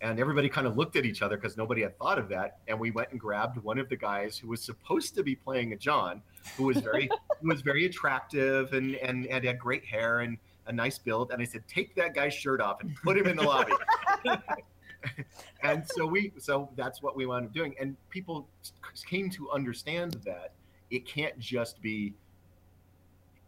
and 0.03 0.19
everybody 0.19 0.49
kind 0.49 0.67
of 0.67 0.77
looked 0.77 0.97
at 0.97 1.07
each 1.07 1.23
other 1.23 1.37
because 1.37 1.57
nobody 1.57 1.83
had 1.83 1.97
thought 1.97 2.19
of 2.19 2.29
that 2.29 2.59
and 2.69 2.79
we 2.79 2.91
went 2.91 3.11
and 3.13 3.21
grabbed 3.21 3.57
one 3.59 3.79
of 3.79 3.89
the 3.89 3.97
guys 3.97 4.37
who 4.37 4.49
was 4.49 4.61
supposed 4.61 5.15
to 5.15 5.23
be 5.23 5.35
playing 5.35 5.73
a 5.73 5.77
john 5.77 6.21
who 6.57 6.65
was 6.65 6.77
very 6.79 7.09
who 7.41 7.49
was 7.49 7.63
very 7.63 7.87
attractive 7.87 8.73
and, 8.75 8.97
and 8.97 9.27
and 9.27 9.45
had 9.45 9.59
great 9.59 9.85
hair 9.85 10.21
and 10.21 10.37
a 10.67 10.73
nice 10.73 10.99
build 10.99 11.31
and 11.31 11.41
i 11.41 11.45
said 11.45 11.63
take 11.69 11.95
that 11.95 12.15
guy's 12.15 12.35
shirt 12.35 12.61
off 12.61 12.81
and 12.83 12.95
put 13.03 13.17
him 13.17 13.27
in 13.27 13.37
the 13.37 13.43
lobby 13.43 13.73
and 15.63 15.85
so 15.87 16.07
we 16.07 16.33
so 16.39 16.69
that's 16.77 17.03
what 17.03 17.17
we 17.17 17.25
wound 17.25 17.47
up 17.47 17.53
doing 17.53 17.75
and 17.81 17.97
people 18.11 18.49
came 19.07 19.31
to 19.31 19.51
understand 19.51 20.17
that 20.25 20.53
it 20.93 21.07
can't 21.07 21.37
just 21.39 21.81
be 21.83 22.15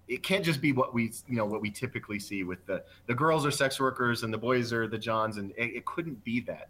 it 0.08 0.22
can't 0.22 0.44
just 0.44 0.60
be 0.60 0.72
what 0.72 0.92
we 0.92 1.12
you 1.28 1.36
know 1.36 1.44
what 1.44 1.60
we 1.60 1.70
typically 1.70 2.18
see 2.18 2.42
with 2.42 2.64
the 2.66 2.82
the 3.06 3.14
girls 3.14 3.46
are 3.46 3.50
sex 3.50 3.78
workers 3.78 4.22
and 4.22 4.32
the 4.32 4.38
boys 4.38 4.72
are 4.72 4.88
the 4.88 4.98
johns 4.98 5.36
and 5.36 5.52
it, 5.52 5.76
it 5.76 5.86
couldn't 5.86 6.22
be 6.24 6.40
that. 6.40 6.68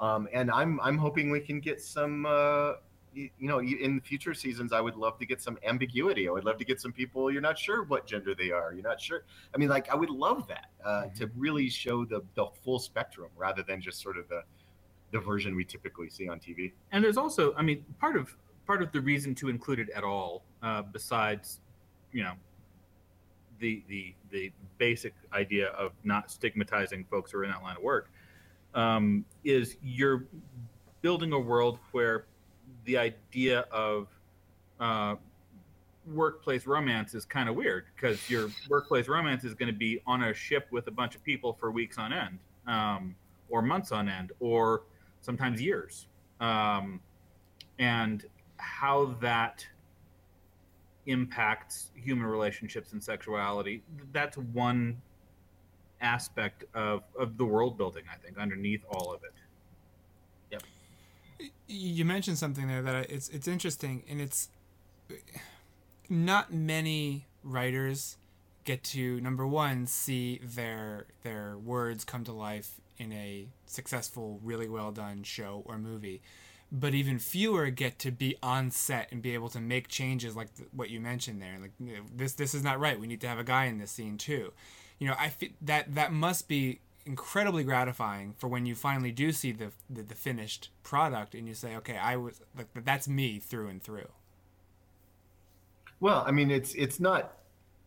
Um, 0.00 0.28
and 0.32 0.50
i'm 0.50 0.80
i'm 0.82 0.98
hoping 0.98 1.30
we 1.30 1.40
can 1.40 1.60
get 1.60 1.80
some 1.80 2.26
uh, 2.26 2.72
you, 3.14 3.30
you 3.38 3.48
know 3.48 3.60
in 3.60 4.00
future 4.00 4.34
seasons 4.34 4.72
i 4.74 4.80
would 4.80 4.96
love 4.96 5.18
to 5.18 5.26
get 5.26 5.40
some 5.40 5.58
ambiguity. 5.64 6.28
I 6.28 6.32
would 6.32 6.44
love 6.44 6.58
to 6.58 6.66
get 6.66 6.80
some 6.80 6.92
people 6.92 7.30
you're 7.30 7.40
not 7.40 7.58
sure 7.58 7.84
what 7.84 8.06
gender 8.06 8.34
they 8.34 8.50
are. 8.50 8.72
You're 8.74 8.82
not 8.82 9.00
sure. 9.00 9.24
I 9.54 9.58
mean 9.58 9.68
like 9.68 9.90
i 9.90 9.94
would 9.94 10.10
love 10.10 10.46
that 10.48 10.66
uh, 10.84 10.88
mm-hmm. 10.88 11.14
to 11.18 11.30
really 11.36 11.68
show 11.68 12.04
the 12.04 12.22
the 12.34 12.46
full 12.62 12.78
spectrum 12.78 13.30
rather 13.36 13.62
than 13.62 13.80
just 13.80 14.02
sort 14.02 14.18
of 14.18 14.28
the 14.28 14.42
the 15.12 15.20
version 15.20 15.54
we 15.54 15.64
typically 15.64 16.10
see 16.10 16.28
on 16.28 16.40
tv 16.40 16.72
and 16.90 17.02
there's 17.02 17.16
also 17.16 17.54
i 17.54 17.62
mean 17.62 17.84
part 18.00 18.16
of 18.16 18.36
part 18.66 18.82
of 18.82 18.92
the 18.92 19.00
reason 19.00 19.34
to 19.34 19.48
include 19.48 19.78
it 19.78 19.90
at 19.90 20.04
all 20.04 20.42
uh, 20.62 20.82
besides 20.82 21.60
you 22.12 22.22
know 22.22 22.32
the 23.58 23.82
the 23.88 24.14
the 24.30 24.52
basic 24.78 25.14
idea 25.32 25.68
of 25.68 25.92
not 26.04 26.30
stigmatizing 26.30 27.04
folks 27.10 27.32
who 27.32 27.38
are 27.38 27.44
in 27.44 27.50
that 27.50 27.62
line 27.62 27.76
of 27.76 27.82
work 27.82 28.10
um, 28.74 29.24
is 29.44 29.76
you're 29.82 30.26
building 31.00 31.32
a 31.32 31.38
world 31.38 31.78
where 31.92 32.26
the 32.84 32.98
idea 32.98 33.60
of 33.70 34.08
uh, 34.80 35.14
workplace 36.12 36.66
romance 36.66 37.14
is 37.14 37.24
kind 37.24 37.48
of 37.48 37.54
weird 37.54 37.86
because 37.94 38.28
your 38.30 38.48
workplace 38.68 39.08
romance 39.08 39.44
is 39.44 39.54
going 39.54 39.72
to 39.72 39.78
be 39.78 40.00
on 40.06 40.24
a 40.24 40.34
ship 40.34 40.68
with 40.70 40.86
a 40.86 40.90
bunch 40.90 41.14
of 41.14 41.22
people 41.24 41.52
for 41.52 41.70
weeks 41.70 41.98
on 41.98 42.12
end 42.12 42.38
um, 42.66 43.14
or 43.48 43.62
months 43.62 43.92
on 43.92 44.08
end 44.08 44.32
or 44.40 44.82
sometimes 45.20 45.60
years. 45.60 46.06
Um, 46.40 47.00
and 47.78 48.24
how 48.58 49.16
that 49.20 49.66
impacts 51.06 51.90
human 51.94 52.26
relationships 52.26 52.92
and 52.92 53.02
sexuality. 53.02 53.82
That's 54.12 54.36
one 54.36 55.00
aspect 56.00 56.64
of, 56.74 57.02
of 57.18 57.38
the 57.38 57.44
world 57.44 57.78
building, 57.78 58.04
I 58.12 58.16
think, 58.16 58.38
underneath 58.38 58.84
all 58.90 59.12
of 59.12 59.22
it. 59.24 59.32
Yep. 60.50 60.62
You 61.68 62.04
mentioned 62.04 62.38
something 62.38 62.68
there 62.68 62.82
that 62.82 63.10
it's 63.10 63.28
it's 63.28 63.46
interesting, 63.46 64.02
and 64.08 64.20
it's 64.20 64.48
not 66.08 66.52
many 66.52 67.26
writers 67.42 68.16
get 68.64 68.82
to 68.82 69.20
number 69.20 69.46
one 69.46 69.86
see 69.86 70.40
their 70.42 71.06
their 71.22 71.56
words 71.58 72.04
come 72.04 72.24
to 72.24 72.32
life 72.32 72.80
in 72.98 73.12
a 73.12 73.48
successful, 73.66 74.40
really 74.42 74.68
well 74.68 74.90
done 74.90 75.22
show 75.22 75.62
or 75.66 75.78
movie 75.78 76.22
but 76.70 76.94
even 76.94 77.18
fewer 77.18 77.70
get 77.70 77.98
to 77.98 78.10
be 78.10 78.36
on 78.42 78.70
set 78.70 79.10
and 79.12 79.22
be 79.22 79.34
able 79.34 79.48
to 79.48 79.60
make 79.60 79.88
changes 79.88 80.34
like 80.34 80.54
th- 80.56 80.68
what 80.72 80.90
you 80.90 81.00
mentioned 81.00 81.40
there 81.40 81.58
like 81.60 81.72
you 81.78 81.94
know, 81.94 82.02
this 82.14 82.32
this 82.32 82.54
is 82.54 82.62
not 82.62 82.80
right 82.80 82.98
we 82.98 83.06
need 83.06 83.20
to 83.20 83.28
have 83.28 83.38
a 83.38 83.44
guy 83.44 83.64
in 83.66 83.78
this 83.78 83.90
scene 83.90 84.18
too. 84.18 84.52
You 84.98 85.08
know 85.08 85.14
i 85.18 85.28
feel 85.28 85.50
that 85.62 85.94
that 85.94 86.12
must 86.12 86.48
be 86.48 86.80
incredibly 87.04 87.62
gratifying 87.62 88.34
for 88.36 88.48
when 88.48 88.66
you 88.66 88.74
finally 88.74 89.12
do 89.12 89.30
see 89.30 89.52
the, 89.52 89.70
the, 89.88 90.02
the 90.02 90.14
finished 90.14 90.70
product 90.82 91.34
and 91.34 91.46
you 91.46 91.54
say 91.54 91.76
okay 91.76 91.96
i 91.96 92.16
was 92.16 92.40
like 92.56 92.66
that's 92.84 93.06
me 93.06 93.38
through 93.38 93.68
and 93.68 93.82
through. 93.82 94.08
Well 96.00 96.24
i 96.26 96.30
mean 96.30 96.50
it's 96.50 96.74
it's 96.74 96.98
not 96.98 97.36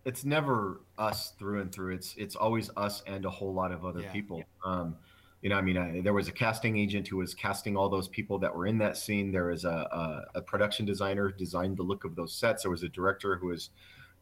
it's 0.06 0.26
never 0.26 0.82
us 0.98 1.34
through 1.38 1.62
and 1.62 1.72
through 1.72 1.94
it's 1.94 2.16
it's 2.18 2.36
always 2.36 2.70
us 2.78 3.04
and 3.06 3.26
a 3.26 3.30
whole 3.30 3.54
lot 3.54 3.72
of 3.72 3.86
other 3.86 4.02
yeah. 4.02 4.12
people. 4.12 4.44
Um 4.64 4.96
you 5.42 5.50
know, 5.50 5.56
I 5.56 5.62
mean, 5.62 5.78
I, 5.78 6.02
there 6.02 6.14
was 6.14 6.28
a 6.28 6.34
casting 6.34 6.78
agent 6.78 7.08
who 7.08 7.18
was 7.18 7.34
casting 7.34 7.78
all 7.78 7.88
those 7.88 8.10
people 8.10 8.40
that 8.40 8.54
were 8.54 8.68
in 8.68 8.78
that 8.80 8.98
scene. 8.98 9.32
There 9.32 9.46
was 9.46 9.64
a, 9.64 9.70
a, 9.70 10.40
a, 10.40 10.42
production 10.42 10.86
designer 10.86 11.30
who 11.30 11.38
designed 11.38 11.78
the 11.78 11.84
look 11.84 12.04
of 12.04 12.16
those 12.16 12.34
sets. 12.34 12.64
There 12.64 12.72
was 12.72 12.84
a 12.84 12.90
director 12.90 13.38
who 13.38 13.48
was 13.48 13.70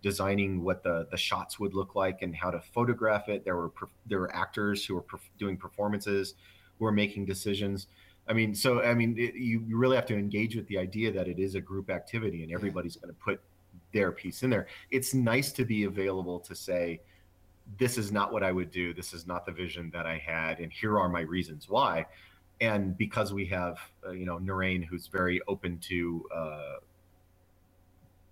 designing 0.03 0.63
what 0.63 0.83
the, 0.83 1.07
the 1.09 1.17
shots 1.17 1.59
would 1.59 1.73
look 1.73 1.95
like 1.95 2.21
and 2.21 2.35
how 2.35 2.51
to 2.51 2.59
photograph 2.59 3.29
it. 3.29 3.43
There 3.43 3.55
were 3.55 3.71
there 4.05 4.19
were 4.19 4.35
actors 4.35 4.85
who 4.85 4.93
were 4.93 5.01
perf- 5.01 5.29
doing 5.39 5.57
performances, 5.57 6.35
who 6.77 6.85
were 6.85 6.91
making 6.91 7.25
decisions. 7.25 7.87
I 8.27 8.33
mean, 8.33 8.53
so 8.53 8.83
I 8.83 8.93
mean, 8.93 9.15
it, 9.17 9.33
you 9.33 9.63
really 9.69 9.95
have 9.95 10.05
to 10.07 10.15
engage 10.15 10.55
with 10.55 10.67
the 10.67 10.77
idea 10.77 11.11
that 11.13 11.27
it 11.27 11.39
is 11.39 11.55
a 11.55 11.61
group 11.61 11.89
activity 11.89 12.43
and 12.43 12.51
everybody's 12.51 12.95
going 12.95 13.13
to 13.13 13.19
put 13.19 13.41
their 13.91 14.11
piece 14.11 14.43
in 14.43 14.51
there. 14.51 14.67
It's 14.91 15.15
nice 15.15 15.51
to 15.53 15.65
be 15.65 15.85
available 15.85 16.39
to 16.41 16.53
say 16.53 17.01
this 17.77 17.97
is 17.97 18.11
not 18.11 18.31
what 18.31 18.43
I 18.43 18.51
would 18.51 18.71
do. 18.71 18.93
This 18.93 19.13
is 19.13 19.27
not 19.27 19.45
the 19.45 19.51
vision 19.51 19.89
that 19.93 20.05
I 20.05 20.17
had, 20.17 20.59
and 20.59 20.71
here 20.71 20.97
are 20.97 21.09
my 21.09 21.21
reasons 21.21 21.67
why. 21.69 22.05
And 22.59 22.97
because 22.97 23.33
we 23.33 23.45
have, 23.47 23.77
uh, 24.05 24.11
you 24.11 24.25
know, 24.25 24.39
Naren, 24.39 24.83
who's 24.83 25.07
very 25.07 25.41
open 25.47 25.77
to 25.79 26.25
uh, 26.33 26.73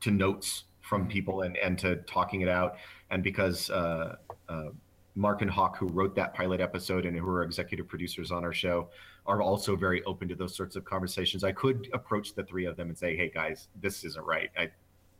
to 0.02 0.12
notes 0.12 0.64
from 0.82 1.02
mm-hmm. 1.02 1.12
people 1.12 1.42
and 1.42 1.58
and 1.58 1.78
to 1.80 1.98
talking 1.98 2.42
it 2.42 2.50
out, 2.50 2.78
and 3.12 3.24
because 3.24 3.70
uh, 3.70 4.16
uh, 4.50 4.70
Mark 5.16 5.42
and 5.42 5.52
Hawk, 5.52 5.78
who 5.78 5.88
wrote 5.88 6.16
that 6.16 6.34
pilot 6.34 6.62
episode 6.62 7.06
and 7.06 7.18
who 7.18 7.28
are 7.28 7.44
executive 7.44 7.88
producers 7.88 8.32
on 8.32 8.44
our 8.44 8.54
show, 8.54 8.90
are 9.26 9.42
also 9.42 9.76
very 9.76 10.04
open 10.04 10.28
to 10.28 10.36
those 10.36 10.56
sorts 10.56 10.76
of 10.76 10.86
conversations. 10.86 11.44
I 11.44 11.52
could 11.52 11.90
approach 11.94 12.34
the 12.34 12.44
three 12.44 12.66
of 12.66 12.78
them 12.78 12.90
and 12.90 12.98
say, 12.98 13.16
"Hey 13.16 13.30
guys, 13.30 13.68
this 13.82 14.04
isn't 14.06 14.26
right. 14.26 14.50
I, 14.58 14.72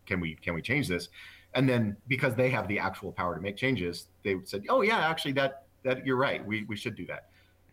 can 0.06 0.20
we 0.20 0.36
can 0.36 0.54
we 0.54 0.62
change 0.62 0.88
this?" 0.88 1.10
And 1.56 1.68
then 1.68 1.98
because 2.08 2.36
they 2.36 2.50
have 2.50 2.68
the 2.68 2.78
actual 2.78 3.12
power 3.12 3.34
to 3.36 3.42
make 3.42 3.58
changes, 3.58 4.08
they 4.24 4.36
said, 4.44 4.64
"Oh 4.70 4.82
yeah, 4.82 5.00
actually 5.00 5.32
that 5.34 5.64
that 5.84 6.06
you're 6.06 6.18
right. 6.18 6.46
We 6.46 6.66
we 6.66 6.76
should 6.76 6.96
do 6.96 7.06
that." 7.08 7.30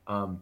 Um, 0.06 0.40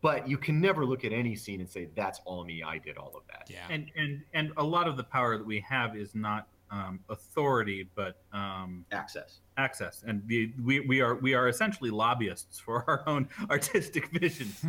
but 0.00 0.28
you 0.28 0.36
can 0.38 0.60
never 0.60 0.84
look 0.84 1.04
at 1.04 1.12
any 1.12 1.36
scene 1.36 1.60
and 1.60 1.68
say 1.68 1.88
that's 1.94 2.20
all 2.24 2.44
me. 2.44 2.62
I 2.62 2.78
did 2.78 2.96
all 2.96 3.12
of 3.14 3.22
that. 3.28 3.48
Yeah. 3.48 3.66
And 3.68 3.90
and 3.96 4.22
and 4.32 4.52
a 4.56 4.64
lot 4.64 4.88
of 4.88 4.96
the 4.96 5.04
power 5.04 5.36
that 5.36 5.46
we 5.46 5.60
have 5.60 5.96
is 5.96 6.14
not 6.14 6.48
um, 6.70 7.00
authority, 7.08 7.88
but 7.94 8.16
um, 8.32 8.84
access. 8.92 9.40
Access, 9.58 10.02
and 10.06 10.26
the, 10.26 10.52
we 10.62 10.80
we 10.80 11.00
are 11.00 11.16
we 11.16 11.34
are 11.34 11.48
essentially 11.48 11.90
lobbyists 11.90 12.58
for 12.58 12.84
our 12.88 13.02
own 13.08 13.28
artistic 13.50 14.08
visions. 14.08 14.64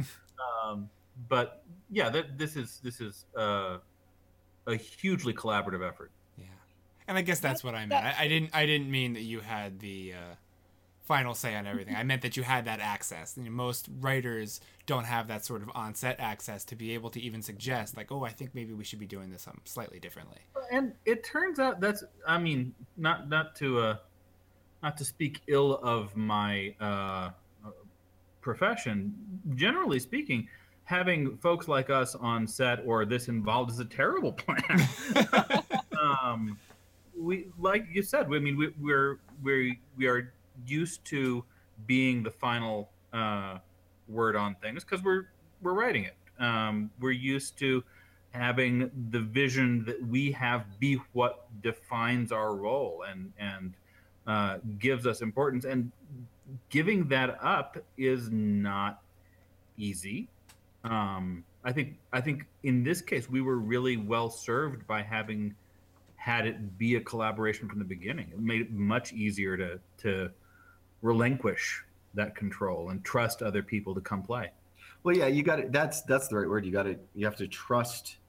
um, 0.63 0.89
but 1.30 1.63
yeah, 1.89 2.09
that, 2.09 2.38
this 2.38 2.55
is 2.55 2.80
this 2.84 2.99
is 2.99 3.26
uh, 3.38 3.77
a 4.67 4.76
hugely 4.76 5.34
collaborative 5.34 5.88
effort. 5.88 6.11
And 7.07 7.17
I 7.17 7.21
guess 7.21 7.39
that's 7.39 7.63
what 7.63 7.75
I 7.75 7.85
meant. 7.85 8.05
I, 8.05 8.15
I, 8.19 8.27
didn't 8.27 8.51
I 8.53 8.65
didn't 8.65 8.89
mean 8.89 9.13
that 9.13 9.21
you 9.21 9.41
had 9.41 9.80
the 9.80 10.13
uh, 10.13 10.35
final 11.03 11.34
say 11.34 11.55
on 11.55 11.67
everything. 11.67 11.95
I 11.95 12.03
meant 12.03 12.21
that 12.21 12.38
you 12.38 12.43
had 12.43 12.65
that 12.65 12.80
access. 12.80 13.35
You 13.38 13.43
know, 13.43 13.51
most 13.51 13.89
writers 13.99 14.61
don't 14.85 15.05
have 15.05 15.27
that 15.27 15.45
sort 15.45 15.61
of 15.61 15.69
on-set 15.75 16.19
access 16.19 16.63
to 16.65 16.75
be 16.75 16.93
able 16.93 17.09
to 17.11 17.21
even 17.21 17.41
suggest, 17.41 17.97
like, 17.97 18.11
oh, 18.11 18.23
I 18.23 18.30
think 18.30 18.51
maybe 18.53 18.73
we 18.73 18.84
should 18.84 18.99
be 18.99 19.05
doing 19.05 19.30
this 19.30 19.47
slightly 19.65 19.99
differently. 19.99 20.39
And 20.71 20.93
it 21.05 21.23
turns 21.23 21.59
out 21.59 21.80
that's, 21.80 22.03
I 22.27 22.38
mean, 22.38 22.73
not 22.97 23.30
not 23.30 23.55
to 23.57 23.80
uh, 23.80 23.97
not 24.81 24.97
to 24.97 25.05
speak 25.05 25.41
ill 25.47 25.80
of 25.84 26.15
my 26.15 26.73
uh, 26.80 27.30
profession. 28.41 29.13
Generally 29.55 29.99
speaking, 29.99 30.47
having 30.85 31.38
folks 31.38 31.67
like 31.67 31.89
us 31.89 32.15
on 32.15 32.47
set 32.47 32.80
or 32.85 33.05
this 33.05 33.27
involved 33.27 33.71
is 33.71 33.80
a 33.80 33.85
terrible 33.85 34.34
plan. 34.34 34.88
um, 36.01 36.57
we 37.23 37.47
like 37.57 37.85
you 37.91 38.03
said. 38.03 38.25
I 38.25 38.39
mean, 38.39 38.57
we, 38.57 38.73
we're 38.79 39.19
we 39.41 39.79
we 39.97 40.07
are 40.07 40.33
used 40.65 41.05
to 41.05 41.43
being 41.87 42.23
the 42.23 42.31
final 42.31 42.89
uh, 43.13 43.57
word 44.07 44.35
on 44.35 44.55
things 44.55 44.83
because 44.83 45.03
we're 45.03 45.27
we're 45.61 45.73
writing 45.73 46.03
it. 46.03 46.15
Um, 46.39 46.91
we're 46.99 47.11
used 47.11 47.57
to 47.59 47.83
having 48.31 48.89
the 49.11 49.19
vision 49.19 49.85
that 49.85 50.05
we 50.07 50.31
have 50.31 50.65
be 50.79 50.99
what 51.13 51.47
defines 51.61 52.31
our 52.31 52.55
role 52.55 53.03
and 53.09 53.31
and 53.39 53.73
uh, 54.27 54.57
gives 54.79 55.05
us 55.07 55.21
importance. 55.21 55.65
And 55.65 55.91
giving 56.69 57.07
that 57.09 57.37
up 57.41 57.77
is 57.97 58.29
not 58.31 59.01
easy. 59.77 60.27
Um, 60.83 61.43
I 61.63 61.71
think 61.71 61.95
I 62.11 62.19
think 62.19 62.45
in 62.63 62.83
this 62.83 63.01
case 63.01 63.29
we 63.29 63.41
were 63.41 63.57
really 63.57 63.97
well 63.97 64.29
served 64.29 64.85
by 64.87 65.01
having 65.01 65.55
had 66.23 66.47
it 66.47 66.77
be 66.77 66.95
a 66.95 67.01
collaboration 67.01 67.67
from 67.67 67.79
the 67.79 67.85
beginning. 67.85 68.29
It 68.31 68.39
made 68.39 68.61
it 68.61 68.71
much 68.71 69.11
easier 69.11 69.57
to 69.57 69.77
to 69.97 70.29
relinquish 71.01 71.83
that 72.13 72.33
control 72.33 72.91
and 72.91 73.03
trust 73.03 73.41
other 73.41 73.61
people 73.61 73.93
to 73.93 73.99
come 73.99 74.23
play. 74.23 74.49
Well, 75.03 75.17
yeah, 75.17 75.27
you 75.27 75.43
got 75.43 75.59
it. 75.59 75.73
That's 75.73 76.01
that's 76.03 76.29
the 76.29 76.37
right 76.37 76.47
word. 76.47 76.65
You 76.65 76.71
got 76.71 76.83
to 76.83 76.97
you 77.13 77.25
have 77.25 77.35
to 77.35 77.47
trust 77.47 78.19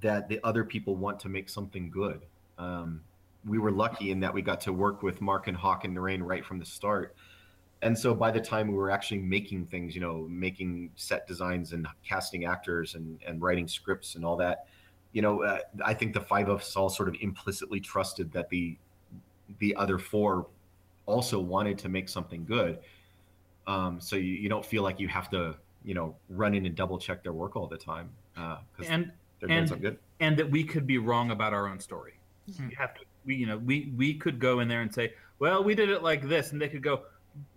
that 0.00 0.28
the 0.28 0.40
other 0.42 0.64
people 0.64 0.96
want 0.96 1.20
to 1.20 1.28
make 1.28 1.48
something 1.48 1.88
good. 1.88 2.22
Um, 2.58 3.00
we 3.46 3.58
were 3.58 3.70
lucky 3.70 4.10
in 4.10 4.18
that 4.18 4.34
we 4.34 4.42
got 4.42 4.60
to 4.62 4.72
work 4.72 5.04
with 5.04 5.20
Mark 5.20 5.46
and 5.46 5.56
Hawk 5.56 5.84
and 5.84 5.96
Naren 5.96 6.22
right 6.22 6.44
from 6.44 6.58
the 6.58 6.66
start. 6.66 7.14
And 7.80 7.96
so 7.96 8.12
by 8.12 8.32
the 8.32 8.40
time 8.40 8.66
we 8.66 8.74
were 8.74 8.90
actually 8.90 9.20
making 9.20 9.66
things, 9.66 9.94
you 9.94 10.00
know, 10.00 10.26
making 10.28 10.90
set 10.96 11.28
designs 11.28 11.72
and 11.72 11.86
casting 12.04 12.44
actors 12.44 12.96
and, 12.96 13.20
and 13.24 13.40
writing 13.40 13.68
scripts 13.68 14.16
and 14.16 14.24
all 14.24 14.36
that, 14.38 14.66
you 15.12 15.22
know, 15.22 15.42
uh, 15.42 15.58
I 15.84 15.94
think 15.94 16.14
the 16.14 16.20
five 16.20 16.48
of 16.48 16.60
us 16.60 16.76
all 16.76 16.88
sort 16.88 17.08
of 17.08 17.16
implicitly 17.20 17.80
trusted 17.80 18.32
that 18.32 18.48
the 18.50 18.76
the 19.58 19.74
other 19.76 19.98
four 19.98 20.46
also 21.06 21.40
wanted 21.40 21.78
to 21.78 21.88
make 21.88 22.08
something 22.08 22.44
good. 22.44 22.78
Um, 23.66 24.00
so 24.00 24.16
you, 24.16 24.34
you 24.34 24.48
don't 24.48 24.64
feel 24.64 24.82
like 24.82 25.00
you 25.00 25.08
have 25.08 25.30
to, 25.30 25.56
you 25.84 25.94
know, 25.94 26.14
run 26.28 26.54
in 26.54 26.66
and 26.66 26.74
double 26.74 26.98
check 26.98 27.22
their 27.22 27.32
work 27.32 27.56
all 27.56 27.66
the 27.66 27.78
time. 27.78 28.10
Uh, 28.36 28.58
and 28.86 29.10
they're 29.40 29.48
doing 29.48 29.58
and, 29.58 29.68
something 29.68 29.90
good. 29.90 29.98
and 30.20 30.36
that 30.36 30.50
we 30.50 30.64
could 30.64 30.86
be 30.86 30.98
wrong 30.98 31.30
about 31.30 31.52
our 31.52 31.66
own 31.66 31.80
story. 31.80 32.14
Hmm. 32.56 32.68
You 32.70 32.76
have 32.76 32.94
to, 32.94 33.00
we, 33.24 33.36
you 33.36 33.46
know, 33.46 33.58
we 33.58 33.92
we 33.96 34.14
could 34.14 34.38
go 34.38 34.60
in 34.60 34.68
there 34.68 34.82
and 34.82 34.92
say, 34.92 35.14
well, 35.38 35.62
we 35.62 35.74
did 35.74 35.90
it 35.90 36.02
like 36.02 36.28
this, 36.28 36.52
and 36.52 36.60
they 36.60 36.68
could 36.68 36.82
go, 36.82 37.02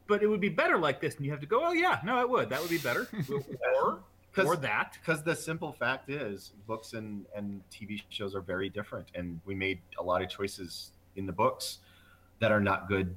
but 0.07 0.22
it 0.22 0.28
would 0.28 0.41
be 0.41 0.49
better 0.49 0.78
like 0.78 1.02
this, 1.02 1.15
and 1.15 1.26
you 1.26 1.32
have 1.32 1.40
to 1.41 1.45
go, 1.45 1.61
oh 1.64 1.72
yeah, 1.72 1.99
no, 2.03 2.19
it 2.22 2.30
would, 2.30 2.49
that 2.49 2.61
would 2.61 2.69
be 2.69 2.78
better, 2.78 3.07
or 3.82 3.99
or 4.38 4.56
that. 4.58 4.98
Because 5.02 5.24
the 5.24 5.36
simple 5.36 5.72
fact 5.72 6.10
is, 6.10 6.53
books 6.68 6.94
and, 6.94 7.26
and 7.36 7.62
TV 7.72 8.02
shows 8.10 8.36
are 8.36 8.41
very 8.41 8.70
different, 8.70 9.08
and 9.16 9.40
we 9.45 9.56
made 9.56 9.80
a 9.99 10.03
lot 10.03 10.22
of 10.22 10.30
choices 10.30 10.91
in 11.16 11.26
the 11.26 11.34
books 11.34 11.80
that 12.40 12.52
are 12.52 12.62
not 12.62 12.88
good 12.88 13.16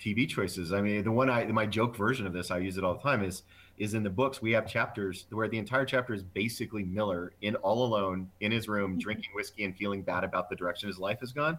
TV 0.00 0.28
choices. 0.28 0.72
I 0.72 0.80
mean, 0.80 1.04
the 1.04 1.10
one 1.10 1.28
I 1.28 1.44
my 1.46 1.66
joke 1.66 1.96
version 1.96 2.26
of 2.26 2.32
this, 2.32 2.50
I 2.50 2.58
use 2.58 2.76
it 2.76 2.84
all 2.84 2.94
the 2.94 3.02
time, 3.02 3.22
is 3.22 3.42
is 3.78 3.94
in 3.94 4.02
the 4.02 4.10
books 4.10 4.42
we 4.42 4.52
have 4.52 4.66
chapters 4.66 5.26
where 5.30 5.48
the 5.48 5.58
entire 5.58 5.86
chapter 5.86 6.12
is 6.12 6.22
basically 6.22 6.84
Miller 6.84 7.32
in 7.40 7.56
all 7.56 7.84
alone 7.84 8.30
in 8.40 8.52
his 8.52 8.68
room 8.68 8.92
mm-hmm. 8.92 8.98
drinking 9.00 9.30
whiskey 9.34 9.64
and 9.64 9.76
feeling 9.76 10.02
bad 10.02 10.24
about 10.24 10.50
the 10.50 10.56
direction 10.56 10.88
his 10.88 10.98
life 10.98 11.20
has 11.20 11.32
gone. 11.32 11.58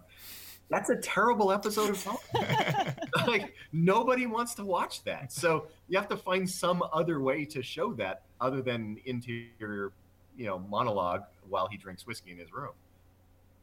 That's 0.72 0.88
a 0.88 0.96
terrible 0.96 1.52
episode 1.52 1.90
of 1.90 2.02
television. 2.02 2.94
like 3.26 3.54
nobody 3.74 4.24
wants 4.24 4.54
to 4.54 4.64
watch 4.64 5.04
that. 5.04 5.30
So 5.30 5.66
you 5.86 5.98
have 5.98 6.08
to 6.08 6.16
find 6.16 6.48
some 6.48 6.82
other 6.94 7.20
way 7.20 7.44
to 7.44 7.62
show 7.62 7.92
that 7.94 8.22
other 8.40 8.62
than 8.62 8.96
interior, 9.04 9.92
you 10.34 10.46
know, 10.46 10.58
monologue 10.58 11.24
while 11.46 11.68
he 11.68 11.76
drinks 11.76 12.06
whiskey 12.06 12.30
in 12.30 12.38
his 12.38 12.54
room. 12.54 12.72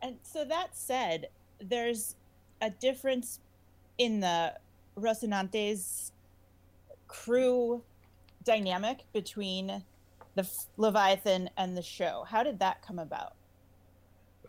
And 0.03 0.17
so 0.21 0.45
that 0.45 0.77
said, 0.77 1.29
there's 1.59 2.15
a 2.61 2.69
difference 2.69 3.39
in 3.97 4.19
the 4.19 4.53
Rocinante's 4.95 6.11
crew 7.07 7.81
dynamic 8.43 8.99
between 9.13 9.83
the 10.35 10.47
Leviathan 10.77 11.49
and 11.57 11.75
the 11.75 11.81
show. 11.81 12.23
How 12.27 12.43
did 12.43 12.59
that 12.59 12.83
come 12.83 12.99
about? 12.99 13.33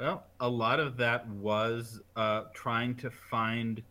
Well, 0.01 0.25
a 0.41 0.49
lot 0.49 0.81
of 0.81 0.97
that 0.97 1.29
was 1.29 2.01
uh, 2.17 2.45
trying 2.55 2.95
to 2.97 3.11
find 3.11 3.83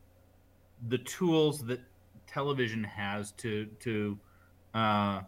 the 0.87 0.97
tools 0.97 1.63
that 1.65 1.81
television 2.25 2.83
has 2.83 3.31
to 3.33 3.67
to 3.81 4.17
uh, 4.73 5.21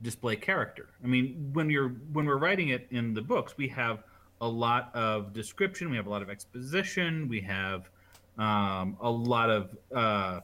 display 0.00 0.36
character. 0.36 0.90
I 1.02 1.08
mean, 1.08 1.50
when 1.52 1.70
you're 1.70 1.88
when 2.12 2.24
we're 2.24 2.38
writing 2.38 2.68
it 2.68 2.86
in 2.92 3.14
the 3.14 3.20
books, 3.20 3.56
we 3.56 3.66
have 3.68 4.04
a 4.40 4.46
lot 4.46 4.94
of 4.94 5.32
description, 5.32 5.90
we 5.90 5.96
have 5.96 6.06
a 6.06 6.10
lot 6.10 6.22
of 6.22 6.30
exposition, 6.30 7.28
we 7.28 7.40
have 7.40 7.90
um, 8.38 8.96
a 9.00 9.10
lot 9.10 9.50
of 9.50 9.76
uh, 9.92 10.38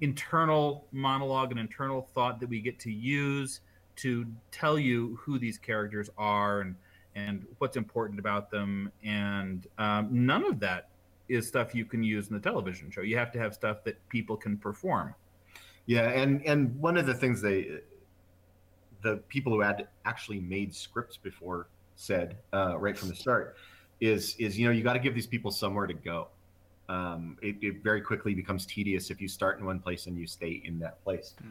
internal 0.00 0.86
monologue 0.92 1.50
and 1.50 1.58
internal 1.58 2.02
thought 2.14 2.38
that 2.38 2.48
we 2.48 2.60
get 2.60 2.78
to 2.78 2.92
use 2.92 3.62
to 3.96 4.26
tell 4.52 4.78
you 4.78 5.18
who 5.20 5.40
these 5.40 5.58
characters 5.58 6.08
are 6.16 6.60
and 6.60 6.76
and 7.28 7.46
what's 7.58 7.76
important 7.76 8.18
about 8.18 8.50
them. 8.50 8.90
And 9.04 9.66
um, 9.78 10.08
none 10.10 10.44
of 10.44 10.60
that 10.60 10.88
is 11.28 11.46
stuff 11.46 11.74
you 11.74 11.84
can 11.84 12.02
use 12.02 12.28
in 12.28 12.34
the 12.34 12.40
television 12.40 12.90
show. 12.90 13.02
You 13.02 13.16
have 13.16 13.32
to 13.32 13.38
have 13.38 13.54
stuff 13.54 13.84
that 13.84 13.96
people 14.08 14.36
can 14.36 14.56
perform. 14.56 15.14
Yeah, 15.86 16.08
and 16.10 16.44
and 16.46 16.78
one 16.80 16.96
of 16.96 17.06
the 17.06 17.14
things 17.14 17.40
they, 17.40 17.80
the 19.02 19.16
people 19.28 19.52
who 19.52 19.60
had 19.60 19.88
actually 20.04 20.40
made 20.40 20.74
scripts 20.74 21.16
before 21.16 21.68
said 21.96 22.36
uh, 22.52 22.76
right 22.78 22.96
from 22.96 23.08
the 23.08 23.14
start, 23.14 23.56
is 24.00 24.36
is 24.38 24.58
you 24.58 24.66
know 24.66 24.72
you 24.72 24.82
got 24.82 24.92
to 24.94 24.98
give 24.98 25.14
these 25.14 25.26
people 25.26 25.50
somewhere 25.50 25.86
to 25.86 25.94
go. 25.94 26.28
Um, 26.88 27.38
it, 27.40 27.56
it 27.62 27.84
very 27.84 28.00
quickly 28.00 28.34
becomes 28.34 28.66
tedious 28.66 29.10
if 29.10 29.20
you 29.20 29.28
start 29.28 29.60
in 29.60 29.64
one 29.64 29.78
place 29.78 30.06
and 30.06 30.18
you 30.18 30.26
stay 30.26 30.60
in 30.64 30.78
that 30.80 31.02
place. 31.04 31.34
So 31.38 31.44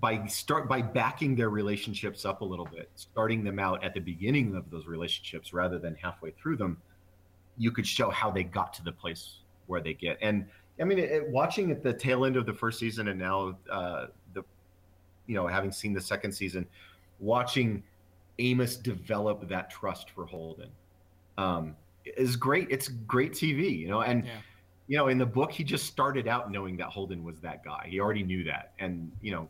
by 0.00 0.26
start 0.26 0.68
by 0.68 0.82
backing 0.82 1.34
their 1.34 1.48
relationships 1.50 2.24
up 2.24 2.40
a 2.42 2.44
little 2.44 2.66
bit, 2.66 2.90
starting 2.96 3.42
them 3.42 3.58
out 3.58 3.82
at 3.82 3.94
the 3.94 4.00
beginning 4.00 4.54
of 4.54 4.70
those 4.70 4.86
relationships 4.86 5.52
rather 5.52 5.78
than 5.78 5.94
halfway 5.94 6.30
through 6.32 6.56
them, 6.56 6.76
you 7.56 7.70
could 7.70 7.86
show 7.86 8.10
how 8.10 8.30
they 8.30 8.42
got 8.44 8.74
to 8.74 8.84
the 8.84 8.92
place 8.92 9.38
where 9.66 9.80
they 9.80 9.94
get. 9.94 10.18
And 10.20 10.46
I 10.80 10.84
mean, 10.84 10.98
it, 10.98 11.26
watching 11.28 11.70
at 11.70 11.82
the 11.82 11.92
tail 11.92 12.26
end 12.26 12.36
of 12.36 12.44
the 12.44 12.52
first 12.52 12.78
season 12.78 13.08
and 13.08 13.18
now 13.18 13.56
uh, 13.70 14.06
the, 14.34 14.42
you 15.26 15.34
know, 15.34 15.46
having 15.46 15.72
seen 15.72 15.94
the 15.94 16.00
second 16.00 16.32
season, 16.32 16.66
watching 17.18 17.82
Amos 18.38 18.76
develop 18.76 19.48
that 19.48 19.70
trust 19.70 20.10
for 20.10 20.26
Holden 20.26 20.68
um, 21.38 21.74
is 22.04 22.36
great. 22.36 22.68
It's 22.70 22.88
great 22.88 23.32
TV, 23.32 23.78
you 23.78 23.88
know, 23.88 24.02
and 24.02 24.26
Yeah. 24.26 24.32
you 24.88 24.96
know, 24.98 25.08
in 25.08 25.16
the 25.16 25.24
book, 25.26 25.50
he 25.50 25.64
just 25.64 25.86
started 25.86 26.28
out 26.28 26.50
knowing 26.52 26.76
that 26.76 26.88
Holden 26.88 27.24
was 27.24 27.40
that 27.40 27.64
guy. 27.64 27.86
He 27.88 27.98
already 27.98 28.22
knew 28.22 28.44
that, 28.44 28.72
and 28.78 29.10
you 29.22 29.32
know, 29.32 29.48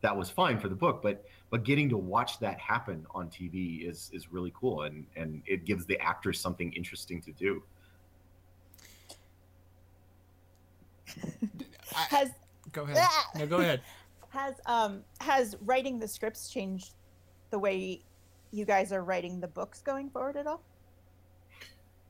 that 0.00 0.16
was 0.16 0.30
fine 0.30 0.58
for 0.58 0.68
the 0.68 0.74
book. 0.74 1.00
But 1.02 1.24
but 1.50 1.64
getting 1.64 1.88
to 1.90 1.96
watch 1.96 2.38
that 2.40 2.58
happen 2.58 3.06
on 3.12 3.28
TV 3.28 3.88
is 3.88 4.10
is 4.12 4.32
really 4.32 4.52
cool, 4.54 4.82
and 4.82 5.06
and 5.16 5.42
it 5.46 5.64
gives 5.64 5.86
the 5.86 5.98
actors 6.00 6.40
something 6.40 6.72
interesting 6.72 7.20
to 7.22 7.32
do. 7.32 7.62
Has 11.92 12.30
Go 12.72 12.82
ahead. 12.84 13.08
No, 13.36 13.46
go 13.46 13.58
ahead. 13.58 13.82
has 14.28 14.54
um 14.66 15.02
has 15.20 15.56
writing 15.62 15.98
the 15.98 16.06
scripts 16.06 16.50
changed 16.50 16.94
the 17.50 17.58
way 17.58 18.02
you 18.52 18.64
guys 18.64 18.92
are 18.92 19.02
writing 19.02 19.40
the 19.40 19.48
books 19.48 19.80
going 19.80 20.10
forward 20.10 20.36
at 20.36 20.46
all? 20.46 20.62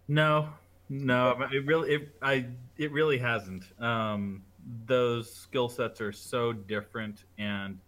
No, 0.09 0.49
no, 0.89 1.47
it 1.53 1.65
really, 1.67 1.95
it, 1.95 2.09
I, 2.21 2.47
it 2.77 2.91
really 2.93 3.19
hasn't. 3.19 3.65
Um, 3.81 4.43
those 4.87 5.33
skill 5.33 5.69
sets 5.69 6.01
are 6.01 6.13
so 6.13 6.53
different, 6.53 7.25
and 7.39 7.79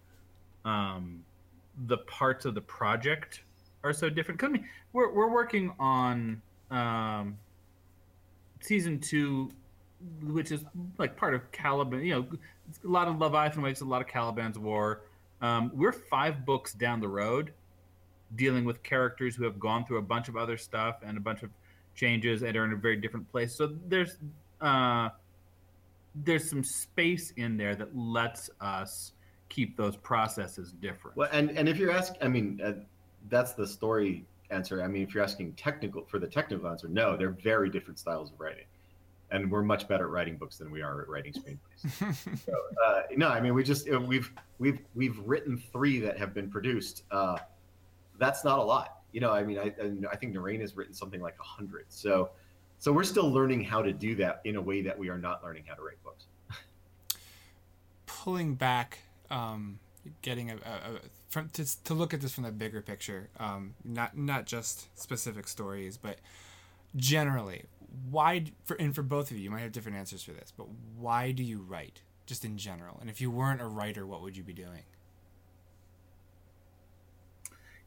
um, 0.65 1.25
the 1.87 1.99
parts 1.99 2.45
of 2.45 2.55
the 2.55 2.61
project 2.61 3.43
are 3.85 3.93
so 3.93 4.09
different. 4.09 4.41
'Cause, 4.41 4.53
we're 4.93 5.13
we're 5.13 5.31
working 5.31 5.73
on 5.79 6.41
um, 6.71 7.37
season 8.61 8.99
two, 9.01 9.51
which 10.23 10.53
is 10.53 10.65
like 10.99 11.17
part 11.17 11.35
of 11.35 11.51
Caliban. 11.53 12.03
You 12.05 12.15
know, 12.15 12.27
a 12.85 12.89
lot 12.89 13.09
of 13.09 13.19
Leviathan 13.19 13.63
Wakes, 13.63 13.81
a 13.81 13.85
lot 13.85 14.01
of 14.01 14.09
Caliban's 14.09 14.59
War. 14.59 15.03
Um, 15.41 15.71
we're 15.75 15.93
five 15.93 16.45
books 16.47 16.73
down 16.73 17.01
the 17.01 17.09
road, 17.09 17.53
dealing 18.37 18.65
with 18.65 18.83
characters 18.83 19.35
who 19.35 19.45
have 19.45 19.59
gone 19.59 19.85
through 19.85 19.99
a 19.99 20.03
bunch 20.03 20.29
of 20.29 20.37
other 20.37 20.57
stuff 20.57 20.97
and 21.03 21.17
a 21.17 21.21
bunch 21.21 21.43
of 21.43 21.51
changes 21.95 22.43
and 22.43 22.57
are 22.57 22.65
in 22.65 22.73
a 22.73 22.77
very 22.77 22.97
different 22.97 23.31
place. 23.31 23.53
So 23.55 23.77
there's 23.89 24.19
uh, 24.61 25.11
there's 26.15 26.49
some 26.49 26.63
space 26.63 27.33
in 27.37 27.57
there 27.57 27.75
that 27.75 27.97
lets 27.97 28.51
us 28.61 29.13
keep 29.49 29.77
those 29.77 29.97
processes 29.97 30.73
different. 30.73 31.17
Well, 31.17 31.29
and 31.33 31.51
and 31.51 31.69
if 31.69 31.77
you're 31.77 31.91
asking, 31.91 32.23
I 32.23 32.29
mean, 32.29 32.61
uh, 32.65 32.73
that's 33.29 33.53
the 33.55 33.67
story 33.67 34.25
answer. 34.51 34.83
I 34.83 34.89
mean, 34.89 35.03
if 35.03 35.15
you're 35.15 35.25
asking 35.25 35.55
technical 35.55 36.05
for 36.05 36.19
the 36.19 36.27
technical 36.27 36.69
answer, 36.69 36.89
no, 36.89 37.17
they're 37.17 37.37
very 37.43 37.71
different 37.71 37.99
styles 37.99 38.31
of 38.33 38.41
writing, 38.41 38.65
and 39.31 39.51
we're 39.51 39.63
much 39.63 39.89
better 39.89 40.05
at 40.05 40.11
writing 40.11 40.37
books 40.37 40.59
than 40.59 40.71
we 40.71 40.83
are 40.83 41.03
at 41.03 41.09
writing 41.09 41.33
screenplays. 41.33 42.39
so, 42.47 42.53
uh, 42.87 43.03
no, 43.17 43.29
I 43.29 43.41
mean, 43.41 43.55
we 43.55 43.63
just 43.63 43.89
uh, 43.91 44.01
we've 44.01 44.33
we've 44.59 44.81
we've 44.95 45.19
written 45.21 45.63
three 45.73 46.01
that 46.01 46.19
have 46.19 46.35
been 46.35 46.51
produced. 46.51 47.05
Uh, 47.11 47.39
that's 48.19 48.45
not 48.45 48.59
a 48.59 48.63
lot, 48.63 49.03
you 49.13 49.21
know. 49.21 49.33
I 49.33 49.43
mean, 49.43 49.59
I 49.59 49.73
I 50.11 50.17
think 50.17 50.35
Naren 50.35 50.61
has 50.61 50.77
written 50.77 50.95
something 50.95 51.21
like 51.21 51.37
a 51.41 51.45
hundred. 51.45 51.87
So, 51.89 52.31
so 52.83 52.93
we're 52.93 53.05
still 53.05 53.31
learning 53.31 53.63
how 53.63 53.81
to 53.81 53.93
do 53.93 54.17
that 54.17 54.41
in 54.43 54.57
a 54.57 54.61
way 54.61 54.83
that 54.83 54.99
we 54.99 55.09
are 55.09 55.17
not 55.17 55.41
learning 55.45 55.63
how 55.69 55.75
to 55.75 55.83
write 55.83 56.03
books. 56.03 56.25
pulling 58.07 58.57
back, 58.57 58.99
um, 59.31 59.79
getting 60.21 60.51
a, 60.51 60.55
a, 60.55 60.57
a 60.57 61.01
from 61.29 61.49
to, 61.51 61.85
to 61.85 61.95
look 61.95 62.13
at 62.13 62.21
this 62.21 62.35
from 62.35 62.43
the 62.43 62.51
bigger 62.51 62.83
picture, 62.83 63.29
um, 63.39 63.75
not 63.85 64.19
not 64.19 64.47
just 64.47 64.89
specific 65.01 65.47
stories, 65.47 65.97
but 65.97 66.19
generally, 66.97 67.67
why 68.11 68.47
for 68.65 68.75
and 68.81 68.93
for 68.93 69.05
both 69.05 69.31
of 69.31 69.37
you, 69.37 69.45
you 69.45 69.51
might 69.53 69.61
have 69.61 69.71
different 69.71 69.97
answers 69.97 70.25
for 70.25 70.33
this, 70.33 70.53
but 70.57 70.67
why 70.99 71.31
do 71.31 71.45
you 71.45 71.61
write, 71.61 72.03
just 72.27 72.45
in 72.45 72.59
general? 72.59 72.99
And 73.01 73.09
if 73.09 73.21
you 73.21 73.31
weren't 73.31 73.61
a 73.61 73.67
writer, 73.69 74.05
what 74.09 74.23
would 74.23 74.37
you 74.37 74.43
be 74.43 74.55
doing? 74.55 74.83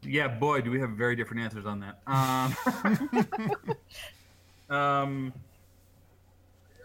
Yeah, 0.04 0.30
boy, 0.30 0.62
do 0.62 0.72
we 0.72 0.80
have 0.80 0.92
very 0.92 1.18
different 1.18 1.44
answers 1.44 1.66
on 1.66 1.82
that. 1.82 2.00
Um, 2.08 3.66
um, 4.70 5.34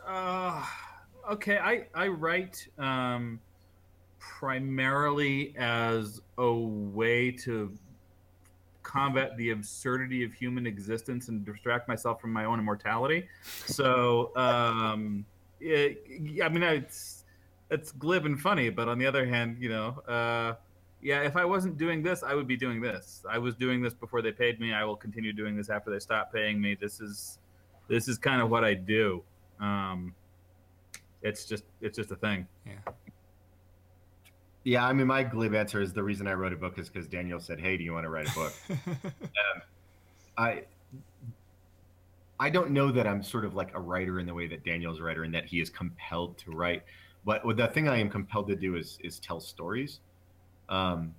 uh, 0.06 0.64
okay, 1.30 1.58
I 1.58 1.86
I 1.94 2.08
write 2.08 2.66
um, 2.78 3.40
primarily 4.18 5.54
as 5.56 6.20
a 6.38 6.52
way 6.52 7.30
to 7.30 7.72
combat 8.82 9.36
the 9.36 9.50
absurdity 9.50 10.24
of 10.24 10.32
human 10.32 10.66
existence 10.66 11.28
and 11.28 11.44
distract 11.44 11.86
myself 11.86 12.20
from 12.20 12.32
my 12.32 12.44
own 12.44 12.58
immortality. 12.58 13.28
So, 13.66 14.34
um, 14.36 15.24
it, 15.60 16.02
I 16.42 16.48
mean, 16.48 16.62
it's 16.62 17.24
it's 17.70 17.92
glib 17.92 18.26
and 18.26 18.40
funny, 18.40 18.68
but 18.68 18.88
on 18.88 18.98
the 18.98 19.06
other 19.06 19.24
hand, 19.24 19.58
you 19.60 19.68
know, 19.68 19.88
uh, 20.08 20.54
yeah, 21.02 21.22
if 21.22 21.36
I 21.36 21.44
wasn't 21.44 21.78
doing 21.78 22.02
this, 22.02 22.22
I 22.22 22.34
would 22.34 22.48
be 22.48 22.56
doing 22.56 22.80
this. 22.80 23.24
I 23.30 23.38
was 23.38 23.54
doing 23.54 23.80
this 23.80 23.94
before 23.94 24.22
they 24.22 24.32
paid 24.32 24.60
me. 24.60 24.72
I 24.72 24.84
will 24.84 24.96
continue 24.96 25.32
doing 25.32 25.56
this 25.56 25.70
after 25.70 25.90
they 25.90 26.00
stop 26.00 26.32
paying 26.32 26.60
me. 26.60 26.74
This 26.74 27.00
is 27.00 27.38
this 27.90 28.08
is 28.08 28.16
kind 28.16 28.40
of 28.40 28.48
what 28.48 28.64
I 28.64 28.72
do. 28.72 29.22
Um, 29.60 30.14
it's 31.22 31.44
just 31.44 31.64
it's 31.82 31.98
just 31.98 32.10
a 32.10 32.16
thing. 32.16 32.46
Yeah. 32.64 32.92
Yeah, 34.62 34.86
I 34.86 34.92
mean, 34.92 35.06
my 35.06 35.22
glib 35.22 35.54
answer 35.54 35.80
is 35.80 35.92
the 35.92 36.02
reason 36.02 36.26
I 36.26 36.34
wrote 36.34 36.52
a 36.52 36.56
book 36.56 36.78
is 36.78 36.88
because 36.88 37.08
Daniel 37.08 37.40
said, 37.40 37.58
"Hey, 37.58 37.76
do 37.76 37.82
you 37.82 37.92
want 37.92 38.04
to 38.04 38.10
write 38.10 38.28
a 38.30 38.34
book?" 38.34 38.52
um, 38.70 39.62
I 40.38 40.64
I 42.38 42.48
don't 42.50 42.70
know 42.70 42.92
that 42.92 43.06
I'm 43.06 43.22
sort 43.22 43.44
of 43.44 43.54
like 43.54 43.74
a 43.74 43.80
writer 43.80 44.20
in 44.20 44.26
the 44.26 44.34
way 44.34 44.46
that 44.46 44.64
Daniel's 44.64 45.00
a 45.00 45.02
writer, 45.02 45.24
and 45.24 45.34
that 45.34 45.46
he 45.46 45.60
is 45.60 45.68
compelled 45.68 46.38
to 46.38 46.52
write. 46.52 46.84
But 47.24 47.42
the 47.56 47.66
thing 47.68 47.88
I 47.88 47.98
am 47.98 48.08
compelled 48.08 48.48
to 48.48 48.56
do 48.56 48.76
is 48.76 48.98
is 49.02 49.18
tell 49.18 49.40
stories. 49.40 50.00
Um, 50.68 51.14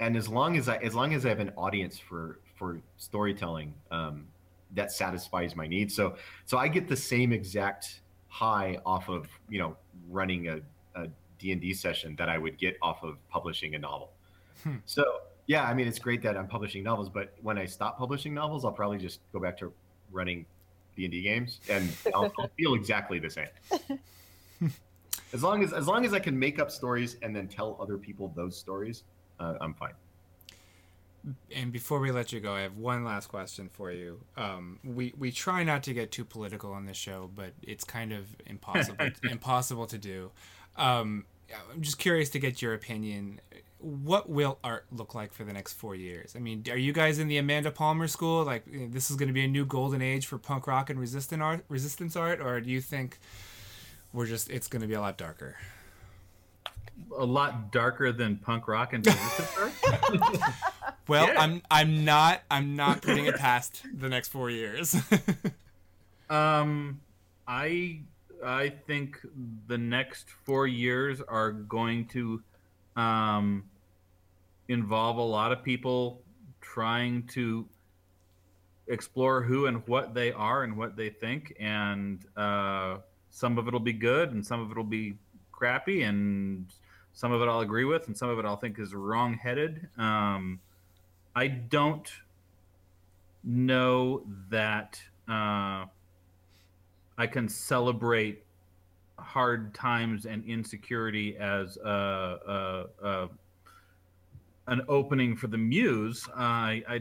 and 0.00 0.16
as 0.16 0.28
long 0.28 0.56
as 0.56 0.68
I 0.68 0.76
as 0.78 0.94
long 0.94 1.14
as 1.14 1.24
I 1.24 1.28
have 1.28 1.40
an 1.40 1.52
audience 1.56 1.98
for 1.98 2.40
for 2.56 2.80
storytelling, 2.96 3.74
um, 3.90 4.26
that 4.74 4.92
satisfies 4.92 5.54
my 5.56 5.66
needs. 5.66 5.94
So 5.94 6.16
so 6.44 6.58
I 6.58 6.68
get 6.68 6.88
the 6.88 6.96
same 6.96 7.32
exact 7.32 8.00
high 8.28 8.78
off 8.86 9.08
of 9.08 9.28
you 9.48 9.58
know 9.58 9.76
running 10.08 10.48
a, 10.48 10.60
a 10.94 11.08
D&D 11.42 11.74
session 11.74 12.14
that 12.16 12.28
I 12.28 12.38
would 12.38 12.56
get 12.56 12.78
off 12.80 13.02
of 13.02 13.16
publishing 13.28 13.74
a 13.74 13.78
novel. 13.78 14.12
Hmm. 14.62 14.76
So, 14.86 15.04
yeah, 15.46 15.64
I 15.64 15.74
mean, 15.74 15.88
it's 15.88 15.98
great 15.98 16.22
that 16.22 16.36
I'm 16.36 16.46
publishing 16.46 16.84
novels, 16.84 17.08
but 17.08 17.34
when 17.42 17.58
I 17.58 17.66
stop 17.66 17.98
publishing 17.98 18.32
novels, 18.32 18.64
I'll 18.64 18.72
probably 18.72 18.98
just 18.98 19.20
go 19.32 19.40
back 19.40 19.58
to 19.58 19.72
running 20.12 20.46
D&D 20.96 21.20
games 21.20 21.60
and 21.68 21.90
I'll, 22.14 22.32
I'll 22.38 22.50
feel 22.56 22.74
exactly 22.74 23.18
the 23.18 23.28
same. 23.28 23.48
as 25.32 25.42
long 25.42 25.64
as 25.64 25.72
as 25.72 25.88
long 25.88 26.04
as 26.04 26.14
I 26.14 26.20
can 26.20 26.38
make 26.38 26.58
up 26.60 26.70
stories 26.70 27.16
and 27.22 27.34
then 27.34 27.48
tell 27.48 27.76
other 27.80 27.98
people 27.98 28.32
those 28.36 28.56
stories, 28.56 29.02
uh, 29.40 29.54
I'm 29.60 29.74
fine. 29.74 29.94
And 31.54 31.72
before 31.72 32.00
we 32.00 32.10
let 32.10 32.32
you 32.32 32.40
go, 32.40 32.54
I 32.54 32.62
have 32.62 32.76
one 32.76 33.04
last 33.04 33.28
question 33.28 33.68
for 33.68 33.92
you. 33.92 34.20
Um, 34.36 34.80
we 34.82 35.14
we 35.16 35.30
try 35.30 35.62
not 35.62 35.84
to 35.84 35.94
get 35.94 36.10
too 36.10 36.24
political 36.24 36.72
on 36.72 36.86
this 36.86 36.96
show, 36.96 37.30
but 37.34 37.52
it's 37.62 37.84
kind 37.84 38.12
of 38.12 38.26
impossible 38.46 39.06
impossible 39.30 39.86
to 39.86 39.98
do. 39.98 40.30
Um, 40.76 41.24
I'm 41.72 41.82
just 41.82 41.98
curious 41.98 42.30
to 42.30 42.38
get 42.38 42.62
your 42.62 42.74
opinion. 42.74 43.40
What 43.78 44.28
will 44.28 44.58
art 44.62 44.86
look 44.92 45.14
like 45.14 45.32
for 45.32 45.44
the 45.44 45.52
next 45.52 45.74
four 45.74 45.94
years? 45.94 46.34
I 46.36 46.38
mean, 46.38 46.64
are 46.70 46.76
you 46.76 46.92
guys 46.92 47.18
in 47.18 47.28
the 47.28 47.38
Amanda 47.38 47.70
Palmer 47.70 48.06
school? 48.06 48.44
Like, 48.44 48.64
this 48.66 49.10
is 49.10 49.16
going 49.16 49.26
to 49.26 49.32
be 49.32 49.44
a 49.44 49.48
new 49.48 49.66
golden 49.66 50.00
age 50.00 50.26
for 50.26 50.38
punk 50.38 50.66
rock 50.66 50.88
and 50.88 50.98
resistance 51.00 51.42
art, 51.42 51.64
resistance 51.68 52.16
art, 52.16 52.40
or 52.40 52.60
do 52.60 52.70
you 52.70 52.80
think 52.80 53.18
we're 54.12 54.26
just 54.26 54.50
it's 54.50 54.68
going 54.68 54.82
to 54.82 54.88
be 54.88 54.94
a 54.94 55.00
lot 55.00 55.18
darker? 55.18 55.56
A 57.18 57.24
lot 57.24 57.72
darker 57.72 58.12
than 58.12 58.36
punk 58.36 58.68
rock 58.68 58.92
and 58.92 59.04
resistance 59.06 59.58
art. 59.58 60.38
Well, 61.12 61.28
Yeah. 61.28 61.42
I'm 61.42 61.60
I'm 61.70 62.06
not 62.06 62.40
I'm 62.50 62.74
not 62.74 63.02
putting 63.02 63.26
it 63.26 63.36
past 63.36 63.82
the 63.94 64.08
next 64.08 64.28
four 64.28 64.48
years. 64.50 64.96
Um, 66.30 67.02
I 67.46 68.00
I 68.42 68.70
think 68.86 69.18
the 69.66 69.76
next 69.76 70.30
four 70.46 70.66
years 70.66 71.20
are 71.20 71.52
going 71.52 72.06
to 72.06 72.42
um, 72.96 73.64
involve 74.68 75.18
a 75.18 75.22
lot 75.22 75.52
of 75.52 75.62
people 75.62 76.22
trying 76.62 77.24
to 77.34 77.68
explore 78.86 79.42
who 79.42 79.66
and 79.66 79.86
what 79.86 80.14
they 80.14 80.32
are 80.32 80.64
and 80.64 80.74
what 80.74 80.96
they 80.96 81.10
think, 81.10 81.54
and 81.60 82.24
uh, 82.34 82.96
some 83.28 83.58
of 83.58 83.68
it'll 83.68 83.78
be 83.78 83.92
good, 83.92 84.32
and 84.32 84.46
some 84.46 84.58
of 84.58 84.70
it'll 84.70 84.84
be 84.84 85.18
crappy, 85.50 86.04
and 86.04 86.64
some 87.12 87.30
of 87.30 87.42
it 87.42 87.48
I'll 87.48 87.60
agree 87.60 87.84
with, 87.84 88.06
and 88.06 88.16
some 88.16 88.30
of 88.30 88.38
it 88.38 88.46
I'll 88.46 88.56
think 88.56 88.78
is 88.78 88.94
wrong-headed. 88.94 89.88
Um, 89.98 90.60
I 91.34 91.48
don't 91.48 92.10
know 93.44 94.22
that. 94.50 95.00
Uh, 95.28 95.86
I 97.18 97.26
can 97.26 97.48
celebrate 97.48 98.44
hard 99.18 99.74
times 99.74 100.26
and 100.26 100.44
insecurity 100.44 101.36
as 101.36 101.76
a, 101.76 101.88
a, 101.88 103.06
a 103.06 103.28
an 104.66 104.82
opening 104.88 105.36
for 105.36 105.46
the 105.46 105.58
muse. 105.58 106.28
I, 106.34 106.82
I 106.88 107.00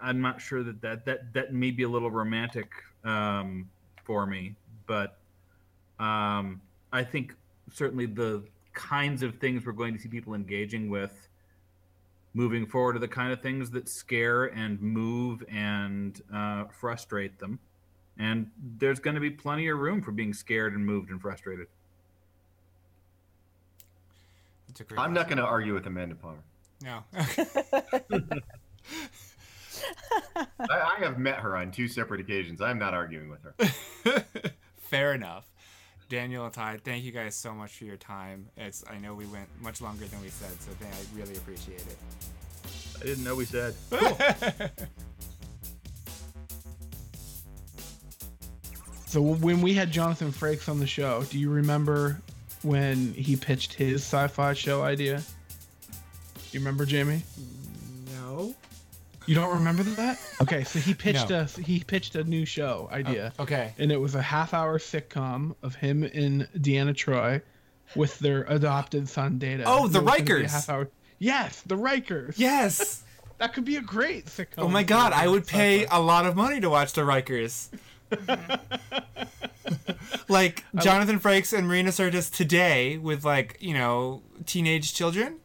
I'm 0.00 0.20
not 0.20 0.40
sure 0.40 0.62
that 0.62 0.80
that 0.82 1.04
that 1.06 1.32
that 1.32 1.52
may 1.52 1.70
be 1.70 1.82
a 1.82 1.88
little 1.88 2.10
romantic 2.10 2.70
um, 3.04 3.68
for 4.04 4.26
me, 4.26 4.54
but 4.86 5.18
um, 5.98 6.60
I 6.92 7.02
think 7.04 7.34
certainly 7.72 8.06
the 8.06 8.44
kinds 8.72 9.22
of 9.22 9.36
things 9.38 9.66
we're 9.66 9.72
going 9.72 9.94
to 9.94 10.00
see 10.00 10.08
people 10.08 10.34
engaging 10.34 10.88
with 10.88 11.27
moving 12.34 12.66
forward 12.66 12.96
are 12.96 13.00
the 13.00 13.08
kind 13.08 13.32
of 13.32 13.40
things 13.40 13.70
that 13.70 13.88
scare 13.88 14.44
and 14.46 14.80
move 14.80 15.42
and 15.50 16.22
uh, 16.32 16.64
frustrate 16.80 17.38
them 17.38 17.58
and 18.18 18.50
there's 18.78 18.98
going 18.98 19.14
to 19.14 19.20
be 19.20 19.30
plenty 19.30 19.68
of 19.68 19.78
room 19.78 20.02
for 20.02 20.10
being 20.10 20.34
scared 20.34 20.74
and 20.74 20.84
moved 20.84 21.10
and 21.10 21.20
frustrated. 21.20 21.68
That's 24.66 24.80
a 24.80 24.84
great 24.84 25.00
I'm 25.00 25.14
not 25.14 25.28
going 25.28 25.38
to 25.38 25.44
argue 25.44 25.74
with 25.74 25.86
Amanda 25.86 26.16
Palmer. 26.16 26.42
No. 26.82 27.04
I, 30.36 30.46
I 30.58 30.96
have 30.98 31.18
met 31.18 31.36
her 31.36 31.56
on 31.56 31.70
two 31.70 31.88
separate 31.88 32.20
occasions. 32.20 32.60
I'm 32.60 32.78
not 32.78 32.94
arguing 32.94 33.28
with 33.28 33.40
her. 33.42 34.24
Fair 34.76 35.14
enough. 35.14 35.44
Daniel 36.08 36.44
and 36.44 36.54
Ty, 36.54 36.78
thank 36.84 37.04
you 37.04 37.12
guys 37.12 37.36
so 37.36 37.52
much 37.52 37.76
for 37.76 37.84
your 37.84 37.96
time. 37.96 38.48
It's 38.56 38.82
I 38.90 38.98
know 38.98 39.14
we 39.14 39.26
went 39.26 39.48
much 39.60 39.80
longer 39.80 40.06
than 40.06 40.20
we 40.20 40.28
said, 40.28 40.50
so 40.60 40.70
thank, 40.80 40.92
I 40.92 41.18
really 41.18 41.36
appreciate 41.36 41.80
it. 41.80 41.96
I 43.00 43.04
didn't 43.04 43.24
know 43.24 43.34
we 43.34 43.44
said. 43.44 43.74
So 49.08 49.22
when 49.22 49.62
we 49.62 49.72
had 49.72 49.90
Jonathan 49.90 50.30
Frakes 50.30 50.68
on 50.68 50.80
the 50.80 50.86
show, 50.86 51.22
do 51.30 51.38
you 51.38 51.48
remember 51.48 52.20
when 52.60 53.14
he 53.14 53.36
pitched 53.36 53.72
his 53.72 54.02
sci-fi 54.02 54.52
show 54.52 54.82
idea? 54.82 55.16
Do 55.16 56.42
you 56.52 56.60
remember, 56.60 56.84
Jamie? 56.84 57.22
You 59.28 59.34
don't 59.34 59.52
remember 59.58 59.82
that? 59.82 60.18
Okay, 60.40 60.64
so 60.64 60.78
he 60.78 60.94
pitched 60.94 61.28
No. 61.28 61.40
a 61.40 61.44
he 61.60 61.80
pitched 61.84 62.14
a 62.16 62.24
new 62.24 62.46
show 62.46 62.88
idea. 62.90 63.34
Oh, 63.38 63.42
okay. 63.42 63.74
And 63.78 63.92
it 63.92 63.98
was 63.98 64.14
a 64.14 64.22
half-hour 64.22 64.78
sitcom 64.78 65.54
of 65.62 65.74
him 65.74 66.02
and 66.02 66.48
Deanna 66.56 66.94
Troi 66.94 67.42
with 67.94 68.18
their 68.20 68.44
adopted 68.44 69.06
son 69.06 69.38
Data. 69.38 69.64
Oh, 69.66 69.86
the 69.86 69.98
It 69.98 70.02
was 70.04 70.14
gonna 70.14 70.24
be 70.24 70.32
a 70.32 70.46
Rikers. 70.46 70.88
Yes, 71.18 71.60
the 71.66 71.76
Rikers. 71.76 72.34
Yes. 72.38 73.04
That 73.38 73.54
could 73.54 73.64
be 73.64 73.76
a 73.76 73.80
great 73.80 74.26
sitcom. 74.26 74.58
Oh 74.58 74.68
my 74.68 74.82
god, 74.82 75.12
I 75.12 75.28
would 75.28 75.46
pay 75.46 75.86
a 75.86 76.00
lot 76.00 76.26
of 76.26 76.34
money 76.34 76.60
to 76.60 76.68
watch 76.68 76.92
the 76.94 77.02
Rikers. 77.02 77.68
like 80.28 80.64
Jonathan 80.76 81.20
Frakes 81.20 81.56
and 81.56 81.68
Marina 81.68 81.90
Sirtis 81.90 82.34
today 82.34 82.98
with 82.98 83.24
like, 83.24 83.56
you 83.60 83.74
know, 83.74 84.22
teenage 84.46 84.92
children? 84.92 85.36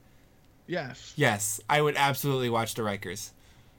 Yes, 0.65 1.13
Yes, 1.15 1.61
I 1.69 1.81
would 1.81 1.95
absolutely 1.95 2.49
watch 2.49 2.73
the 2.73 2.81
Rikers. 2.81 3.29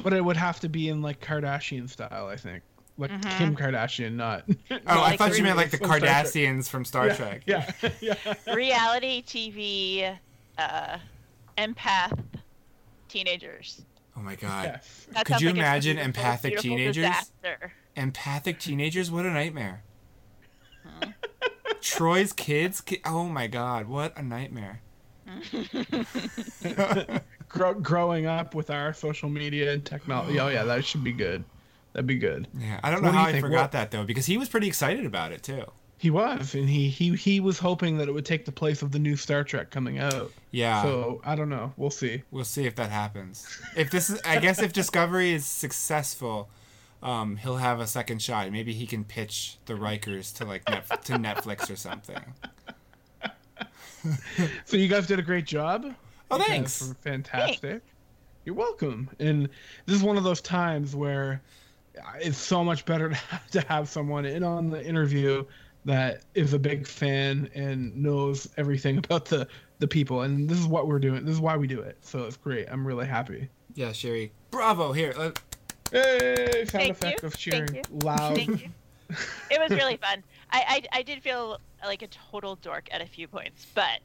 But 0.02 0.12
it 0.12 0.24
would 0.24 0.36
have 0.36 0.60
to 0.60 0.68
be 0.68 0.88
in 0.88 1.02
like 1.02 1.20
Kardashian 1.20 1.88
style, 1.88 2.26
I 2.26 2.36
think. 2.36 2.62
Like 2.96 3.10
Kim 3.38 3.56
Kardashian, 3.56 4.14
not. 4.14 4.44
Oh, 4.70 4.78
I 4.86 4.96
like 4.96 5.18
thought 5.18 5.36
you 5.36 5.42
meant 5.42 5.56
like 5.56 5.70
the 5.70 5.78
from 5.78 5.86
Star 5.86 5.98
Trek. 5.98 6.26
Kardashians 6.26 6.68
from 6.68 6.84
Star 6.84 7.10
Trek. 7.14 7.42
Yeah, 7.46 7.70
yeah. 8.00 8.14
Reality 8.54 9.22
TV, 9.22 10.16
uh, 10.58 10.98
empath 11.58 12.18
teenagers. 13.08 13.82
Oh 14.16 14.20
my 14.20 14.36
god. 14.36 14.64
yes. 14.64 15.06
Could 15.24 15.40
you 15.40 15.48
like 15.48 15.56
imagine 15.56 15.96
beautiful, 15.96 16.20
empathic 16.20 16.52
beautiful 16.52 16.70
teenagers? 16.70 17.04
Disaster. 17.04 17.72
Empathic 17.96 18.58
teenagers? 18.60 19.10
What 19.10 19.24
a 19.26 19.30
nightmare. 19.30 19.82
Troi's 21.80 22.32
kids? 22.32 22.82
Oh 23.04 23.24
my 23.24 23.46
god, 23.46 23.86
what 23.86 24.16
a 24.16 24.22
nightmare. 24.22 24.80
Grow, 27.54 27.72
growing 27.74 28.26
up 28.26 28.54
with 28.54 28.68
our 28.70 28.92
social 28.92 29.28
media 29.28 29.72
and 29.72 29.84
technology. 29.84 30.38
Oh 30.40 30.48
yeah, 30.48 30.64
that 30.64 30.84
should 30.84 31.04
be 31.04 31.12
good. 31.12 31.44
That'd 31.92 32.06
be 32.06 32.18
good. 32.18 32.48
Yeah, 32.58 32.80
I 32.82 32.90
don't 32.90 33.02
know 33.02 33.10
do 33.12 33.16
how 33.16 33.22
you 33.22 33.28
I 33.28 33.32
think? 33.32 33.44
forgot 33.44 33.60
What- 33.62 33.72
that 33.72 33.90
though, 33.92 34.04
because 34.04 34.26
he 34.26 34.36
was 34.36 34.48
pretty 34.48 34.66
excited 34.66 35.06
about 35.06 35.30
it 35.32 35.42
too. 35.42 35.64
He 35.96 36.10
was, 36.10 36.54
and 36.54 36.68
he 36.68 36.88
he 36.88 37.14
he 37.14 37.38
was 37.40 37.58
hoping 37.60 37.96
that 37.98 38.08
it 38.08 38.12
would 38.12 38.26
take 38.26 38.44
the 38.44 38.52
place 38.52 38.82
of 38.82 38.90
the 38.90 38.98
new 38.98 39.14
Star 39.16 39.44
Trek 39.44 39.70
coming 39.70 39.98
out. 40.00 40.32
Yeah. 40.50 40.82
So 40.82 41.22
I 41.24 41.36
don't 41.36 41.48
know. 41.48 41.72
We'll 41.76 41.90
see. 41.92 42.22
We'll 42.32 42.44
see 42.44 42.66
if 42.66 42.74
that 42.74 42.90
happens. 42.90 43.46
If 43.76 43.90
this 43.92 44.10
is, 44.10 44.20
I 44.24 44.38
guess, 44.40 44.60
if 44.60 44.72
Discovery 44.82 45.32
is 45.32 45.46
successful, 45.46 46.50
um, 47.02 47.36
he'll 47.36 47.56
have 47.58 47.78
a 47.80 47.86
second 47.86 48.20
shot. 48.20 48.50
Maybe 48.50 48.72
he 48.74 48.86
can 48.86 49.04
pitch 49.04 49.56
the 49.66 49.74
Rikers 49.74 50.34
to 50.38 50.44
like 50.44 50.64
Netf- 50.64 51.00
to 51.04 51.12
Netflix 51.14 51.70
or 51.70 51.76
something. 51.76 52.18
So 54.66 54.76
you 54.76 54.86
guys 54.88 55.06
did 55.06 55.18
a 55.18 55.22
great 55.22 55.46
job. 55.46 55.94
Oh, 56.34 56.38
You 56.38 56.44
guys 56.44 56.78
thanks. 56.78 56.94
fantastic. 57.00 57.82
You're 58.44 58.54
welcome. 58.54 59.08
And 59.20 59.48
this 59.86 59.96
is 59.96 60.02
one 60.02 60.16
of 60.16 60.24
those 60.24 60.40
times 60.40 60.94
where 60.94 61.40
it's 62.20 62.36
so 62.38 62.62
much 62.64 62.84
better 62.84 63.08
to 63.10 63.14
have, 63.14 63.50
to 63.52 63.60
have 63.62 63.88
someone 63.88 64.24
in 64.26 64.42
on 64.42 64.70
the 64.70 64.84
interview 64.84 65.44
that 65.86 66.22
is 66.34 66.52
a 66.54 66.58
big 66.58 66.86
fan 66.86 67.48
and 67.54 67.94
knows 67.96 68.48
everything 68.56 68.98
about 69.04 69.24
the 69.26 69.46
the 69.80 69.88
people. 69.88 70.22
And 70.22 70.48
this 70.48 70.58
is 70.58 70.66
what 70.66 70.86
we're 70.86 70.98
doing. 71.00 71.24
This 71.24 71.34
is 71.34 71.40
why 71.40 71.56
we 71.56 71.66
do 71.66 71.80
it. 71.80 71.98
So 72.00 72.24
it's 72.24 72.36
great. 72.36 72.66
I'm 72.70 72.86
really 72.86 73.06
happy. 73.06 73.48
Yeah, 73.74 73.88
Shiri. 73.90 74.30
Bravo. 74.50 74.92
Here. 74.92 75.12
uh, 75.16 75.30
Hey, 75.92 76.64
sound 76.64 76.70
Thank 76.70 76.90
effect 76.92 77.22
you. 77.22 77.26
of 77.28 77.36
cheering. 77.36 77.66
Thank 77.68 77.88
you. 77.90 77.98
Loud. 77.98 78.36
Thank 78.36 78.62
you. 78.62 78.68
It 79.50 79.60
was 79.60 79.70
really 79.70 79.96
fun. 79.98 80.24
I, 80.50 80.82
I 80.92 80.98
I 81.00 81.02
did 81.02 81.22
feel 81.22 81.60
like 81.84 82.02
a 82.02 82.06
total 82.08 82.56
dork 82.56 82.88
at 82.90 83.00
a 83.02 83.06
few 83.06 83.28
points, 83.28 83.66
but 83.74 84.00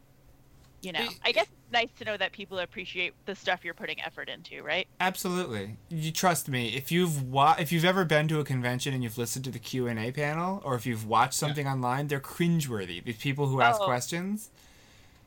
you 0.81 0.91
know, 0.91 1.07
I 1.25 1.31
guess 1.31 1.45
it's 1.45 1.71
nice 1.73 1.89
to 1.99 2.05
know 2.05 2.15
that 2.17 2.31
people 2.31 2.59
appreciate 2.59 3.13
the 3.25 3.35
stuff 3.35 3.65
you're 3.65 3.73
putting 3.73 4.01
effort 4.01 4.29
into, 4.29 4.63
right? 4.63 4.87
Absolutely. 4.99 5.77
You 5.89 6.11
trust 6.11 6.47
me. 6.49 6.69
If 6.75 6.91
you've 6.91 7.23
wa- 7.23 7.55
if 7.59 7.71
you've 7.71 7.85
ever 7.85 8.05
been 8.05 8.27
to 8.29 8.39
a 8.39 8.43
convention 8.43 8.93
and 8.93 9.03
you've 9.03 9.17
listened 9.17 9.45
to 9.45 9.51
the 9.51 9.59
Q 9.59 9.87
and 9.87 9.99
A 9.99 10.11
panel, 10.11 10.61
or 10.63 10.75
if 10.75 10.85
you've 10.85 11.05
watched 11.05 11.33
something 11.35 11.67
online, 11.67 12.07
they're 12.07 12.19
cringeworthy. 12.19 13.03
These 13.03 13.17
people 13.17 13.47
who 13.47 13.61
ask 13.61 13.81
Oh. 13.81 13.85
questions. 13.85 14.49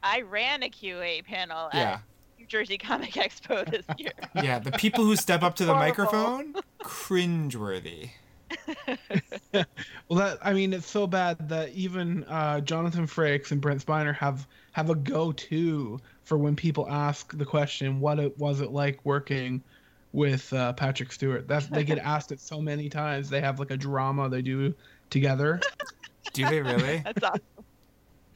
I 0.02 0.22
ran 0.22 0.62
a 0.62 0.68
QA 0.70 1.22
panel 1.24 1.68
Yeah. 1.72 1.80
at 1.80 2.00
New 2.38 2.46
Jersey 2.46 2.76
Comic 2.78 3.12
Expo 3.12 3.70
this 3.70 3.84
year. 3.98 4.12
Yeah, 4.34 4.58
the 4.58 4.72
people 4.72 5.04
who 5.04 5.14
step 5.16 5.42
up 5.42 5.54
to 5.56 5.64
the 5.64 5.74
microphone, 5.86 6.54
cringeworthy. 6.82 8.10
Well, 10.08 10.18
that 10.18 10.38
I 10.42 10.52
mean, 10.52 10.72
it's 10.72 10.86
so 10.90 11.06
bad 11.06 11.48
that 11.48 11.70
even 11.70 12.24
uh, 12.24 12.60
Jonathan 12.60 13.06
Frakes 13.06 13.50
and 13.50 13.60
Brent 13.60 13.84
Spiner 13.84 14.14
have 14.14 14.46
have 14.72 14.90
a 14.90 14.94
go-to 14.94 15.98
for 16.24 16.36
when 16.36 16.56
people 16.56 16.86
ask 16.88 17.36
the 17.36 17.44
question, 17.46 18.00
"What 18.00 18.18
it, 18.18 18.38
was 18.38 18.60
it 18.60 18.72
like 18.72 19.00
working 19.04 19.62
with 20.12 20.52
uh, 20.52 20.72
Patrick 20.74 21.12
Stewart?" 21.12 21.48
That 21.48 21.70
they 21.70 21.84
get 21.84 21.98
asked 21.98 22.32
it 22.32 22.40
so 22.40 22.60
many 22.60 22.88
times. 22.88 23.30
They 23.30 23.40
have 23.40 23.58
like 23.58 23.70
a 23.70 23.76
drama 23.76 24.28
they 24.28 24.42
do 24.42 24.74
together. 25.10 25.60
Do 26.34 26.48
they 26.48 26.62
really? 26.62 27.02
That's 27.04 27.22
awesome. 27.22 27.40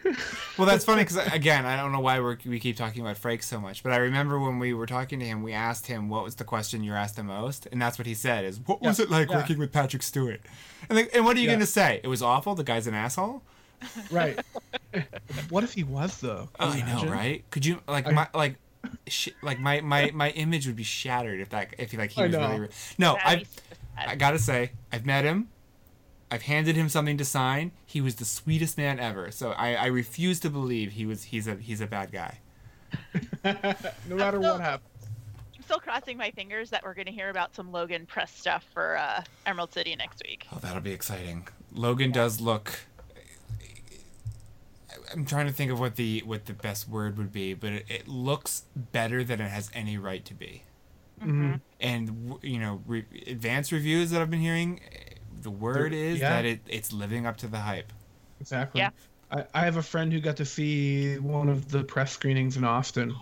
Well, 0.59 0.67
that's 0.67 0.87
funny 0.87 1.03
because 1.03 1.19
uh, 1.19 1.29
again, 1.33 1.67
I 1.67 1.77
don't 1.77 1.93
know 1.93 2.01
why 2.01 2.19
we're, 2.19 2.39
we 2.47 2.59
keep 2.59 2.77
talking 2.79 3.03
about 3.03 3.17
Frakes 3.17 3.43
so 3.45 3.61
much, 3.61 3.83
but 3.83 3.93
I 3.93 3.97
remember 3.97 4.39
when 4.41 4.59
we 4.59 4.73
were 4.73 4.87
talking 4.87 5.19
to 5.21 5.27
him, 5.27 5.43
we 5.43 5.53
asked 5.53 5.87
him 5.87 6.09
what 6.09 6.25
was 6.25 6.37
the 6.37 6.45
question 6.45 6.83
you 6.83 6.93
asked 6.95 7.17
the 7.17 7.23
most, 7.25 7.67
and 7.71 7.81
that's 7.83 7.99
what 7.99 8.07
he 8.07 8.15
said: 8.15 8.45
"Is 8.47 8.59
what 8.65 8.81
was 8.81 8.99
it 8.99 9.11
like 9.11 9.29
yeah. 9.29 9.37
working 9.37 9.59
with 9.59 9.71
Patrick 9.71 10.03
Stewart?" 10.03 10.41
And, 10.89 10.97
like, 10.97 11.11
and 11.15 11.25
what 11.27 11.37
are 11.37 11.41
you 11.41 11.47
Yeah. 11.49 11.55
gonna 11.57 11.67
say? 11.67 12.01
It 12.03 12.09
was 12.09 12.23
awful. 12.23 12.55
The 12.55 12.65
guy's 12.65 12.87
an 12.87 12.95
asshole. 12.95 13.43
right. 14.11 14.41
what 15.51 15.63
if 15.63 15.75
he 15.75 15.83
was 15.85 16.19
though? 16.23 16.49
Oh, 16.59 16.71
I 16.71 16.81
know, 16.81 17.11
right? 17.11 17.45
Could 17.51 17.67
you 17.67 17.81
like 17.87 18.07
I- 18.07 18.13
my 18.13 18.29
like, 18.33 18.57
sh- 19.09 19.29
like 19.43 19.61
my 19.61 19.83
my 19.83 20.11
my 20.15 20.31
image 20.31 20.67
would 20.67 20.77
be 20.77 20.85
shattered 20.85 21.41
if 21.41 21.51
that 21.51 21.75
if 21.79 21.91
he 21.91 21.99
like 21.99 22.13
he 22.13 22.23
I 22.23 22.27
was 22.29 22.33
know. 22.37 22.49
really. 22.49 22.61
Re- 22.61 22.69
no, 22.97 23.19
I 23.23 23.37
be 23.37 23.45
so 23.45 23.51
sad. 23.99 24.09
I 24.09 24.15
gotta 24.17 24.39
say, 24.39 24.71
I've 24.91 25.05
met 25.05 25.25
him. 25.25 25.49
I've 26.37 26.43
handed 26.43 26.77
him 26.77 26.91
something 26.91 27.17
to 27.17 27.25
sign. 27.25 27.73
He 27.87 28.03
was 28.03 28.17
the 28.17 28.27
sweetest 28.27 28.77
man 28.77 29.01
ever. 29.01 29.31
So 29.31 29.53
I, 29.53 29.73
I 29.75 29.87
refuse 29.87 30.39
to 30.41 30.51
believe 30.51 30.93
he 30.93 31.07
was 31.07 31.23
he's 31.25 31.47
a 31.49 31.55
he's 31.55 31.81
a 31.81 31.87
bad 31.87 32.13
guy. 32.13 32.41
no 33.43 33.55
matter 34.17 34.37
still- 34.37 34.53
what 34.53 34.61
happens. 34.61 34.91
I'm 35.57 35.63
still 35.63 35.79
crossing 35.79 36.19
my 36.19 36.31
fingers 36.33 36.69
that 36.71 36.85
we're 36.85 36.93
going 36.93 37.07
to 37.07 37.13
hear 37.13 37.31
about 37.31 37.55
some 37.55 37.73
Logan 37.73 38.05
press 38.05 38.31
stuff 38.37 38.67
for 38.75 38.99
uh, 38.99 39.23
Emerald 39.47 39.73
City 39.73 39.97
next 39.97 40.23
week. 40.29 40.47
Oh, 40.53 40.59
that'll 40.61 40.83
be 40.83 40.93
exciting. 40.93 41.49
Logan 41.73 42.13
does 42.13 42.39
look. 42.39 42.81
I'm 45.11 45.25
trying 45.25 45.47
to 45.47 45.53
think 45.55 45.71
of 45.73 45.81
what 45.81 45.97
the 45.97 46.23
what 46.27 46.45
the 46.45 46.53
best 46.53 46.87
word 46.87 47.17
would 47.17 47.33
be, 47.33 47.55
but 47.55 47.73
it, 47.73 47.87
it 47.89 48.09
looks 48.09 48.65
better 48.77 49.25
than 49.25 49.41
it 49.41 49.49
has 49.49 49.71
any 49.73 49.97
right 49.97 50.23
to 50.27 50.35
be. 50.35 50.65
Mhm. 51.23 51.61
And 51.81 52.35
you 52.43 52.59
know, 52.59 52.83
re- 52.87 53.07
advanced 53.27 53.73
reviews 53.73 54.11
that 54.11 54.21
I've 54.21 54.31
been 54.31 54.41
hearing, 54.41 54.81
the 55.43 55.51
word 55.51 55.93
They're- 55.93 55.99
is 55.99 56.21
yeah. 56.21 56.31
that 56.31 56.45
it, 56.45 56.61
it's 56.69 56.93
living 56.93 57.27
up 57.27 57.37
to 57.39 57.47
the 57.49 57.59
hype. 57.59 57.93
Exactly. 58.41 58.81
Yeah. 58.81 58.91
I, 59.31 59.45
I 59.55 59.65
have 59.65 59.77
a 59.77 59.83
friend 59.83 60.13
who 60.13 60.21
got 60.21 60.37
to 60.37 60.45
see 60.45 61.17
one 61.19 61.49
of 61.49 61.69
the 61.71 61.83
press 61.85 62.13
screenings 62.13 62.57
in 62.57 62.65
Austin, 62.65 63.15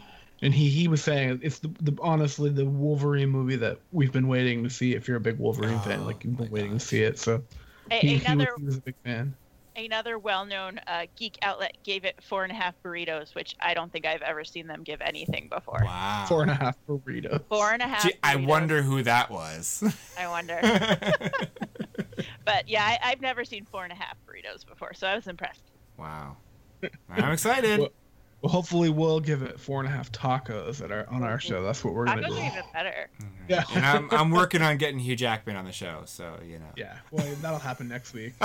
and 0.43 0.53
he, 0.53 0.69
he 0.69 0.87
was 0.89 1.03
saying 1.03 1.41
it's 1.43 1.61
the, 1.61 1.69
the 1.81 1.97
honestly 2.03 2.51
the 2.51 2.67
Wolverine 2.67 3.31
movie 3.31 3.57
that 3.57 3.79
we've 3.93 4.13
been 4.13 4.29
waiting 4.29 4.63
to 4.65 4.71
see. 4.71 4.95
If 4.95 5.09
you're 5.09 5.17
a 5.17 5.21
big 5.21 5.39
Wolverine 5.39 5.79
fan, 5.81 6.01
Oh, 6.01 6.05
like 6.07 6.25
you've 6.25 6.37
been 6.37 6.51
waiting 6.51 6.73
gosh. 6.73 6.83
to 6.83 6.87
see 6.89 7.03
it. 7.03 7.19
So 7.19 7.43
A- 7.91 7.99
he, 8.01 8.09
he, 8.09 8.15
was, 8.17 8.25
another 8.27 8.51
he 8.59 8.65
was 8.65 8.77
a 8.77 8.81
big 8.81 8.95
fan. 9.05 9.35
another 9.77 10.19
well-known 10.19 10.79
uh, 10.87 11.07
geek 11.17 11.39
outlet 11.43 11.77
gave 11.85 12.05
it 12.05 12.23
four 12.23 12.43
and 12.43 12.53
a 12.53 12.55
half 12.55 12.75
burritos, 12.85 13.35
which 13.35 13.57
I 13.61 13.73
don't 13.73 13.91
think 13.91 14.05
I've 14.05 14.23
ever 14.23 14.45
seen 14.45 14.67
them 14.67 14.83
give 14.83 15.01
anything 15.01 15.49
before. 15.49 15.81
Wow. 15.85 16.27
Four 16.29 16.43
and 16.43 16.51
a 16.51 16.55
half 16.55 16.77
burritos. 16.87 17.41
Four 17.49 17.73
and 17.73 17.81
a 17.81 17.87
half. 17.87 18.03
Gee, 18.03 18.13
I 18.23 18.37
wonder 18.37 18.83
who 18.83 19.03
that 19.05 19.31
was. 19.31 19.83
I 20.19 20.29
wonder. 20.29 20.61
but 22.45 22.69
yeah, 22.69 22.85
I, 22.85 22.99
I've 23.11 23.21
never 23.21 23.45
seen 23.45 23.65
four 23.65 23.85
and 23.85 23.93
a 23.93 23.97
half 23.97 24.17
burritos 24.27 24.67
before, 24.67 24.95
so 24.95 25.07
I 25.07 25.15
was 25.15 25.27
impressed. 25.27 25.63
wow. 25.99 26.37
I'm 27.09 27.33
excited. 27.33 27.81
Well, 27.81 27.89
well, 28.43 28.53
hopefully 28.53 28.91
we'll 28.91 29.21
give 29.21 29.41
it 29.43 29.59
four 29.59 29.81
and 29.81 29.89
a 29.89 29.91
half 29.91 30.13
tacos 30.13 30.83
at 30.83 30.93
our 30.93 31.09
on 31.09 31.23
our 31.23 31.41
show. 31.41 31.63
That's 31.63 31.83
what 31.83 31.95
we're 31.95 32.05
gonna 32.05 32.23
Tacos 32.23 32.29
do. 32.29 32.35
are 32.35 32.47
even 32.47 32.63
better. 32.75 33.09
Mm-hmm. 33.19 33.45
Yeah. 33.49 33.65
and 33.75 33.87
I'm, 33.87 34.11
I'm 34.11 34.31
working 34.31 34.61
on 34.61 34.77
getting 34.77 34.99
Hugh 34.99 35.17
Jackman 35.17 35.57
on 35.57 35.65
the 35.65 35.73
show, 35.73 36.03
so 36.05 36.39
you 36.47 36.59
know. 36.59 36.69
Yeah. 36.77 36.99
Well, 37.11 37.27
that'll 37.41 37.59
happen 37.59 37.89
next 37.89 38.13
week. 38.13 38.35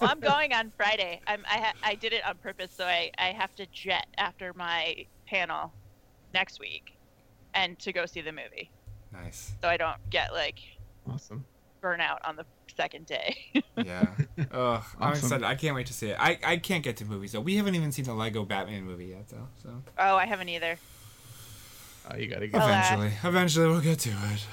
Well, 0.00 0.10
I'm 0.10 0.20
going 0.20 0.54
on 0.54 0.72
Friday. 0.76 1.20
I'm, 1.26 1.44
I 1.46 1.58
ha- 1.58 1.74
I 1.82 1.94
did 1.94 2.12
it 2.14 2.26
on 2.26 2.36
purpose, 2.38 2.72
so 2.74 2.84
I, 2.84 3.10
I 3.18 3.32
have 3.32 3.54
to 3.56 3.66
jet 3.66 4.06
after 4.16 4.52
my 4.54 5.04
panel 5.26 5.72
next 6.32 6.58
week, 6.58 6.96
and 7.54 7.78
to 7.80 7.92
go 7.92 8.06
see 8.06 8.22
the 8.22 8.32
movie, 8.32 8.70
nice. 9.12 9.52
so 9.60 9.68
I 9.68 9.76
don't 9.76 9.98
get 10.10 10.32
like 10.32 10.58
Awesome. 11.12 11.44
Burnout 11.82 12.18
on 12.26 12.36
the 12.36 12.44
second 12.76 13.06
day. 13.06 13.36
Yeah. 13.78 14.08
Ugh, 14.50 14.82
I'm 14.98 15.12
excited. 15.12 15.44
I 15.44 15.54
can't 15.54 15.76
wait 15.76 15.86
to 15.86 15.92
see 15.92 16.08
it. 16.08 16.16
I, 16.18 16.36
I 16.44 16.56
can't 16.56 16.82
get 16.82 16.96
to 16.96 17.04
movies 17.04 17.30
though. 17.30 17.40
We 17.40 17.54
haven't 17.54 17.76
even 17.76 17.92
seen 17.92 18.04
the 18.06 18.12
Lego 18.12 18.44
Batman 18.44 18.82
movie 18.82 19.06
yet 19.06 19.28
though. 19.28 19.46
So 19.62 19.70
oh, 19.98 20.16
I 20.16 20.26
haven't 20.26 20.48
either. 20.48 20.76
Uh, 22.10 22.16
you 22.16 22.26
gotta 22.26 22.48
get. 22.48 22.56
Alas. 22.56 22.86
eventually, 22.92 23.12
eventually 23.28 23.66
we'll 23.68 23.80
get 23.80 24.00
to 24.00 24.10
it. 24.10 24.46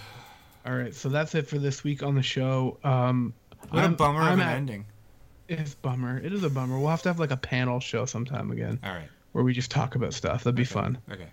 All 0.64 0.76
right. 0.76 0.94
So 0.94 1.10
that's 1.10 1.34
it 1.34 1.48
for 1.48 1.58
this 1.58 1.84
week 1.84 2.04
on 2.04 2.14
the 2.14 2.22
show. 2.22 2.78
Um, 2.84 3.34
What 3.70 3.80
a 3.80 3.82
I'm- 3.82 3.96
bummer 3.96 4.22
I'm 4.22 4.34
of 4.34 4.40
an 4.40 4.48
at- 4.48 4.56
ending. 4.58 4.86
It's 5.48 5.74
a 5.74 5.78
bummer. 5.78 6.20
It 6.20 6.32
is 6.32 6.44
a 6.44 6.50
bummer. 6.52 6.78
We'll 6.80 6.90
have 6.90 7.02
to 7.04 7.10
have 7.10 7.20
like 7.20 7.32
a 7.32 7.38
panel 7.38 7.80
show 7.80 8.06
sometime 8.06 8.52
again 8.52 8.80
All 8.84 8.92
right. 8.94 9.08
where 9.32 9.44
we 9.44 9.54
just 9.54 9.72
talk 9.72 9.96
about 9.96 10.14
stuff. 10.14 10.44
That'd 10.44 10.54
be 10.56 10.62
Okay. 10.64 10.72
fun. 10.72 10.98
Okay. 11.12 11.28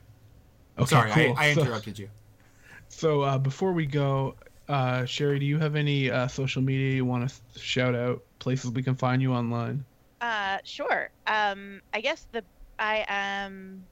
Okay, 0.79 0.87
Sorry, 0.89 1.11
cool. 1.11 1.35
I, 1.37 1.49
I 1.49 1.55
So- 1.55 1.61
interrupted 1.61 1.99
you. 1.99 2.09
So 2.89 3.21
uh, 3.23 3.39
before 3.39 3.73
we 3.73 3.85
go, 3.87 4.35
uh, 4.69 5.03
Shiri, 5.03 5.41
do 5.41 5.47
you 5.47 5.59
have 5.59 5.77
any 5.77 6.11
uh, 6.11 6.29
social 6.29 6.63
media 6.63 6.95
you 6.95 7.05
want 7.05 7.29
to 7.29 7.59
shout 7.59 7.95
out? 7.95 8.23
Places 8.39 8.71
we 8.71 8.83
can 8.83 8.95
find 8.95 9.21
you 9.21 9.33
online? 9.33 9.85
Uh, 10.21 10.59
sure. 10.65 11.11
Um, 11.27 11.81
I 11.93 12.01
guess 12.01 12.27
the 12.33 12.45
I 12.79 13.05
am 13.09 13.85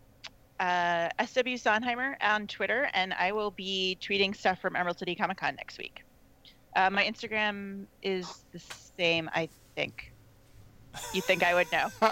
uh, 0.60 1.08
SW 1.24 1.56
Sondheimer 1.56 2.16
on 2.20 2.46
Twitter, 2.46 2.88
and 2.92 3.14
I 3.14 3.32
will 3.32 3.50
be 3.50 3.98
tweeting 4.00 4.34
stuff 4.36 4.60
from 4.60 4.76
Emerald 4.76 4.98
City 4.98 5.14
Comic 5.14 5.38
Con 5.38 5.54
next 5.56 5.78
week. 5.78 6.02
Uh, 6.76 6.90
my 6.90 7.04
Instagram 7.04 7.86
is 8.02 8.44
the 8.52 8.60
same, 8.96 9.28
I 9.34 9.48
think. 9.74 10.12
You 11.14 11.20
think 11.20 11.42
I 11.42 11.54
would 11.54 11.70
know? 11.72 11.88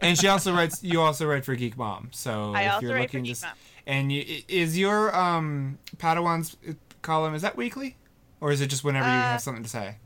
and 0.00 0.18
she 0.18 0.26
also 0.28 0.52
writes. 0.52 0.82
You 0.82 1.00
also 1.00 1.26
write 1.26 1.44
for 1.44 1.54
Geek 1.54 1.76
Mom. 1.76 2.08
So 2.12 2.52
I 2.54 2.62
if 2.62 2.72
also 2.72 2.86
you're 2.86 2.94
write 2.94 3.10
for 3.10 3.18
looking 3.18 3.24
Geek 3.24 3.32
just 3.32 3.44
Mom. 3.44 3.52
and 3.86 4.12
you, 4.12 4.42
is 4.48 4.76
your 4.76 5.14
um 5.14 5.78
Padawan's 5.96 6.56
column 7.02 7.34
is 7.34 7.42
that 7.42 7.56
weekly, 7.56 7.96
or 8.40 8.52
is 8.52 8.60
it 8.60 8.68
just 8.68 8.84
whenever 8.84 9.08
you 9.08 9.14
Uh, 9.18 9.22
have 9.22 9.40
something 9.40 9.62
to 9.62 9.68
say? 9.68 9.96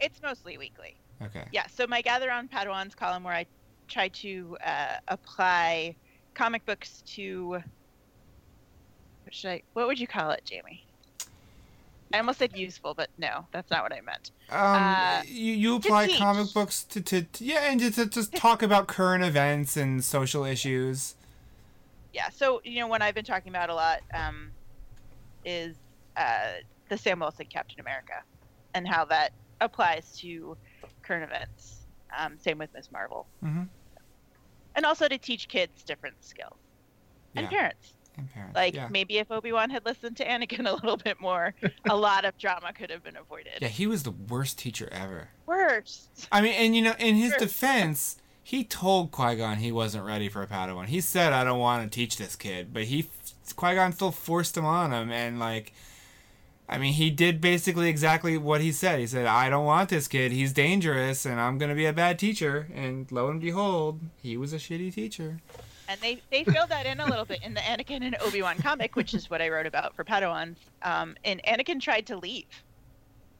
It's 0.00 0.20
mostly 0.22 0.56
weekly. 0.58 0.96
Okay. 1.22 1.44
Yeah. 1.52 1.66
So 1.66 1.86
my 1.86 2.00
Gather 2.02 2.30
on 2.30 2.48
Padawans 2.48 2.96
column, 2.96 3.22
where 3.24 3.34
I 3.34 3.46
try 3.88 4.08
to 4.08 4.56
uh, 4.64 4.96
apply 5.08 5.94
comic 6.34 6.64
books 6.64 7.02
to 7.14 7.62
what 9.24 9.34
should 9.34 9.50
I? 9.50 9.62
What 9.74 9.86
would 9.86 9.98
you 9.98 10.06
call 10.06 10.30
it, 10.30 10.42
Jamie? 10.44 10.84
I 12.12 12.18
almost 12.18 12.38
said 12.40 12.56
useful, 12.56 12.94
but 12.94 13.08
no, 13.18 13.46
that's 13.52 13.70
not 13.70 13.84
what 13.84 13.92
I 13.92 14.00
meant. 14.00 14.32
Um, 14.50 14.82
Uh, 14.82 15.22
you, 15.26 15.52
you 15.52 15.76
apply 15.76 16.08
comic 16.18 16.52
books 16.52 16.82
to, 16.84 17.00
to, 17.02 17.22
to 17.22 17.44
yeah, 17.44 17.70
and 17.70 17.78
to, 17.78 17.90
to 17.92 18.06
just 18.06 18.34
talk 18.34 18.62
about 18.64 18.88
current 18.88 19.22
events 19.22 19.76
and 19.76 20.02
social 20.02 20.44
issues. 20.44 21.14
yeah 22.12 22.28
so 22.30 22.60
you 22.64 22.80
know 22.80 22.88
what 22.88 23.00
i've 23.02 23.14
been 23.14 23.24
talking 23.24 23.50
about 23.50 23.70
a 23.70 23.74
lot 23.74 24.00
um, 24.12 24.50
is 25.44 25.76
uh, 26.16 26.52
the 26.88 26.96
sam 26.98 27.20
wilson 27.20 27.46
captain 27.46 27.80
america 27.80 28.22
and 28.74 28.86
how 28.86 29.04
that 29.04 29.32
applies 29.60 30.16
to 30.18 30.56
current 31.02 31.24
events. 31.24 31.86
Um, 32.16 32.38
same 32.38 32.58
with 32.58 32.70
Miss 32.74 32.90
Marvel, 32.92 33.26
Mm-hmm. 33.44 33.64
and 34.74 34.86
also 34.86 35.08
to 35.08 35.18
teach 35.18 35.48
kids 35.48 35.82
different 35.82 36.16
skills 36.24 36.56
and 37.36 37.48
parents. 37.48 37.94
And 38.16 38.32
parents. 38.32 38.54
Like 38.56 38.74
yeah. 38.74 38.88
maybe 38.90 39.18
if 39.18 39.30
Obi 39.30 39.52
Wan 39.52 39.70
had 39.70 39.84
listened 39.84 40.16
to 40.18 40.24
Anakin 40.26 40.66
a 40.68 40.74
little 40.74 40.96
bit 40.96 41.20
more, 41.20 41.54
a 41.88 41.96
lot 41.96 42.24
of 42.24 42.36
drama 42.38 42.72
could 42.72 42.90
have 42.90 43.02
been 43.04 43.16
avoided. 43.16 43.58
yeah, 43.60 43.68
he 43.68 43.86
was 43.86 44.02
the 44.02 44.10
worst 44.10 44.58
teacher 44.58 44.88
ever. 44.92 45.28
Worst. 45.46 46.28
I 46.32 46.40
mean, 46.40 46.52
and 46.54 46.74
you 46.74 46.82
know, 46.82 46.94
in 46.98 47.16
his 47.16 47.32
defense, 47.34 48.16
he 48.42 48.64
told 48.64 49.10
Qui 49.12 49.36
Gon 49.36 49.58
he 49.58 49.70
wasn't 49.72 50.04
ready 50.04 50.28
for 50.28 50.42
a 50.42 50.46
Padawan. 50.46 50.86
He 50.86 51.00
said, 51.00 51.32
"I 51.32 51.44
don't 51.44 51.60
want 51.60 51.90
to 51.90 51.94
teach 51.94 52.16
this 52.16 52.34
kid," 52.36 52.72
but 52.72 52.84
he 52.84 53.08
Qui 53.56 53.74
Gon 53.74 53.92
still 53.92 54.12
forced 54.12 54.56
him 54.56 54.64
on 54.64 54.92
him, 54.92 55.10
and 55.10 55.38
like, 55.38 55.72
I 56.70 56.78
mean, 56.78 56.92
he 56.92 57.10
did 57.10 57.40
basically 57.40 57.88
exactly 57.88 58.38
what 58.38 58.60
he 58.60 58.70
said. 58.70 59.00
He 59.00 59.06
said, 59.08 59.26
"I 59.26 59.50
don't 59.50 59.64
want 59.64 59.88
this 59.88 60.06
kid. 60.06 60.30
He's 60.30 60.52
dangerous, 60.52 61.26
and 61.26 61.40
I'm 61.40 61.58
gonna 61.58 61.74
be 61.74 61.84
a 61.84 61.92
bad 61.92 62.16
teacher." 62.16 62.68
And 62.72 63.10
lo 63.10 63.28
and 63.28 63.40
behold, 63.40 64.00
he 64.22 64.36
was 64.36 64.52
a 64.52 64.56
shitty 64.56 64.94
teacher. 64.94 65.40
And 65.88 66.00
they 66.00 66.22
they 66.30 66.44
fill 66.44 66.68
that 66.68 66.86
in 66.86 67.00
a 67.00 67.06
little 67.06 67.24
bit 67.24 67.42
in 67.42 67.54
the 67.54 67.60
Anakin 67.60 68.02
and 68.02 68.16
Obi 68.20 68.40
Wan 68.40 68.56
comic, 68.58 68.94
which 68.94 69.14
is 69.14 69.28
what 69.28 69.42
I 69.42 69.48
wrote 69.48 69.66
about 69.66 69.96
for 69.96 70.04
Padawans. 70.04 70.54
Um, 70.82 71.16
and 71.24 71.42
Anakin 71.42 71.80
tried 71.80 72.06
to 72.06 72.16
leave, 72.16 72.46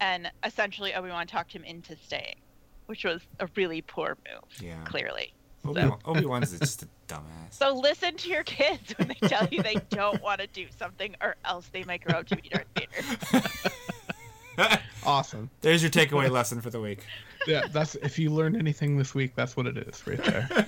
and 0.01 0.29
essentially 0.43 0.93
Obi 0.93 1.11
Wan 1.11 1.29
talked 1.29 1.53
him 1.53 1.63
into 1.63 1.97
staying, 2.05 2.41
which 2.87 3.05
was 3.05 3.23
a 3.39 3.49
really 3.55 3.81
poor 3.81 4.19
move. 4.29 4.61
Yeah. 4.61 4.83
Clearly. 4.85 5.33
Obi 5.65 6.27
Wan's 6.27 6.59
just 6.59 6.83
a 6.83 6.89
dumbass. 7.15 7.53
So 7.53 7.75
listen 7.75 8.17
to 8.17 8.29
your 8.29 8.45
kids 8.45 8.95
when 8.97 9.09
they 9.09 9.29
tell 9.29 9.47
you 9.49 9.63
they 9.63 9.77
don't 9.91 10.23
want 10.23 10.41
to 10.41 10.47
do 10.47 10.67
something, 10.79 11.15
or 11.21 11.37
else 11.45 11.69
they 11.69 11.85
might 11.85 12.05
grow 12.05 12.21
up 12.21 12.27
to 12.29 12.37
be 12.37 12.49
Darth 12.49 12.67
Vader. 12.77 13.49
Awesome. 15.07 15.49
There's 15.63 15.81
your 15.83 15.91
takeaway 15.91 16.31
lesson 16.31 16.61
for 16.61 16.69
the 16.69 16.81
week. 16.81 17.05
Yeah, 17.47 17.67
that's 17.69 17.95
if 17.97 18.19
you 18.19 18.31
learned 18.31 18.57
anything 18.57 18.99
this 18.99 19.15
week, 19.15 19.35
that's 19.35 19.57
what 19.57 19.67
it 19.67 19.79
is 19.79 20.07
right 20.07 20.23
there. 20.23 20.67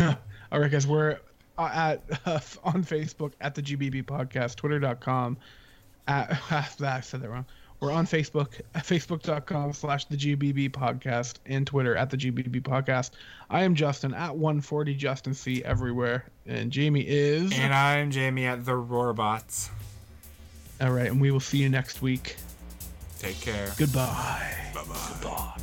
All 0.52 0.58
right, 0.60 0.70
guys, 0.70 0.86
we're 0.86 1.20
uh, 1.58 1.70
at 1.72 2.02
uh, 2.26 2.40
on 2.64 2.82
Facebook 2.82 3.32
at 3.40 3.54
the 3.54 3.62
GBB 3.62 4.04
Podcast, 4.04 4.56
Twitter.com 4.56 5.36
at 6.08 6.40
I 6.50 7.00
said 7.00 7.22
that 7.22 7.30
wrong. 7.30 7.46
We're 7.80 7.92
on 7.92 8.06
Facebook, 8.06 8.60
at 8.74 8.84
facebook.com 8.86 9.72
slash 9.72 10.06
the 10.06 10.16
GBB 10.16 10.70
Podcast, 10.70 11.34
and 11.46 11.66
Twitter 11.66 11.96
at 11.96 12.10
the 12.10 12.16
GBB 12.16 12.62
Podcast. 12.62 13.10
I 13.50 13.62
am 13.64 13.74
Justin 13.74 14.14
at 14.14 14.36
140 14.36 14.94
Justin 14.94 15.34
C 15.34 15.62
everywhere, 15.64 16.26
and 16.46 16.70
Jamie 16.70 17.04
is. 17.06 17.52
And 17.58 17.72
I'm 17.72 18.10
Jamie 18.10 18.46
at 18.46 18.64
the 18.64 18.72
Roarbots. 18.72 19.68
All 20.80 20.90
right, 20.90 21.10
and 21.10 21.20
we 21.20 21.30
will 21.30 21.40
see 21.40 21.58
you 21.58 21.68
next 21.68 22.02
week. 22.02 22.36
Take 23.18 23.40
care. 23.40 23.72
Goodbye. 23.78 24.54
Bye-bye. 24.74 25.10
Goodbye. 25.22 25.56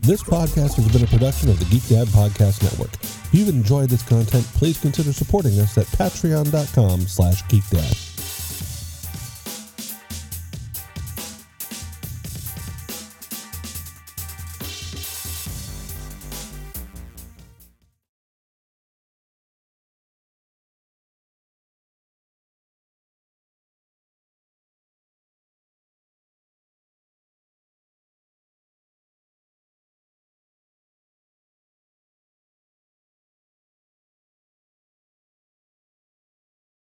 This 0.00 0.22
podcast 0.22 0.74
has 0.74 0.92
been 0.92 1.02
a 1.02 1.06
production 1.08 1.50
of 1.50 1.58
the 1.58 1.64
Geek 1.64 1.88
Dad 1.88 2.06
Podcast 2.08 2.62
Network. 2.62 2.94
If 3.02 3.30
you've 3.32 3.48
enjoyed 3.48 3.90
this 3.90 4.04
content, 4.04 4.44
please 4.54 4.78
consider 4.78 5.12
supporting 5.12 5.58
us 5.58 5.76
at 5.78 5.86
patreon.com 5.86 7.00
slash 7.00 7.42
geekdad. 7.44 8.05